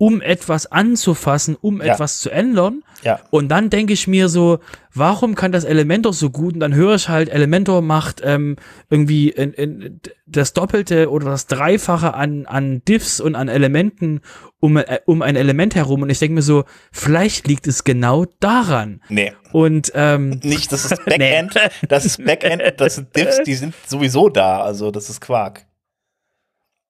um 0.02 0.20
etwas 0.20 0.66
anzufassen, 0.66 1.56
um 1.62 1.80
ja. 1.80 1.93
etwas 1.93 2.22
zu 2.22 2.32
ändern. 2.32 2.84
Ja. 3.04 3.20
Und 3.30 3.49
dann 3.49 3.70
denke 3.70 3.93
ich 3.93 4.08
mir 4.08 4.30
so, 4.30 4.58
warum 4.95 5.36
kann 5.36 5.52
das 5.52 5.64
Elementor 5.64 6.12
so 6.12 6.32
gut? 6.32 6.56
Und 6.56 6.60
dann 6.60 6.74
höre 6.74 6.95
ich 6.95 7.08
halt, 7.08 7.30
Elementor 7.30 7.84
macht 7.84 8.20
ähm, 8.24 8.56
irgendwie 8.89 9.30
in, 9.30 9.54
in, 9.54 10.02
das 10.26 10.54
Doppelte 10.54 11.12
oder 11.12 11.26
das 11.28 11.45
Dreifache 11.45 12.16
an, 12.16 12.47
an 12.47 12.84
Diffs 12.84 13.20
und 13.20 13.36
an 13.36 13.47
Elementen 13.47 14.22
um, 14.60 14.78
äh, 14.78 15.02
um 15.06 15.22
ein 15.22 15.36
Element 15.36 15.76
herum. 15.76 16.02
Und 16.02 16.10
ich 16.10 16.18
denke 16.18 16.34
mir 16.34 16.41
so, 16.41 16.64
vielleicht 16.91 17.47
liegt 17.47 17.68
es 17.68 17.84
genau 17.84 18.26
daran. 18.39 19.04
Nee. 19.08 19.34
Und 19.52 19.91
ähm, 19.93 20.39
nicht, 20.41 20.72
das 20.72 20.86
ist 20.86 20.95
Backend, 21.06 21.54
nee. 21.54 21.88
das 21.89 22.06
ist 22.06 22.26
Backend, 22.26 22.64
das 22.78 22.95
sind 22.95 23.16
Diffs, 23.16 23.43
die 23.45 23.54
sind 23.54 23.76
sowieso 23.86 24.30
da. 24.30 24.64
Also 24.64 24.89
das 24.89 25.12
ist 25.12 25.22
Quark. 25.22 25.68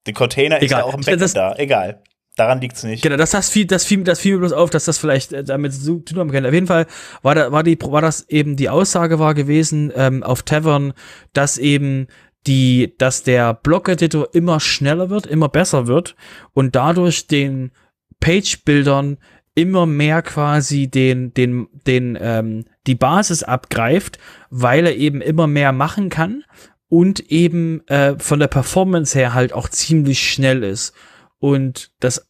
Der 0.05 0.13
Container 0.13 0.61
Egal. 0.61 0.65
ist 0.65 0.71
ja 0.71 0.83
auch 0.85 0.93
im 0.93 1.01
Backend 1.01 1.21
das, 1.23 1.33
da. 1.33 1.55
Egal. 1.57 2.01
Daran 2.37 2.61
liegt's 2.61 2.83
nicht. 2.83 3.03
Genau, 3.03 3.17
das, 3.17 3.31
das, 3.31 3.49
fiel, 3.49 3.65
das, 3.65 3.83
fiel, 3.83 4.03
das 4.03 4.19
fiel 4.19 4.33
mir 4.33 4.39
bloß 4.39 4.53
auf, 4.53 4.69
dass 4.69 4.85
das 4.85 4.97
vielleicht 4.97 5.33
äh, 5.33 5.43
damit 5.43 5.73
zu 5.73 5.99
tun 5.99 6.19
haben 6.19 6.31
könnte. 6.31 6.47
Auf 6.47 6.53
jeden 6.53 6.67
Fall 6.67 6.87
war, 7.21 7.35
da, 7.35 7.51
war, 7.51 7.63
die, 7.63 7.77
war 7.81 8.01
das 8.01 8.29
eben 8.29 8.55
die 8.55 8.69
Aussage 8.69 9.19
war 9.19 9.33
gewesen 9.33 9.91
ähm, 9.95 10.23
auf 10.23 10.43
Tavern, 10.43 10.93
dass 11.33 11.57
eben 11.57 12.07
die, 12.47 12.95
dass 12.97 13.23
der 13.23 13.53
Block-Editor 13.53 14.29
immer 14.33 14.59
schneller 14.59 15.09
wird, 15.09 15.27
immer 15.27 15.49
besser 15.49 15.87
wird 15.87 16.15
und 16.53 16.75
dadurch 16.75 17.27
den 17.27 17.71
Page-Bildern 18.19 19.17
immer 19.53 19.85
mehr 19.85 20.21
quasi 20.21 20.87
den, 20.87 21.33
den, 21.33 21.67
den, 21.85 22.17
ähm, 22.19 22.65
die 22.87 22.95
Basis 22.95 23.43
abgreift, 23.43 24.17
weil 24.49 24.85
er 24.85 24.95
eben 24.95 25.21
immer 25.21 25.47
mehr 25.47 25.73
machen 25.73 26.09
kann 26.09 26.43
und 26.87 27.19
eben 27.31 27.85
äh, 27.87 28.17
von 28.17 28.39
der 28.39 28.47
Performance 28.47 29.17
her 29.17 29.33
halt 29.33 29.53
auch 29.53 29.67
ziemlich 29.69 30.31
schnell 30.31 30.63
ist. 30.63 30.93
Und 31.41 31.91
das 31.99 32.27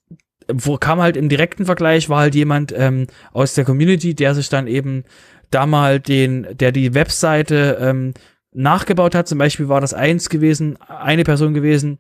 wo 0.54 0.78
kam 0.78 1.02
halt 1.02 1.18
im 1.18 1.30
direkten 1.30 1.66
Vergleich, 1.66 2.10
war 2.10 2.22
halt 2.22 2.36
jemand 2.36 2.74
ähm, 2.76 3.08
aus 3.32 3.54
der 3.54 3.66
Community, 3.66 4.16
der 4.16 4.36
sich 4.36 4.50
dann 4.50 4.68
eben 4.68 5.04
da 5.50 5.66
mal 5.66 6.00
den, 6.00 6.48
der 6.52 6.72
die 6.72 6.94
Webseite 6.94 7.78
ähm, 7.80 8.14
nachgebaut 8.52 9.16
hat. 9.16 9.28
Zum 9.28 9.38
Beispiel 9.38 9.70
war 9.70 9.82
das 9.82 9.94
eins 9.94 10.30
gewesen, 10.30 10.78
eine 10.88 11.24
Person 11.24 11.54
gewesen, 11.54 12.00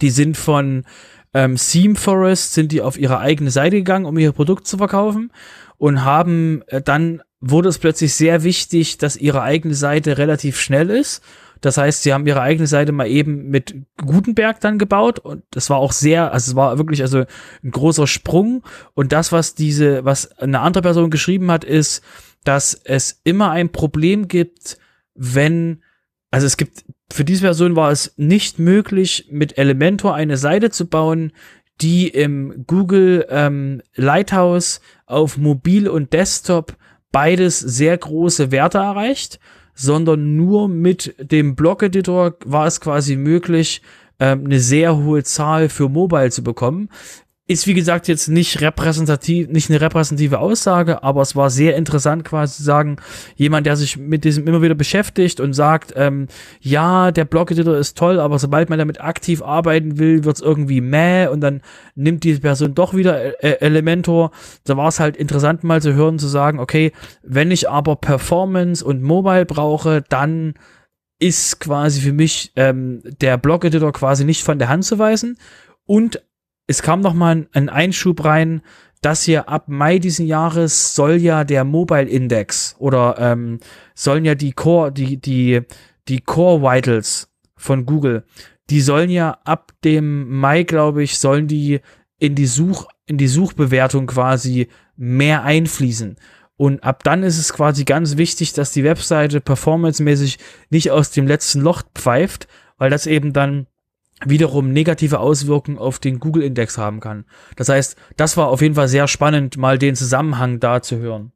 die 0.00 0.10
sind 0.10 0.36
von 0.36 0.84
ähm, 1.32 1.56
Theme 1.56 1.96
Forest, 1.96 2.54
sind 2.54 2.72
die 2.72 2.82
auf 2.82 2.98
ihre 2.98 3.18
eigene 3.18 3.50
Seite 3.50 3.76
gegangen, 3.76 4.06
um 4.06 4.18
ihr 4.18 4.32
Produkt 4.32 4.66
zu 4.66 4.76
verkaufen 4.76 5.32
und 5.78 6.04
haben 6.04 6.62
äh, 6.68 6.82
dann 6.82 7.22
wurde 7.40 7.68
es 7.68 7.78
plötzlich 7.78 8.14
sehr 8.14 8.42
wichtig, 8.42 8.98
dass 8.98 9.16
ihre 9.16 9.42
eigene 9.42 9.74
Seite 9.74 10.18
relativ 10.18 10.58
schnell 10.58 10.90
ist 10.90 11.22
das 11.64 11.78
heißt, 11.78 12.02
sie 12.02 12.12
haben 12.12 12.26
ihre 12.26 12.42
eigene 12.42 12.66
Seite 12.66 12.92
mal 12.92 13.06
eben 13.06 13.48
mit 13.48 13.74
Gutenberg 13.96 14.60
dann 14.60 14.78
gebaut 14.78 15.18
und 15.18 15.44
das 15.50 15.70
war 15.70 15.78
auch 15.78 15.92
sehr, 15.92 16.32
also 16.32 16.50
es 16.50 16.56
war 16.56 16.76
wirklich 16.76 17.00
also 17.00 17.24
ein 17.62 17.70
großer 17.70 18.06
Sprung. 18.06 18.62
Und 18.92 19.12
das, 19.12 19.32
was 19.32 19.54
diese, 19.54 20.04
was 20.04 20.30
eine 20.38 20.60
andere 20.60 20.82
Person 20.82 21.10
geschrieben 21.10 21.50
hat, 21.50 21.64
ist, 21.64 22.02
dass 22.44 22.74
es 22.84 23.20
immer 23.24 23.50
ein 23.50 23.72
Problem 23.72 24.28
gibt, 24.28 24.76
wenn, 25.14 25.82
also 26.30 26.46
es 26.46 26.58
gibt, 26.58 26.84
für 27.10 27.24
diese 27.24 27.42
Person 27.42 27.76
war 27.76 27.90
es 27.90 28.12
nicht 28.18 28.58
möglich, 28.58 29.28
mit 29.30 29.56
Elementor 29.56 30.14
eine 30.14 30.36
Seite 30.36 30.68
zu 30.70 30.86
bauen, 30.86 31.32
die 31.80 32.08
im 32.08 32.64
Google 32.66 33.26
ähm, 33.30 33.80
Lighthouse 33.94 34.82
auf 35.06 35.38
Mobil 35.38 35.88
und 35.88 36.12
Desktop 36.12 36.76
beides 37.10 37.58
sehr 37.58 37.96
große 37.96 38.50
Werte 38.50 38.78
erreicht 38.78 39.40
sondern 39.74 40.36
nur 40.36 40.68
mit 40.68 41.14
dem 41.18 41.54
Block-Editor 41.56 42.36
war 42.44 42.66
es 42.66 42.80
quasi 42.80 43.16
möglich, 43.16 43.82
ähm, 44.20 44.44
eine 44.44 44.60
sehr 44.60 44.96
hohe 44.96 45.24
Zahl 45.24 45.68
für 45.68 45.88
Mobile 45.88 46.30
zu 46.30 46.44
bekommen. 46.44 46.88
Ist 47.46 47.66
wie 47.66 47.74
gesagt 47.74 48.08
jetzt 48.08 48.28
nicht 48.28 48.62
repräsentativ, 48.62 49.48
nicht 49.48 49.68
eine 49.68 49.78
repräsentative 49.78 50.38
Aussage, 50.38 51.02
aber 51.02 51.20
es 51.20 51.36
war 51.36 51.50
sehr 51.50 51.76
interessant 51.76 52.24
quasi 52.24 52.56
zu 52.56 52.62
sagen, 52.62 52.96
jemand, 53.36 53.66
der 53.66 53.76
sich 53.76 53.98
mit 53.98 54.24
diesem 54.24 54.46
immer 54.46 54.62
wieder 54.62 54.74
beschäftigt 54.74 55.40
und 55.40 55.52
sagt, 55.52 55.92
ähm, 55.94 56.28
ja, 56.60 57.10
der 57.10 57.26
Blog-Editor 57.26 57.76
ist 57.76 57.98
toll, 57.98 58.18
aber 58.18 58.38
sobald 58.38 58.70
man 58.70 58.78
damit 58.78 59.02
aktiv 59.02 59.42
arbeiten 59.42 59.98
will, 59.98 60.24
wird's 60.24 60.40
irgendwie 60.40 60.80
mäh 60.80 61.26
und 61.26 61.42
dann 61.42 61.60
nimmt 61.94 62.24
diese 62.24 62.40
Person 62.40 62.74
doch 62.74 62.94
wieder 62.94 63.22
äh, 63.44 63.50
äh 63.50 63.60
Elementor. 63.60 64.30
Da 64.64 64.78
war 64.78 64.88
es 64.88 64.98
halt 64.98 65.14
interessant 65.14 65.64
mal 65.64 65.82
zu 65.82 65.92
hören, 65.92 66.18
zu 66.18 66.28
sagen, 66.28 66.58
okay, 66.58 66.92
wenn 67.22 67.50
ich 67.50 67.68
aber 67.68 67.96
Performance 67.96 68.82
und 68.82 69.02
Mobile 69.02 69.44
brauche, 69.44 70.02
dann 70.08 70.54
ist 71.18 71.60
quasi 71.60 72.00
für 72.00 72.14
mich 72.14 72.52
ähm, 72.56 73.02
der 73.20 73.36
Blog-Editor 73.36 73.92
quasi 73.92 74.24
nicht 74.24 74.44
von 74.44 74.58
der 74.58 74.70
Hand 74.70 74.86
zu 74.86 74.98
weisen. 74.98 75.36
Und 75.84 76.22
es 76.66 76.82
kam 76.82 77.00
noch 77.00 77.14
mal 77.14 77.46
ein 77.52 77.68
Einschub 77.68 78.24
rein, 78.24 78.62
dass 79.00 79.22
hier 79.22 79.48
ab 79.48 79.68
Mai 79.68 79.98
diesen 79.98 80.26
Jahres 80.26 80.94
soll 80.94 81.16
ja 81.16 81.44
der 81.44 81.64
Mobile 81.64 82.08
Index 82.08 82.74
oder 82.78 83.16
ähm, 83.18 83.60
sollen 83.94 84.24
ja 84.24 84.34
die 84.34 84.52
Core, 84.52 84.92
die, 84.92 85.18
die, 85.18 85.60
die 86.08 86.20
Core 86.20 86.62
Vitals 86.62 87.28
von 87.54 87.84
Google, 87.84 88.24
die 88.70 88.80
sollen 88.80 89.10
ja 89.10 89.38
ab 89.44 89.72
dem 89.84 90.38
Mai, 90.38 90.62
glaube 90.62 91.02
ich, 91.02 91.18
sollen 91.18 91.48
die 91.48 91.80
in 92.18 92.34
die 92.34 92.46
Such, 92.46 92.86
in 93.04 93.18
die 93.18 93.28
Suchbewertung 93.28 94.06
quasi 94.06 94.68
mehr 94.96 95.42
einfließen. 95.42 96.16
Und 96.56 96.82
ab 96.82 97.02
dann 97.04 97.24
ist 97.24 97.38
es 97.38 97.52
quasi 97.52 97.84
ganz 97.84 98.16
wichtig, 98.16 98.54
dass 98.54 98.72
die 98.72 98.84
Webseite 98.84 99.40
performancemäßig 99.40 100.38
nicht 100.70 100.90
aus 100.90 101.10
dem 101.10 101.26
letzten 101.26 101.60
Loch 101.60 101.82
pfeift, 101.94 102.48
weil 102.78 102.90
das 102.90 103.06
eben 103.06 103.32
dann 103.32 103.66
wiederum 104.28 104.72
negative 104.72 105.20
Auswirkungen 105.20 105.78
auf 105.78 105.98
den 105.98 106.20
Google-Index 106.20 106.78
haben 106.78 107.00
kann. 107.00 107.24
Das 107.56 107.68
heißt, 107.68 107.96
das 108.16 108.36
war 108.36 108.48
auf 108.48 108.62
jeden 108.62 108.74
Fall 108.74 108.88
sehr 108.88 109.08
spannend, 109.08 109.56
mal 109.56 109.78
den 109.78 109.96
Zusammenhang 109.96 110.60
da 110.60 110.82
zu 110.82 110.98
hören. 110.98 111.32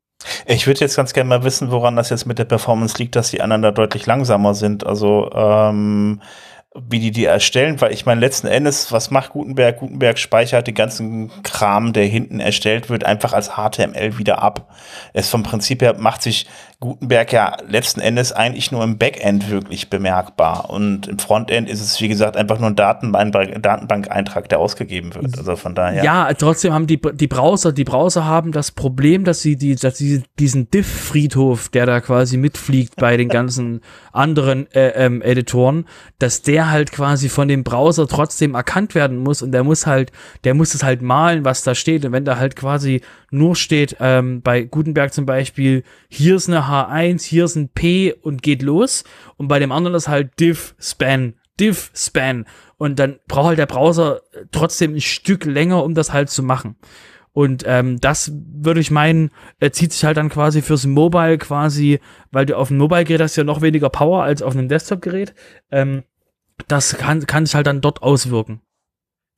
Ich 0.46 0.66
würde 0.66 0.80
jetzt 0.80 0.96
ganz 0.96 1.12
gerne 1.12 1.28
mal 1.28 1.44
wissen, 1.44 1.70
woran 1.70 1.96
das 1.96 2.10
jetzt 2.10 2.26
mit 2.26 2.38
der 2.38 2.44
Performance 2.44 2.96
liegt, 2.98 3.14
dass 3.14 3.30
die 3.30 3.40
anderen 3.40 3.62
da 3.62 3.70
deutlich 3.70 4.06
langsamer 4.06 4.54
sind. 4.54 4.84
Also 4.84 5.30
ähm, 5.32 6.20
wie 6.74 7.00
die 7.00 7.10
die 7.10 7.24
erstellen, 7.24 7.80
weil 7.80 7.92
ich 7.92 8.04
meine, 8.04 8.20
letzten 8.20 8.46
Endes, 8.46 8.92
was 8.92 9.10
macht 9.10 9.30
Gutenberg? 9.30 9.78
Gutenberg 9.78 10.18
speichert 10.18 10.66
den 10.66 10.74
ganzen 10.74 11.30
Kram, 11.42 11.92
der 11.92 12.04
hinten 12.04 12.40
erstellt 12.40 12.90
wird, 12.90 13.04
einfach 13.04 13.32
als 13.32 13.52
HTML 13.56 14.18
wieder 14.18 14.42
ab. 14.42 14.70
Es 15.14 15.30
vom 15.30 15.42
Prinzip 15.42 15.80
her 15.80 15.96
macht 15.98 16.22
sich 16.22 16.46
Gutenberg 16.80 17.32
ja 17.32 17.56
letzten 17.66 18.00
Endes 18.00 18.32
eigentlich 18.32 18.70
nur 18.70 18.84
im 18.84 18.98
Backend 18.98 19.50
wirklich 19.50 19.90
bemerkbar. 19.90 20.70
Und 20.70 21.08
im 21.08 21.18
Frontend 21.18 21.68
ist 21.68 21.80
es, 21.80 22.00
wie 22.00 22.06
gesagt, 22.06 22.36
einfach 22.36 22.60
nur 22.60 22.68
ein 22.68 22.76
Datenbank-Eintrag, 22.76 24.48
der 24.48 24.60
ausgegeben 24.60 25.12
wird. 25.14 25.36
Also 25.36 25.56
von 25.56 25.74
daher. 25.74 26.04
Ja, 26.04 26.32
trotzdem 26.34 26.72
haben 26.72 26.86
die, 26.86 27.00
die 27.00 27.26
Browser, 27.26 27.72
die 27.72 27.82
Browser 27.82 28.26
haben 28.26 28.52
das 28.52 28.70
Problem, 28.70 29.24
dass 29.24 29.40
sie, 29.40 29.56
die, 29.56 29.74
dass 29.74 29.98
sie 29.98 30.22
diesen 30.38 30.70
Diff-Friedhof, 30.70 31.68
der 31.70 31.86
da 31.86 32.00
quasi 32.00 32.36
mitfliegt 32.36 32.94
bei 32.96 33.16
den 33.16 33.28
ganzen 33.28 33.80
anderen 34.12 34.70
äh, 34.72 34.90
ähm, 34.90 35.20
Editoren, 35.20 35.84
dass 36.20 36.42
der 36.42 36.57
halt 36.66 36.92
quasi 36.92 37.28
von 37.28 37.48
dem 37.48 37.64
Browser 37.64 38.08
trotzdem 38.08 38.54
erkannt 38.54 38.94
werden 38.94 39.18
muss 39.18 39.42
und 39.42 39.52
der 39.52 39.64
muss 39.64 39.86
halt, 39.86 40.12
der 40.44 40.54
muss 40.54 40.74
es 40.74 40.82
halt 40.82 41.02
malen, 41.02 41.44
was 41.44 41.62
da 41.62 41.74
steht. 41.74 42.04
Und 42.04 42.12
wenn 42.12 42.24
da 42.24 42.38
halt 42.38 42.56
quasi 42.56 43.02
nur 43.30 43.56
steht, 43.56 43.96
ähm, 44.00 44.42
bei 44.42 44.62
Gutenberg 44.62 45.12
zum 45.12 45.26
Beispiel, 45.26 45.84
hier 46.08 46.36
ist 46.36 46.48
eine 46.48 46.64
H1, 46.64 47.22
hier 47.24 47.44
ist 47.44 47.56
ein 47.56 47.68
P 47.68 48.12
und 48.12 48.42
geht 48.42 48.62
los. 48.62 49.04
Und 49.36 49.48
bei 49.48 49.58
dem 49.58 49.72
anderen 49.72 49.96
ist 49.96 50.08
halt 50.08 50.40
diff 50.40 50.74
span, 50.80 51.34
diff 51.60 51.90
span. 51.94 52.44
Und 52.76 52.98
dann 52.98 53.18
braucht 53.28 53.48
halt 53.48 53.58
der 53.58 53.66
Browser 53.66 54.20
trotzdem 54.50 54.94
ein 54.94 55.00
Stück 55.00 55.44
länger, 55.44 55.84
um 55.84 55.94
das 55.94 56.12
halt 56.12 56.30
zu 56.30 56.42
machen. 56.42 56.76
Und 57.38 57.62
ähm, 57.66 58.00
das 58.00 58.32
würde 58.34 58.80
ich 58.80 58.90
meinen, 58.90 59.30
äh, 59.60 59.70
zieht 59.70 59.92
sich 59.92 60.04
halt 60.04 60.16
dann 60.16 60.28
quasi 60.28 60.60
fürs 60.60 60.86
Mobile 60.86 61.38
quasi, 61.38 62.00
weil 62.32 62.46
du 62.46 62.56
auf 62.56 62.66
dem 62.66 62.78
Mobile-Gerät 62.78 63.20
hast 63.20 63.36
ja 63.36 63.44
noch 63.44 63.62
weniger 63.62 63.90
Power 63.90 64.24
als 64.24 64.42
auf 64.42 64.54
einem 64.54 64.66
Desktop-Gerät. 64.66 65.34
Ähm, 65.70 66.02
das 66.66 66.96
kann, 66.98 67.26
kann 67.26 67.46
sich 67.46 67.54
halt 67.54 67.66
dann 67.66 67.80
dort 67.80 68.02
auswirken. 68.02 68.60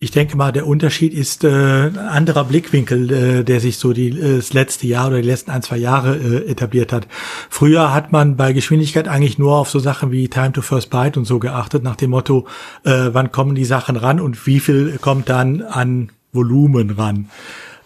Ich 0.02 0.12
denke 0.12 0.34
mal, 0.34 0.50
der 0.50 0.66
Unterschied 0.66 1.12
ist 1.12 1.44
äh, 1.44 1.48
anderer 1.48 2.44
Blickwinkel, 2.44 3.12
äh, 3.12 3.44
der 3.44 3.60
sich 3.60 3.76
so 3.76 3.92
die, 3.92 4.08
äh, 4.08 4.36
das 4.36 4.54
letzte 4.54 4.86
Jahr 4.86 5.08
oder 5.08 5.20
die 5.20 5.28
letzten 5.28 5.50
ein, 5.50 5.60
zwei 5.60 5.76
Jahre 5.76 6.16
äh, 6.16 6.50
etabliert 6.50 6.90
hat. 6.90 7.06
Früher 7.50 7.92
hat 7.92 8.10
man 8.10 8.34
bei 8.36 8.54
Geschwindigkeit 8.54 9.08
eigentlich 9.08 9.38
nur 9.38 9.56
auf 9.56 9.68
so 9.68 9.78
Sachen 9.78 10.10
wie 10.10 10.28
Time 10.28 10.52
to 10.52 10.62
First 10.62 10.88
Byte 10.88 11.18
und 11.18 11.26
so 11.26 11.38
geachtet, 11.38 11.82
nach 11.82 11.96
dem 11.96 12.10
Motto, 12.10 12.46
äh, 12.84 13.10
wann 13.12 13.30
kommen 13.30 13.54
die 13.54 13.66
Sachen 13.66 13.96
ran 13.96 14.20
und 14.20 14.46
wie 14.46 14.60
viel 14.60 14.96
kommt 15.02 15.28
dann 15.28 15.60
an 15.60 16.10
Volumen 16.32 16.92
ran. 16.92 17.28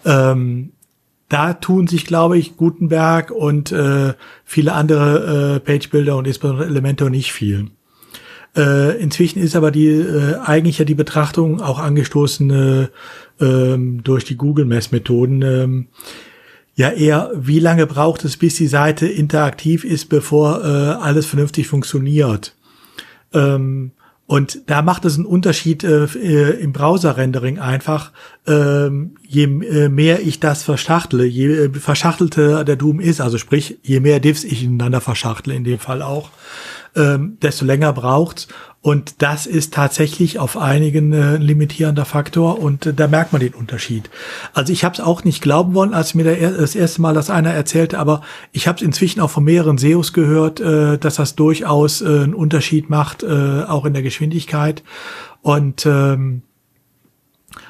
Ähm, 0.05 0.71
da 1.29 1.55
tun 1.55 1.89
sich, 1.89 2.07
glaube 2.07 2.39
ich, 2.39 2.57
Gutenberg 2.57 3.33
und 3.33 3.73
äh, 3.73 4.15
viele 4.45 4.75
andere 4.75 5.57
äh, 5.57 5.59
Page-Builder 5.59 6.17
und 6.17 6.29
insbesondere 6.29 6.67
Elementor 6.69 7.11
nicht 7.11 7.33
viel. 7.33 7.71
Äh, 8.57 8.99
inzwischen 8.99 9.41
ist 9.41 9.57
aber 9.57 9.71
die 9.71 9.89
äh, 9.89 10.37
eigentlich 10.45 10.79
ja 10.79 10.85
die 10.85 10.95
Betrachtung 10.95 11.61
auch 11.61 11.79
angestoßen 11.79 12.51
äh, 12.51 12.89
ähm, 13.41 14.03
durch 14.05 14.25
die 14.25 14.37
Google-Messmethoden. 14.37 15.43
Ähm, 15.43 15.87
ja 16.77 16.91
eher, 16.91 17.31
wie 17.35 17.61
lange 17.61 17.87
braucht 17.87 18.25
es, 18.25 18.37
bis 18.37 18.57
die 18.57 18.67
Seite 18.67 19.07
interaktiv 19.07 19.85
ist, 19.85 20.09
bevor 20.09 20.65
äh, 20.65 20.67
alles 20.67 21.27
vernünftig 21.27 21.69
funktioniert. 21.69 22.55
Ähm, 23.33 23.93
und 24.27 24.71
da 24.71 24.81
macht 24.81 25.05
es 25.05 25.17
einen 25.17 25.27
Unterschied 25.27 25.85
äh, 25.85 26.05
äh 26.05 26.61
im 26.61 26.73
Browser-Rendering 26.73 27.59
einfach. 27.59 28.11
Ähm, 28.47 29.17
je 29.23 29.45
äh, 29.45 29.89
mehr 29.91 30.23
ich 30.23 30.41
das 30.41 30.63
verschachtle, 30.63 31.25
je 31.25 31.69
verschachtelter 31.71 32.65
der 32.65 32.77
Doom 32.77 33.01
ist, 33.01 33.21
also 33.21 33.37
sprich, 33.37 33.79
je 33.83 34.01
mehr 34.01 34.21
Diffs 34.21 34.45
ich 34.45 34.65
ineinander 34.65 35.03
verschachtle, 35.03 35.55
in 35.55 35.65
dem 35.65 35.79
Fall 35.79 36.01
auch, 36.01 36.31
ähm, 36.97 37.39
desto 37.43 37.65
länger 37.65 37.93
braucht's. 37.93 38.49
Und 38.81 39.23
das 39.23 39.47
ist 39.47 39.73
tatsächlich 39.73 40.39
auf 40.39 40.59
einigen 40.59 41.15
äh, 41.15 41.39
limitierender 41.39 42.05
Faktor 42.05 42.59
und 42.59 42.85
äh, 42.85 42.93
da 42.93 43.09
merkt 43.09 43.33
man 43.33 43.41
den 43.41 43.55
Unterschied. 43.55 44.11
Also 44.53 44.75
ich 44.75 44.85
habe 44.85 44.93
es 44.93 45.01
auch 45.01 45.25
nicht 45.25 45.41
glauben 45.41 45.73
wollen, 45.73 45.95
als 45.95 46.15
mir 46.15 46.25
der, 46.25 46.51
das 46.51 46.75
erste 46.75 47.01
Mal 47.01 47.15
das 47.15 47.31
einer 47.31 47.51
erzählte, 47.51 47.99
aber 47.99 48.21
ich 48.53 48.69
habe 48.69 48.77
es 48.77 48.83
inzwischen 48.83 49.21
auch 49.21 49.31
von 49.31 49.45
mehreren 49.45 49.79
SEOs 49.79 50.13
gehört, 50.13 50.61
äh, 50.61 50.99
dass 50.99 51.15
das 51.15 51.35
durchaus 51.35 52.03
äh, 52.03 52.05
einen 52.05 52.35
Unterschied 52.35 52.91
macht, 52.91 53.23
äh, 53.23 53.63
auch 53.67 53.87
in 53.87 53.95
der 53.95 54.03
Geschwindigkeit. 54.03 54.83
Und 55.41 55.87
ähm, 55.87 56.43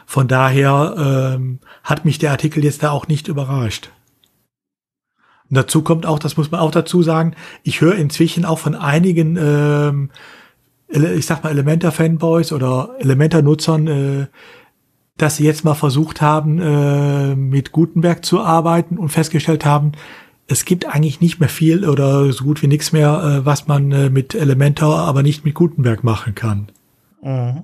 von 0.07 0.27
daher 0.27 1.35
ähm, 1.37 1.61
hat 1.85 2.05
mich 2.05 2.19
der 2.19 2.33
Artikel 2.33 2.65
jetzt 2.65 2.83
da 2.83 2.91
auch 2.91 3.07
nicht 3.07 3.29
überrascht. 3.29 3.91
Und 5.55 5.59
dazu 5.59 5.83
kommt 5.83 6.05
auch, 6.05 6.19
das 6.19 6.37
muss 6.37 6.51
man 6.51 6.59
auch 6.59 6.73
dazu 6.73 7.05
sagen, 7.05 7.37
ich 7.63 7.81
höre 7.81 7.95
inzwischen 7.95 8.45
auch 8.45 8.59
von 8.59 8.75
einigen, 8.75 9.39
ähm, 9.41 10.11
ich 10.89 11.27
sag 11.27 11.45
mal 11.45 11.51
Elementor-Fanboys 11.51 12.51
oder 12.51 12.97
Elementor-Nutzern, 12.99 13.87
äh, 13.87 14.27
dass 15.17 15.37
sie 15.37 15.45
jetzt 15.45 15.65
mal 15.65 15.75
versucht 15.75 16.21
haben, 16.21 16.59
äh, 16.59 17.37
mit 17.37 17.71
Gutenberg 17.71 18.25
zu 18.25 18.41
arbeiten 18.41 18.99
und 18.99 19.11
festgestellt 19.11 19.65
haben, 19.65 19.93
es 20.49 20.65
gibt 20.65 20.87
eigentlich 20.87 21.21
nicht 21.21 21.39
mehr 21.39 21.49
viel 21.49 21.89
oder 21.89 22.33
so 22.33 22.43
gut 22.43 22.61
wie 22.61 22.67
nichts 22.67 22.91
mehr, 22.91 23.23
äh, 23.23 23.47
was 23.47 23.69
man 23.69 23.93
äh, 23.93 24.11
mit 24.11 24.35
Elementor, 24.35 24.97
aber 24.97 25.23
nicht 25.23 25.45
mit 25.45 25.55
Gutenberg 25.55 26.03
machen 26.03 26.35
kann. 26.35 26.73
Mhm. 27.23 27.63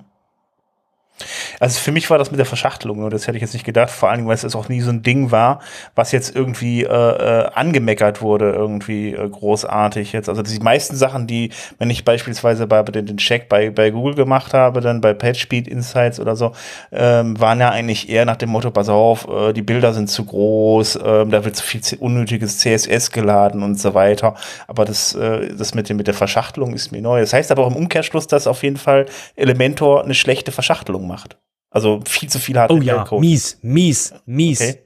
Also 1.58 1.78
für 1.78 1.92
mich 1.92 2.08
war 2.10 2.18
das 2.18 2.30
mit 2.30 2.38
der 2.38 2.46
Verschachtelung, 2.46 3.08
das 3.10 3.26
hätte 3.26 3.36
ich 3.36 3.42
jetzt 3.42 3.54
nicht 3.54 3.64
gedacht, 3.64 3.90
vor 3.90 4.08
allen 4.08 4.18
Dingen, 4.18 4.28
weil 4.28 4.36
es 4.36 4.54
auch 4.54 4.68
nie 4.68 4.80
so 4.80 4.90
ein 4.90 5.02
Ding 5.02 5.30
war, 5.30 5.60
was 5.94 6.12
jetzt 6.12 6.34
irgendwie 6.34 6.84
äh, 6.84 6.86
äh, 6.86 7.50
angemeckert 7.54 8.22
wurde, 8.22 8.52
irgendwie 8.52 9.12
äh, 9.12 9.28
großartig 9.28 10.12
jetzt. 10.12 10.28
Also 10.28 10.42
die 10.42 10.58
meisten 10.60 10.96
Sachen, 10.96 11.26
die, 11.26 11.50
wenn 11.78 11.90
ich 11.90 12.04
beispielsweise 12.04 12.66
bei 12.66 12.82
den, 12.82 13.06
den 13.06 13.16
Check 13.16 13.48
bei, 13.48 13.70
bei 13.70 13.90
Google 13.90 14.14
gemacht 14.14 14.54
habe, 14.54 14.80
dann 14.80 15.00
bei 15.00 15.14
PageSpeed 15.14 15.68
Insights 15.68 16.20
oder 16.20 16.36
so, 16.36 16.52
ähm, 16.92 17.38
waren 17.40 17.60
ja 17.60 17.70
eigentlich 17.70 18.08
eher 18.08 18.24
nach 18.24 18.36
dem 18.36 18.50
Motto, 18.50 18.70
pass 18.70 18.88
auf, 18.88 19.28
äh, 19.28 19.52
die 19.52 19.62
Bilder 19.62 19.92
sind 19.92 20.08
zu 20.08 20.24
groß, 20.24 20.96
äh, 20.96 21.26
da 21.26 21.44
wird 21.44 21.56
zu 21.56 21.64
viel 21.64 21.80
unnötiges 21.98 22.58
CSS 22.58 23.10
geladen 23.10 23.62
und 23.62 23.78
so 23.78 23.94
weiter. 23.94 24.34
Aber 24.66 24.84
das, 24.84 25.14
äh, 25.14 25.54
das 25.54 25.74
mit, 25.74 25.88
dem, 25.88 25.96
mit 25.96 26.06
der 26.06 26.14
Verschachtelung 26.14 26.74
ist 26.74 26.92
mir 26.92 27.02
neu. 27.02 27.20
Das 27.20 27.32
heißt 27.32 27.50
aber 27.50 27.64
auch 27.64 27.70
im 27.70 27.76
Umkehrschluss, 27.76 28.26
dass 28.26 28.46
auf 28.46 28.62
jeden 28.62 28.76
Fall 28.76 29.06
Elementor 29.36 30.04
eine 30.04 30.14
schlechte 30.14 30.52
Verschachtelung 30.52 31.06
macht. 31.10 31.38
Also 31.70 32.00
viel 32.06 32.28
zu 32.28 32.38
viel 32.38 32.56
HTML-Code. 32.56 32.80
Oh 32.80 33.16
ja, 33.16 33.20
mies, 33.20 33.58
mies, 33.62 34.14
mies. 34.26 34.60
Okay. 34.60 34.78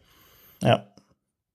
Ja. 0.61 0.87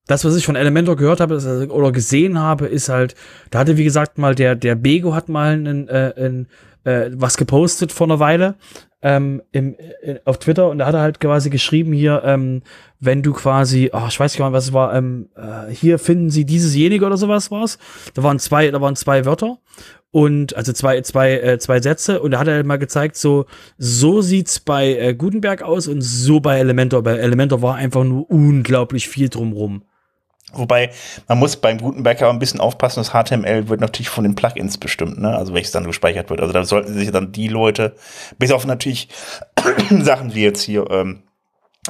Das, 0.07 0.25
was 0.25 0.35
ich 0.35 0.45
von 0.45 0.55
Elementor 0.55 0.95
gehört 0.95 1.19
habe 1.19 1.67
oder 1.69 1.91
gesehen 1.91 2.39
habe, 2.39 2.65
ist 2.65 2.89
halt, 2.89 3.15
da 3.51 3.59
hatte 3.59 3.77
wie 3.77 3.83
gesagt 3.83 4.17
mal 4.17 4.33
der 4.33 4.55
der 4.55 4.73
Bego 4.73 5.13
hat 5.13 5.29
mal 5.29 5.53
ein, 5.53 5.87
äh, 5.87 6.13
ein, 6.17 6.47
äh, 6.83 7.11
was 7.13 7.37
gepostet 7.37 7.91
vor 7.91 8.07
einer 8.07 8.19
Weile 8.19 8.55
ähm, 9.01 9.41
im, 9.51 9.75
in, 9.75 10.15
äh, 10.15 10.19
auf 10.25 10.39
Twitter 10.39 10.69
und 10.69 10.79
da 10.79 10.87
hat 10.87 10.95
er 10.95 11.01
halt 11.01 11.19
quasi 11.19 11.49
geschrieben 11.49 11.93
hier, 11.93 12.21
ähm, 12.25 12.63
wenn 12.99 13.21
du 13.21 13.33
quasi, 13.33 13.91
oh, 13.93 14.07
ich 14.07 14.19
weiß 14.19 14.33
nicht 14.33 14.39
mal, 14.39 14.51
was 14.51 14.65
es 14.65 14.73
war, 14.73 14.93
ähm, 14.93 15.29
äh, 15.35 15.71
hier 15.71 15.99
finden 15.99 16.29
sie 16.29 16.43
dieses 16.43 16.75
jenige 16.75 17.05
oder 17.05 17.15
sowas 17.15 17.49
war's. 17.49 17.77
Da 18.13 18.23
waren 18.23 18.39
zwei, 18.39 18.69
da 18.71 18.81
waren 18.81 18.95
zwei 18.95 19.25
Wörter 19.25 19.59
und 20.11 20.55
also 20.55 20.73
zwei 20.73 21.01
zwei 21.01 21.33
äh, 21.33 21.59
zwei 21.59 21.81
Sätze 21.81 22.21
und 22.21 22.31
da 22.31 22.39
hat 22.39 22.47
er 22.47 22.63
mal 22.63 22.77
gezeigt 22.77 23.15
so 23.15 23.45
so 23.77 24.21
sieht's 24.21 24.59
bei 24.59 24.95
äh, 24.95 25.13
Gutenberg 25.13 25.61
aus 25.61 25.87
und 25.87 26.01
so 26.01 26.39
bei 26.39 26.59
Elementor 26.59 27.03
bei 27.03 27.17
Elementor 27.17 27.61
war 27.61 27.75
einfach 27.75 28.03
nur 28.03 28.29
unglaublich 28.29 29.07
viel 29.07 29.29
drumrum 29.29 29.83
Wobei, 30.53 30.89
man 31.27 31.37
muss 31.37 31.57
beim 31.57 31.77
Gutenberg 31.77 32.21
aber 32.21 32.31
ein 32.31 32.39
bisschen 32.39 32.59
aufpassen, 32.59 33.01
das 33.01 33.11
HTML 33.11 33.69
wird 33.69 33.81
natürlich 33.81 34.09
von 34.09 34.23
den 34.23 34.35
Plugins 34.35 34.77
bestimmt, 34.77 35.19
ne? 35.19 35.35
Also 35.35 35.53
welches 35.53 35.71
dann 35.71 35.85
gespeichert 35.85 36.29
wird. 36.29 36.41
Also 36.41 36.53
da 36.53 36.63
sollten 36.63 36.93
sich 36.93 37.11
dann 37.11 37.31
die 37.31 37.47
Leute, 37.47 37.95
bis 38.39 38.51
auf 38.51 38.65
natürlich 38.65 39.09
Sachen 40.01 40.33
wie 40.33 40.43
jetzt 40.43 40.63
hier, 40.63 40.89
ähm, 40.89 41.23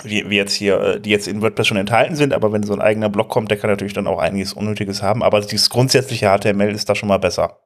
wie, 0.03 0.29
wie 0.29 0.35
jetzt 0.35 0.53
hier, 0.53 0.79
äh, 0.81 0.99
die 0.99 1.09
jetzt 1.09 1.27
in 1.27 1.41
WordPress 1.41 1.67
schon 1.67 1.77
enthalten 1.77 2.15
sind, 2.15 2.33
aber 2.33 2.51
wenn 2.51 2.63
so 2.63 2.73
ein 2.73 2.81
eigener 2.81 3.09
Blog 3.09 3.29
kommt, 3.29 3.49
der 3.49 3.57
kann 3.57 3.69
natürlich 3.69 3.93
dann 3.93 4.07
auch 4.07 4.19
einiges 4.19 4.53
Unnötiges 4.53 5.01
haben. 5.01 5.23
Aber 5.23 5.39
dieses 5.39 5.69
grundsätzliche 5.69 6.27
HTML 6.27 6.73
ist 6.75 6.89
da 6.89 6.95
schon 6.95 7.09
mal 7.09 7.17
besser. 7.17 7.59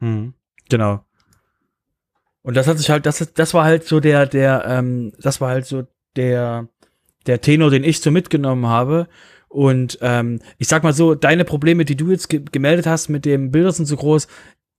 Mhm. 0.00 0.34
Genau. 0.68 1.04
Und 2.42 2.56
das 2.56 2.68
hat 2.68 2.78
sich 2.78 2.90
halt, 2.90 3.06
das, 3.06 3.32
das 3.34 3.54
war 3.54 3.64
halt 3.64 3.84
so 3.84 4.00
der, 4.00 4.26
der, 4.26 4.64
ähm, 4.66 5.12
das 5.18 5.40
war 5.40 5.48
halt 5.48 5.66
so 5.66 5.84
der, 6.14 6.68
der 7.26 7.40
Tenor, 7.40 7.70
den 7.70 7.84
ich 7.84 8.00
so 8.00 8.10
mitgenommen 8.10 8.66
habe. 8.66 9.08
Und 9.48 9.98
ähm, 10.00 10.40
ich 10.58 10.68
sag 10.68 10.82
mal 10.82 10.92
so, 10.92 11.14
deine 11.14 11.44
Probleme, 11.44 11.84
die 11.84 11.96
du 11.96 12.10
jetzt 12.10 12.28
ge 12.28 12.42
gemeldet 12.50 12.86
hast 12.86 13.08
mit 13.08 13.24
dem 13.24 13.50
Bilder 13.50 13.72
sind 13.72 13.86
zu 13.86 13.96
groß, 13.96 14.28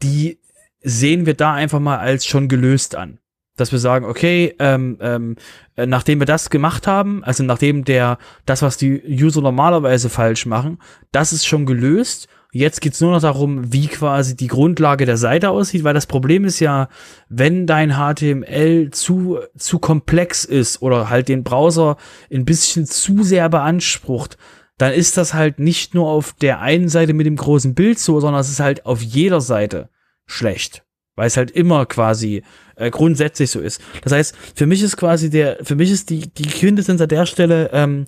die 0.01 0.39
sehen 0.81 1.25
wir 1.25 1.33
da 1.33 1.53
einfach 1.53 1.79
mal 1.79 1.97
als 1.97 2.25
schon 2.25 2.47
gelöst 2.47 2.95
an. 2.95 3.19
Dass 3.55 3.71
wir 3.71 3.79
sagen, 3.79 4.05
okay, 4.05 4.55
ähm, 4.59 4.97
ähm, 5.01 5.35
äh, 5.75 5.87
nachdem 5.87 6.19
wir 6.19 6.25
das 6.25 6.49
gemacht 6.49 6.85
haben, 6.85 7.23
also 7.23 7.43
nachdem 7.43 7.83
der, 7.85 8.19
das, 8.45 8.61
was 8.61 8.77
die 8.77 9.01
User 9.03 9.41
normalerweise 9.41 10.09
falsch 10.09 10.45
machen, 10.45 10.77
das 11.11 11.33
ist 11.33 11.47
schon 11.47 11.65
gelöst 11.65 12.27
Jetzt 12.57 12.81
geht's 12.81 13.01
nur 13.01 13.11
noch 13.11 13.21
darum, 13.21 13.71
wie 13.71 13.85
quasi 13.85 14.35
die 14.35 14.47
Grundlage 14.47 15.05
der 15.05 15.17
Seite 15.17 15.51
aussieht, 15.51 15.83
weil 15.83 15.93
das 15.93 16.07
Problem 16.07 16.43
ist 16.43 16.59
ja, 16.59 16.89
wenn 17.29 17.67
dein 17.67 17.91
HTML 17.91 18.89
zu, 18.89 19.37
zu 19.55 19.77
komplex 19.77 20.43
ist 20.43 20.81
oder 20.81 21.07
halt 21.11 21.27
den 21.27 21.43
Browser 21.43 21.97
ein 22.33 22.45
bisschen 22.45 22.87
zu 22.87 23.21
sehr 23.21 23.47
beansprucht, 23.49 24.39
dann 24.79 24.91
ist 24.91 25.17
das 25.17 25.35
halt 25.35 25.59
nicht 25.59 25.93
nur 25.93 26.09
auf 26.09 26.33
der 26.33 26.59
einen 26.59 26.89
Seite 26.89 27.13
mit 27.13 27.27
dem 27.27 27.35
großen 27.35 27.75
Bild 27.75 27.99
so, 27.99 28.19
sondern 28.19 28.41
es 28.41 28.49
ist 28.49 28.59
halt 28.59 28.87
auf 28.87 29.03
jeder 29.03 29.39
Seite 29.39 29.89
schlecht. 30.25 30.83
weil 31.15 31.27
es 31.27 31.37
halt 31.37 31.51
immer 31.51 31.85
quasi 31.85 32.43
äh, 32.75 32.89
grundsätzlich 32.89 33.51
so 33.51 33.59
ist. 33.59 33.81
Das 34.03 34.13
heißt, 34.13 34.35
für 34.55 34.65
mich 34.65 34.81
ist 34.81 34.97
quasi 34.97 35.29
der, 35.29 35.57
für 35.61 35.75
mich 35.75 35.91
ist 35.91 36.09
die, 36.09 36.27
die 36.27 36.47
Quintessenz 36.47 37.01
an 37.01 37.09
der 37.09 37.25
Stelle, 37.27 37.69
ähm, 37.71 38.05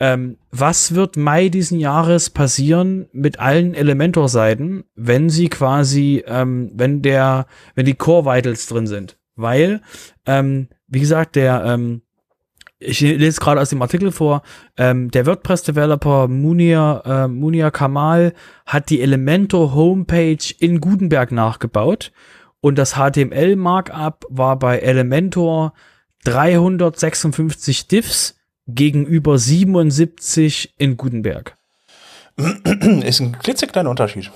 ähm, 0.00 0.38
was 0.50 0.94
wird 0.94 1.16
Mai 1.16 1.48
diesen 1.48 1.78
Jahres 1.78 2.30
passieren 2.30 3.06
mit 3.12 3.38
allen 3.38 3.74
Elementor-Seiten, 3.74 4.84
wenn 4.96 5.30
sie 5.30 5.48
quasi, 5.48 6.24
ähm, 6.26 6.70
wenn 6.74 7.02
der, 7.02 7.46
wenn 7.74 7.86
die 7.86 7.94
Core 7.94 8.24
Vitals 8.24 8.66
drin 8.66 8.86
sind? 8.86 9.16
Weil, 9.36 9.82
ähm, 10.26 10.68
wie 10.88 11.00
gesagt, 11.00 11.36
der, 11.36 11.64
ähm, 11.64 12.02
ich 12.78 13.00
lese 13.00 13.40
gerade 13.40 13.60
aus 13.60 13.70
dem 13.70 13.82
Artikel 13.82 14.10
vor, 14.10 14.42
ähm, 14.76 15.10
der 15.10 15.26
WordPress-Developer 15.26 16.28
Munir, 16.28 17.02
äh, 17.06 17.28
Munir 17.28 17.70
Kamal 17.70 18.34
hat 18.66 18.90
die 18.90 19.00
Elementor 19.00 19.74
Homepage 19.74 20.54
in 20.58 20.80
Gutenberg 20.80 21.32
nachgebaut 21.32 22.12
und 22.60 22.78
das 22.78 22.94
HTML-Markup 22.94 24.26
war 24.28 24.58
bei 24.58 24.78
Elementor 24.78 25.72
356 26.24 27.88
Diffs 27.88 28.36
gegenüber 28.66 29.38
77 29.38 30.74
in 30.78 30.96
Gutenberg. 30.96 31.56
Ist 32.36 33.20
ein 33.20 33.38
klitzekleiner 33.38 33.90
Unterschied. 33.90 34.30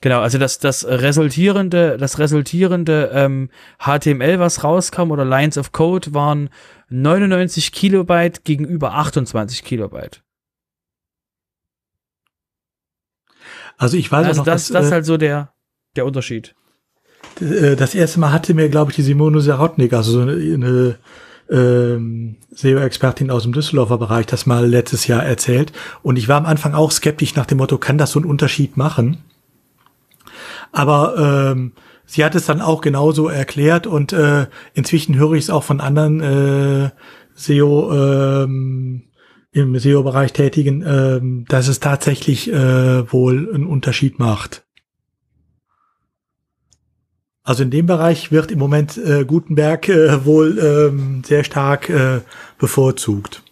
Genau, 0.00 0.20
also 0.20 0.38
das, 0.38 0.58
das 0.58 0.84
resultierende, 0.86 1.96
das 1.96 2.18
resultierende 2.18 3.10
ähm, 3.12 3.50
HTML, 3.80 4.38
was 4.38 4.62
rauskam, 4.62 5.10
oder 5.10 5.24
Lines 5.24 5.58
of 5.58 5.72
Code, 5.72 6.14
waren 6.14 6.50
99 6.90 7.72
Kilobyte 7.72 8.44
gegenüber 8.44 8.94
28 8.94 9.64
Kilobyte. 9.64 10.22
Also 13.78 13.96
ich 13.96 14.10
weiß 14.10 14.26
also 14.26 14.40
noch, 14.40 14.46
das, 14.46 14.68
dass, 14.68 14.72
das 14.72 14.84
ist 14.84 14.90
äh, 14.90 14.94
halt 14.94 15.06
so 15.06 15.16
der, 15.16 15.52
der 15.96 16.06
Unterschied. 16.06 16.54
äh, 17.40 17.74
das 17.74 17.94
erste 17.94 18.20
Mal 18.20 18.32
hatte 18.32 18.54
mir, 18.54 18.68
glaube 18.68 18.92
ich, 18.92 18.96
die 18.96 19.02
Simone 19.02 19.40
Serotnik, 19.40 19.92
also 19.92 20.12
so 20.12 20.20
eine, 20.20 20.32
eine 20.32 20.98
ähm, 21.50 22.36
SEO-Expertin 22.52 23.30
aus 23.30 23.44
dem 23.44 23.52
Düsseldorfer 23.52 23.98
Bereich, 23.98 24.26
das 24.26 24.46
mal 24.46 24.66
letztes 24.66 25.06
Jahr 25.06 25.24
erzählt. 25.24 25.72
Und 26.02 26.16
ich 26.16 26.28
war 26.28 26.36
am 26.36 26.46
Anfang 26.46 26.74
auch 26.74 26.90
skeptisch 26.90 27.34
nach 27.36 27.46
dem 27.46 27.58
Motto, 27.58 27.78
kann 27.78 27.98
das 27.98 28.12
so 28.12 28.18
einen 28.18 28.28
Unterschied 28.28 28.76
machen? 28.76 29.18
Aber 30.72 31.52
ähm, 31.52 31.72
sie 32.04 32.24
hat 32.24 32.34
es 32.34 32.46
dann 32.46 32.60
auch 32.60 32.80
genauso 32.80 33.28
erklärt 33.28 33.86
und 33.86 34.12
äh, 34.12 34.46
inzwischen 34.74 35.16
höre 35.16 35.34
ich 35.34 35.44
es 35.44 35.50
auch 35.50 35.62
von 35.62 35.80
anderen 35.80 36.20
äh, 36.20 36.90
SEO 37.34 37.92
ähm, 37.92 39.04
im 39.52 39.78
SEO-Bereich 39.78 40.32
tätigen, 40.32 40.84
ähm, 40.86 41.44
dass 41.48 41.68
es 41.68 41.80
tatsächlich 41.80 42.52
äh, 42.52 43.10
wohl 43.10 43.50
einen 43.54 43.66
Unterschied 43.66 44.18
macht. 44.18 44.65
Also 47.46 47.62
in 47.62 47.70
dem 47.70 47.86
Bereich 47.86 48.32
wird 48.32 48.50
im 48.50 48.58
Moment 48.58 48.98
äh, 48.98 49.24
Gutenberg 49.24 49.88
äh, 49.88 50.24
wohl 50.24 50.58
ähm, 50.58 51.22
sehr 51.24 51.44
stark 51.44 51.88
äh, 51.88 52.20
bevorzugt. 52.58 53.44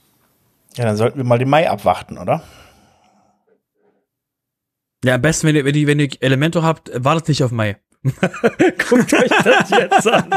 Ja, 0.77 0.85
dann 0.85 0.97
sollten 0.97 1.17
wir 1.17 1.25
mal 1.25 1.39
den 1.39 1.49
Mai 1.49 1.71
abwarten, 1.71 2.19
oder? 2.19 2.43
Ja, 5.05 5.15
am 5.15 5.23
besten, 5.23 5.47
wenn 5.47 5.55
ihr, 5.55 5.65
wenn 5.65 5.77
ihr, 5.77 5.87
wenn 5.87 6.01
ihr 6.01 6.11
Elementor 6.19 6.65
habt, 6.65 6.91
wartet 7.05 7.29
nicht 7.29 7.45
auf 7.45 7.53
Mai. 7.53 7.77
Guckt 8.03 9.15
euch 9.15 9.31
das 9.45 9.71
jetzt 9.71 10.09
an. 10.09 10.29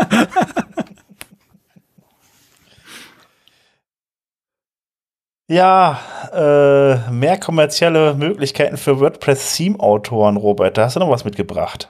Ja, 5.50 6.00
äh, 6.32 7.10
mehr 7.10 7.40
kommerzielle 7.40 8.14
Möglichkeiten 8.14 8.78
für 8.78 9.00
WordPress-Theme-Autoren, 9.00 10.38
Robert. 10.38 10.78
Da 10.78 10.84
hast 10.84 10.96
du 10.96 11.00
noch 11.00 11.10
was 11.10 11.26
mitgebracht. 11.26 11.90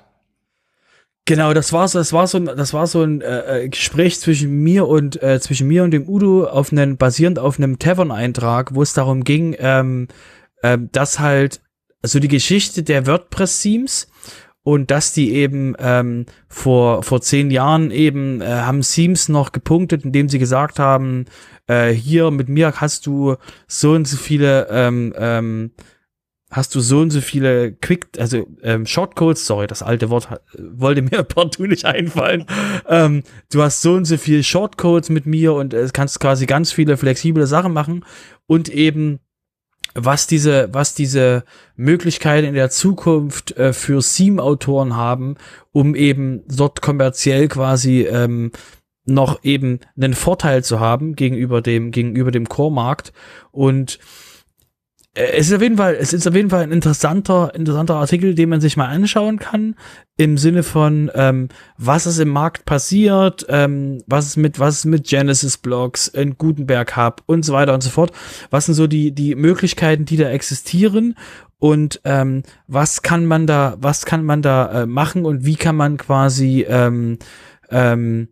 Genau, 1.28 1.54
das 1.54 1.74
war 1.74 1.90
so, 1.90 1.99
das 1.99 2.14
war 2.14 2.26
so, 2.26 2.40
das 2.40 2.74
war 2.74 2.88
so 2.88 3.04
ein 3.04 3.20
äh, 3.20 3.66
äh, 3.66 3.70
Gespräch 3.70 4.18
zwischen 4.22 4.64
mir 4.64 4.88
und 4.88 5.22
äh, 5.22 5.41
zwischen 5.41 5.68
mir 5.68 5.84
und 5.84 5.91
dem 5.91 6.08
Udo 6.08 6.45
auf 6.45 6.72
einen 6.72 6.95
basierend 6.95 7.38
auf 7.38 7.60
einem 7.60 7.80
Tavern-Eintrag, 7.80 8.74
wo 8.74 8.82
es 8.82 8.94
darum 8.94 9.26
ging, 9.26 9.54
ähm, 9.60 10.08
äh, 10.62 10.78
dass 10.94 11.20
halt 11.20 11.60
also 12.02 12.20
die 12.20 12.30
Geschichte 12.30 12.82
der 12.82 13.08
WordPress-Themes 13.08 14.08
und 14.64 14.90
dass 14.90 15.12
die 15.12 15.34
eben 15.34 15.76
ähm, 15.80 16.28
vor 16.48 17.04
vor 17.04 17.20
zehn 17.20 17.52
Jahren 17.52 17.91
eben 17.91 18.40
äh, 18.40 18.45
haben 18.45 18.80
Themes 18.80 19.28
noch 19.28 19.52
gepunktet, 19.52 20.06
indem 20.06 20.30
sie 20.30 20.40
gesagt 20.40 20.80
haben, 20.80 21.26
äh, 21.68 21.90
hier 21.90 22.32
mit 22.32 22.48
mir 22.48 22.72
hast 22.78 23.06
du 23.06 23.36
so 23.68 23.91
und 23.91 24.08
so 24.08 24.16
viele 24.16 24.70
ähm, 24.72 25.14
ähm, 25.18 25.72
hast 26.49 26.74
du 26.76 26.80
so 26.80 26.99
und 26.99 27.10
so 27.10 27.19
viele 27.22 27.74
Quick, 27.74 28.07
also 28.18 28.48
ähm, 28.64 28.86
Shortcodes, 28.86 29.45
sorry, 29.45 29.68
das 29.68 29.84
alte 29.84 30.10
Wort 30.10 30.30
äh, 30.32 30.38
wollte 30.57 31.02
mir 31.02 31.24
partout 31.24 31.68
nicht 31.68 31.86
einfallen. 31.86 32.45
ähm, 32.88 33.24
du 33.52 33.61
hast 33.61 33.82
so 33.82 33.94
und 33.94 34.06
so 34.06 34.18
viele 34.18 34.44
Shortcodes 34.44 35.10
mit 35.10 35.26
mir 35.26 35.53
und 35.53 35.74
äh, 35.74 35.88
kannst 35.91 36.19
quasi 36.19 36.45
ganz 36.45 36.72
viele 36.72 36.98
flexible 36.98 37.48
Sachen 37.48 37.74
machen 37.74 38.06
und 38.45 38.69
eben 38.69 39.19
was 39.94 40.28
diese, 40.28 40.69
was 40.74 40.94
diese 40.94 41.44
Möglichkeiten 41.76 42.48
in 42.48 42.53
der 42.53 42.69
Zukunft 42.69 43.57
äh, 43.57 43.74
für 43.74 44.02
Theme-Autoren 44.02 44.95
haben, 44.95 45.36
um 45.72 45.95
eben 45.95 46.44
dort 46.48 46.82
kommerziell 46.82 47.48
quasi 47.48 48.02
ähm, 48.02 48.52
noch 49.06 49.44
eben 49.44 49.80
einen 49.95 50.14
Vorteil 50.14 50.64
zu 50.64 50.80
haben 50.80 51.15
gegenüber 51.15 51.61
dem, 51.61 51.91
gegenüber 51.91 52.30
dem 52.30 52.48
Core-Markt 52.48 53.11
und 53.52 53.99
es 55.18 55.48
ist 55.48 55.53
auf 55.56 55.61
jeden 55.61 55.77
Fall, 55.77 55.95
es 55.99 56.14
ist 56.14 56.27
auf 56.27 56.35
jeden 56.35 56.49
Fall 56.49 56.61
ein 56.61 56.72
interessanter, 56.72 57.53
interessanter 57.56 57.95
Artikel, 57.95 58.35
den 58.35 58.49
man 58.49 58.61
sich 58.61 58.77
mal 58.77 58.88
anschauen 58.88 59.39
kann, 59.39 59.76
im 60.15 60.38
Sinne 60.38 60.61
von, 60.61 61.10
ähm, 61.15 61.49
was 61.77 62.06
ist 62.06 62.19
im 62.19 62.30
Markt 62.30 62.65
passiert, 62.65 63.45
ähm, 63.49 64.03
was 64.06 64.27
ist 64.27 64.38
mit, 64.38 64.60
was 64.60 64.80
ist 64.80 64.85
mit 64.85 65.07
Genesis 65.07 65.57
Blogs, 65.57 66.07
in 66.07 66.38
Gutenberg 66.38 66.95
Hub 66.95 67.23
und 67.26 67.44
so 67.44 67.53
weiter 67.53 67.73
und 67.73 67.81
so 67.81 67.89
fort. 67.89 68.11
Was 68.52 68.65
sind 68.65 68.76
so 68.76 68.85
die, 68.85 69.11
die 69.11 69.34
Möglichkeiten, 69.35 70.06
die 70.06 70.18
da 70.18 70.30
existieren 70.30 71.15
und 71.57 71.99
ähm, 72.03 72.44
was 72.68 73.02
kann 73.02 73.26
man 73.26 73.48
da, 73.48 73.76
was 73.80 74.06
kann 74.06 74.23
man 74.23 74.44
da 74.44 74.84
äh, 74.84 74.85
machen 74.85 75.26
und 75.26 75.45
wie 75.45 75.56
kann 75.56 75.76
man 75.76 75.98
quasi, 75.98 76.64
ähm, 76.69 77.18
ähm, 77.72 78.30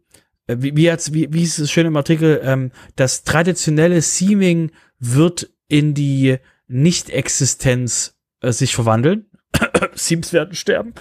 wie, 0.47 0.75
wie 0.75 0.83
jetzt, 0.83 1.13
wie, 1.13 1.33
wie 1.33 1.41
ist 1.41 1.57
es 1.57 1.71
schön 1.71 1.87
im 1.87 1.97
Artikel, 1.97 2.41
ähm, 2.43 2.71
das 2.95 3.23
traditionelle 3.23 4.01
Seaming 4.01 4.71
wird 4.99 5.49
in 5.67 5.95
die 5.95 6.37
Nicht-Existenz 6.67 8.17
äh, 8.41 8.51
sich 8.51 8.75
verwandeln. 8.75 9.25
Sims 9.93 10.33
werden 10.33 10.55
sterben. 10.55 10.93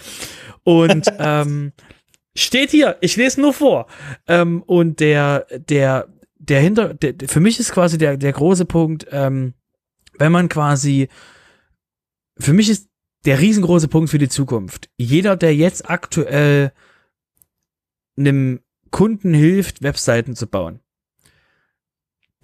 Und 0.62 1.06
ähm, 1.18 1.72
steht 2.36 2.70
hier, 2.70 2.96
ich 3.00 3.16
lese 3.16 3.40
nur 3.40 3.52
vor. 3.52 3.86
Ähm, 4.26 4.62
und 4.62 5.00
der, 5.00 5.46
der, 5.50 6.08
der 6.36 6.60
hinter, 6.60 6.94
der, 6.94 7.28
für 7.28 7.40
mich 7.40 7.60
ist 7.60 7.72
quasi 7.72 7.98
der, 7.98 8.16
der 8.16 8.32
große 8.32 8.64
Punkt, 8.64 9.06
ähm, 9.10 9.54
wenn 10.18 10.32
man 10.32 10.48
quasi, 10.48 11.08
für 12.38 12.52
mich 12.52 12.68
ist 12.68 12.88
der 13.24 13.40
riesengroße 13.40 13.88
Punkt 13.88 14.10
für 14.10 14.18
die 14.18 14.28
Zukunft. 14.28 14.90
Jeder, 14.96 15.36
der 15.36 15.54
jetzt 15.54 15.88
aktuell 15.88 16.72
einem 18.16 18.60
Kunden 18.90 19.34
hilft, 19.34 19.82
Webseiten 19.82 20.36
zu 20.36 20.46
bauen, 20.46 20.80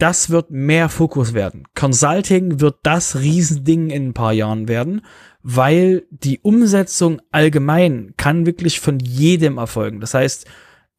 das 0.03 0.31
wird 0.31 0.51
mehr 0.51 0.89
Fokus 0.89 1.35
werden. 1.35 1.65
Consulting 1.75 2.61
wird 2.61 2.79
das 2.83 3.17
Riesending 3.17 3.91
in 3.91 4.09
ein 4.09 4.15
paar 4.15 4.33
Jahren 4.33 4.67
werden, 4.67 5.03
weil 5.43 6.05
die 6.11 6.41
Umsetzung 6.41 7.21
allgemein 7.31 8.15
kann 8.17 8.47
wirklich 8.47 8.81
von 8.81 8.99
jedem 8.99 9.59
erfolgen. 9.59 10.01
Das 10.01 10.15
heißt, 10.15 10.47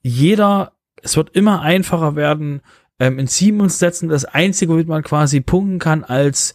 jeder, 0.01 0.73
es 1.01 1.17
wird 1.17 1.35
immer 1.35 1.61
einfacher 1.61 2.15
werden, 2.15 2.61
ähm, 2.99 3.19
in 3.19 3.61
uns 3.61 3.79
setzen. 3.79 4.09
Das 4.09 4.25
Einzige, 4.25 4.71
womit 4.71 4.87
man 4.87 5.03
quasi 5.03 5.41
punkten 5.41 5.79
kann 5.79 6.03
als 6.03 6.53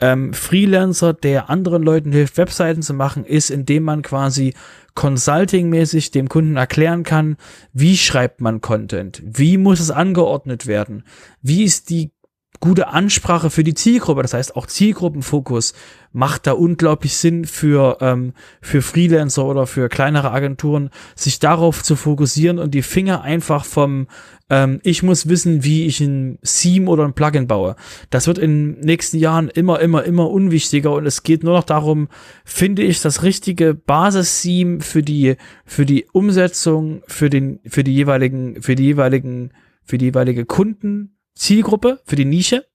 ähm, 0.00 0.34
Freelancer, 0.34 1.14
der 1.14 1.48
anderen 1.48 1.82
Leuten 1.82 2.12
hilft, 2.12 2.36
Webseiten 2.36 2.82
zu 2.82 2.94
machen, 2.94 3.24
ist, 3.24 3.50
indem 3.50 3.84
man 3.84 4.02
quasi 4.02 4.54
consulting-mäßig 4.94 6.10
dem 6.10 6.28
Kunden 6.28 6.56
erklären 6.56 7.02
kann, 7.02 7.36
wie 7.72 7.96
schreibt 7.96 8.40
man 8.40 8.60
Content, 8.60 9.22
wie 9.24 9.58
muss 9.58 9.80
es 9.80 9.90
angeordnet 9.90 10.66
werden, 10.66 11.04
wie 11.42 11.64
ist 11.64 11.90
die 11.90 12.12
gute 12.60 12.88
Ansprache 12.88 13.50
für 13.50 13.64
die 13.64 13.74
Zielgruppe, 13.74 14.22
das 14.22 14.34
heißt 14.34 14.56
auch 14.56 14.66
Zielgruppenfokus 14.66 15.74
macht 16.16 16.46
da 16.46 16.52
unglaublich 16.52 17.14
Sinn 17.14 17.44
für 17.44 17.98
ähm, 18.00 18.32
für 18.62 18.80
Freelancer 18.80 19.44
oder 19.44 19.66
für 19.66 19.90
kleinere 19.90 20.30
Agenturen, 20.30 20.88
sich 21.14 21.40
darauf 21.40 21.82
zu 21.82 21.94
fokussieren 21.94 22.58
und 22.58 22.72
die 22.72 22.82
Finger 22.82 23.20
einfach 23.20 23.66
vom 23.66 24.06
ähm, 24.48 24.80
ich 24.82 25.02
muss 25.02 25.28
wissen, 25.28 25.62
wie 25.62 25.86
ich 25.86 26.00
ein 26.00 26.38
Theme 26.42 26.88
oder 26.88 27.04
ein 27.04 27.12
Plugin 27.12 27.46
baue. 27.46 27.76
Das 28.08 28.26
wird 28.26 28.38
in 28.38 28.76
den 28.76 28.80
nächsten 28.80 29.18
Jahren 29.18 29.48
immer, 29.48 29.80
immer, 29.80 30.04
immer 30.04 30.30
unwichtiger 30.30 30.92
und 30.92 31.04
es 31.04 31.22
geht 31.22 31.42
nur 31.42 31.54
noch 31.54 31.64
darum, 31.64 32.08
finde 32.46 32.82
ich 32.82 33.02
das 33.02 33.22
richtige 33.22 33.74
Basis-Theme 33.74 34.80
für 34.80 35.02
die 35.02 35.36
für 35.66 35.84
die 35.84 36.06
Umsetzung, 36.12 37.02
für 37.06 37.28
den 37.28 37.60
für 37.66 37.84
die 37.84 37.94
jeweiligen 37.94 38.62
für 38.62 38.74
die 38.74 38.84
jeweiligen 38.84 39.52
für 39.84 39.98
die 39.98 40.06
jeweilige 40.06 40.46
Kunden 40.46 41.15
Zielgruppe, 41.36 42.00
für 42.04 42.16
die 42.16 42.24
Nische. 42.24 42.66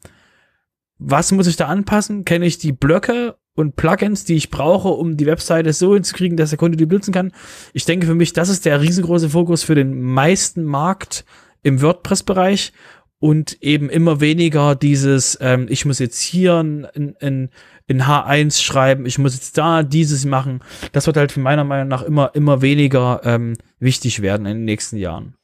Was 0.97 1.31
muss 1.31 1.47
ich 1.47 1.57
da 1.57 1.67
anpassen? 1.67 2.25
Kenne 2.25 2.45
ich 2.45 2.59
die 2.59 2.71
Blöcke 2.71 3.35
und 3.55 3.75
Plugins, 3.75 4.23
die 4.23 4.35
ich 4.35 4.49
brauche, 4.49 4.89
um 4.89 5.17
die 5.17 5.25
Webseite 5.25 5.73
so 5.73 5.93
hinzukriegen, 5.93 6.38
dass 6.38 6.51
der 6.51 6.59
Kunde 6.59 6.77
die 6.77 6.85
benutzen 6.85 7.13
kann. 7.13 7.33
Ich 7.73 7.85
denke 7.85 8.05
für 8.05 8.15
mich, 8.15 8.33
das 8.33 8.49
ist 8.49 8.65
der 8.65 8.81
riesengroße 8.81 9.29
Fokus 9.29 9.63
für 9.63 9.75
den 9.75 10.01
meisten 10.01 10.63
Markt 10.63 11.25
im 11.63 11.81
WordPress-Bereich 11.81 12.71
und 13.19 13.61
eben 13.61 13.89
immer 13.89 14.19
weniger 14.19 14.75
dieses, 14.75 15.38
ähm, 15.41 15.67
ich 15.69 15.85
muss 15.85 15.99
jetzt 15.99 16.21
hier 16.21 16.55
ein, 16.55 16.88
ein, 16.95 17.49
ein 17.88 18.01
H1 18.01 18.61
schreiben, 18.61 19.05
ich 19.05 19.19
muss 19.19 19.35
jetzt 19.35 19.57
da 19.57 19.83
dieses 19.83 20.25
machen. 20.25 20.61
Das 20.91 21.05
wird 21.05 21.17
halt 21.17 21.35
meiner 21.38 21.63
Meinung 21.63 21.88
nach 21.88 22.01
immer, 22.01 22.31
immer 22.33 22.61
weniger 22.61 23.21
ähm, 23.23 23.53
wichtig 23.79 24.21
werden 24.21 24.45
in 24.45 24.57
den 24.57 24.65
nächsten 24.65 24.97
Jahren. 24.97 25.35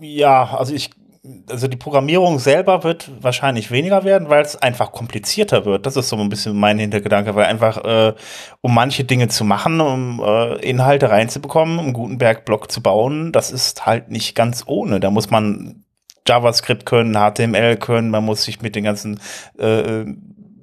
Ja, 0.00 0.56
also 0.56 0.74
ich 0.74 0.90
also 1.48 1.68
die 1.68 1.76
Programmierung 1.76 2.38
selber 2.38 2.84
wird 2.84 3.10
wahrscheinlich 3.20 3.70
weniger 3.70 4.04
werden, 4.04 4.28
weil 4.30 4.42
es 4.42 4.56
einfach 4.56 4.92
komplizierter 4.92 5.64
wird. 5.64 5.86
Das 5.86 5.96
ist 5.96 6.08
so 6.08 6.16
ein 6.16 6.28
bisschen 6.28 6.58
mein 6.58 6.78
Hintergedanke, 6.78 7.34
weil 7.34 7.46
einfach, 7.46 7.84
äh, 7.84 8.14
um 8.60 8.74
manche 8.74 9.04
Dinge 9.04 9.28
zu 9.28 9.44
machen, 9.44 9.80
um 9.80 10.22
äh, 10.24 10.56
Inhalte 10.56 11.10
reinzubekommen, 11.10 11.78
um 11.78 11.92
Gutenberg-Block 11.92 12.70
zu 12.70 12.82
bauen, 12.82 13.32
das 13.32 13.50
ist 13.50 13.86
halt 13.86 14.10
nicht 14.10 14.34
ganz 14.34 14.64
ohne. 14.66 15.00
Da 15.00 15.10
muss 15.10 15.30
man 15.30 15.84
JavaScript 16.26 16.86
können, 16.86 17.14
HTML 17.14 17.76
können, 17.76 18.10
man 18.10 18.24
muss 18.24 18.44
sich 18.44 18.60
mit 18.60 18.76
den 18.76 18.84
ganzen 18.84 19.20
äh, 19.58 20.04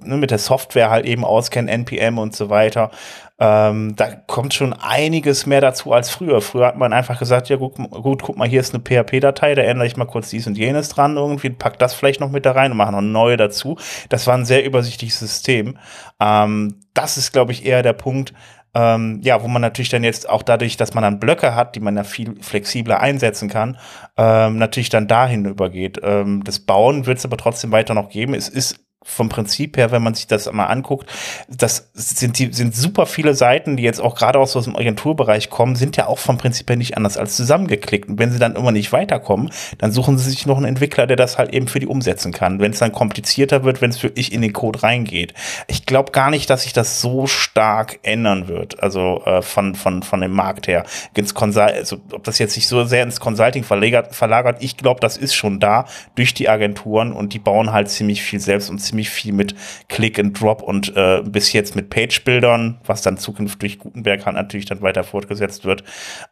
ne, 0.06 0.16
mit 0.16 0.30
der 0.30 0.38
Software 0.38 0.90
halt 0.90 1.06
eben 1.06 1.24
auskennen, 1.24 1.68
NPM 1.68 2.18
und 2.18 2.34
so 2.34 2.48
weiter. 2.50 2.90
Ähm, 3.38 3.94
da 3.96 4.06
kommt 4.26 4.54
schon 4.54 4.72
einiges 4.72 5.44
mehr 5.44 5.60
dazu 5.60 5.92
als 5.92 6.08
früher. 6.08 6.40
Früher 6.40 6.66
hat 6.66 6.78
man 6.78 6.92
einfach 6.94 7.18
gesagt, 7.18 7.48
ja 7.50 7.56
gut, 7.56 7.74
gut 7.76 8.22
guck 8.22 8.36
mal, 8.38 8.48
hier 8.48 8.60
ist 8.60 8.74
eine 8.74 8.82
PHP-Datei, 8.82 9.54
da 9.54 9.62
ändere 9.62 9.86
ich 9.86 9.96
mal 9.96 10.06
kurz 10.06 10.30
dies 10.30 10.46
und 10.46 10.56
jenes 10.56 10.88
dran 10.88 11.16
irgendwie, 11.16 11.50
pack 11.50 11.78
das 11.78 11.92
vielleicht 11.92 12.20
noch 12.20 12.30
mit 12.30 12.46
da 12.46 12.52
rein 12.52 12.70
und 12.70 12.78
mache 12.78 12.92
noch 12.92 13.02
neue 13.02 13.36
dazu. 13.36 13.76
Das 14.08 14.26
war 14.26 14.34
ein 14.34 14.46
sehr 14.46 14.64
übersichtliches 14.64 15.18
System. 15.18 15.78
Ähm, 16.18 16.80
das 16.94 17.18
ist, 17.18 17.32
glaube 17.32 17.52
ich, 17.52 17.66
eher 17.66 17.82
der 17.82 17.92
Punkt, 17.92 18.32
ähm, 18.76 19.20
ja, 19.22 19.42
wo 19.42 19.48
man 19.48 19.62
natürlich 19.62 19.88
dann 19.88 20.04
jetzt 20.04 20.28
auch 20.28 20.42
dadurch, 20.42 20.76
dass 20.76 20.94
man 20.94 21.02
dann 21.02 21.18
Blöcke 21.18 21.54
hat, 21.54 21.76
die 21.76 21.80
man 21.80 21.96
ja 21.96 22.04
viel 22.04 22.36
flexibler 22.42 23.00
einsetzen 23.00 23.48
kann, 23.48 23.78
ähm, 24.18 24.58
natürlich 24.58 24.90
dann 24.90 25.08
dahin 25.08 25.46
übergeht. 25.46 26.00
Ähm, 26.02 26.44
das 26.44 26.60
Bauen 26.60 27.06
wird 27.06 27.18
es 27.18 27.24
aber 27.24 27.38
trotzdem 27.38 27.72
weiter 27.72 27.94
noch 27.94 28.10
geben. 28.10 28.34
Es 28.34 28.48
ist 28.50 28.85
vom 29.06 29.28
Prinzip 29.28 29.76
her, 29.76 29.92
wenn 29.92 30.02
man 30.02 30.14
sich 30.14 30.26
das 30.26 30.50
mal 30.52 30.66
anguckt, 30.66 31.08
das 31.48 31.88
sind 31.94 32.38
die 32.38 32.52
sind 32.52 32.74
super 32.74 33.06
viele 33.06 33.34
Seiten, 33.34 33.76
die 33.76 33.84
jetzt 33.84 34.00
auch 34.00 34.16
gerade 34.16 34.38
aus 34.38 34.52
dem 34.52 34.76
Agenturbereich 34.76 35.48
kommen, 35.48 35.76
sind 35.76 35.96
ja 35.96 36.06
auch 36.06 36.18
vom 36.18 36.38
Prinzip 36.38 36.68
her 36.68 36.76
nicht 36.76 36.96
anders 36.96 37.16
als 37.16 37.36
zusammengeklickt. 37.36 38.08
Und 38.08 38.18
wenn 38.18 38.32
sie 38.32 38.38
dann 38.38 38.56
immer 38.56 38.72
nicht 38.72 38.92
weiterkommen, 38.92 39.50
dann 39.78 39.92
suchen 39.92 40.18
sie 40.18 40.28
sich 40.28 40.44
noch 40.46 40.56
einen 40.56 40.66
Entwickler, 40.66 41.06
der 41.06 41.16
das 41.16 41.38
halt 41.38 41.54
eben 41.54 41.68
für 41.68 41.78
die 41.78 41.86
umsetzen 41.86 42.32
kann. 42.32 42.60
Wenn 42.60 42.72
es 42.72 42.80
dann 42.80 42.92
komplizierter 42.92 43.64
wird, 43.64 43.80
wenn 43.80 43.90
es 43.90 44.02
wirklich 44.02 44.32
in 44.32 44.42
den 44.42 44.52
Code 44.52 44.82
reingeht. 44.82 45.34
Ich 45.68 45.86
glaube 45.86 46.12
gar 46.12 46.30
nicht, 46.30 46.50
dass 46.50 46.64
sich 46.64 46.72
das 46.72 47.00
so 47.00 47.26
stark 47.26 48.00
ändern 48.02 48.48
wird. 48.48 48.82
Also 48.82 49.22
äh, 49.24 49.40
von 49.40 49.74
von 49.74 50.02
von 50.02 50.20
dem 50.20 50.32
Markt 50.32 50.66
her. 50.66 50.84
Ins 51.14 51.34
also 51.36 51.98
ob 52.12 52.24
das 52.24 52.38
jetzt 52.38 52.54
sich 52.54 52.66
so 52.66 52.84
sehr 52.84 53.02
ins 53.02 53.20
Consulting 53.20 53.62
verlagert, 53.62 54.14
verlagert 54.14 54.56
ich 54.60 54.76
glaube, 54.76 55.00
das 55.00 55.16
ist 55.16 55.34
schon 55.34 55.60
da 55.60 55.86
durch 56.16 56.34
die 56.34 56.48
Agenturen 56.48 57.12
und 57.12 57.32
die 57.32 57.38
bauen 57.38 57.72
halt 57.72 57.88
ziemlich 57.88 58.22
viel 58.22 58.40
selbst 58.40 58.68
und 58.68 58.78
ziemlich 58.78 58.95
ziemlich 58.96 59.10
viel 59.10 59.32
mit 59.32 59.54
Click 59.88 60.18
and 60.18 60.40
Drop 60.40 60.62
und 60.62 60.96
äh, 60.96 61.22
bis 61.22 61.52
jetzt 61.52 61.76
mit 61.76 61.90
Page-Bildern, 61.90 62.80
was 62.86 63.02
dann 63.02 63.18
zukünftig 63.18 63.78
Gutenberg 63.78 64.24
halt 64.24 64.36
natürlich 64.36 64.64
dann 64.64 64.80
weiter 64.80 65.04
fortgesetzt 65.04 65.66
wird. 65.66 65.84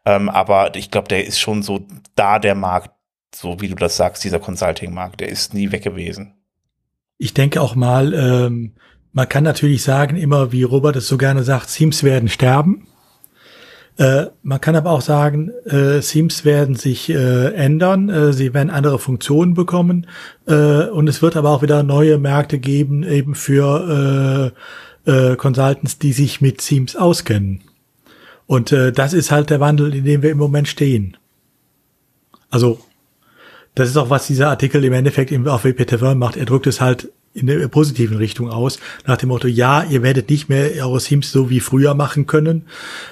Ähm, 0.07 0.31
aber 0.31 0.75
ich 0.77 0.91
glaube, 0.91 1.09
der 1.09 1.27
ist 1.27 1.39
schon 1.39 1.63
so 1.63 1.87
da 2.15 2.39
der 2.39 2.55
Markt, 2.55 2.91
so 3.35 3.61
wie 3.61 3.69
du 3.69 3.75
das 3.75 3.97
sagst, 3.97 4.25
dieser 4.25 4.39
Consulting-Markt, 4.39 5.21
der 5.21 5.29
ist 5.29 5.53
nie 5.53 5.73
weg 5.73 5.83
gewesen. 5.83 6.35
Ich 7.19 7.35
denke 7.35 7.61
auch 7.61 7.75
mal, 7.75 8.15
ähm, 8.15 8.75
man 9.13 9.29
kann 9.29 9.45
natürlich 9.45 9.83
sagen, 9.83 10.17
immer 10.17 10.51
wie 10.51 10.63
Robert 10.63 10.97
es 10.97 11.07
so 11.07 11.19
gerne 11.19 11.43
sagt, 11.43 11.73
Teams 11.73 12.03
werden 12.03 12.29
sterben. 12.29 12.89
Äh, 13.97 14.27
man 14.43 14.61
kann 14.61 14.75
aber 14.75 14.91
auch 14.91 15.01
sagen, 15.01 15.51
äh, 15.67 16.01
Themes 16.01 16.45
werden 16.45 16.75
sich 16.75 17.11
äh, 17.11 17.55
ändern, 17.55 18.09
äh, 18.09 18.33
sie 18.33 18.53
werden 18.53 18.71
andere 18.71 18.99
Funktionen 18.99 19.55
bekommen 19.55 20.09
äh, 20.47 20.87
und 20.89 21.09
es 21.09 21.23
wird 21.23 21.37
aber 21.37 21.51
auch 21.51 21.63
wieder 21.63 21.85
neue 21.85 22.19
Märkte 22.19 22.59
geben, 22.59 23.05
eben 23.05 23.37
für 23.37 24.53
äh, 25.07 25.11
äh, 25.11 25.37
Consultants, 25.37 25.99
die 25.99 26.13
sich 26.13 26.41
mit 26.41 26.59
Themes 26.59 26.97
auskennen. 26.97 27.61
Und 28.47 28.73
äh, 28.73 28.91
das 28.91 29.13
ist 29.13 29.31
halt 29.31 29.51
der 29.51 29.61
Wandel, 29.61 29.95
in 29.95 30.05
dem 30.05 30.23
wir 30.23 30.31
im 30.31 30.39
Moment 30.39 30.67
stehen. 30.67 31.17
Also 32.51 32.81
das 33.75 33.89
ist 33.89 33.97
auch, 33.97 34.11
was 34.11 34.27
dieser 34.27 34.51
Artikel 34.51 34.85
im 34.85 34.93
Endeffekt 34.93 35.33
auf 35.47 35.65
WPTV 35.65 36.15
macht. 36.15 36.37
Er 36.37 36.47
drückt 36.47 36.67
es 36.67 36.81
halt 36.81 37.11
in 37.35 37.49
der 37.49 37.67
positiven 37.69 38.17
Richtung 38.17 38.49
aus, 38.49 38.79
nach 39.07 39.17
dem 39.17 39.29
Motto, 39.29 39.49
ja, 39.49 39.83
ihr 39.83 40.03
werdet 40.03 40.31
nicht 40.31 40.49
mehr 40.49 40.71
eure 40.85 41.01
Sims 41.01 41.33
so 41.33 41.51
wie 41.51 41.61
früher 41.61 41.95
machen 41.95 42.27
können. 42.27 42.67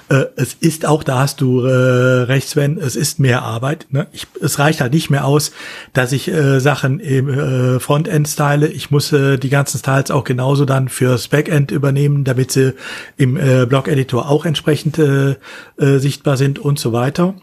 Äh, 0.09 0.27
es 0.37 0.55
ist 0.55 0.87
auch, 0.87 1.03
da 1.03 1.19
hast 1.19 1.41
du 1.41 1.61
äh, 1.63 2.23
recht, 2.23 2.49
Sven, 2.49 2.79
es 2.79 2.95
ist 2.95 3.19
mehr 3.19 3.43
Arbeit. 3.43 3.87
Ne? 3.91 4.07
Ich, 4.13 4.29
es 4.41 4.61
reicht 4.61 4.81
halt 4.81 4.95
nicht 4.95 5.11
mehr 5.11 5.25
aus, 5.25 5.51
dass 5.93 6.13
ich 6.13 6.29
äh, 6.29 6.61
Sachen 6.61 7.01
im 7.01 7.29
äh, 7.29 7.81
Frontend 7.81 8.29
style. 8.29 8.69
Ich 8.69 8.93
muss 8.93 9.13
äh, 9.13 9.39
die 9.39 9.51
ganzen 9.51 9.79
Styles 9.79 10.13
auch 10.13 10.25
genauso 10.25 10.65
dann 10.65 10.89
fürs 10.89 11.27
Backend 11.27 11.73
übernehmen, 11.73 12.23
damit 12.23 12.53
sie 12.53 12.75
im 13.17 13.37
äh, 13.37 13.67
Blog-Editor 13.67 14.29
auch 14.29 14.45
entsprechend 14.45 14.99
äh, 14.99 15.35
äh, 15.79 15.99
sichtbar 15.99 16.37
sind 16.37 16.61
und 16.61 16.79
so 16.79 16.93
weiter. 16.93 17.35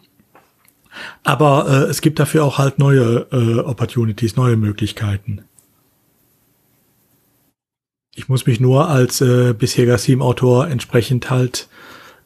Aber 1.23 1.67
äh, 1.67 1.89
es 1.89 2.01
gibt 2.01 2.19
dafür 2.19 2.45
auch 2.45 2.57
halt 2.57 2.79
neue 2.79 3.27
äh, 3.31 3.59
Opportunities, 3.59 4.37
neue 4.37 4.55
Möglichkeiten. 4.55 5.41
Ich 8.19 8.27
muss 8.27 8.45
mich 8.45 8.59
nur 8.59 8.89
als 8.89 9.21
äh, 9.21 9.53
bisheriger 9.53 9.95
Theme-Autor 9.95 10.67
entsprechend 10.67 11.29
halt 11.29 11.69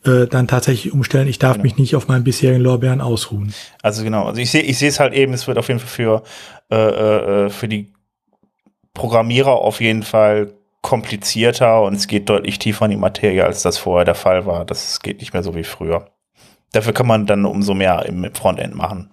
äh, 0.05 0.25
dann 0.25 0.47
tatsächlich 0.47 0.91
umstellen. 0.91 1.27
Ich 1.27 1.37
darf 1.37 1.53
genau. 1.53 1.63
mich 1.63 1.77
nicht 1.77 1.95
auf 1.95 2.07
meinen 2.07 2.23
bisherigen 2.23 2.63
Lorbeeren 2.63 2.99
ausruhen. 2.99 3.53
Also 3.83 4.03
genau, 4.03 4.25
also 4.25 4.41
ich 4.41 4.49
sehe 4.49 4.63
ich 4.63 4.79
sehe 4.79 4.89
es 4.89 4.99
halt 4.99 5.13
eben, 5.13 5.33
es 5.33 5.47
wird 5.47 5.59
auf 5.59 5.67
jeden 5.67 5.79
Fall 5.79 5.89
für, 5.89 6.23
äh, 6.71 7.45
äh, 7.45 7.49
für 7.51 7.67
die 7.67 7.93
Programmierer 8.95 9.51
auf 9.51 9.81
jeden 9.81 10.01
Fall 10.01 10.55
komplizierter 10.81 11.83
und 11.83 11.93
es 11.93 12.07
geht 12.07 12.27
deutlich 12.27 12.57
tiefer 12.57 12.85
in 12.85 12.91
die 12.91 12.97
Materie, 12.97 13.45
als 13.45 13.61
das 13.61 13.77
vorher 13.77 14.03
der 14.03 14.15
Fall 14.15 14.47
war. 14.47 14.65
Das 14.65 14.99
geht 14.99 15.19
nicht 15.19 15.33
mehr 15.33 15.43
so 15.43 15.53
wie 15.53 15.63
früher. 15.63 16.07
Dafür 16.71 16.93
kann 16.93 17.05
man 17.05 17.27
dann 17.27 17.45
umso 17.45 17.75
mehr 17.75 18.03
im 18.07 18.27
Frontend 18.33 18.73
machen. 18.73 19.11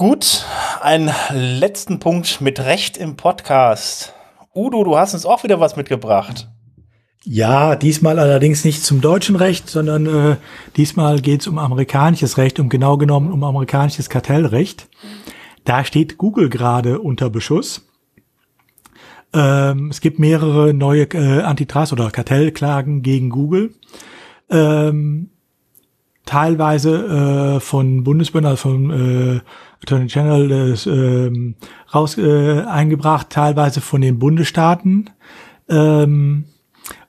Gut, 0.00 0.46
einen 0.80 1.10
letzten 1.30 1.98
Punkt 1.98 2.40
mit 2.40 2.58
Recht 2.58 2.96
im 2.96 3.16
Podcast. 3.16 4.14
Udo, 4.54 4.82
du 4.82 4.96
hast 4.96 5.12
uns 5.12 5.26
auch 5.26 5.44
wieder 5.44 5.60
was 5.60 5.76
mitgebracht. 5.76 6.48
Ja, 7.22 7.76
diesmal 7.76 8.18
allerdings 8.18 8.64
nicht 8.64 8.82
zum 8.82 9.02
deutschen 9.02 9.36
Recht, 9.36 9.68
sondern 9.68 10.06
äh, 10.06 10.36
diesmal 10.78 11.20
geht 11.20 11.42
es 11.42 11.48
um 11.48 11.58
amerikanisches 11.58 12.38
Recht, 12.38 12.58
um 12.60 12.70
genau 12.70 12.96
genommen 12.96 13.30
um 13.30 13.44
amerikanisches 13.44 14.08
Kartellrecht. 14.08 14.88
Da 15.66 15.84
steht 15.84 16.16
Google 16.16 16.48
gerade 16.48 16.98
unter 17.00 17.28
Beschuss. 17.28 17.86
Ähm, 19.34 19.90
es 19.90 20.00
gibt 20.00 20.18
mehrere 20.18 20.72
neue 20.72 21.02
äh, 21.12 21.42
Antitrust- 21.42 21.92
oder 21.92 22.10
Kartellklagen 22.10 23.02
gegen 23.02 23.28
Google. 23.28 23.74
Ähm, 24.48 25.28
teilweise 26.26 27.56
äh, 27.56 27.60
von 27.60 28.04
Bundesbehörden, 28.04 28.50
also 28.50 28.68
von 28.68 28.90
äh, 28.90 29.40
Attorney 29.82 30.06
General 30.06 30.74
ähm, 30.86 31.54
raus 31.94 32.18
äh, 32.18 32.62
eingebracht, 32.62 33.30
teilweise 33.30 33.80
von 33.80 34.00
den 34.00 34.18
Bundesstaaten. 34.18 35.10
Ähm, 35.68 36.44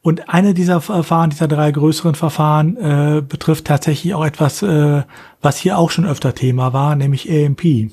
und 0.02 0.30
eine 0.30 0.54
dieser 0.54 0.82
Verfahren, 0.82 1.30
dieser 1.30 1.48
drei 1.48 1.72
größeren 1.72 2.16
Verfahren, 2.16 2.78
äh, 2.78 3.22
betrifft 3.22 3.66
tatsächlich 3.66 4.14
auch 4.14 4.26
etwas, 4.26 4.64
äh, 4.64 5.04
was 5.42 5.58
hier 5.58 5.78
auch 5.78 5.92
schon 5.92 6.06
öfter 6.06 6.34
Thema 6.34 6.74
war, 6.74 6.96
nämlich 6.96 7.30
AMP. 7.30 7.92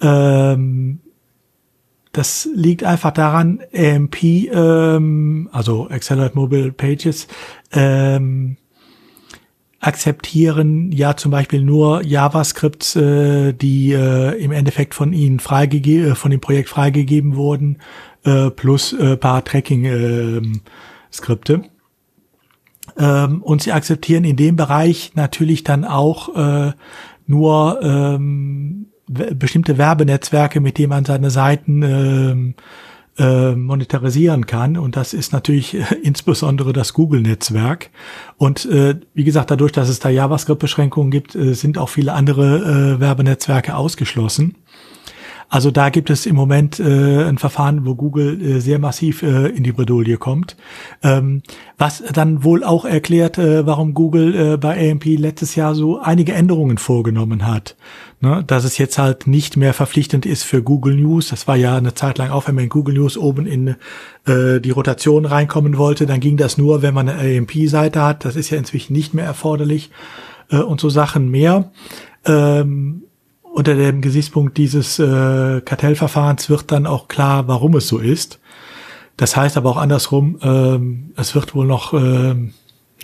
Ähm, 0.00 1.00
das 2.12 2.48
liegt 2.54 2.84
einfach 2.84 3.12
daran, 3.12 3.60
AMP, 3.74 4.22
ähm, 4.22 5.48
also 5.52 5.88
Accelerate 5.88 6.36
Mobile 6.36 6.72
Pages, 6.72 7.26
ähm, 7.72 8.56
akzeptieren 9.86 10.90
ja 10.92 11.16
zum 11.16 11.30
Beispiel 11.30 11.62
nur 11.62 12.02
JavaScripts, 12.02 12.96
äh, 12.96 13.52
die 13.52 13.92
äh, 13.92 14.42
im 14.42 14.50
Endeffekt 14.52 14.94
von 14.94 15.12
ihnen 15.12 15.40
freigegeben, 15.40 16.12
äh, 16.12 16.14
von 16.14 16.30
dem 16.30 16.40
Projekt 16.40 16.70
freigegeben 16.70 17.36
wurden, 17.36 17.76
äh, 18.24 18.50
plus 18.50 18.94
äh, 18.94 19.16
paar 19.16 19.44
Tracking-Skripte. 19.44 21.62
Ähm, 22.96 23.42
und 23.42 23.62
sie 23.62 23.72
akzeptieren 23.72 24.22
in 24.24 24.36
dem 24.36 24.54
Bereich 24.56 25.12
natürlich 25.14 25.64
dann 25.64 25.84
auch 25.84 26.34
äh, 26.34 26.72
nur 27.26 27.80
ähm, 27.82 28.86
bestimmte 29.06 29.76
Werbenetzwerke, 29.76 30.60
mit 30.60 30.78
denen 30.78 30.90
man 30.90 31.04
seine 31.04 31.30
Seiten 31.30 31.82
ähm, 31.82 32.54
äh, 33.18 33.54
monetarisieren 33.54 34.46
kann. 34.46 34.76
Und 34.76 34.96
das 34.96 35.14
ist 35.14 35.32
natürlich 35.32 35.74
äh, 35.74 35.94
insbesondere 36.02 36.72
das 36.72 36.92
Google-Netzwerk. 36.92 37.90
Und 38.36 38.64
äh, 38.66 38.96
wie 39.14 39.24
gesagt, 39.24 39.50
dadurch, 39.50 39.72
dass 39.72 39.88
es 39.88 40.00
da 40.00 40.08
JavaScript-Beschränkungen 40.08 41.10
gibt, 41.10 41.34
äh, 41.34 41.54
sind 41.54 41.78
auch 41.78 41.88
viele 41.88 42.12
andere 42.12 42.96
äh, 42.96 43.00
Werbenetzwerke 43.00 43.76
ausgeschlossen. 43.76 44.56
Also 45.48 45.70
da 45.70 45.90
gibt 45.90 46.10
es 46.10 46.26
im 46.26 46.36
Moment 46.36 46.80
äh, 46.80 47.24
ein 47.24 47.38
Verfahren, 47.38 47.86
wo 47.86 47.94
Google 47.94 48.40
äh, 48.40 48.60
sehr 48.60 48.78
massiv 48.78 49.22
äh, 49.22 49.48
in 49.48 49.62
die 49.62 49.72
Bredouille 49.72 50.16
kommt. 50.16 50.56
Ähm, 51.02 51.42
was 51.78 52.02
dann 52.12 52.44
wohl 52.44 52.64
auch 52.64 52.84
erklärt, 52.84 53.38
äh, 53.38 53.66
warum 53.66 53.94
Google 53.94 54.34
äh, 54.34 54.56
bei 54.56 54.90
AMP 54.90 55.04
letztes 55.04 55.54
Jahr 55.54 55.74
so 55.74 56.00
einige 56.00 56.32
Änderungen 56.32 56.78
vorgenommen 56.78 57.46
hat. 57.46 57.76
Ne? 58.20 58.42
Dass 58.46 58.64
es 58.64 58.78
jetzt 58.78 58.98
halt 58.98 59.26
nicht 59.26 59.56
mehr 59.56 59.74
verpflichtend 59.74 60.24
ist 60.26 60.44
für 60.44 60.62
Google 60.62 60.96
News. 60.96 61.28
Das 61.28 61.46
war 61.46 61.56
ja 61.56 61.76
eine 61.76 61.94
Zeit 61.94 62.18
lang 62.18 62.30
auch, 62.30 62.48
wenn 62.48 62.54
man 62.54 62.64
in 62.64 62.70
Google 62.70 62.94
News 62.94 63.16
oben 63.16 63.46
in 63.46 63.76
äh, 64.26 64.60
die 64.60 64.70
Rotation 64.70 65.26
reinkommen 65.26 65.76
wollte, 65.76 66.06
dann 66.06 66.20
ging 66.20 66.36
das 66.36 66.56
nur, 66.56 66.82
wenn 66.82 66.94
man 66.94 67.08
eine 67.08 67.38
AMP-Seite 67.38 68.02
hat. 68.02 68.24
Das 68.24 68.36
ist 68.36 68.50
ja 68.50 68.58
inzwischen 68.58 68.94
nicht 68.94 69.14
mehr 69.14 69.24
erforderlich 69.24 69.90
äh, 70.50 70.56
und 70.56 70.80
so 70.80 70.88
Sachen 70.88 71.30
mehr. 71.30 71.70
Ähm, 72.24 73.03
unter 73.54 73.76
dem 73.76 74.00
Gesichtspunkt 74.00 74.58
dieses 74.58 74.98
äh, 74.98 75.60
Kartellverfahrens 75.60 76.50
wird 76.50 76.72
dann 76.72 76.86
auch 76.86 77.06
klar, 77.06 77.46
warum 77.46 77.76
es 77.76 77.86
so 77.86 77.98
ist. 77.98 78.40
Das 79.16 79.36
heißt 79.36 79.56
aber 79.56 79.70
auch 79.70 79.76
andersrum, 79.76 80.40
ähm, 80.42 81.12
es 81.16 81.36
wird 81.36 81.54
wohl 81.54 81.64
noch, 81.64 81.92
ähm, 81.92 82.52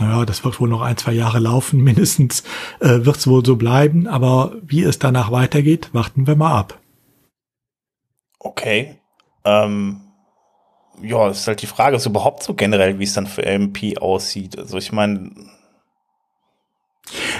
naja, 0.01 0.25
das 0.25 0.45
wird 0.45 0.59
wohl 0.59 0.69
noch 0.69 0.83
ein, 0.83 0.97
zwei 0.97 1.13
Jahre 1.13 1.39
laufen, 1.39 1.81
mindestens 1.85 2.43
äh, 2.81 3.05
wird 3.05 3.17
es 3.19 3.29
wohl 3.29 3.47
so 3.47 3.55
bleiben, 3.55 4.09
aber 4.09 4.57
wie 4.67 4.83
es 4.83 4.99
danach 4.99 5.31
weitergeht, 5.31 5.91
warten 5.93 6.27
wir 6.27 6.35
mal 6.35 6.59
ab. 6.59 6.81
Okay. 8.41 8.97
Ähm, 9.45 10.01
ja, 11.01 11.29
ist 11.29 11.47
halt 11.47 11.63
die 11.63 11.67
Frage, 11.67 11.95
ist 11.95 12.07
überhaupt 12.07 12.43
so 12.43 12.55
generell, 12.55 12.99
wie 12.99 13.05
es 13.05 13.15
dann 13.15 13.29
für 13.29 13.47
AMP 13.47 13.99
aussieht. 14.01 14.59
Also 14.59 14.79
ich 14.79 14.91
meine, 14.91 15.31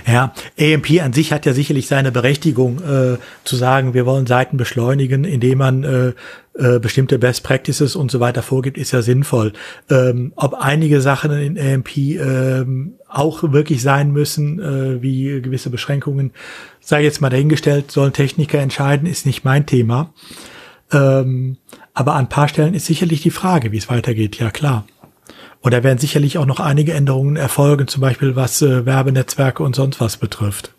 ja, 0.07 0.33
AMP 0.59 1.01
an 1.03 1.13
sich 1.13 1.33
hat 1.33 1.47
ja 1.47 1.53
sicherlich 1.53 1.87
seine 1.87 2.13
Berechtigung 2.13 2.79
äh, 2.79 3.19
zu 3.45 3.57
sagen, 3.57 3.95
wir 3.95 4.07
wollen 4.07 4.27
Seiten 4.27 4.57
beschleunigen, 4.57 5.25
indem 5.25 5.59
man 5.59 5.85
äh, 5.85 6.13
äh, 6.55 6.79
bestimmte 6.79 7.19
Best 7.19 7.43
Practices 7.43 7.97
und 7.97 8.11
so 8.11 8.21
weiter 8.21 8.43
vorgibt, 8.43 8.77
ist 8.77 8.93
ja 8.93 9.03
sinnvoll. 9.03 9.53
Ähm, 9.89 10.33
ob 10.37 10.55
einige 10.55 11.01
Sachen 11.01 11.31
in 11.33 11.59
AMP 11.59 11.97
ähm, 11.97 12.95
auch 13.09 13.43
wirklich 13.53 13.83
sein 13.83 14.11
müssen, 14.11 14.59
äh, 14.61 15.03
wie 15.03 15.41
gewisse 15.41 15.71
Beschränkungen, 15.71 16.33
sei 16.81 17.03
jetzt 17.03 17.21
mal 17.21 17.31
dahingestellt, 17.31 17.91
sollen 17.91 18.13
Techniker 18.13 18.59
entscheiden, 18.59 19.09
ist 19.09 19.27
nicht 19.27 19.45
mein 19.45 19.67
Thema. 19.67 20.13
Ähm, 20.93 21.57
aber 21.95 22.15
an 22.15 22.29
paar 22.29 22.49
Stellen 22.49 22.75
ist 22.75 22.87
sicherlich 22.87 23.23
die 23.23 23.31
Frage, 23.31 23.73
wie 23.73 23.79
es 23.79 23.89
weitergeht, 23.89 24.39
ja 24.39 24.51
klar. 24.51 24.85
Und 25.61 25.75
da 25.75 25.83
werden 25.83 25.99
sicherlich 25.99 26.39
auch 26.39 26.47
noch 26.47 26.61
einige 26.61 26.95
Änderungen 26.95 27.37
erfolgen, 27.37 27.87
zum 27.87 28.01
Beispiel 28.01 28.35
was 28.37 28.63
äh, 28.63 28.87
Werbenetzwerke 28.87 29.63
und 29.63 29.77
sonst 29.77 30.01
was 30.01 30.17
betrifft. 30.17 30.73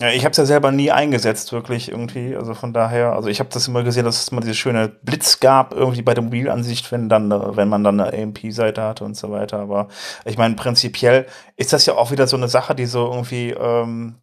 Ja, 0.00 0.10
ich 0.10 0.24
habe 0.24 0.30
es 0.30 0.36
ja 0.36 0.46
selber 0.46 0.70
nie 0.70 0.92
eingesetzt, 0.92 1.52
wirklich 1.52 1.90
irgendwie. 1.90 2.36
Also 2.36 2.54
von 2.54 2.72
daher, 2.72 3.14
also 3.14 3.28
ich 3.28 3.40
habe 3.40 3.50
das 3.52 3.66
immer 3.66 3.82
gesehen, 3.82 4.04
dass 4.04 4.20
es 4.20 4.28
immer 4.28 4.40
diese 4.40 4.54
schöne 4.54 4.88
Blitz 4.88 5.40
gab, 5.40 5.74
irgendwie 5.74 6.02
bei 6.02 6.14
der 6.14 6.22
Mobilansicht, 6.22 6.92
wenn 6.92 7.08
dann, 7.08 7.30
wenn 7.30 7.68
man 7.68 7.82
dann 7.82 8.00
eine 8.00 8.12
AMP-Seite 8.16 8.80
hatte 8.80 9.02
und 9.02 9.16
so 9.16 9.32
weiter. 9.32 9.58
Aber 9.58 9.88
ich 10.24 10.38
meine, 10.38 10.54
prinzipiell 10.54 11.26
ist 11.56 11.72
das 11.72 11.84
ja 11.86 11.94
auch 11.94 12.12
wieder 12.12 12.28
so 12.28 12.36
eine 12.36 12.46
Sache, 12.48 12.76
die 12.76 12.86
so 12.86 13.10
irgendwie 13.10 13.50
ähm, 13.50 14.14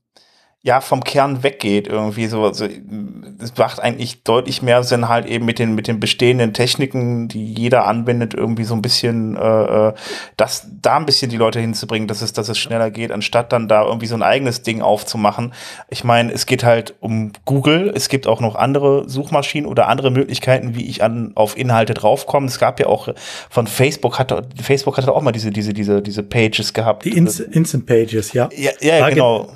ja 0.66 0.82
vom 0.82 1.04
Kern 1.04 1.44
weggeht 1.44 1.88
irgendwie 1.88 2.26
so 2.26 2.44
also 2.44 2.66
es 3.40 3.56
macht 3.56 3.80
eigentlich 3.80 4.24
deutlich 4.24 4.64
mehr 4.64 4.84
Sinn 4.84 5.08
halt 5.08 5.28
eben 5.28 5.46
mit 5.46 5.60
den 5.60 5.76
mit 5.76 5.88
den 5.88 6.00
bestehenden 6.00 6.54
Techniken 6.54 7.28
die 7.28 7.54
jeder 7.54 7.86
anwendet 7.86 8.34
irgendwie 8.34 8.64
so 8.64 8.74
ein 8.74 8.82
bisschen 8.82 9.38
äh, 9.38 9.90
äh, 9.90 9.94
das 10.38 10.68
da 10.82 10.98
ein 10.98 11.06
bisschen 11.06 11.30
die 11.30 11.38
Leute 11.38 11.60
hinzubringen 11.60 12.08
dass 12.08 12.24
es 12.24 12.34
dass 12.34 12.50
es 12.50 12.58
schneller 12.58 12.90
geht 12.90 13.12
anstatt 13.12 13.54
dann 13.54 13.68
da 13.68 13.86
irgendwie 13.86 14.08
so 14.08 14.16
ein 14.16 14.24
eigenes 14.24 14.64
Ding 14.64 14.82
aufzumachen. 14.82 15.54
Ich 15.90 16.04
meine 16.04 16.32
es 16.32 16.48
geht 16.48 16.64
halt 16.64 16.96
um 17.00 17.32
Google. 17.46 17.92
Es 17.96 18.10
gibt 18.10 18.26
auch 18.26 18.42
noch 18.42 18.56
andere 18.56 19.08
Suchmaschinen 19.08 19.70
oder 19.70 19.88
andere 19.88 20.10
Möglichkeiten 20.10 20.76
wie 20.76 20.86
ich 20.86 21.04
an 21.04 21.34
auf 21.36 21.58
Inhalte 21.58 21.94
draufkomme. 21.94 22.48
Es 22.48 22.58
gab 22.58 22.80
ja 22.80 22.88
auch 22.88 23.10
von 23.52 23.68
Facebook 23.68 24.18
hatte 24.18 24.48
Facebook 24.60 24.98
hatte 24.98 25.14
auch 25.14 25.22
mal 25.22 25.32
diese 25.32 25.52
diese 25.52 25.74
diese 25.74 26.02
diese 26.02 26.24
Pages 26.24 26.74
gehabt. 26.74 27.06
Die 27.06 27.16
Inst 27.16 27.40
Instant 27.40 27.86
Pages 27.86 28.34
ja. 28.34 28.50
Ja, 28.56 28.72
ja 28.82 29.10
genau 29.10 29.48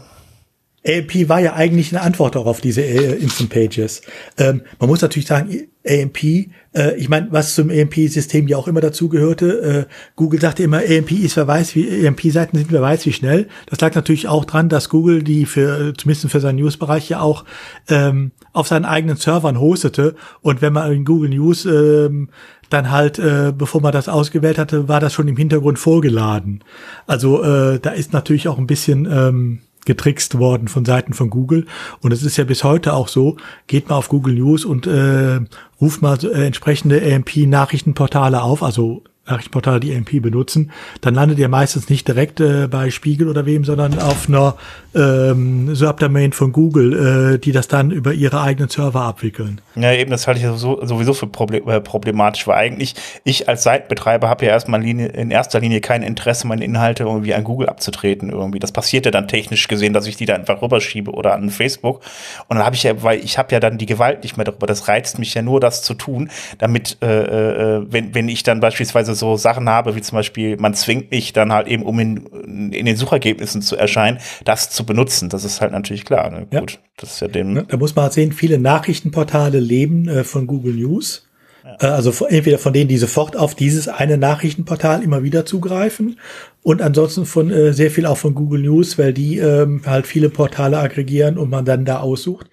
AMP 0.87 1.27
war 1.27 1.39
ja 1.39 1.53
eigentlich 1.53 1.91
eine 1.91 2.01
Antwort 2.01 2.37
auch 2.37 2.45
auf 2.45 2.61
diese 2.61 2.81
äh, 2.81 3.15
Instant 3.15 3.49
Pages. 3.49 4.01
Ähm, 4.37 4.61
man 4.79 4.89
muss 4.89 5.01
natürlich 5.01 5.27
sagen, 5.27 5.67
AMP, 5.85 6.23
äh, 6.23 6.95
ich 6.97 7.09
meine, 7.09 7.27
was 7.31 7.55
zum 7.55 7.69
AMP-System 7.69 8.47
ja 8.47 8.57
auch 8.57 8.67
immer 8.67 8.81
dazugehörte, 8.81 9.87
äh, 9.89 9.93
Google 10.15 10.39
sagte 10.39 10.63
immer, 10.63 10.77
AMP 10.77 11.11
ist 11.11 11.35
wer 11.35 11.47
weiß, 11.47 11.75
wie 11.75 12.07
AMP-Seiten 12.07 12.57
sind 12.57 12.71
wer 12.71 12.81
weiß 12.81 13.05
wie 13.05 13.13
schnell. 13.13 13.47
Das 13.65 13.81
lag 13.81 13.93
natürlich 13.95 14.27
auch 14.27 14.45
dran, 14.45 14.69
dass 14.69 14.89
Google 14.89 15.23
die 15.23 15.45
für, 15.45 15.93
zumindest 15.97 16.29
für 16.29 16.39
seinen 16.39 16.57
News-Bereich 16.57 17.09
ja 17.09 17.19
auch 17.19 17.43
ähm, 17.89 18.31
auf 18.53 18.67
seinen 18.67 18.85
eigenen 18.85 19.17
Servern 19.17 19.59
hostete. 19.59 20.15
Und 20.41 20.61
wenn 20.61 20.73
man 20.73 20.91
in 20.91 21.05
Google 21.05 21.29
News 21.29 21.65
ähm, 21.65 22.29
dann 22.69 22.91
halt, 22.91 23.19
äh, 23.19 23.51
bevor 23.55 23.81
man 23.81 23.91
das 23.91 24.07
ausgewählt 24.07 24.57
hatte, 24.57 24.87
war 24.87 24.99
das 24.99 25.13
schon 25.13 25.27
im 25.27 25.37
Hintergrund 25.37 25.79
vorgeladen. 25.79 26.63
Also 27.07 27.43
äh, 27.43 27.79
da 27.79 27.91
ist 27.91 28.13
natürlich 28.13 28.47
auch 28.47 28.57
ein 28.57 28.67
bisschen 28.67 29.07
ähm, 29.11 29.59
getrickst 29.85 30.37
worden 30.37 30.67
von 30.67 30.85
Seiten 30.85 31.13
von 31.13 31.29
Google. 31.29 31.65
Und 32.01 32.11
es 32.11 32.23
ist 32.23 32.37
ja 32.37 32.43
bis 32.43 32.63
heute 32.63 32.93
auch 32.93 33.07
so, 33.07 33.37
geht 33.67 33.89
mal 33.89 33.95
auf 33.95 34.09
Google 34.09 34.35
News 34.35 34.65
und 34.65 34.87
äh, 34.87 35.39
ruft 35.79 36.01
mal 36.01 36.17
äh, 36.23 36.45
entsprechende 36.45 37.01
AMP-Nachrichtenportale 37.01 38.41
auf, 38.41 38.63
also 38.63 39.03
Nachrichtenportale, 39.29 39.79
die 39.79 39.95
AMP 39.95 40.21
benutzen, 40.21 40.71
dann 41.01 41.13
landet 41.13 41.39
ihr 41.39 41.49
meistens 41.49 41.89
nicht 41.89 42.07
direkt 42.07 42.39
äh, 42.39 42.67
bei 42.67 42.89
Spiegel 42.89 43.27
oder 43.27 43.45
wem, 43.45 43.63
sondern 43.63 43.99
auf 43.99 44.27
einer 44.27 44.55
ähm, 44.95 45.75
Subdomain 45.75 46.33
von 46.33 46.51
Google, 46.51 47.35
äh, 47.35 47.39
die 47.39 47.51
das 47.51 47.67
dann 47.67 47.91
über 47.91 48.13
ihre 48.13 48.41
eigenen 48.41 48.69
Server 48.69 49.01
abwickeln. 49.01 49.61
Ja, 49.75 49.93
eben, 49.93 50.09
das 50.11 50.27
halte 50.27 50.39
ich 50.39 50.47
sowieso 50.47 51.13
für 51.13 51.27
äh, 51.27 51.79
problematisch, 51.81 52.47
weil 52.47 52.55
eigentlich 52.55 52.95
ich 53.23 53.47
als 53.47 53.63
Seitenbetreiber 53.63 54.27
habe 54.29 54.45
ja 54.45 54.51
erstmal 54.51 54.83
in 54.85 55.31
erster 55.31 55.59
Linie 55.59 55.81
kein 55.81 56.03
Interesse, 56.03 56.47
meine 56.47 56.63
Inhalte 56.63 57.03
irgendwie 57.03 57.33
an 57.33 57.43
Google 57.43 57.69
abzutreten 57.69 58.29
irgendwie. 58.29 58.59
Das 58.59 58.71
passiert 58.71 59.05
ja 59.05 59.11
dann 59.11 59.27
technisch 59.27 59.67
gesehen, 59.67 59.93
dass 59.93 60.07
ich 60.07 60.17
die 60.17 60.25
da 60.25 60.35
einfach 60.35 60.61
rüberschiebe 60.61 61.11
oder 61.11 61.33
an 61.33 61.49
Facebook. 61.49 62.01
Und 62.47 62.57
dann 62.57 62.65
habe 62.65 62.75
ich 62.75 62.83
ja, 62.83 63.01
weil 63.03 63.19
ich 63.19 63.37
habe 63.37 63.53
ja 63.53 63.59
dann 63.59 63.77
die 63.77 63.85
Gewalt 63.85 64.23
nicht 64.23 64.37
mehr 64.37 64.45
darüber. 64.45 64.67
Das 64.67 64.87
reizt 64.87 65.19
mich 65.19 65.33
ja 65.33 65.41
nur, 65.41 65.59
das 65.59 65.83
zu 65.83 65.93
tun, 65.93 66.29
damit, 66.57 66.97
äh, 67.01 67.77
äh, 67.77 67.85
wenn, 67.89 68.15
wenn 68.15 68.27
ich 68.27 68.43
dann 68.43 68.59
beispielsweise 68.59 69.13
so 69.19 69.37
Sachen 69.37 69.69
habe, 69.69 69.95
wie 69.95 70.01
zum 70.01 70.15
Beispiel, 70.15 70.57
man 70.57 70.73
zwingt 70.73 71.11
mich 71.11 71.33
dann 71.33 71.51
halt 71.53 71.67
eben, 71.67 71.83
um 71.83 71.99
in, 71.99 72.71
in 72.71 72.85
den 72.85 72.95
Suchergebnissen 72.95 73.61
zu 73.61 73.75
erscheinen, 73.75 74.19
das 74.45 74.69
zu 74.69 74.85
benutzen. 74.85 75.29
Das 75.29 75.43
ist 75.43 75.61
halt 75.61 75.71
natürlich 75.71 76.05
klar. 76.05 76.29
Ne? 76.31 76.47
Ja. 76.51 76.61
Gut, 76.61 76.79
das 76.97 77.13
ist 77.13 77.19
ja 77.21 77.27
dem. 77.27 77.67
Da 77.67 77.77
muss 77.77 77.95
man 77.95 78.03
halt 78.03 78.13
sehen, 78.13 78.31
viele 78.31 78.57
Nachrichtenportale 78.57 79.59
leben 79.59 80.07
äh, 80.07 80.23
von 80.23 80.47
Google 80.47 80.73
News. 80.73 81.29
Ja. 81.63 81.77
Äh, 81.79 81.91
also 81.91 82.25
entweder 82.25 82.57
von 82.57 82.73
denen, 82.73 82.87
die 82.87 82.97
sofort 82.97 83.37
auf 83.37 83.55
dieses 83.55 83.87
eine 83.87 84.17
Nachrichtenportal 84.17 85.03
immer 85.03 85.23
wieder 85.23 85.45
zugreifen 85.45 86.19
und 86.63 86.81
ansonsten 86.81 87.25
von 87.25 87.51
äh, 87.51 87.73
sehr 87.73 87.91
viel 87.91 88.05
auch 88.05 88.17
von 88.17 88.35
Google 88.35 88.61
News, 88.61 88.97
weil 88.97 89.13
die 89.13 89.37
ähm, 89.37 89.81
halt 89.85 90.07
viele 90.07 90.29
Portale 90.29 90.79
aggregieren 90.79 91.37
und 91.37 91.49
man 91.49 91.65
dann 91.65 91.85
da 91.85 91.99
aussucht. 91.99 92.49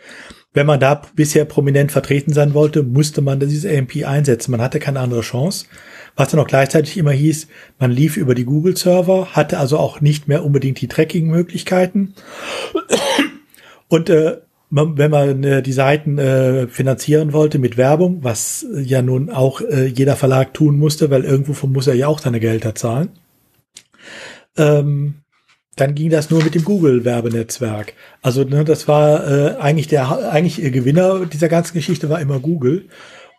Wenn 0.57 0.67
man 0.67 0.81
da 0.81 1.03
bisher 1.15 1.45
prominent 1.45 1.93
vertreten 1.93 2.33
sein 2.33 2.53
wollte, 2.53 2.83
musste 2.83 3.21
man 3.21 3.39
dieses 3.39 3.65
AMP 3.65 4.05
einsetzen. 4.05 4.51
Man 4.51 4.61
hatte 4.61 4.81
keine 4.81 4.99
andere 4.99 5.21
Chance 5.21 5.67
was 6.17 6.31
dann 6.31 6.41
auch 6.41 6.47
gleichzeitig 6.47 6.97
immer 6.97 7.13
hieß, 7.13 7.47
man 7.79 7.91
lief 7.91 8.17
über 8.17 8.35
die 8.35 8.47
Google-Server, 8.47 9.29
hatte 9.33 9.59
also 9.59 9.79
auch 9.79 10.01
nicht 10.01 10.29
mehr 10.29 10.45
unbedingt 10.45 10.81
die 10.81 10.89
Tracking-Möglichkeiten. 10.89 12.15
Und 13.89 14.11
äh, 14.11 14.39
wenn 14.71 15.11
man 15.11 15.45
äh, 15.45 15.63
die 15.63 15.73
Seiten 15.73 16.19
äh, 16.19 16.67
finanzieren 16.67 17.33
wollte 17.33 17.59
mit 17.59 17.77
Werbung, 17.77 18.25
was 18.25 18.67
ja 18.75 19.01
nun 19.03 19.31
auch 19.31 19.61
äh, 19.61 19.87
jeder 19.87 20.17
Verlag 20.17 20.55
tun 20.55 20.79
musste, 20.79 21.11
weil 21.11 21.25
irgendwo 21.25 21.67
muss 21.67 21.87
er 21.87 21.95
ja 21.95 22.09
auch 22.09 22.19
seine 22.19 22.41
Gelder 22.41 22.75
zahlen, 22.75 23.11
ähm, 24.57 25.17
dann 25.77 25.95
ging 25.95 26.11
das 26.11 26.31
nur 26.31 26.43
mit 26.43 26.55
dem 26.55 26.65
Google-Werbenetzwerk. 26.65 27.93
Also 28.23 28.45
ne, 28.45 28.65
das 28.65 28.89
war 28.89 29.31
äh, 29.31 29.57
eigentlich 29.57 29.89
der 29.89 30.31
eigentlich 30.33 30.61
ihr 30.61 30.71
Gewinner 30.71 31.27
dieser 31.27 31.49
ganzen 31.49 31.75
Geschichte 31.75 32.09
war 32.09 32.21
immer 32.21 32.41
Google. 32.41 32.89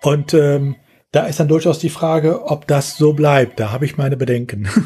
Und 0.04 0.34
ähm, 0.34 0.76
da 1.12 1.26
ist 1.26 1.40
dann 1.40 1.48
durchaus 1.48 1.80
die 1.80 1.90
Frage, 1.90 2.46
ob 2.46 2.68
das 2.68 2.98
so 2.98 3.14
bleibt. 3.14 3.60
Da 3.60 3.72
habe 3.72 3.86
ich 3.86 3.98
meine 3.98 4.18
Bedenken. 4.18 4.70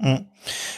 Hm. 0.00 0.26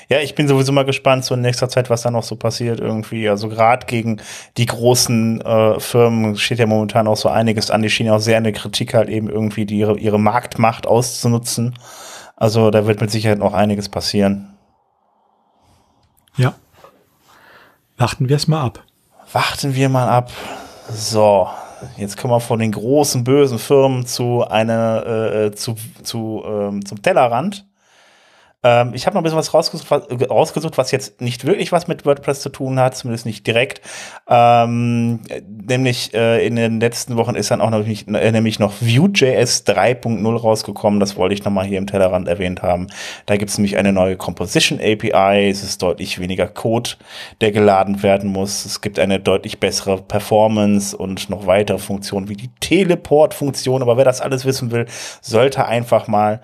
Ja, 0.09 0.21
ich 0.21 0.35
bin 0.35 0.49
sowieso 0.49 0.73
mal 0.73 0.87
gespannt 0.87 1.27
so 1.27 1.35
in 1.35 1.43
nächster 1.43 1.69
Zeit, 1.69 1.91
was 1.91 2.01
da 2.01 2.11
noch 2.11 2.23
so 2.23 2.37
passiert 2.37 2.81
irgendwie. 2.81 3.29
Also 3.29 3.51
gerade 3.51 3.85
gegen 3.85 4.23
die 4.57 4.65
großen 4.65 5.43
äh, 5.43 5.79
Firmen 5.79 6.37
steht 6.37 6.59
ja 6.59 6.65
momentan 6.65 7.07
auch 7.07 7.19
so 7.19 7.29
einiges 7.29 7.71
an. 7.71 7.83
Die 7.83 7.91
schienen 7.91 8.09
auch 8.13 8.19
sehr 8.19 8.39
in 8.39 8.45
der 8.45 8.55
Kritik 8.55 8.95
halt 8.95 9.11
eben 9.11 9.29
irgendwie 9.29 9.67
die, 9.67 9.79
ihre, 9.79 9.99
ihre 9.99 10.19
Marktmacht 10.19 10.87
auszunutzen. 10.87 11.75
Also 12.35 12.71
da 12.71 12.87
wird 12.87 13.03
mit 13.03 13.11
Sicherheit 13.11 13.39
noch 13.39 13.53
einiges 13.53 13.91
passieren. 13.91 14.57
Ja. 16.36 16.55
Warten 17.97 18.28
wir 18.28 18.36
es 18.36 18.48
mal 18.48 18.62
ab. 18.62 18.82
Warten 19.32 19.74
wir 19.74 19.89
mal 19.89 20.09
ab. 20.09 20.31
So, 20.93 21.48
Jetzt 21.97 22.16
kommen 22.16 22.32
wir 22.35 22.40
von 22.40 22.59
den 22.59 22.73
großen 22.73 23.24
bösen 23.24 23.59
Firmen 23.59 24.07
zu 24.07 24.44
einer 24.47 25.07
äh, 25.07 25.52
zu, 25.52 25.77
zu 26.02 26.43
ähm, 26.47 26.85
zum 26.85 27.02
Tellerrand. 27.02 27.66
Ähm, 28.62 28.93
ich 28.93 29.07
habe 29.07 29.15
noch 29.15 29.23
ein 29.23 29.24
bisschen 29.24 29.39
was 29.39 29.55
rausgesucht, 29.55 29.91
was 29.91 30.31
rausgesucht, 30.31 30.77
was 30.77 30.91
jetzt 30.91 31.20
nicht 31.20 31.47
wirklich 31.47 31.73
was 31.73 31.89
mit 31.89 32.05
WordPress 32.05 32.43
zu 32.43 32.51
tun 32.51 32.78
hat, 32.78 32.95
zumindest 32.95 33.24
nicht 33.24 33.47
direkt. 33.47 33.81
Ähm, 34.28 35.20
nämlich 35.66 36.12
äh, 36.12 36.47
in 36.47 36.57
den 36.57 36.78
letzten 36.78 37.16
Wochen 37.16 37.35
ist 37.37 37.51
dann 37.51 37.62
auch 37.62 37.70
noch 37.70 37.87
äh, 37.87 38.32
nämlich 38.32 38.59
noch 38.59 38.74
Vue.js 38.81 39.66
3.0 39.66 40.37
rausgekommen. 40.37 41.01
Das 41.01 41.16
wollte 41.16 41.35
ich 41.35 41.45
nochmal 41.45 41.65
hier 41.65 41.78
im 41.78 41.87
Tellerrand 41.87 42.28
erwähnt 42.28 42.62
haben. 42.62 42.89
Da 43.24 43.37
gibt 43.37 43.51
es 43.51 43.57
nämlich 43.57 43.78
eine 43.78 43.95
neue 43.95 44.16
Composition 44.16 44.78
API. 44.78 45.49
Es 45.49 45.62
ist 45.62 45.81
deutlich 45.82 46.19
weniger 46.19 46.47
Code, 46.47 46.91
der 47.41 47.53
geladen 47.53 48.03
werden 48.03 48.31
muss. 48.31 48.66
Es 48.66 48.82
gibt 48.82 48.99
eine 48.99 49.20
deutlich 49.20 49.59
bessere 49.59 50.03
Performance 50.03 50.95
und 50.95 51.31
noch 51.31 51.47
weitere 51.47 51.78
Funktionen 51.78 52.28
wie 52.28 52.37
die 52.37 52.51
Teleport-Funktion. 52.61 53.81
Aber 53.81 53.97
wer 53.97 54.05
das 54.05 54.20
alles 54.20 54.45
wissen 54.45 54.70
will, 54.70 54.85
sollte 55.23 55.65
einfach 55.65 56.09
mal 56.09 56.41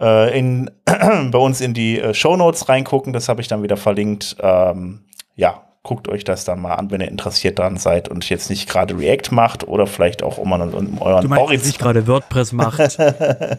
äh, 0.00 0.38
in, 0.38 0.70
bei 0.84 1.38
uns 1.38 1.60
in 1.60 1.74
die 1.74 2.00
äh, 2.00 2.14
Show 2.14 2.36
Notes 2.36 2.68
reingucken. 2.68 3.12
Das 3.12 3.28
habe 3.28 3.40
ich 3.40 3.48
dann 3.48 3.62
wieder 3.62 3.76
verlinkt. 3.76 4.36
Ähm, 4.40 5.00
ja, 5.36 5.62
guckt 5.82 6.08
euch 6.08 6.24
das 6.24 6.44
dann 6.44 6.60
mal 6.60 6.74
an, 6.74 6.90
wenn 6.90 7.00
ihr 7.00 7.08
interessiert 7.08 7.58
dran 7.58 7.78
seid 7.78 8.08
und 8.08 8.28
jetzt 8.28 8.50
nicht 8.50 8.68
gerade 8.68 8.98
React 8.98 9.30
macht 9.32 9.66
oder 9.66 9.86
vielleicht 9.86 10.22
auch 10.22 10.36
um, 10.36 10.52
euren 10.52 11.22
du 11.22 11.28
meinst, 11.28 11.66
nicht 11.66 11.78
gerade 11.78 12.06
WordPress 12.06 12.52
macht. 12.52 12.98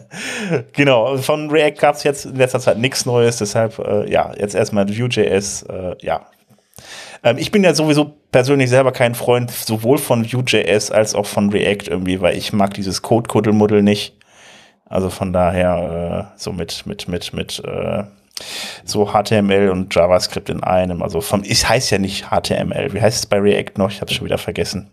genau, 0.72 1.16
von 1.18 1.50
React 1.50 1.78
gab 1.78 1.96
es 1.96 2.04
jetzt 2.04 2.26
in 2.26 2.36
letzter 2.36 2.60
Zeit 2.60 2.78
nichts 2.78 3.06
Neues, 3.06 3.38
deshalb 3.38 3.78
äh, 3.80 4.10
ja, 4.10 4.32
jetzt 4.38 4.54
erstmal 4.54 4.88
Vue.js, 4.88 5.62
äh, 5.62 5.96
ja. 6.00 6.26
Ähm, 7.24 7.38
ich 7.38 7.50
bin 7.50 7.64
ja 7.64 7.74
sowieso 7.74 8.14
persönlich 8.30 8.70
selber 8.70 8.92
kein 8.92 9.16
Freund 9.16 9.50
sowohl 9.50 9.98
von 9.98 10.24
Vue.js 10.24 10.92
als 10.92 11.16
auch 11.16 11.26
von 11.26 11.50
React 11.50 11.88
irgendwie, 11.88 12.20
weil 12.20 12.36
ich 12.36 12.52
mag 12.52 12.74
dieses 12.74 13.02
Code-Kuddelmuddel 13.02 13.82
nicht. 13.82 14.14
Also 14.92 15.10
von 15.10 15.32
daher 15.32 16.30
äh, 16.34 16.38
so 16.38 16.52
mit, 16.52 16.86
mit, 16.86 17.08
mit, 17.08 17.32
mit 17.32 17.62
äh, 17.64 18.04
so 18.84 19.12
HTML 19.12 19.70
und 19.70 19.94
JavaScript 19.94 20.50
in 20.50 20.62
einem. 20.62 21.02
Also 21.02 21.20
vom, 21.20 21.42
es 21.42 21.68
heißt 21.68 21.90
ja 21.90 21.98
nicht 21.98 22.26
HTML. 22.30 22.92
Wie 22.92 23.00
heißt 23.00 23.18
es 23.18 23.26
bei 23.26 23.38
React 23.38 23.78
noch? 23.78 23.90
Ich 23.90 24.00
habe 24.00 24.10
es 24.10 24.16
schon 24.16 24.26
wieder 24.26 24.38
vergessen. 24.38 24.90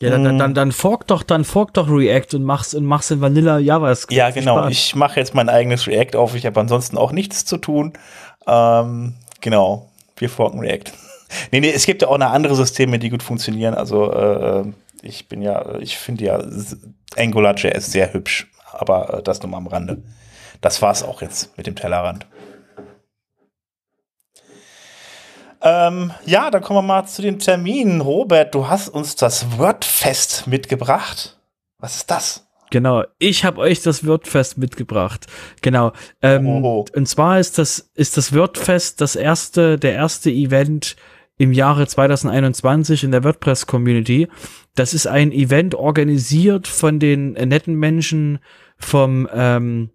Ja, 0.00 0.10
dann, 0.10 0.22
dann, 0.22 0.38
dann, 0.38 0.54
dann 0.54 0.72
fork 0.72 1.08
doch, 1.08 1.24
dann 1.24 1.44
fork 1.44 1.74
doch 1.74 1.88
React 1.90 2.36
und 2.36 2.44
mach's, 2.44 2.72
und 2.72 2.84
mach's 2.84 3.10
in 3.10 3.20
Vanilla 3.20 3.58
JavaScript. 3.58 4.16
Ja, 4.16 4.30
genau. 4.30 4.68
Ich 4.68 4.94
mache 4.94 5.18
jetzt 5.18 5.34
mein 5.34 5.48
eigenes 5.48 5.88
React 5.88 6.16
auf. 6.16 6.36
Ich 6.36 6.46
habe 6.46 6.60
ansonsten 6.60 6.96
auch 6.96 7.10
nichts 7.10 7.44
zu 7.44 7.56
tun. 7.56 7.94
Ähm, 8.46 9.14
genau. 9.40 9.90
Wir 10.16 10.30
forken 10.30 10.60
React. 10.60 10.92
nee, 11.50 11.60
nee, 11.60 11.72
es 11.72 11.84
gibt 11.84 12.02
ja 12.02 12.08
auch 12.08 12.14
eine 12.14 12.28
andere 12.28 12.54
Systeme, 12.54 13.00
die 13.00 13.10
gut 13.10 13.24
funktionieren. 13.24 13.74
Also, 13.74 14.12
äh, 14.12 14.64
ich 15.02 15.28
bin 15.28 15.42
ja, 15.42 15.78
ich 15.80 15.98
finde 15.98 16.24
ja 16.24 16.42
AngularJS 17.16 17.92
sehr 17.92 18.12
hübsch, 18.12 18.50
aber 18.72 19.14
äh, 19.14 19.22
das 19.22 19.42
nur 19.42 19.50
mal 19.50 19.58
am 19.58 19.66
Rande. 19.66 20.02
Das 20.60 20.82
war's 20.82 21.02
auch 21.02 21.22
jetzt 21.22 21.56
mit 21.56 21.66
dem 21.66 21.76
Tellerrand. 21.76 22.26
Ähm, 25.60 26.12
ja, 26.24 26.50
dann 26.50 26.62
kommen 26.62 26.78
wir 26.78 26.82
mal 26.82 27.06
zu 27.06 27.22
den 27.22 27.38
Terminen. 27.38 28.00
Robert, 28.00 28.54
du 28.54 28.68
hast 28.68 28.88
uns 28.88 29.16
das 29.16 29.58
Wordfest 29.58 30.46
mitgebracht. 30.46 31.38
Was 31.78 31.96
ist 31.96 32.10
das? 32.10 32.48
Genau, 32.70 33.04
ich 33.18 33.44
habe 33.44 33.60
euch 33.60 33.82
das 33.82 34.06
Wordfest 34.06 34.58
mitgebracht. 34.58 35.26
Genau. 35.62 35.92
Ähm, 36.22 36.46
oh. 36.46 36.84
Und 36.94 37.08
zwar 37.08 37.40
ist 37.40 37.58
das 37.58 37.90
ist 37.94 38.16
das 38.16 38.34
Wordfest 38.34 39.00
das 39.00 39.16
erste 39.16 39.78
der 39.78 39.94
erste 39.94 40.30
Event 40.30 40.96
im 41.38 41.52
Jahre 41.52 41.86
2021 41.86 43.04
in 43.04 43.12
der 43.12 43.24
WordPress 43.24 43.66
Community. 43.66 44.28
Das 44.78 44.94
ist 44.94 45.06
ein 45.06 45.32
Event 45.32 45.74
organisiert 45.74 46.68
von 46.68 46.98
den 46.98 47.32
netten 47.32 47.74
Menschen 47.74 48.38
vom 48.78 49.28
ähm, 49.32 49.90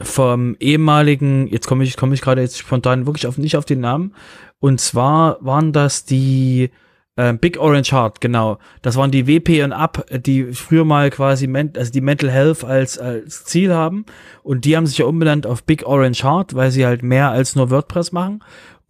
vom 0.00 0.56
ehemaligen, 0.58 1.46
jetzt 1.46 1.68
komme 1.68 1.84
ich 1.84 1.96
komme 1.96 2.14
ich 2.14 2.20
gerade 2.20 2.40
jetzt 2.40 2.58
spontan 2.58 3.06
wirklich 3.06 3.26
auf 3.26 3.38
nicht 3.38 3.56
auf 3.56 3.64
den 3.64 3.80
Namen. 3.80 4.14
Und 4.58 4.80
zwar 4.80 5.38
waren 5.40 5.72
das 5.72 6.04
die 6.04 6.70
äh, 7.16 7.32
Big 7.34 7.58
Orange 7.58 7.92
Heart, 7.92 8.20
genau. 8.20 8.58
Das 8.80 8.96
waren 8.96 9.10
die 9.10 9.26
WP 9.26 9.62
und 9.62 9.72
Up, 9.72 10.06
die 10.10 10.52
früher 10.52 10.84
mal 10.84 11.10
quasi 11.10 11.46
men 11.46 11.72
also 11.76 11.92
die 11.92 12.00
Mental 12.00 12.30
Health 12.30 12.64
als, 12.64 12.98
als 12.98 13.44
Ziel 13.44 13.72
haben. 13.72 14.04
Und 14.42 14.64
die 14.64 14.76
haben 14.76 14.86
sich 14.86 14.98
ja 14.98 15.06
umbenannt 15.06 15.46
auf 15.46 15.62
Big 15.62 15.86
Orange 15.86 16.24
Heart, 16.24 16.54
weil 16.54 16.70
sie 16.70 16.86
halt 16.86 17.02
mehr 17.02 17.30
als 17.30 17.54
nur 17.54 17.70
WordPress 17.70 18.12
machen. 18.12 18.42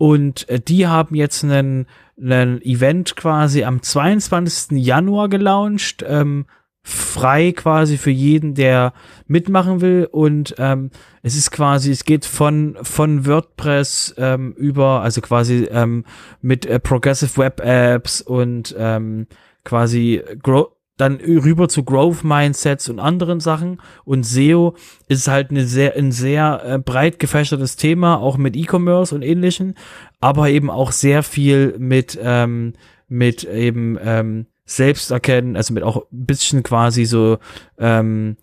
Und 0.02 0.48
äh, 0.48 0.58
die 0.58 0.88
haben 0.88 1.14
jetzt 1.14 1.44
einen, 1.44 1.86
einen 2.20 2.60
Event 2.62 3.14
quasi 3.14 3.62
am 3.62 3.82
22. 3.82 4.76
Januar 4.84 5.28
gelauncht, 5.28 6.04
ähm, 6.04 6.46
frei 6.82 7.52
quasi 7.52 7.98
für 7.98 8.10
jeden, 8.10 8.56
der 8.56 8.94
mitmachen 9.28 9.80
will. 9.80 10.08
Und 10.10 10.56
ähm, 10.58 10.90
es 11.22 11.36
ist 11.36 11.52
quasi, 11.52 11.92
es 11.92 12.04
geht 12.04 12.24
von, 12.24 12.76
von 12.82 13.26
WordPress 13.26 14.16
ähm, 14.18 14.54
über, 14.54 15.02
also 15.02 15.20
quasi 15.20 15.68
ähm, 15.70 16.04
mit 16.40 16.66
äh, 16.66 16.80
Progressive 16.80 17.36
Web 17.36 17.60
Apps 17.60 18.22
und 18.22 18.74
ähm, 18.76 19.28
quasi 19.62 20.20
Grow 20.42 20.71
dann 20.96 21.16
rüber 21.16 21.68
zu 21.68 21.84
Growth 21.84 22.24
Mindsets 22.24 22.88
und 22.88 22.98
anderen 22.98 23.40
Sachen. 23.40 23.80
Und 24.04 24.24
SEO 24.24 24.74
ist 25.08 25.28
halt 25.28 25.50
eine 25.50 25.64
sehr, 25.64 25.96
ein 25.96 26.12
sehr 26.12 26.62
äh, 26.64 26.78
breit 26.78 27.18
gefächertes 27.18 27.76
Thema, 27.76 28.18
auch 28.18 28.36
mit 28.36 28.56
E-Commerce 28.56 29.14
und 29.14 29.22
ähnlichen, 29.22 29.74
aber 30.20 30.50
eben 30.50 30.70
auch 30.70 30.92
sehr 30.92 31.22
viel 31.22 31.74
mit, 31.78 32.18
ähm, 32.22 32.74
mit 33.08 33.44
eben 33.44 33.98
ähm, 34.02 34.46
Selbsterkennen, 34.64 35.56
also 35.56 35.74
mit 35.74 35.82
auch 35.82 36.04
ein 36.12 36.26
bisschen 36.26 36.62
quasi 36.62 37.04
so, 37.04 37.38
ähm, 37.78 38.36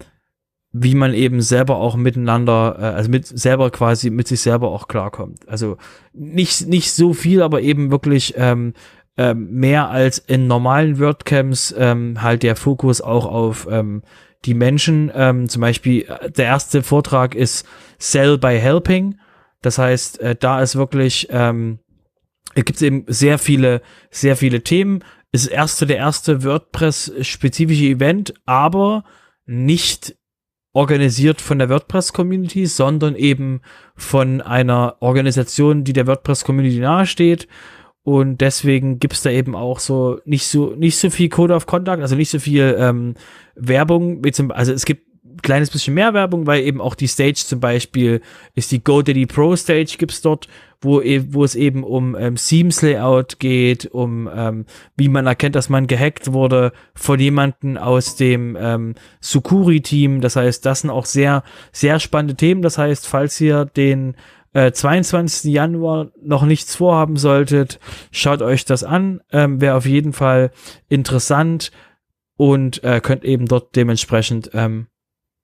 wie 0.71 0.93
man 0.93 1.13
eben 1.13 1.41
selber 1.41 1.77
auch 1.77 1.95
miteinander, 1.95 2.75
äh, 2.77 2.83
also 2.83 3.09
mit 3.09 3.25
selber 3.25 3.71
quasi 3.71 4.09
mit 4.09 4.27
sich 4.27 4.41
selber 4.41 4.69
auch 4.69 4.87
klarkommt. 4.87 5.47
Also 5.47 5.77
nicht, 6.13 6.67
nicht 6.67 6.91
so 6.91 7.13
viel, 7.13 7.41
aber 7.41 7.61
eben 7.61 7.89
wirklich 7.89 8.33
ähm, 8.37 8.73
ähm, 9.19 9.51
mehr 9.51 9.89
als 9.89 10.17
in 10.17 10.47
normalen 10.47 10.97
WordCamps 10.97 11.75
ähm, 11.77 12.21
halt 12.21 12.41
der 12.41 12.55
Fokus 12.55 13.01
auch 13.01 13.25
auf 13.25 13.67
ähm, 13.69 14.01
die 14.45 14.53
Menschen. 14.53 15.11
Ähm, 15.13 15.49
zum 15.49 15.59
Beispiel 15.59 16.03
äh, 16.03 16.31
der 16.31 16.45
erste 16.45 16.83
Vortrag 16.83 17.35
ist 17.35 17.67
Sell 17.97 18.37
by 18.37 18.57
Helping. 18.57 19.19
Das 19.61 19.77
heißt, 19.77 20.21
äh, 20.21 20.37
da 20.39 20.61
ist 20.61 20.77
wirklich, 20.77 21.27
ähm, 21.31 21.79
gibt 22.55 22.77
es 22.77 22.81
eben 22.81 23.03
sehr 23.07 23.39
viele, 23.39 23.81
sehr 24.09 24.37
viele 24.37 24.63
Themen. 24.63 25.03
Ist 25.33 25.47
erste 25.47 25.85
der 25.85 25.97
erste 25.97 26.45
WordPress-spezifische 26.45 27.87
Event, 27.87 28.33
aber 28.45 29.03
nicht 29.45 30.15
organisiert 30.71 31.41
von 31.41 31.59
der 31.59 31.67
WordPress-Community, 31.67 32.67
sondern 32.67 33.15
eben 33.15 33.59
von 33.97 34.39
einer 34.39 34.95
Organisation, 35.01 35.83
die 35.83 35.91
der 35.91 36.07
WordPress-Community 36.07 36.79
nahesteht. 36.79 37.49
Und 38.09 38.41
deswegen 38.41 38.97
gibt's 38.97 39.21
da 39.21 39.29
eben 39.29 39.53
auch 39.53 39.77
so 39.77 40.19
nicht 40.25 40.47
so 40.47 40.73
nicht 40.75 40.97
so 40.97 41.11
viel 41.11 41.29
Code 41.29 41.53
of 41.53 41.67
Contact, 41.67 42.01
also 42.01 42.15
nicht 42.15 42.31
so 42.31 42.39
viel 42.39 42.75
ähm, 42.79 43.13
Werbung. 43.53 44.23
Also 44.49 44.73
es 44.73 44.85
gibt 44.85 45.05
ein 45.23 45.37
kleines 45.43 45.69
bisschen 45.69 45.93
mehr 45.93 46.15
Werbung, 46.15 46.47
weil 46.47 46.63
eben 46.63 46.81
auch 46.81 46.95
die 46.95 47.05
Stage 47.05 47.43
zum 47.45 47.59
Beispiel 47.59 48.21
ist 48.55 48.71
die 48.71 48.83
GoDaddy 48.83 49.27
Pro 49.27 49.55
Stage 49.55 49.97
gibt's 49.99 50.23
dort, 50.23 50.47
wo, 50.81 51.01
e 51.01 51.23
wo 51.29 51.43
es 51.43 51.53
eben 51.53 51.83
um 51.83 52.15
ähm, 52.15 52.33
Themes 52.35 52.81
Layout 52.81 53.37
geht, 53.37 53.85
um 53.85 54.27
ähm, 54.35 54.65
wie 54.97 55.07
man 55.07 55.27
erkennt, 55.27 55.53
dass 55.53 55.69
man 55.69 55.85
gehackt 55.85 56.33
wurde 56.33 56.71
von 56.95 57.19
jemanden 57.19 57.77
aus 57.77 58.15
dem 58.15 58.57
ähm, 58.59 58.95
Sukuri 59.19 59.81
Team. 59.81 60.21
Das 60.21 60.35
heißt, 60.35 60.65
das 60.65 60.81
sind 60.81 60.89
auch 60.89 61.05
sehr 61.05 61.43
sehr 61.71 61.99
spannende 61.99 62.33
Themen. 62.33 62.63
Das 62.63 62.79
heißt, 62.79 63.05
falls 63.05 63.39
ihr 63.39 63.65
den 63.65 64.15
äh, 64.53 64.71
22. 64.71 65.51
Januar 65.51 66.11
noch 66.21 66.43
nichts 66.43 66.75
vorhaben 66.75 67.17
solltet, 67.17 67.79
schaut 68.11 68.41
euch 68.41 68.65
das 68.65 68.83
an. 68.83 69.21
Ähm, 69.31 69.61
Wäre 69.61 69.75
auf 69.75 69.85
jeden 69.85 70.13
Fall 70.13 70.51
interessant 70.87 71.71
und 72.37 72.83
äh, 72.83 73.01
könnt 73.01 73.23
eben 73.25 73.47
dort 73.47 73.75
dementsprechend 73.75 74.51
ähm, 74.53 74.87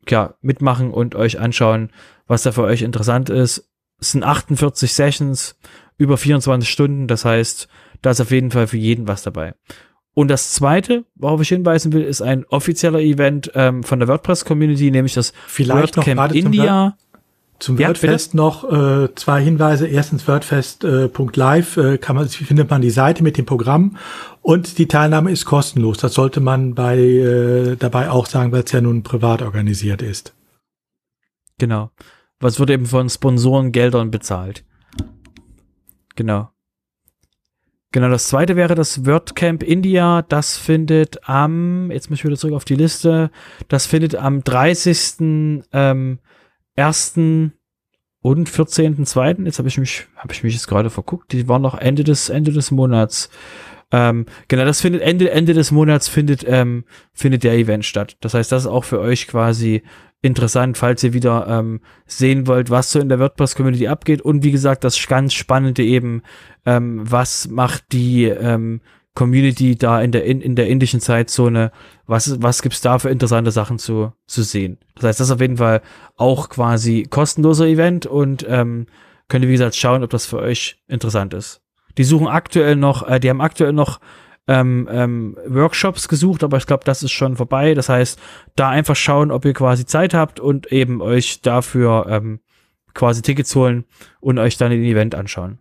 ja, 0.08 0.36
mitmachen 0.42 0.92
und 0.92 1.16
euch 1.16 1.40
anschauen, 1.40 1.92
was 2.28 2.44
da 2.44 2.52
für 2.52 2.64
euch 2.64 2.82
interessant 2.82 3.30
ist. 3.30 3.70
Es 4.00 4.12
sind 4.12 4.24
48 4.24 4.92
Sessions, 4.92 5.58
über 5.98 6.18
24 6.18 6.70
Stunden, 6.70 7.08
das 7.08 7.26
heißt, 7.26 7.68
da 8.02 8.12
ist 8.12 8.22
auf 8.22 8.32
jeden 8.32 8.52
Fall 8.52 8.68
für 8.68 8.78
jeden 8.78 9.08
was 9.08 9.24
dabei. 9.24 9.54
Und 10.14 10.30
das 10.30 10.52
zweite, 10.52 11.04
worauf 11.16 11.42
ich 11.42 11.50
hinweisen 11.50 11.92
will, 11.92 12.04
ist 12.04 12.22
ein 12.22 12.46
offizieller 12.46 13.00
Event 13.00 13.52
ähm, 13.54 13.84
von 13.84 14.00
der 14.00 14.08
WordPress-Community, 14.08 14.90
nämlich 14.90 15.14
das 15.14 15.34
Vielleicht 15.46 15.98
WordCamp 15.98 16.34
India. 16.34 16.98
Zum 17.60 17.78
ja, 17.78 17.88
WordFest 17.88 18.32
bitte? 18.32 18.38
noch 18.38 18.70
äh, 18.70 19.16
zwei 19.16 19.42
Hinweise. 19.42 19.88
Erstens 19.88 20.28
wordfest.live 20.28 21.78
äh, 21.78 21.98
kann 21.98 22.16
man, 22.16 22.28
findet 22.28 22.70
man 22.70 22.82
die 22.82 22.90
Seite 22.90 23.24
mit 23.24 23.38
dem 23.38 23.46
Programm 23.46 23.98
und 24.42 24.78
die 24.78 24.88
Teilnahme 24.88 25.32
ist 25.32 25.46
kostenlos. 25.46 25.98
Das 25.98 26.14
sollte 26.14 26.42
man 26.42 26.76
bei 26.76 26.98
äh, 26.98 27.76
dabei 27.78 28.10
auch 28.10 28.26
sagen, 28.26 28.52
weil 28.52 28.64
es 28.64 28.72
ja 28.72 28.82
nun 28.82 29.04
privat 29.04 29.42
organisiert 29.42 30.02
ist. 30.02 30.34
Genau. 31.58 31.92
Was 32.40 32.60
wird 32.60 32.70
eben 32.70 32.86
von 32.86 33.10
Sponsorengeldern 33.10 34.12
bezahlt? 34.12 34.66
Genau. 36.16 36.50
Genau, 37.94 38.10
das 38.10 38.28
zweite 38.28 38.58
wäre 38.58 38.76
das 38.76 39.06
WordCamp 39.06 39.64
India. 39.64 40.22
Das 40.24 40.58
findet 40.58 41.30
am, 41.30 41.92
jetzt 41.92 42.10
muss 42.10 42.20
ich 42.20 42.26
wieder 42.26 42.36
zurück 42.36 42.56
auf 42.56 42.66
die 42.66 42.76
Liste, 42.76 43.32
das 43.70 43.86
findet 43.86 44.16
am 44.16 44.44
30. 44.44 45.62
Ähm, 45.72 46.20
ersten 46.76 47.54
und 48.22 48.50
14.2. 48.50 49.46
Jetzt 49.46 49.60
habe 49.60 49.68
ich 49.68 49.78
mich, 49.78 50.08
habe 50.16 50.34
ich 50.34 50.44
mich 50.44 50.54
jetzt 50.54 50.68
gerade 50.68 50.90
verguckt. 50.90 51.32
Die 51.32 51.48
waren 51.48 51.62
noch 51.62 51.78
Ende 51.78 52.04
des, 52.04 52.30
Ende 52.30 52.52
des 52.52 52.72
Monats. 52.72 53.30
Ähm, 53.92 54.26
genau, 54.48 54.66
das 54.66 54.82
findet 54.82 55.02
Ende, 55.02 55.30
Ende 55.32 55.54
des 55.54 55.72
Monats 55.72 56.08
findet, 56.08 56.44
ähm, 56.48 56.86
findet 57.14 57.44
der 57.44 57.54
Event 57.54 57.86
statt. 57.86 58.18
Das 58.22 58.34
heißt, 58.34 58.52
das 58.52 58.64
ist 58.64 58.68
auch 58.68 58.84
für 58.84 59.00
euch 59.00 59.28
quasi 59.28 59.84
interessant, 60.22 60.78
falls 60.78 61.04
ihr 61.04 61.14
wieder 61.14 61.46
ähm, 61.48 61.82
sehen 62.08 62.48
wollt, 62.48 62.72
was 62.72 62.92
so 62.92 63.00
in 63.00 63.10
der 63.10 63.20
WordPress-Community 63.20 63.88
abgeht. 63.88 64.22
Und 64.22 64.44
wie 64.44 64.52
gesagt, 64.52 64.84
das 64.84 65.08
ganz 65.08 65.34
Spannende 65.34 65.84
eben, 65.84 66.24
ähm, 66.66 67.00
was 67.04 67.48
macht 67.48 67.92
die 67.92 68.24
ähm, 68.26 68.82
Community 69.16 69.76
da 69.76 70.02
in 70.02 70.12
der, 70.12 70.26
in, 70.26 70.42
in 70.42 70.56
der 70.56 70.68
indischen 70.68 71.00
Zeitzone, 71.00 71.72
was, 72.06 72.42
was 72.42 72.62
gibt's 72.62 72.82
da 72.82 73.00
für 73.00 73.10
interessante 73.10 73.52
Sachen 73.52 73.80
zu, 73.80 74.14
zu 74.28 74.44
sehen. 74.44 74.78
Das 74.96 75.06
heißt, 75.06 75.20
das 75.20 75.28
ist 75.28 75.34
auf 75.34 75.42
jeden 75.42 75.58
Fall 75.58 75.82
auch 76.18 76.50
quasi 76.50 77.08
kostenloser 77.10 77.66
Event 77.66 78.06
und 78.06 78.46
ähm, 78.48 78.86
könnt 79.28 79.44
ihr, 79.44 79.50
wie 79.50 79.54
gesagt, 79.54 79.76
schauen, 79.76 80.04
ob 80.04 80.10
das 80.10 80.26
für 80.26 80.40
euch 80.40 80.84
interessant 80.88 81.34
ist. 81.34 81.62
Die 81.98 82.04
suchen 82.04 82.28
aktuell 82.28 82.76
noch, 82.76 83.08
äh, 83.08 83.20
die 83.20 83.30
haben 83.30 83.42
aktuell 83.42 83.74
noch 83.74 84.00
ähm, 84.48 84.88
ähm, 84.92 85.38
Workshops 85.48 86.08
gesucht, 86.08 86.44
aber 86.44 86.58
ich 86.58 86.68
glaube, 86.68 86.84
das 86.84 87.02
ist 87.02 87.12
schon 87.12 87.38
vorbei. 87.38 87.74
Das 87.74 87.90
heißt, 87.90 88.20
da 88.56 88.70
einfach 88.70 88.96
schauen, 88.96 89.32
ob 89.32 89.46
ihr 89.46 89.54
quasi 89.54 89.86
Zeit 89.86 90.14
habt 90.14 90.40
und 90.40 90.72
eben 90.72 91.02
euch 91.02 91.42
dafür 91.42 92.06
ähm, 92.10 92.42
quasi 92.94 93.22
Tickets 93.22 93.56
holen 93.56 93.86
und 94.20 94.38
euch 94.40 94.58
dann 94.58 94.72
den 94.72 94.84
Event 94.84 95.16
anschauen. 95.16 95.60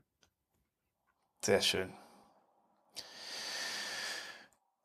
Sehr 1.45 1.61
schön. 1.61 1.89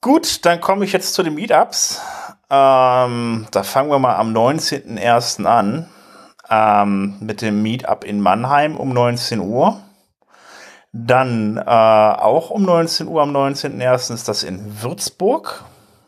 Gut, 0.01 0.45
dann 0.45 0.61
komme 0.61 0.85
ich 0.85 0.93
jetzt 0.93 1.13
zu 1.13 1.23
den 1.23 1.35
Meetups. 1.35 2.01
Ähm, 2.49 3.47
da 3.51 3.63
fangen 3.63 3.89
wir 3.89 3.99
mal 3.99 4.15
am 4.15 4.33
19.01. 4.33 5.45
an 5.45 5.89
ähm, 6.49 7.17
mit 7.19 7.41
dem 7.41 7.61
Meetup 7.61 8.05
in 8.05 8.21
Mannheim 8.21 8.77
um 8.77 8.93
19 8.93 9.39
Uhr. 9.39 9.81
Dann 10.93 11.57
äh, 11.57 11.61
auch 11.61 12.49
um 12.49 12.63
19 12.63 13.07
Uhr 13.07 13.21
am 13.21 13.35
19.01. 13.35 14.13
ist 14.13 14.27
das 14.29 14.43
in 14.43 14.81
Würzburg. 14.81 15.65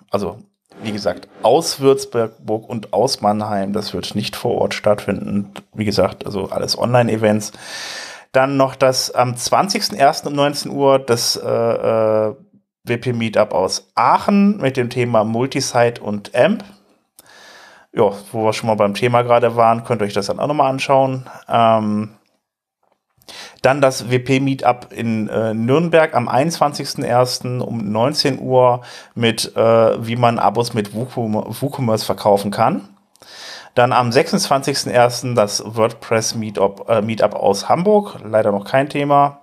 Also, 0.10 0.40
wie 0.82 0.94
gesagt, 0.94 1.28
aus 1.44 1.82
Würzburg 1.82 2.70
und 2.70 2.94
aus 2.94 3.20
Mannheim. 3.20 3.74
Das 3.74 3.94
wird 3.94 4.16
nicht 4.16 4.38
vor 4.38 4.56
Ort 4.56 4.74
stattfinden. 4.74 5.54
Wie 5.74 5.86
gesagt, 5.86 6.26
also 6.26 6.50
alles 6.50 6.78
Online-Events. 6.78 7.52
Dann 8.32 8.56
noch 8.56 8.76
das 8.76 9.12
am 9.12 9.34
20.01. 9.34 10.28
um 10.28 10.34
19 10.34 10.72
Uhr 10.72 10.98
das 10.98 11.36
äh, 11.36 11.48
äh, 11.48 12.36
WP 12.84 13.14
Meetup 13.14 13.54
aus 13.54 13.92
Aachen 13.96 14.58
mit 14.58 14.78
dem 14.78 14.90
Thema 14.90 15.24
Multisite 15.24 16.02
und 16.02 16.36
AMP. 16.36 16.64
Ja, 17.94 18.12
wo 18.32 18.46
wir 18.46 18.54
schon 18.54 18.68
mal 18.68 18.76
beim 18.76 18.94
Thema 18.94 19.22
gerade 19.22 19.56
waren, 19.56 19.84
könnt 19.84 20.02
ihr 20.02 20.06
euch 20.06 20.14
das 20.14 20.28
dann 20.28 20.40
auch 20.40 20.48
nochmal 20.48 20.70
anschauen. 20.72 21.30
Ähm, 21.50 22.16
dann 23.62 23.82
das 23.82 24.10
WP 24.10 24.40
Meetup 24.40 24.88
in 24.92 25.28
äh, 25.30 25.54
Nürnberg 25.54 26.16
am 26.16 26.28
21.01. 26.28 27.60
um 27.60 27.92
19 27.92 28.40
Uhr 28.40 28.82
mit, 29.14 29.56
äh, 29.56 30.06
wie 30.06 30.16
man 30.16 30.40
Abos 30.40 30.74
mit 30.74 30.94
WooCommerce 30.96 32.06
verkaufen 32.06 32.52
kann. 32.52 32.90
Dann 33.76 33.94
am 33.94 34.10
26.01. 34.10 35.36
das 35.36 35.64
WordPress 35.66 36.36
Meetup, 36.36 36.90
äh, 36.90 37.02
Meetup 37.02 37.36
aus 37.36 37.70
Hamburg, 37.70 38.18
leider 38.24 38.52
noch 38.52 38.66
kein 38.66 38.90
Thema. 38.90 39.41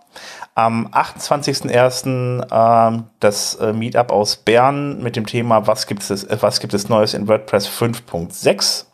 Am 0.54 0.88
28.01. 0.88 2.46
Ähm, 2.50 3.04
das 3.20 3.54
äh, 3.56 3.72
Meetup 3.72 4.10
aus 4.10 4.36
Bern 4.36 5.02
mit 5.02 5.16
dem 5.16 5.26
Thema 5.26 5.66
Was 5.66 5.86
gibt 5.86 6.08
es, 6.08 6.24
äh, 6.24 6.36
was 6.40 6.60
gibt 6.60 6.74
es 6.74 6.88
Neues 6.88 7.14
in 7.14 7.28
WordPress 7.28 7.68
5.6? 7.68 8.86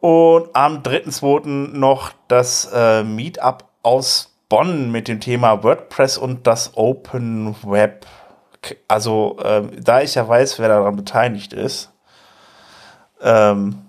Und 0.00 0.54
am 0.54 0.82
3.2. 0.82 1.76
noch 1.76 2.12
das 2.28 2.70
äh, 2.72 3.02
Meetup 3.02 3.64
aus 3.82 4.32
Bonn 4.48 4.90
mit 4.90 5.08
dem 5.08 5.20
Thema 5.20 5.62
WordPress 5.62 6.18
und 6.18 6.46
das 6.46 6.76
Open 6.76 7.54
Web. 7.62 8.06
Also, 8.86 9.38
äh, 9.42 9.62
da 9.80 10.00
ich 10.00 10.14
ja 10.14 10.26
weiß, 10.26 10.58
wer 10.58 10.68
daran 10.68 10.96
beteiligt 10.96 11.52
ist, 11.52 11.90
ähm, 13.20 13.86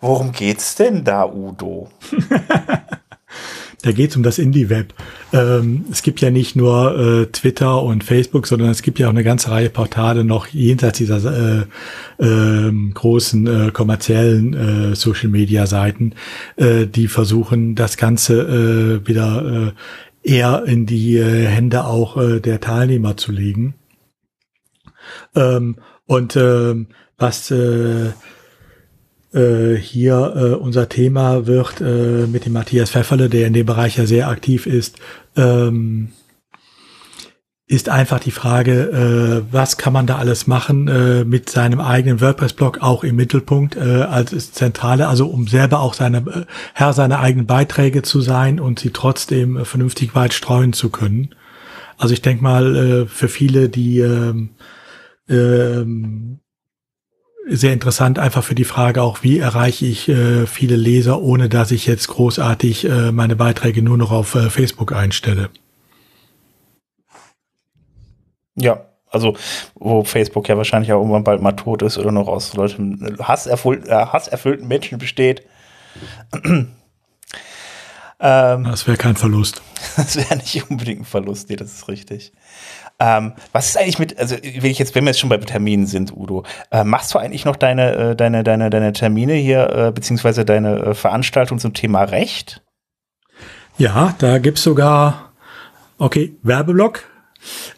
worum 0.00 0.32
geht's 0.32 0.74
denn 0.74 1.04
da, 1.04 1.26
Udo? 1.26 1.88
Da 3.82 3.92
geht 3.92 4.10
es 4.10 4.16
um 4.16 4.22
das 4.22 4.38
Indie-Web. 4.38 4.94
Ähm, 5.32 5.84
es 5.92 6.02
gibt 6.02 6.20
ja 6.20 6.30
nicht 6.30 6.56
nur 6.56 6.98
äh, 6.98 7.26
Twitter 7.26 7.82
und 7.82 8.04
Facebook, 8.04 8.46
sondern 8.46 8.70
es 8.70 8.82
gibt 8.82 8.98
ja 8.98 9.06
auch 9.06 9.12
eine 9.12 9.22
ganze 9.22 9.50
Reihe 9.50 9.70
Portale 9.70 10.24
noch 10.24 10.48
jenseits 10.48 10.98
dieser 10.98 11.66
äh, 12.18 12.24
äh, 12.24 12.90
großen 12.94 13.72
kommerziellen 13.72 14.54
äh, 14.92 14.96
Social-Media-Seiten, 14.96 16.14
äh, 16.56 16.86
die 16.86 17.08
versuchen, 17.08 17.74
das 17.74 17.96
Ganze 17.96 19.02
äh, 19.02 19.06
wieder 19.06 19.74
eher 20.22 20.64
in 20.66 20.86
die 20.86 21.22
Hände 21.22 21.84
auch 21.84 22.18
der 22.40 22.60
Teilnehmer 22.60 23.16
zu 23.16 23.30
legen. 23.30 23.74
Ähm, 25.34 25.76
und 26.06 26.36
äh, 26.36 26.74
was 27.18 27.52
äh, 29.36 29.46
äh, 29.46 29.76
hier 29.76 30.32
äh, 30.36 30.54
unser 30.54 30.88
Thema 30.88 31.46
wird 31.46 31.80
äh, 31.80 32.26
mit 32.26 32.46
dem 32.46 32.54
Matthias 32.54 32.90
Pfefferle, 32.90 33.28
der 33.28 33.46
in 33.46 33.52
dem 33.52 33.66
Bereich 33.66 33.96
ja 33.96 34.06
sehr 34.06 34.28
aktiv 34.28 34.66
ist, 34.66 34.98
ähm, 35.36 36.12
ist 37.68 37.88
einfach 37.88 38.20
die 38.20 38.30
Frage, 38.30 39.42
äh, 39.48 39.52
was 39.52 39.76
kann 39.76 39.92
man 39.92 40.06
da 40.06 40.18
alles 40.18 40.46
machen 40.46 40.86
äh, 40.86 41.24
mit 41.24 41.50
seinem 41.50 41.80
eigenen 41.80 42.20
WordPress-Blog 42.20 42.78
auch 42.80 43.02
im 43.02 43.16
Mittelpunkt 43.16 43.76
äh, 43.76 44.02
als 44.02 44.52
Zentrale, 44.52 45.08
also 45.08 45.26
um 45.26 45.48
selber 45.48 45.80
auch 45.80 45.94
seine 45.94 46.18
äh, 46.18 46.44
Herr 46.74 46.92
seiner 46.92 47.18
eigenen 47.18 47.46
Beiträge 47.46 48.02
zu 48.02 48.20
sein 48.20 48.60
und 48.60 48.78
sie 48.78 48.90
trotzdem 48.90 49.56
äh, 49.56 49.64
vernünftig 49.64 50.14
weit 50.14 50.32
streuen 50.32 50.72
zu 50.72 50.90
können. 50.90 51.34
Also 51.98 52.14
ich 52.14 52.22
denke 52.22 52.42
mal, 52.42 52.76
äh, 52.76 53.06
für 53.06 53.28
viele, 53.28 53.68
die 53.68 53.98
ähm, 53.98 54.50
ähm, 55.28 56.38
sehr 57.48 57.72
interessant, 57.72 58.18
einfach 58.18 58.42
für 58.42 58.54
die 58.54 58.64
Frage 58.64 59.02
auch, 59.02 59.22
wie 59.22 59.38
erreiche 59.38 59.86
ich 59.86 60.08
äh, 60.08 60.46
viele 60.46 60.76
Leser, 60.76 61.20
ohne 61.22 61.48
dass 61.48 61.70
ich 61.70 61.86
jetzt 61.86 62.08
großartig 62.08 62.84
äh, 62.84 63.12
meine 63.12 63.36
Beiträge 63.36 63.82
nur 63.82 63.96
noch 63.96 64.10
auf 64.10 64.34
äh, 64.34 64.50
Facebook 64.50 64.92
einstelle. 64.92 65.50
Ja, 68.56 68.86
also 69.10 69.36
wo 69.74 70.02
Facebook 70.02 70.48
ja 70.48 70.56
wahrscheinlich 70.56 70.92
auch 70.92 70.98
irgendwann 70.98 71.24
bald 71.24 71.40
mal 71.40 71.52
tot 71.52 71.82
ist 71.82 71.98
oder 71.98 72.10
noch 72.10 72.26
aus 72.26 72.54
Leuten 72.54 73.16
hasserfüllten, 73.20 73.90
äh, 73.90 74.06
hasserfüllten 74.06 74.66
Menschen 74.66 74.98
besteht. 74.98 75.42
ähm, 76.44 76.68
das 78.18 78.86
wäre 78.86 78.96
kein 78.96 79.16
Verlust. 79.16 79.62
Das 79.96 80.16
wäre 80.16 80.36
nicht 80.36 80.68
unbedingt 80.68 81.02
ein 81.02 81.04
Verlust, 81.04 81.48
nee, 81.48 81.56
das 81.56 81.72
ist 81.72 81.88
richtig. 81.88 82.32
Ähm, 82.98 83.34
was 83.52 83.68
ist 83.68 83.76
eigentlich 83.76 83.98
mit, 83.98 84.18
also 84.18 84.36
wenn 84.36 84.70
ich 84.70 84.78
jetzt, 84.78 84.94
wenn 84.94 85.04
wir 85.04 85.10
jetzt 85.10 85.20
schon 85.20 85.28
bei 85.28 85.36
Terminen 85.36 85.86
sind, 85.86 86.16
Udo, 86.16 86.44
äh, 86.70 86.82
machst 86.82 87.12
du 87.12 87.18
eigentlich 87.18 87.44
noch 87.44 87.56
deine, 87.56 87.94
äh, 87.94 88.16
deine, 88.16 88.42
deine, 88.42 88.70
deine 88.70 88.92
Termine 88.92 89.34
hier, 89.34 89.68
äh, 89.70 89.92
beziehungsweise 89.92 90.46
deine 90.46 90.78
äh, 90.78 90.94
Veranstaltung 90.94 91.58
zum 91.58 91.74
Thema 91.74 92.04
Recht? 92.04 92.62
Ja, 93.76 94.14
da 94.18 94.38
gibt's 94.38 94.62
sogar, 94.62 95.32
okay, 95.98 96.38
Werbeblock. 96.42 97.04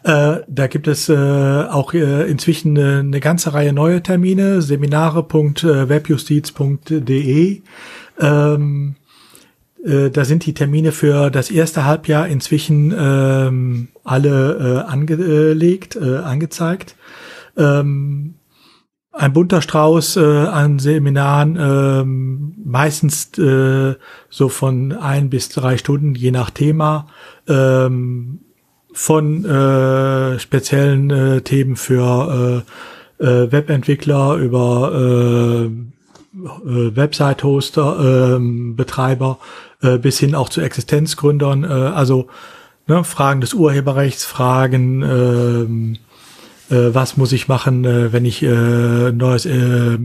Äh, 0.03 0.37
da 0.47 0.67
gibt 0.67 0.87
es 0.87 1.09
äh, 1.09 1.65
auch 1.69 1.93
inzwischen 1.93 2.77
eine, 2.77 2.99
eine 2.99 3.19
ganze 3.19 3.53
Reihe 3.53 3.73
neue 3.73 4.01
Termine, 4.01 4.61
seminare.webjustiz.de. 4.61 7.61
Ähm, 8.21 8.95
äh, 9.83 10.09
da 10.09 10.25
sind 10.25 10.45
die 10.45 10.53
Termine 10.53 10.91
für 10.91 11.29
das 11.29 11.51
erste 11.51 11.85
Halbjahr 11.85 12.27
inzwischen 12.27 12.93
ähm, 12.97 13.87
alle 14.03 14.85
äh, 14.85 14.89
angelegt, 14.89 15.95
äh, 15.95 16.17
angezeigt. 16.17 16.95
Ähm, 17.57 18.35
ein 19.11 19.33
bunter 19.33 19.61
Strauß 19.61 20.17
äh, 20.17 20.21
an 20.21 20.79
Seminaren, 20.79 21.55
äh, 21.57 22.03
meistens 22.05 23.37
äh, 23.37 23.95
so 24.29 24.49
von 24.49 24.93
ein 24.93 25.29
bis 25.29 25.49
drei 25.49 25.77
Stunden, 25.77 26.15
je 26.15 26.31
nach 26.31 26.51
Thema, 26.51 27.07
ähm, 27.47 28.39
von 28.93 29.45
äh, 29.45 30.39
speziellen 30.39 31.09
äh, 31.09 31.41
Themen 31.41 31.75
für 31.75 32.63
äh, 33.19 33.23
äh, 33.23 33.51
Webentwickler 33.51 34.35
über 34.35 34.91
äh, 34.93 35.65
äh 35.65 36.95
Website-Hoster, 36.95 38.37
äh, 38.37 38.73
Betreiber 38.73 39.39
äh, 39.81 39.97
bis 39.97 40.19
hin 40.19 40.35
auch 40.35 40.49
zu 40.49 40.61
Existenzgründern. 40.61 41.63
Äh, 41.63 41.67
also 41.67 42.27
ne, 42.87 43.03
Fragen 43.03 43.41
des 43.41 43.53
Urheberrechts, 43.53 44.25
Fragen, 44.25 45.01
ähm, 45.01 45.97
äh, 46.69 46.93
was 46.93 47.17
muss 47.17 47.31
ich 47.31 47.47
machen, 47.47 47.85
äh, 47.85 48.11
wenn 48.11 48.25
ich 48.25 48.43
äh, 48.43 49.11
neues 49.11 49.45
äh, 49.45 49.97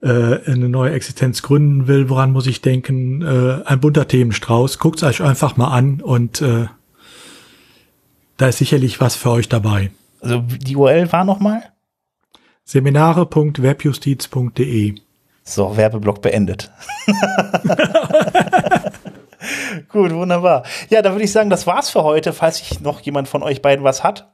äh, 0.00 0.44
eine 0.46 0.68
neue 0.68 0.92
Existenz 0.92 1.42
gründen 1.42 1.88
will, 1.88 2.08
woran 2.08 2.30
muss 2.32 2.46
ich 2.46 2.60
denken? 2.60 3.22
Äh, 3.22 3.62
ein 3.64 3.80
bunter 3.80 4.06
Themenstrauß. 4.06 4.78
Guckt 4.78 5.02
euch 5.02 5.20
einfach 5.22 5.56
mal 5.56 5.66
an 5.68 6.00
und 6.00 6.40
äh, 6.40 6.66
da 8.36 8.46
ist 8.48 8.58
sicherlich 8.58 9.00
was 9.00 9.16
für 9.16 9.30
euch 9.30 9.48
dabei. 9.48 9.90
Also 10.20 10.44
die 10.46 10.76
URL 10.76 11.10
war 11.12 11.24
nochmal? 11.24 11.62
Seminare.webjustiz.de 12.64 14.94
So, 15.42 15.76
Werbeblock 15.76 16.22
beendet. 16.22 16.70
Gut, 19.88 20.12
wunderbar. 20.12 20.64
Ja, 20.90 21.02
dann 21.02 21.12
würde 21.12 21.24
ich 21.24 21.32
sagen, 21.32 21.50
das 21.50 21.66
war's 21.66 21.90
für 21.90 22.02
heute. 22.04 22.32
Falls 22.32 22.58
sich 22.58 22.80
noch 22.80 23.00
jemand 23.00 23.28
von 23.28 23.42
euch 23.42 23.62
beiden 23.62 23.84
was 23.84 24.04
hat, 24.04 24.30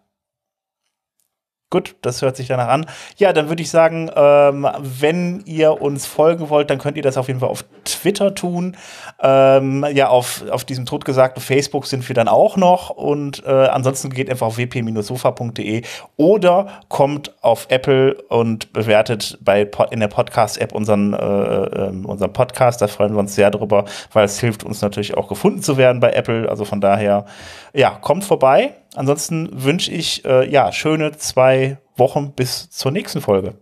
Gut, 1.75 1.97
das 2.03 2.23
hört 2.23 2.37
sich 2.37 2.47
danach 2.47 2.69
an. 2.69 2.87
Ja, 3.17 3.33
dann 3.33 3.49
würde 3.49 3.61
ich 3.61 3.69
sagen, 3.69 4.09
ähm, 4.15 4.65
wenn 4.79 5.43
ihr 5.45 5.83
uns 5.83 6.07
folgen 6.07 6.49
wollt, 6.49 6.71
dann 6.71 6.79
könnt 6.79 6.97
ihr 6.97 7.03
das 7.03 7.17
auf 7.17 7.27
jeden 7.27 7.41
Fall 7.41 7.49
auf 7.49 7.65
Twitter 7.85 8.33
tun. 8.33 8.77
Ähm, 9.21 9.85
ja, 9.93 10.07
auf, 10.07 10.45
auf 10.51 10.65
diesem 10.65 10.87
totgesagten 10.87 11.43
Facebook 11.43 11.87
sind 11.87 12.09
wir 12.09 12.15
dann 12.15 12.29
auch 12.29 12.57
noch. 12.57 12.91
Und 12.91 13.45
äh, 13.45 13.51
ansonsten 13.51 14.11
geht 14.11 14.31
einfach 14.31 14.47
auf 14.47 14.57
wp-sofa.de 14.57 15.83
oder 16.17 16.69
kommt 16.89 17.35
auf 17.43 17.67
Apple 17.71 18.23
und 18.29 18.73
bewertet 18.73 19.37
bei 19.41 19.69
in 19.91 19.99
der 19.99 20.07
Podcast-App 20.07 20.73
unseren, 20.73 21.13
äh, 21.13 21.17
äh, 21.17 21.89
unseren 21.89 22.33
Podcast. 22.33 22.83
Da 22.83 22.87
freuen 22.87 23.15
wir 23.15 23.19
uns 23.19 23.35
sehr 23.35 23.51
drüber, 23.51 23.85
weil 24.13 24.27
es 24.27 24.39
hilft 24.39 24.63
uns 24.63 24.81
natürlich 24.81 25.17
auch 25.17 25.27
gefunden 25.27 25.61
zu 25.61 25.77
werden 25.77 25.99
bei 25.99 26.13
Apple. 26.13 26.49
Also 26.49 26.65
von 26.65 26.81
daher, 26.81 27.25
ja, 27.73 27.99
kommt 28.01 28.23
vorbei. 28.23 28.75
Ansonsten 28.95 29.49
wünsche 29.53 29.91
ich 29.91 30.25
äh, 30.25 30.49
ja 30.49 30.73
schöne 30.73 31.17
zwei 31.17 31.79
Wochen 31.97 32.33
bis 32.33 32.71
zur 32.71 32.93
nächsten 32.93 33.21
Folge. 33.21 33.59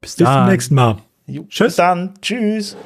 Bis, 0.00 0.16
bis 0.16 0.26
zum 0.26 0.46
nächsten 0.46 0.74
Mal. 0.74 0.98
Jo, 1.26 1.44
Tschüss. 1.44 1.68
Bis 1.68 1.76
dann. 1.76 2.14
Tschüss. 2.20 2.76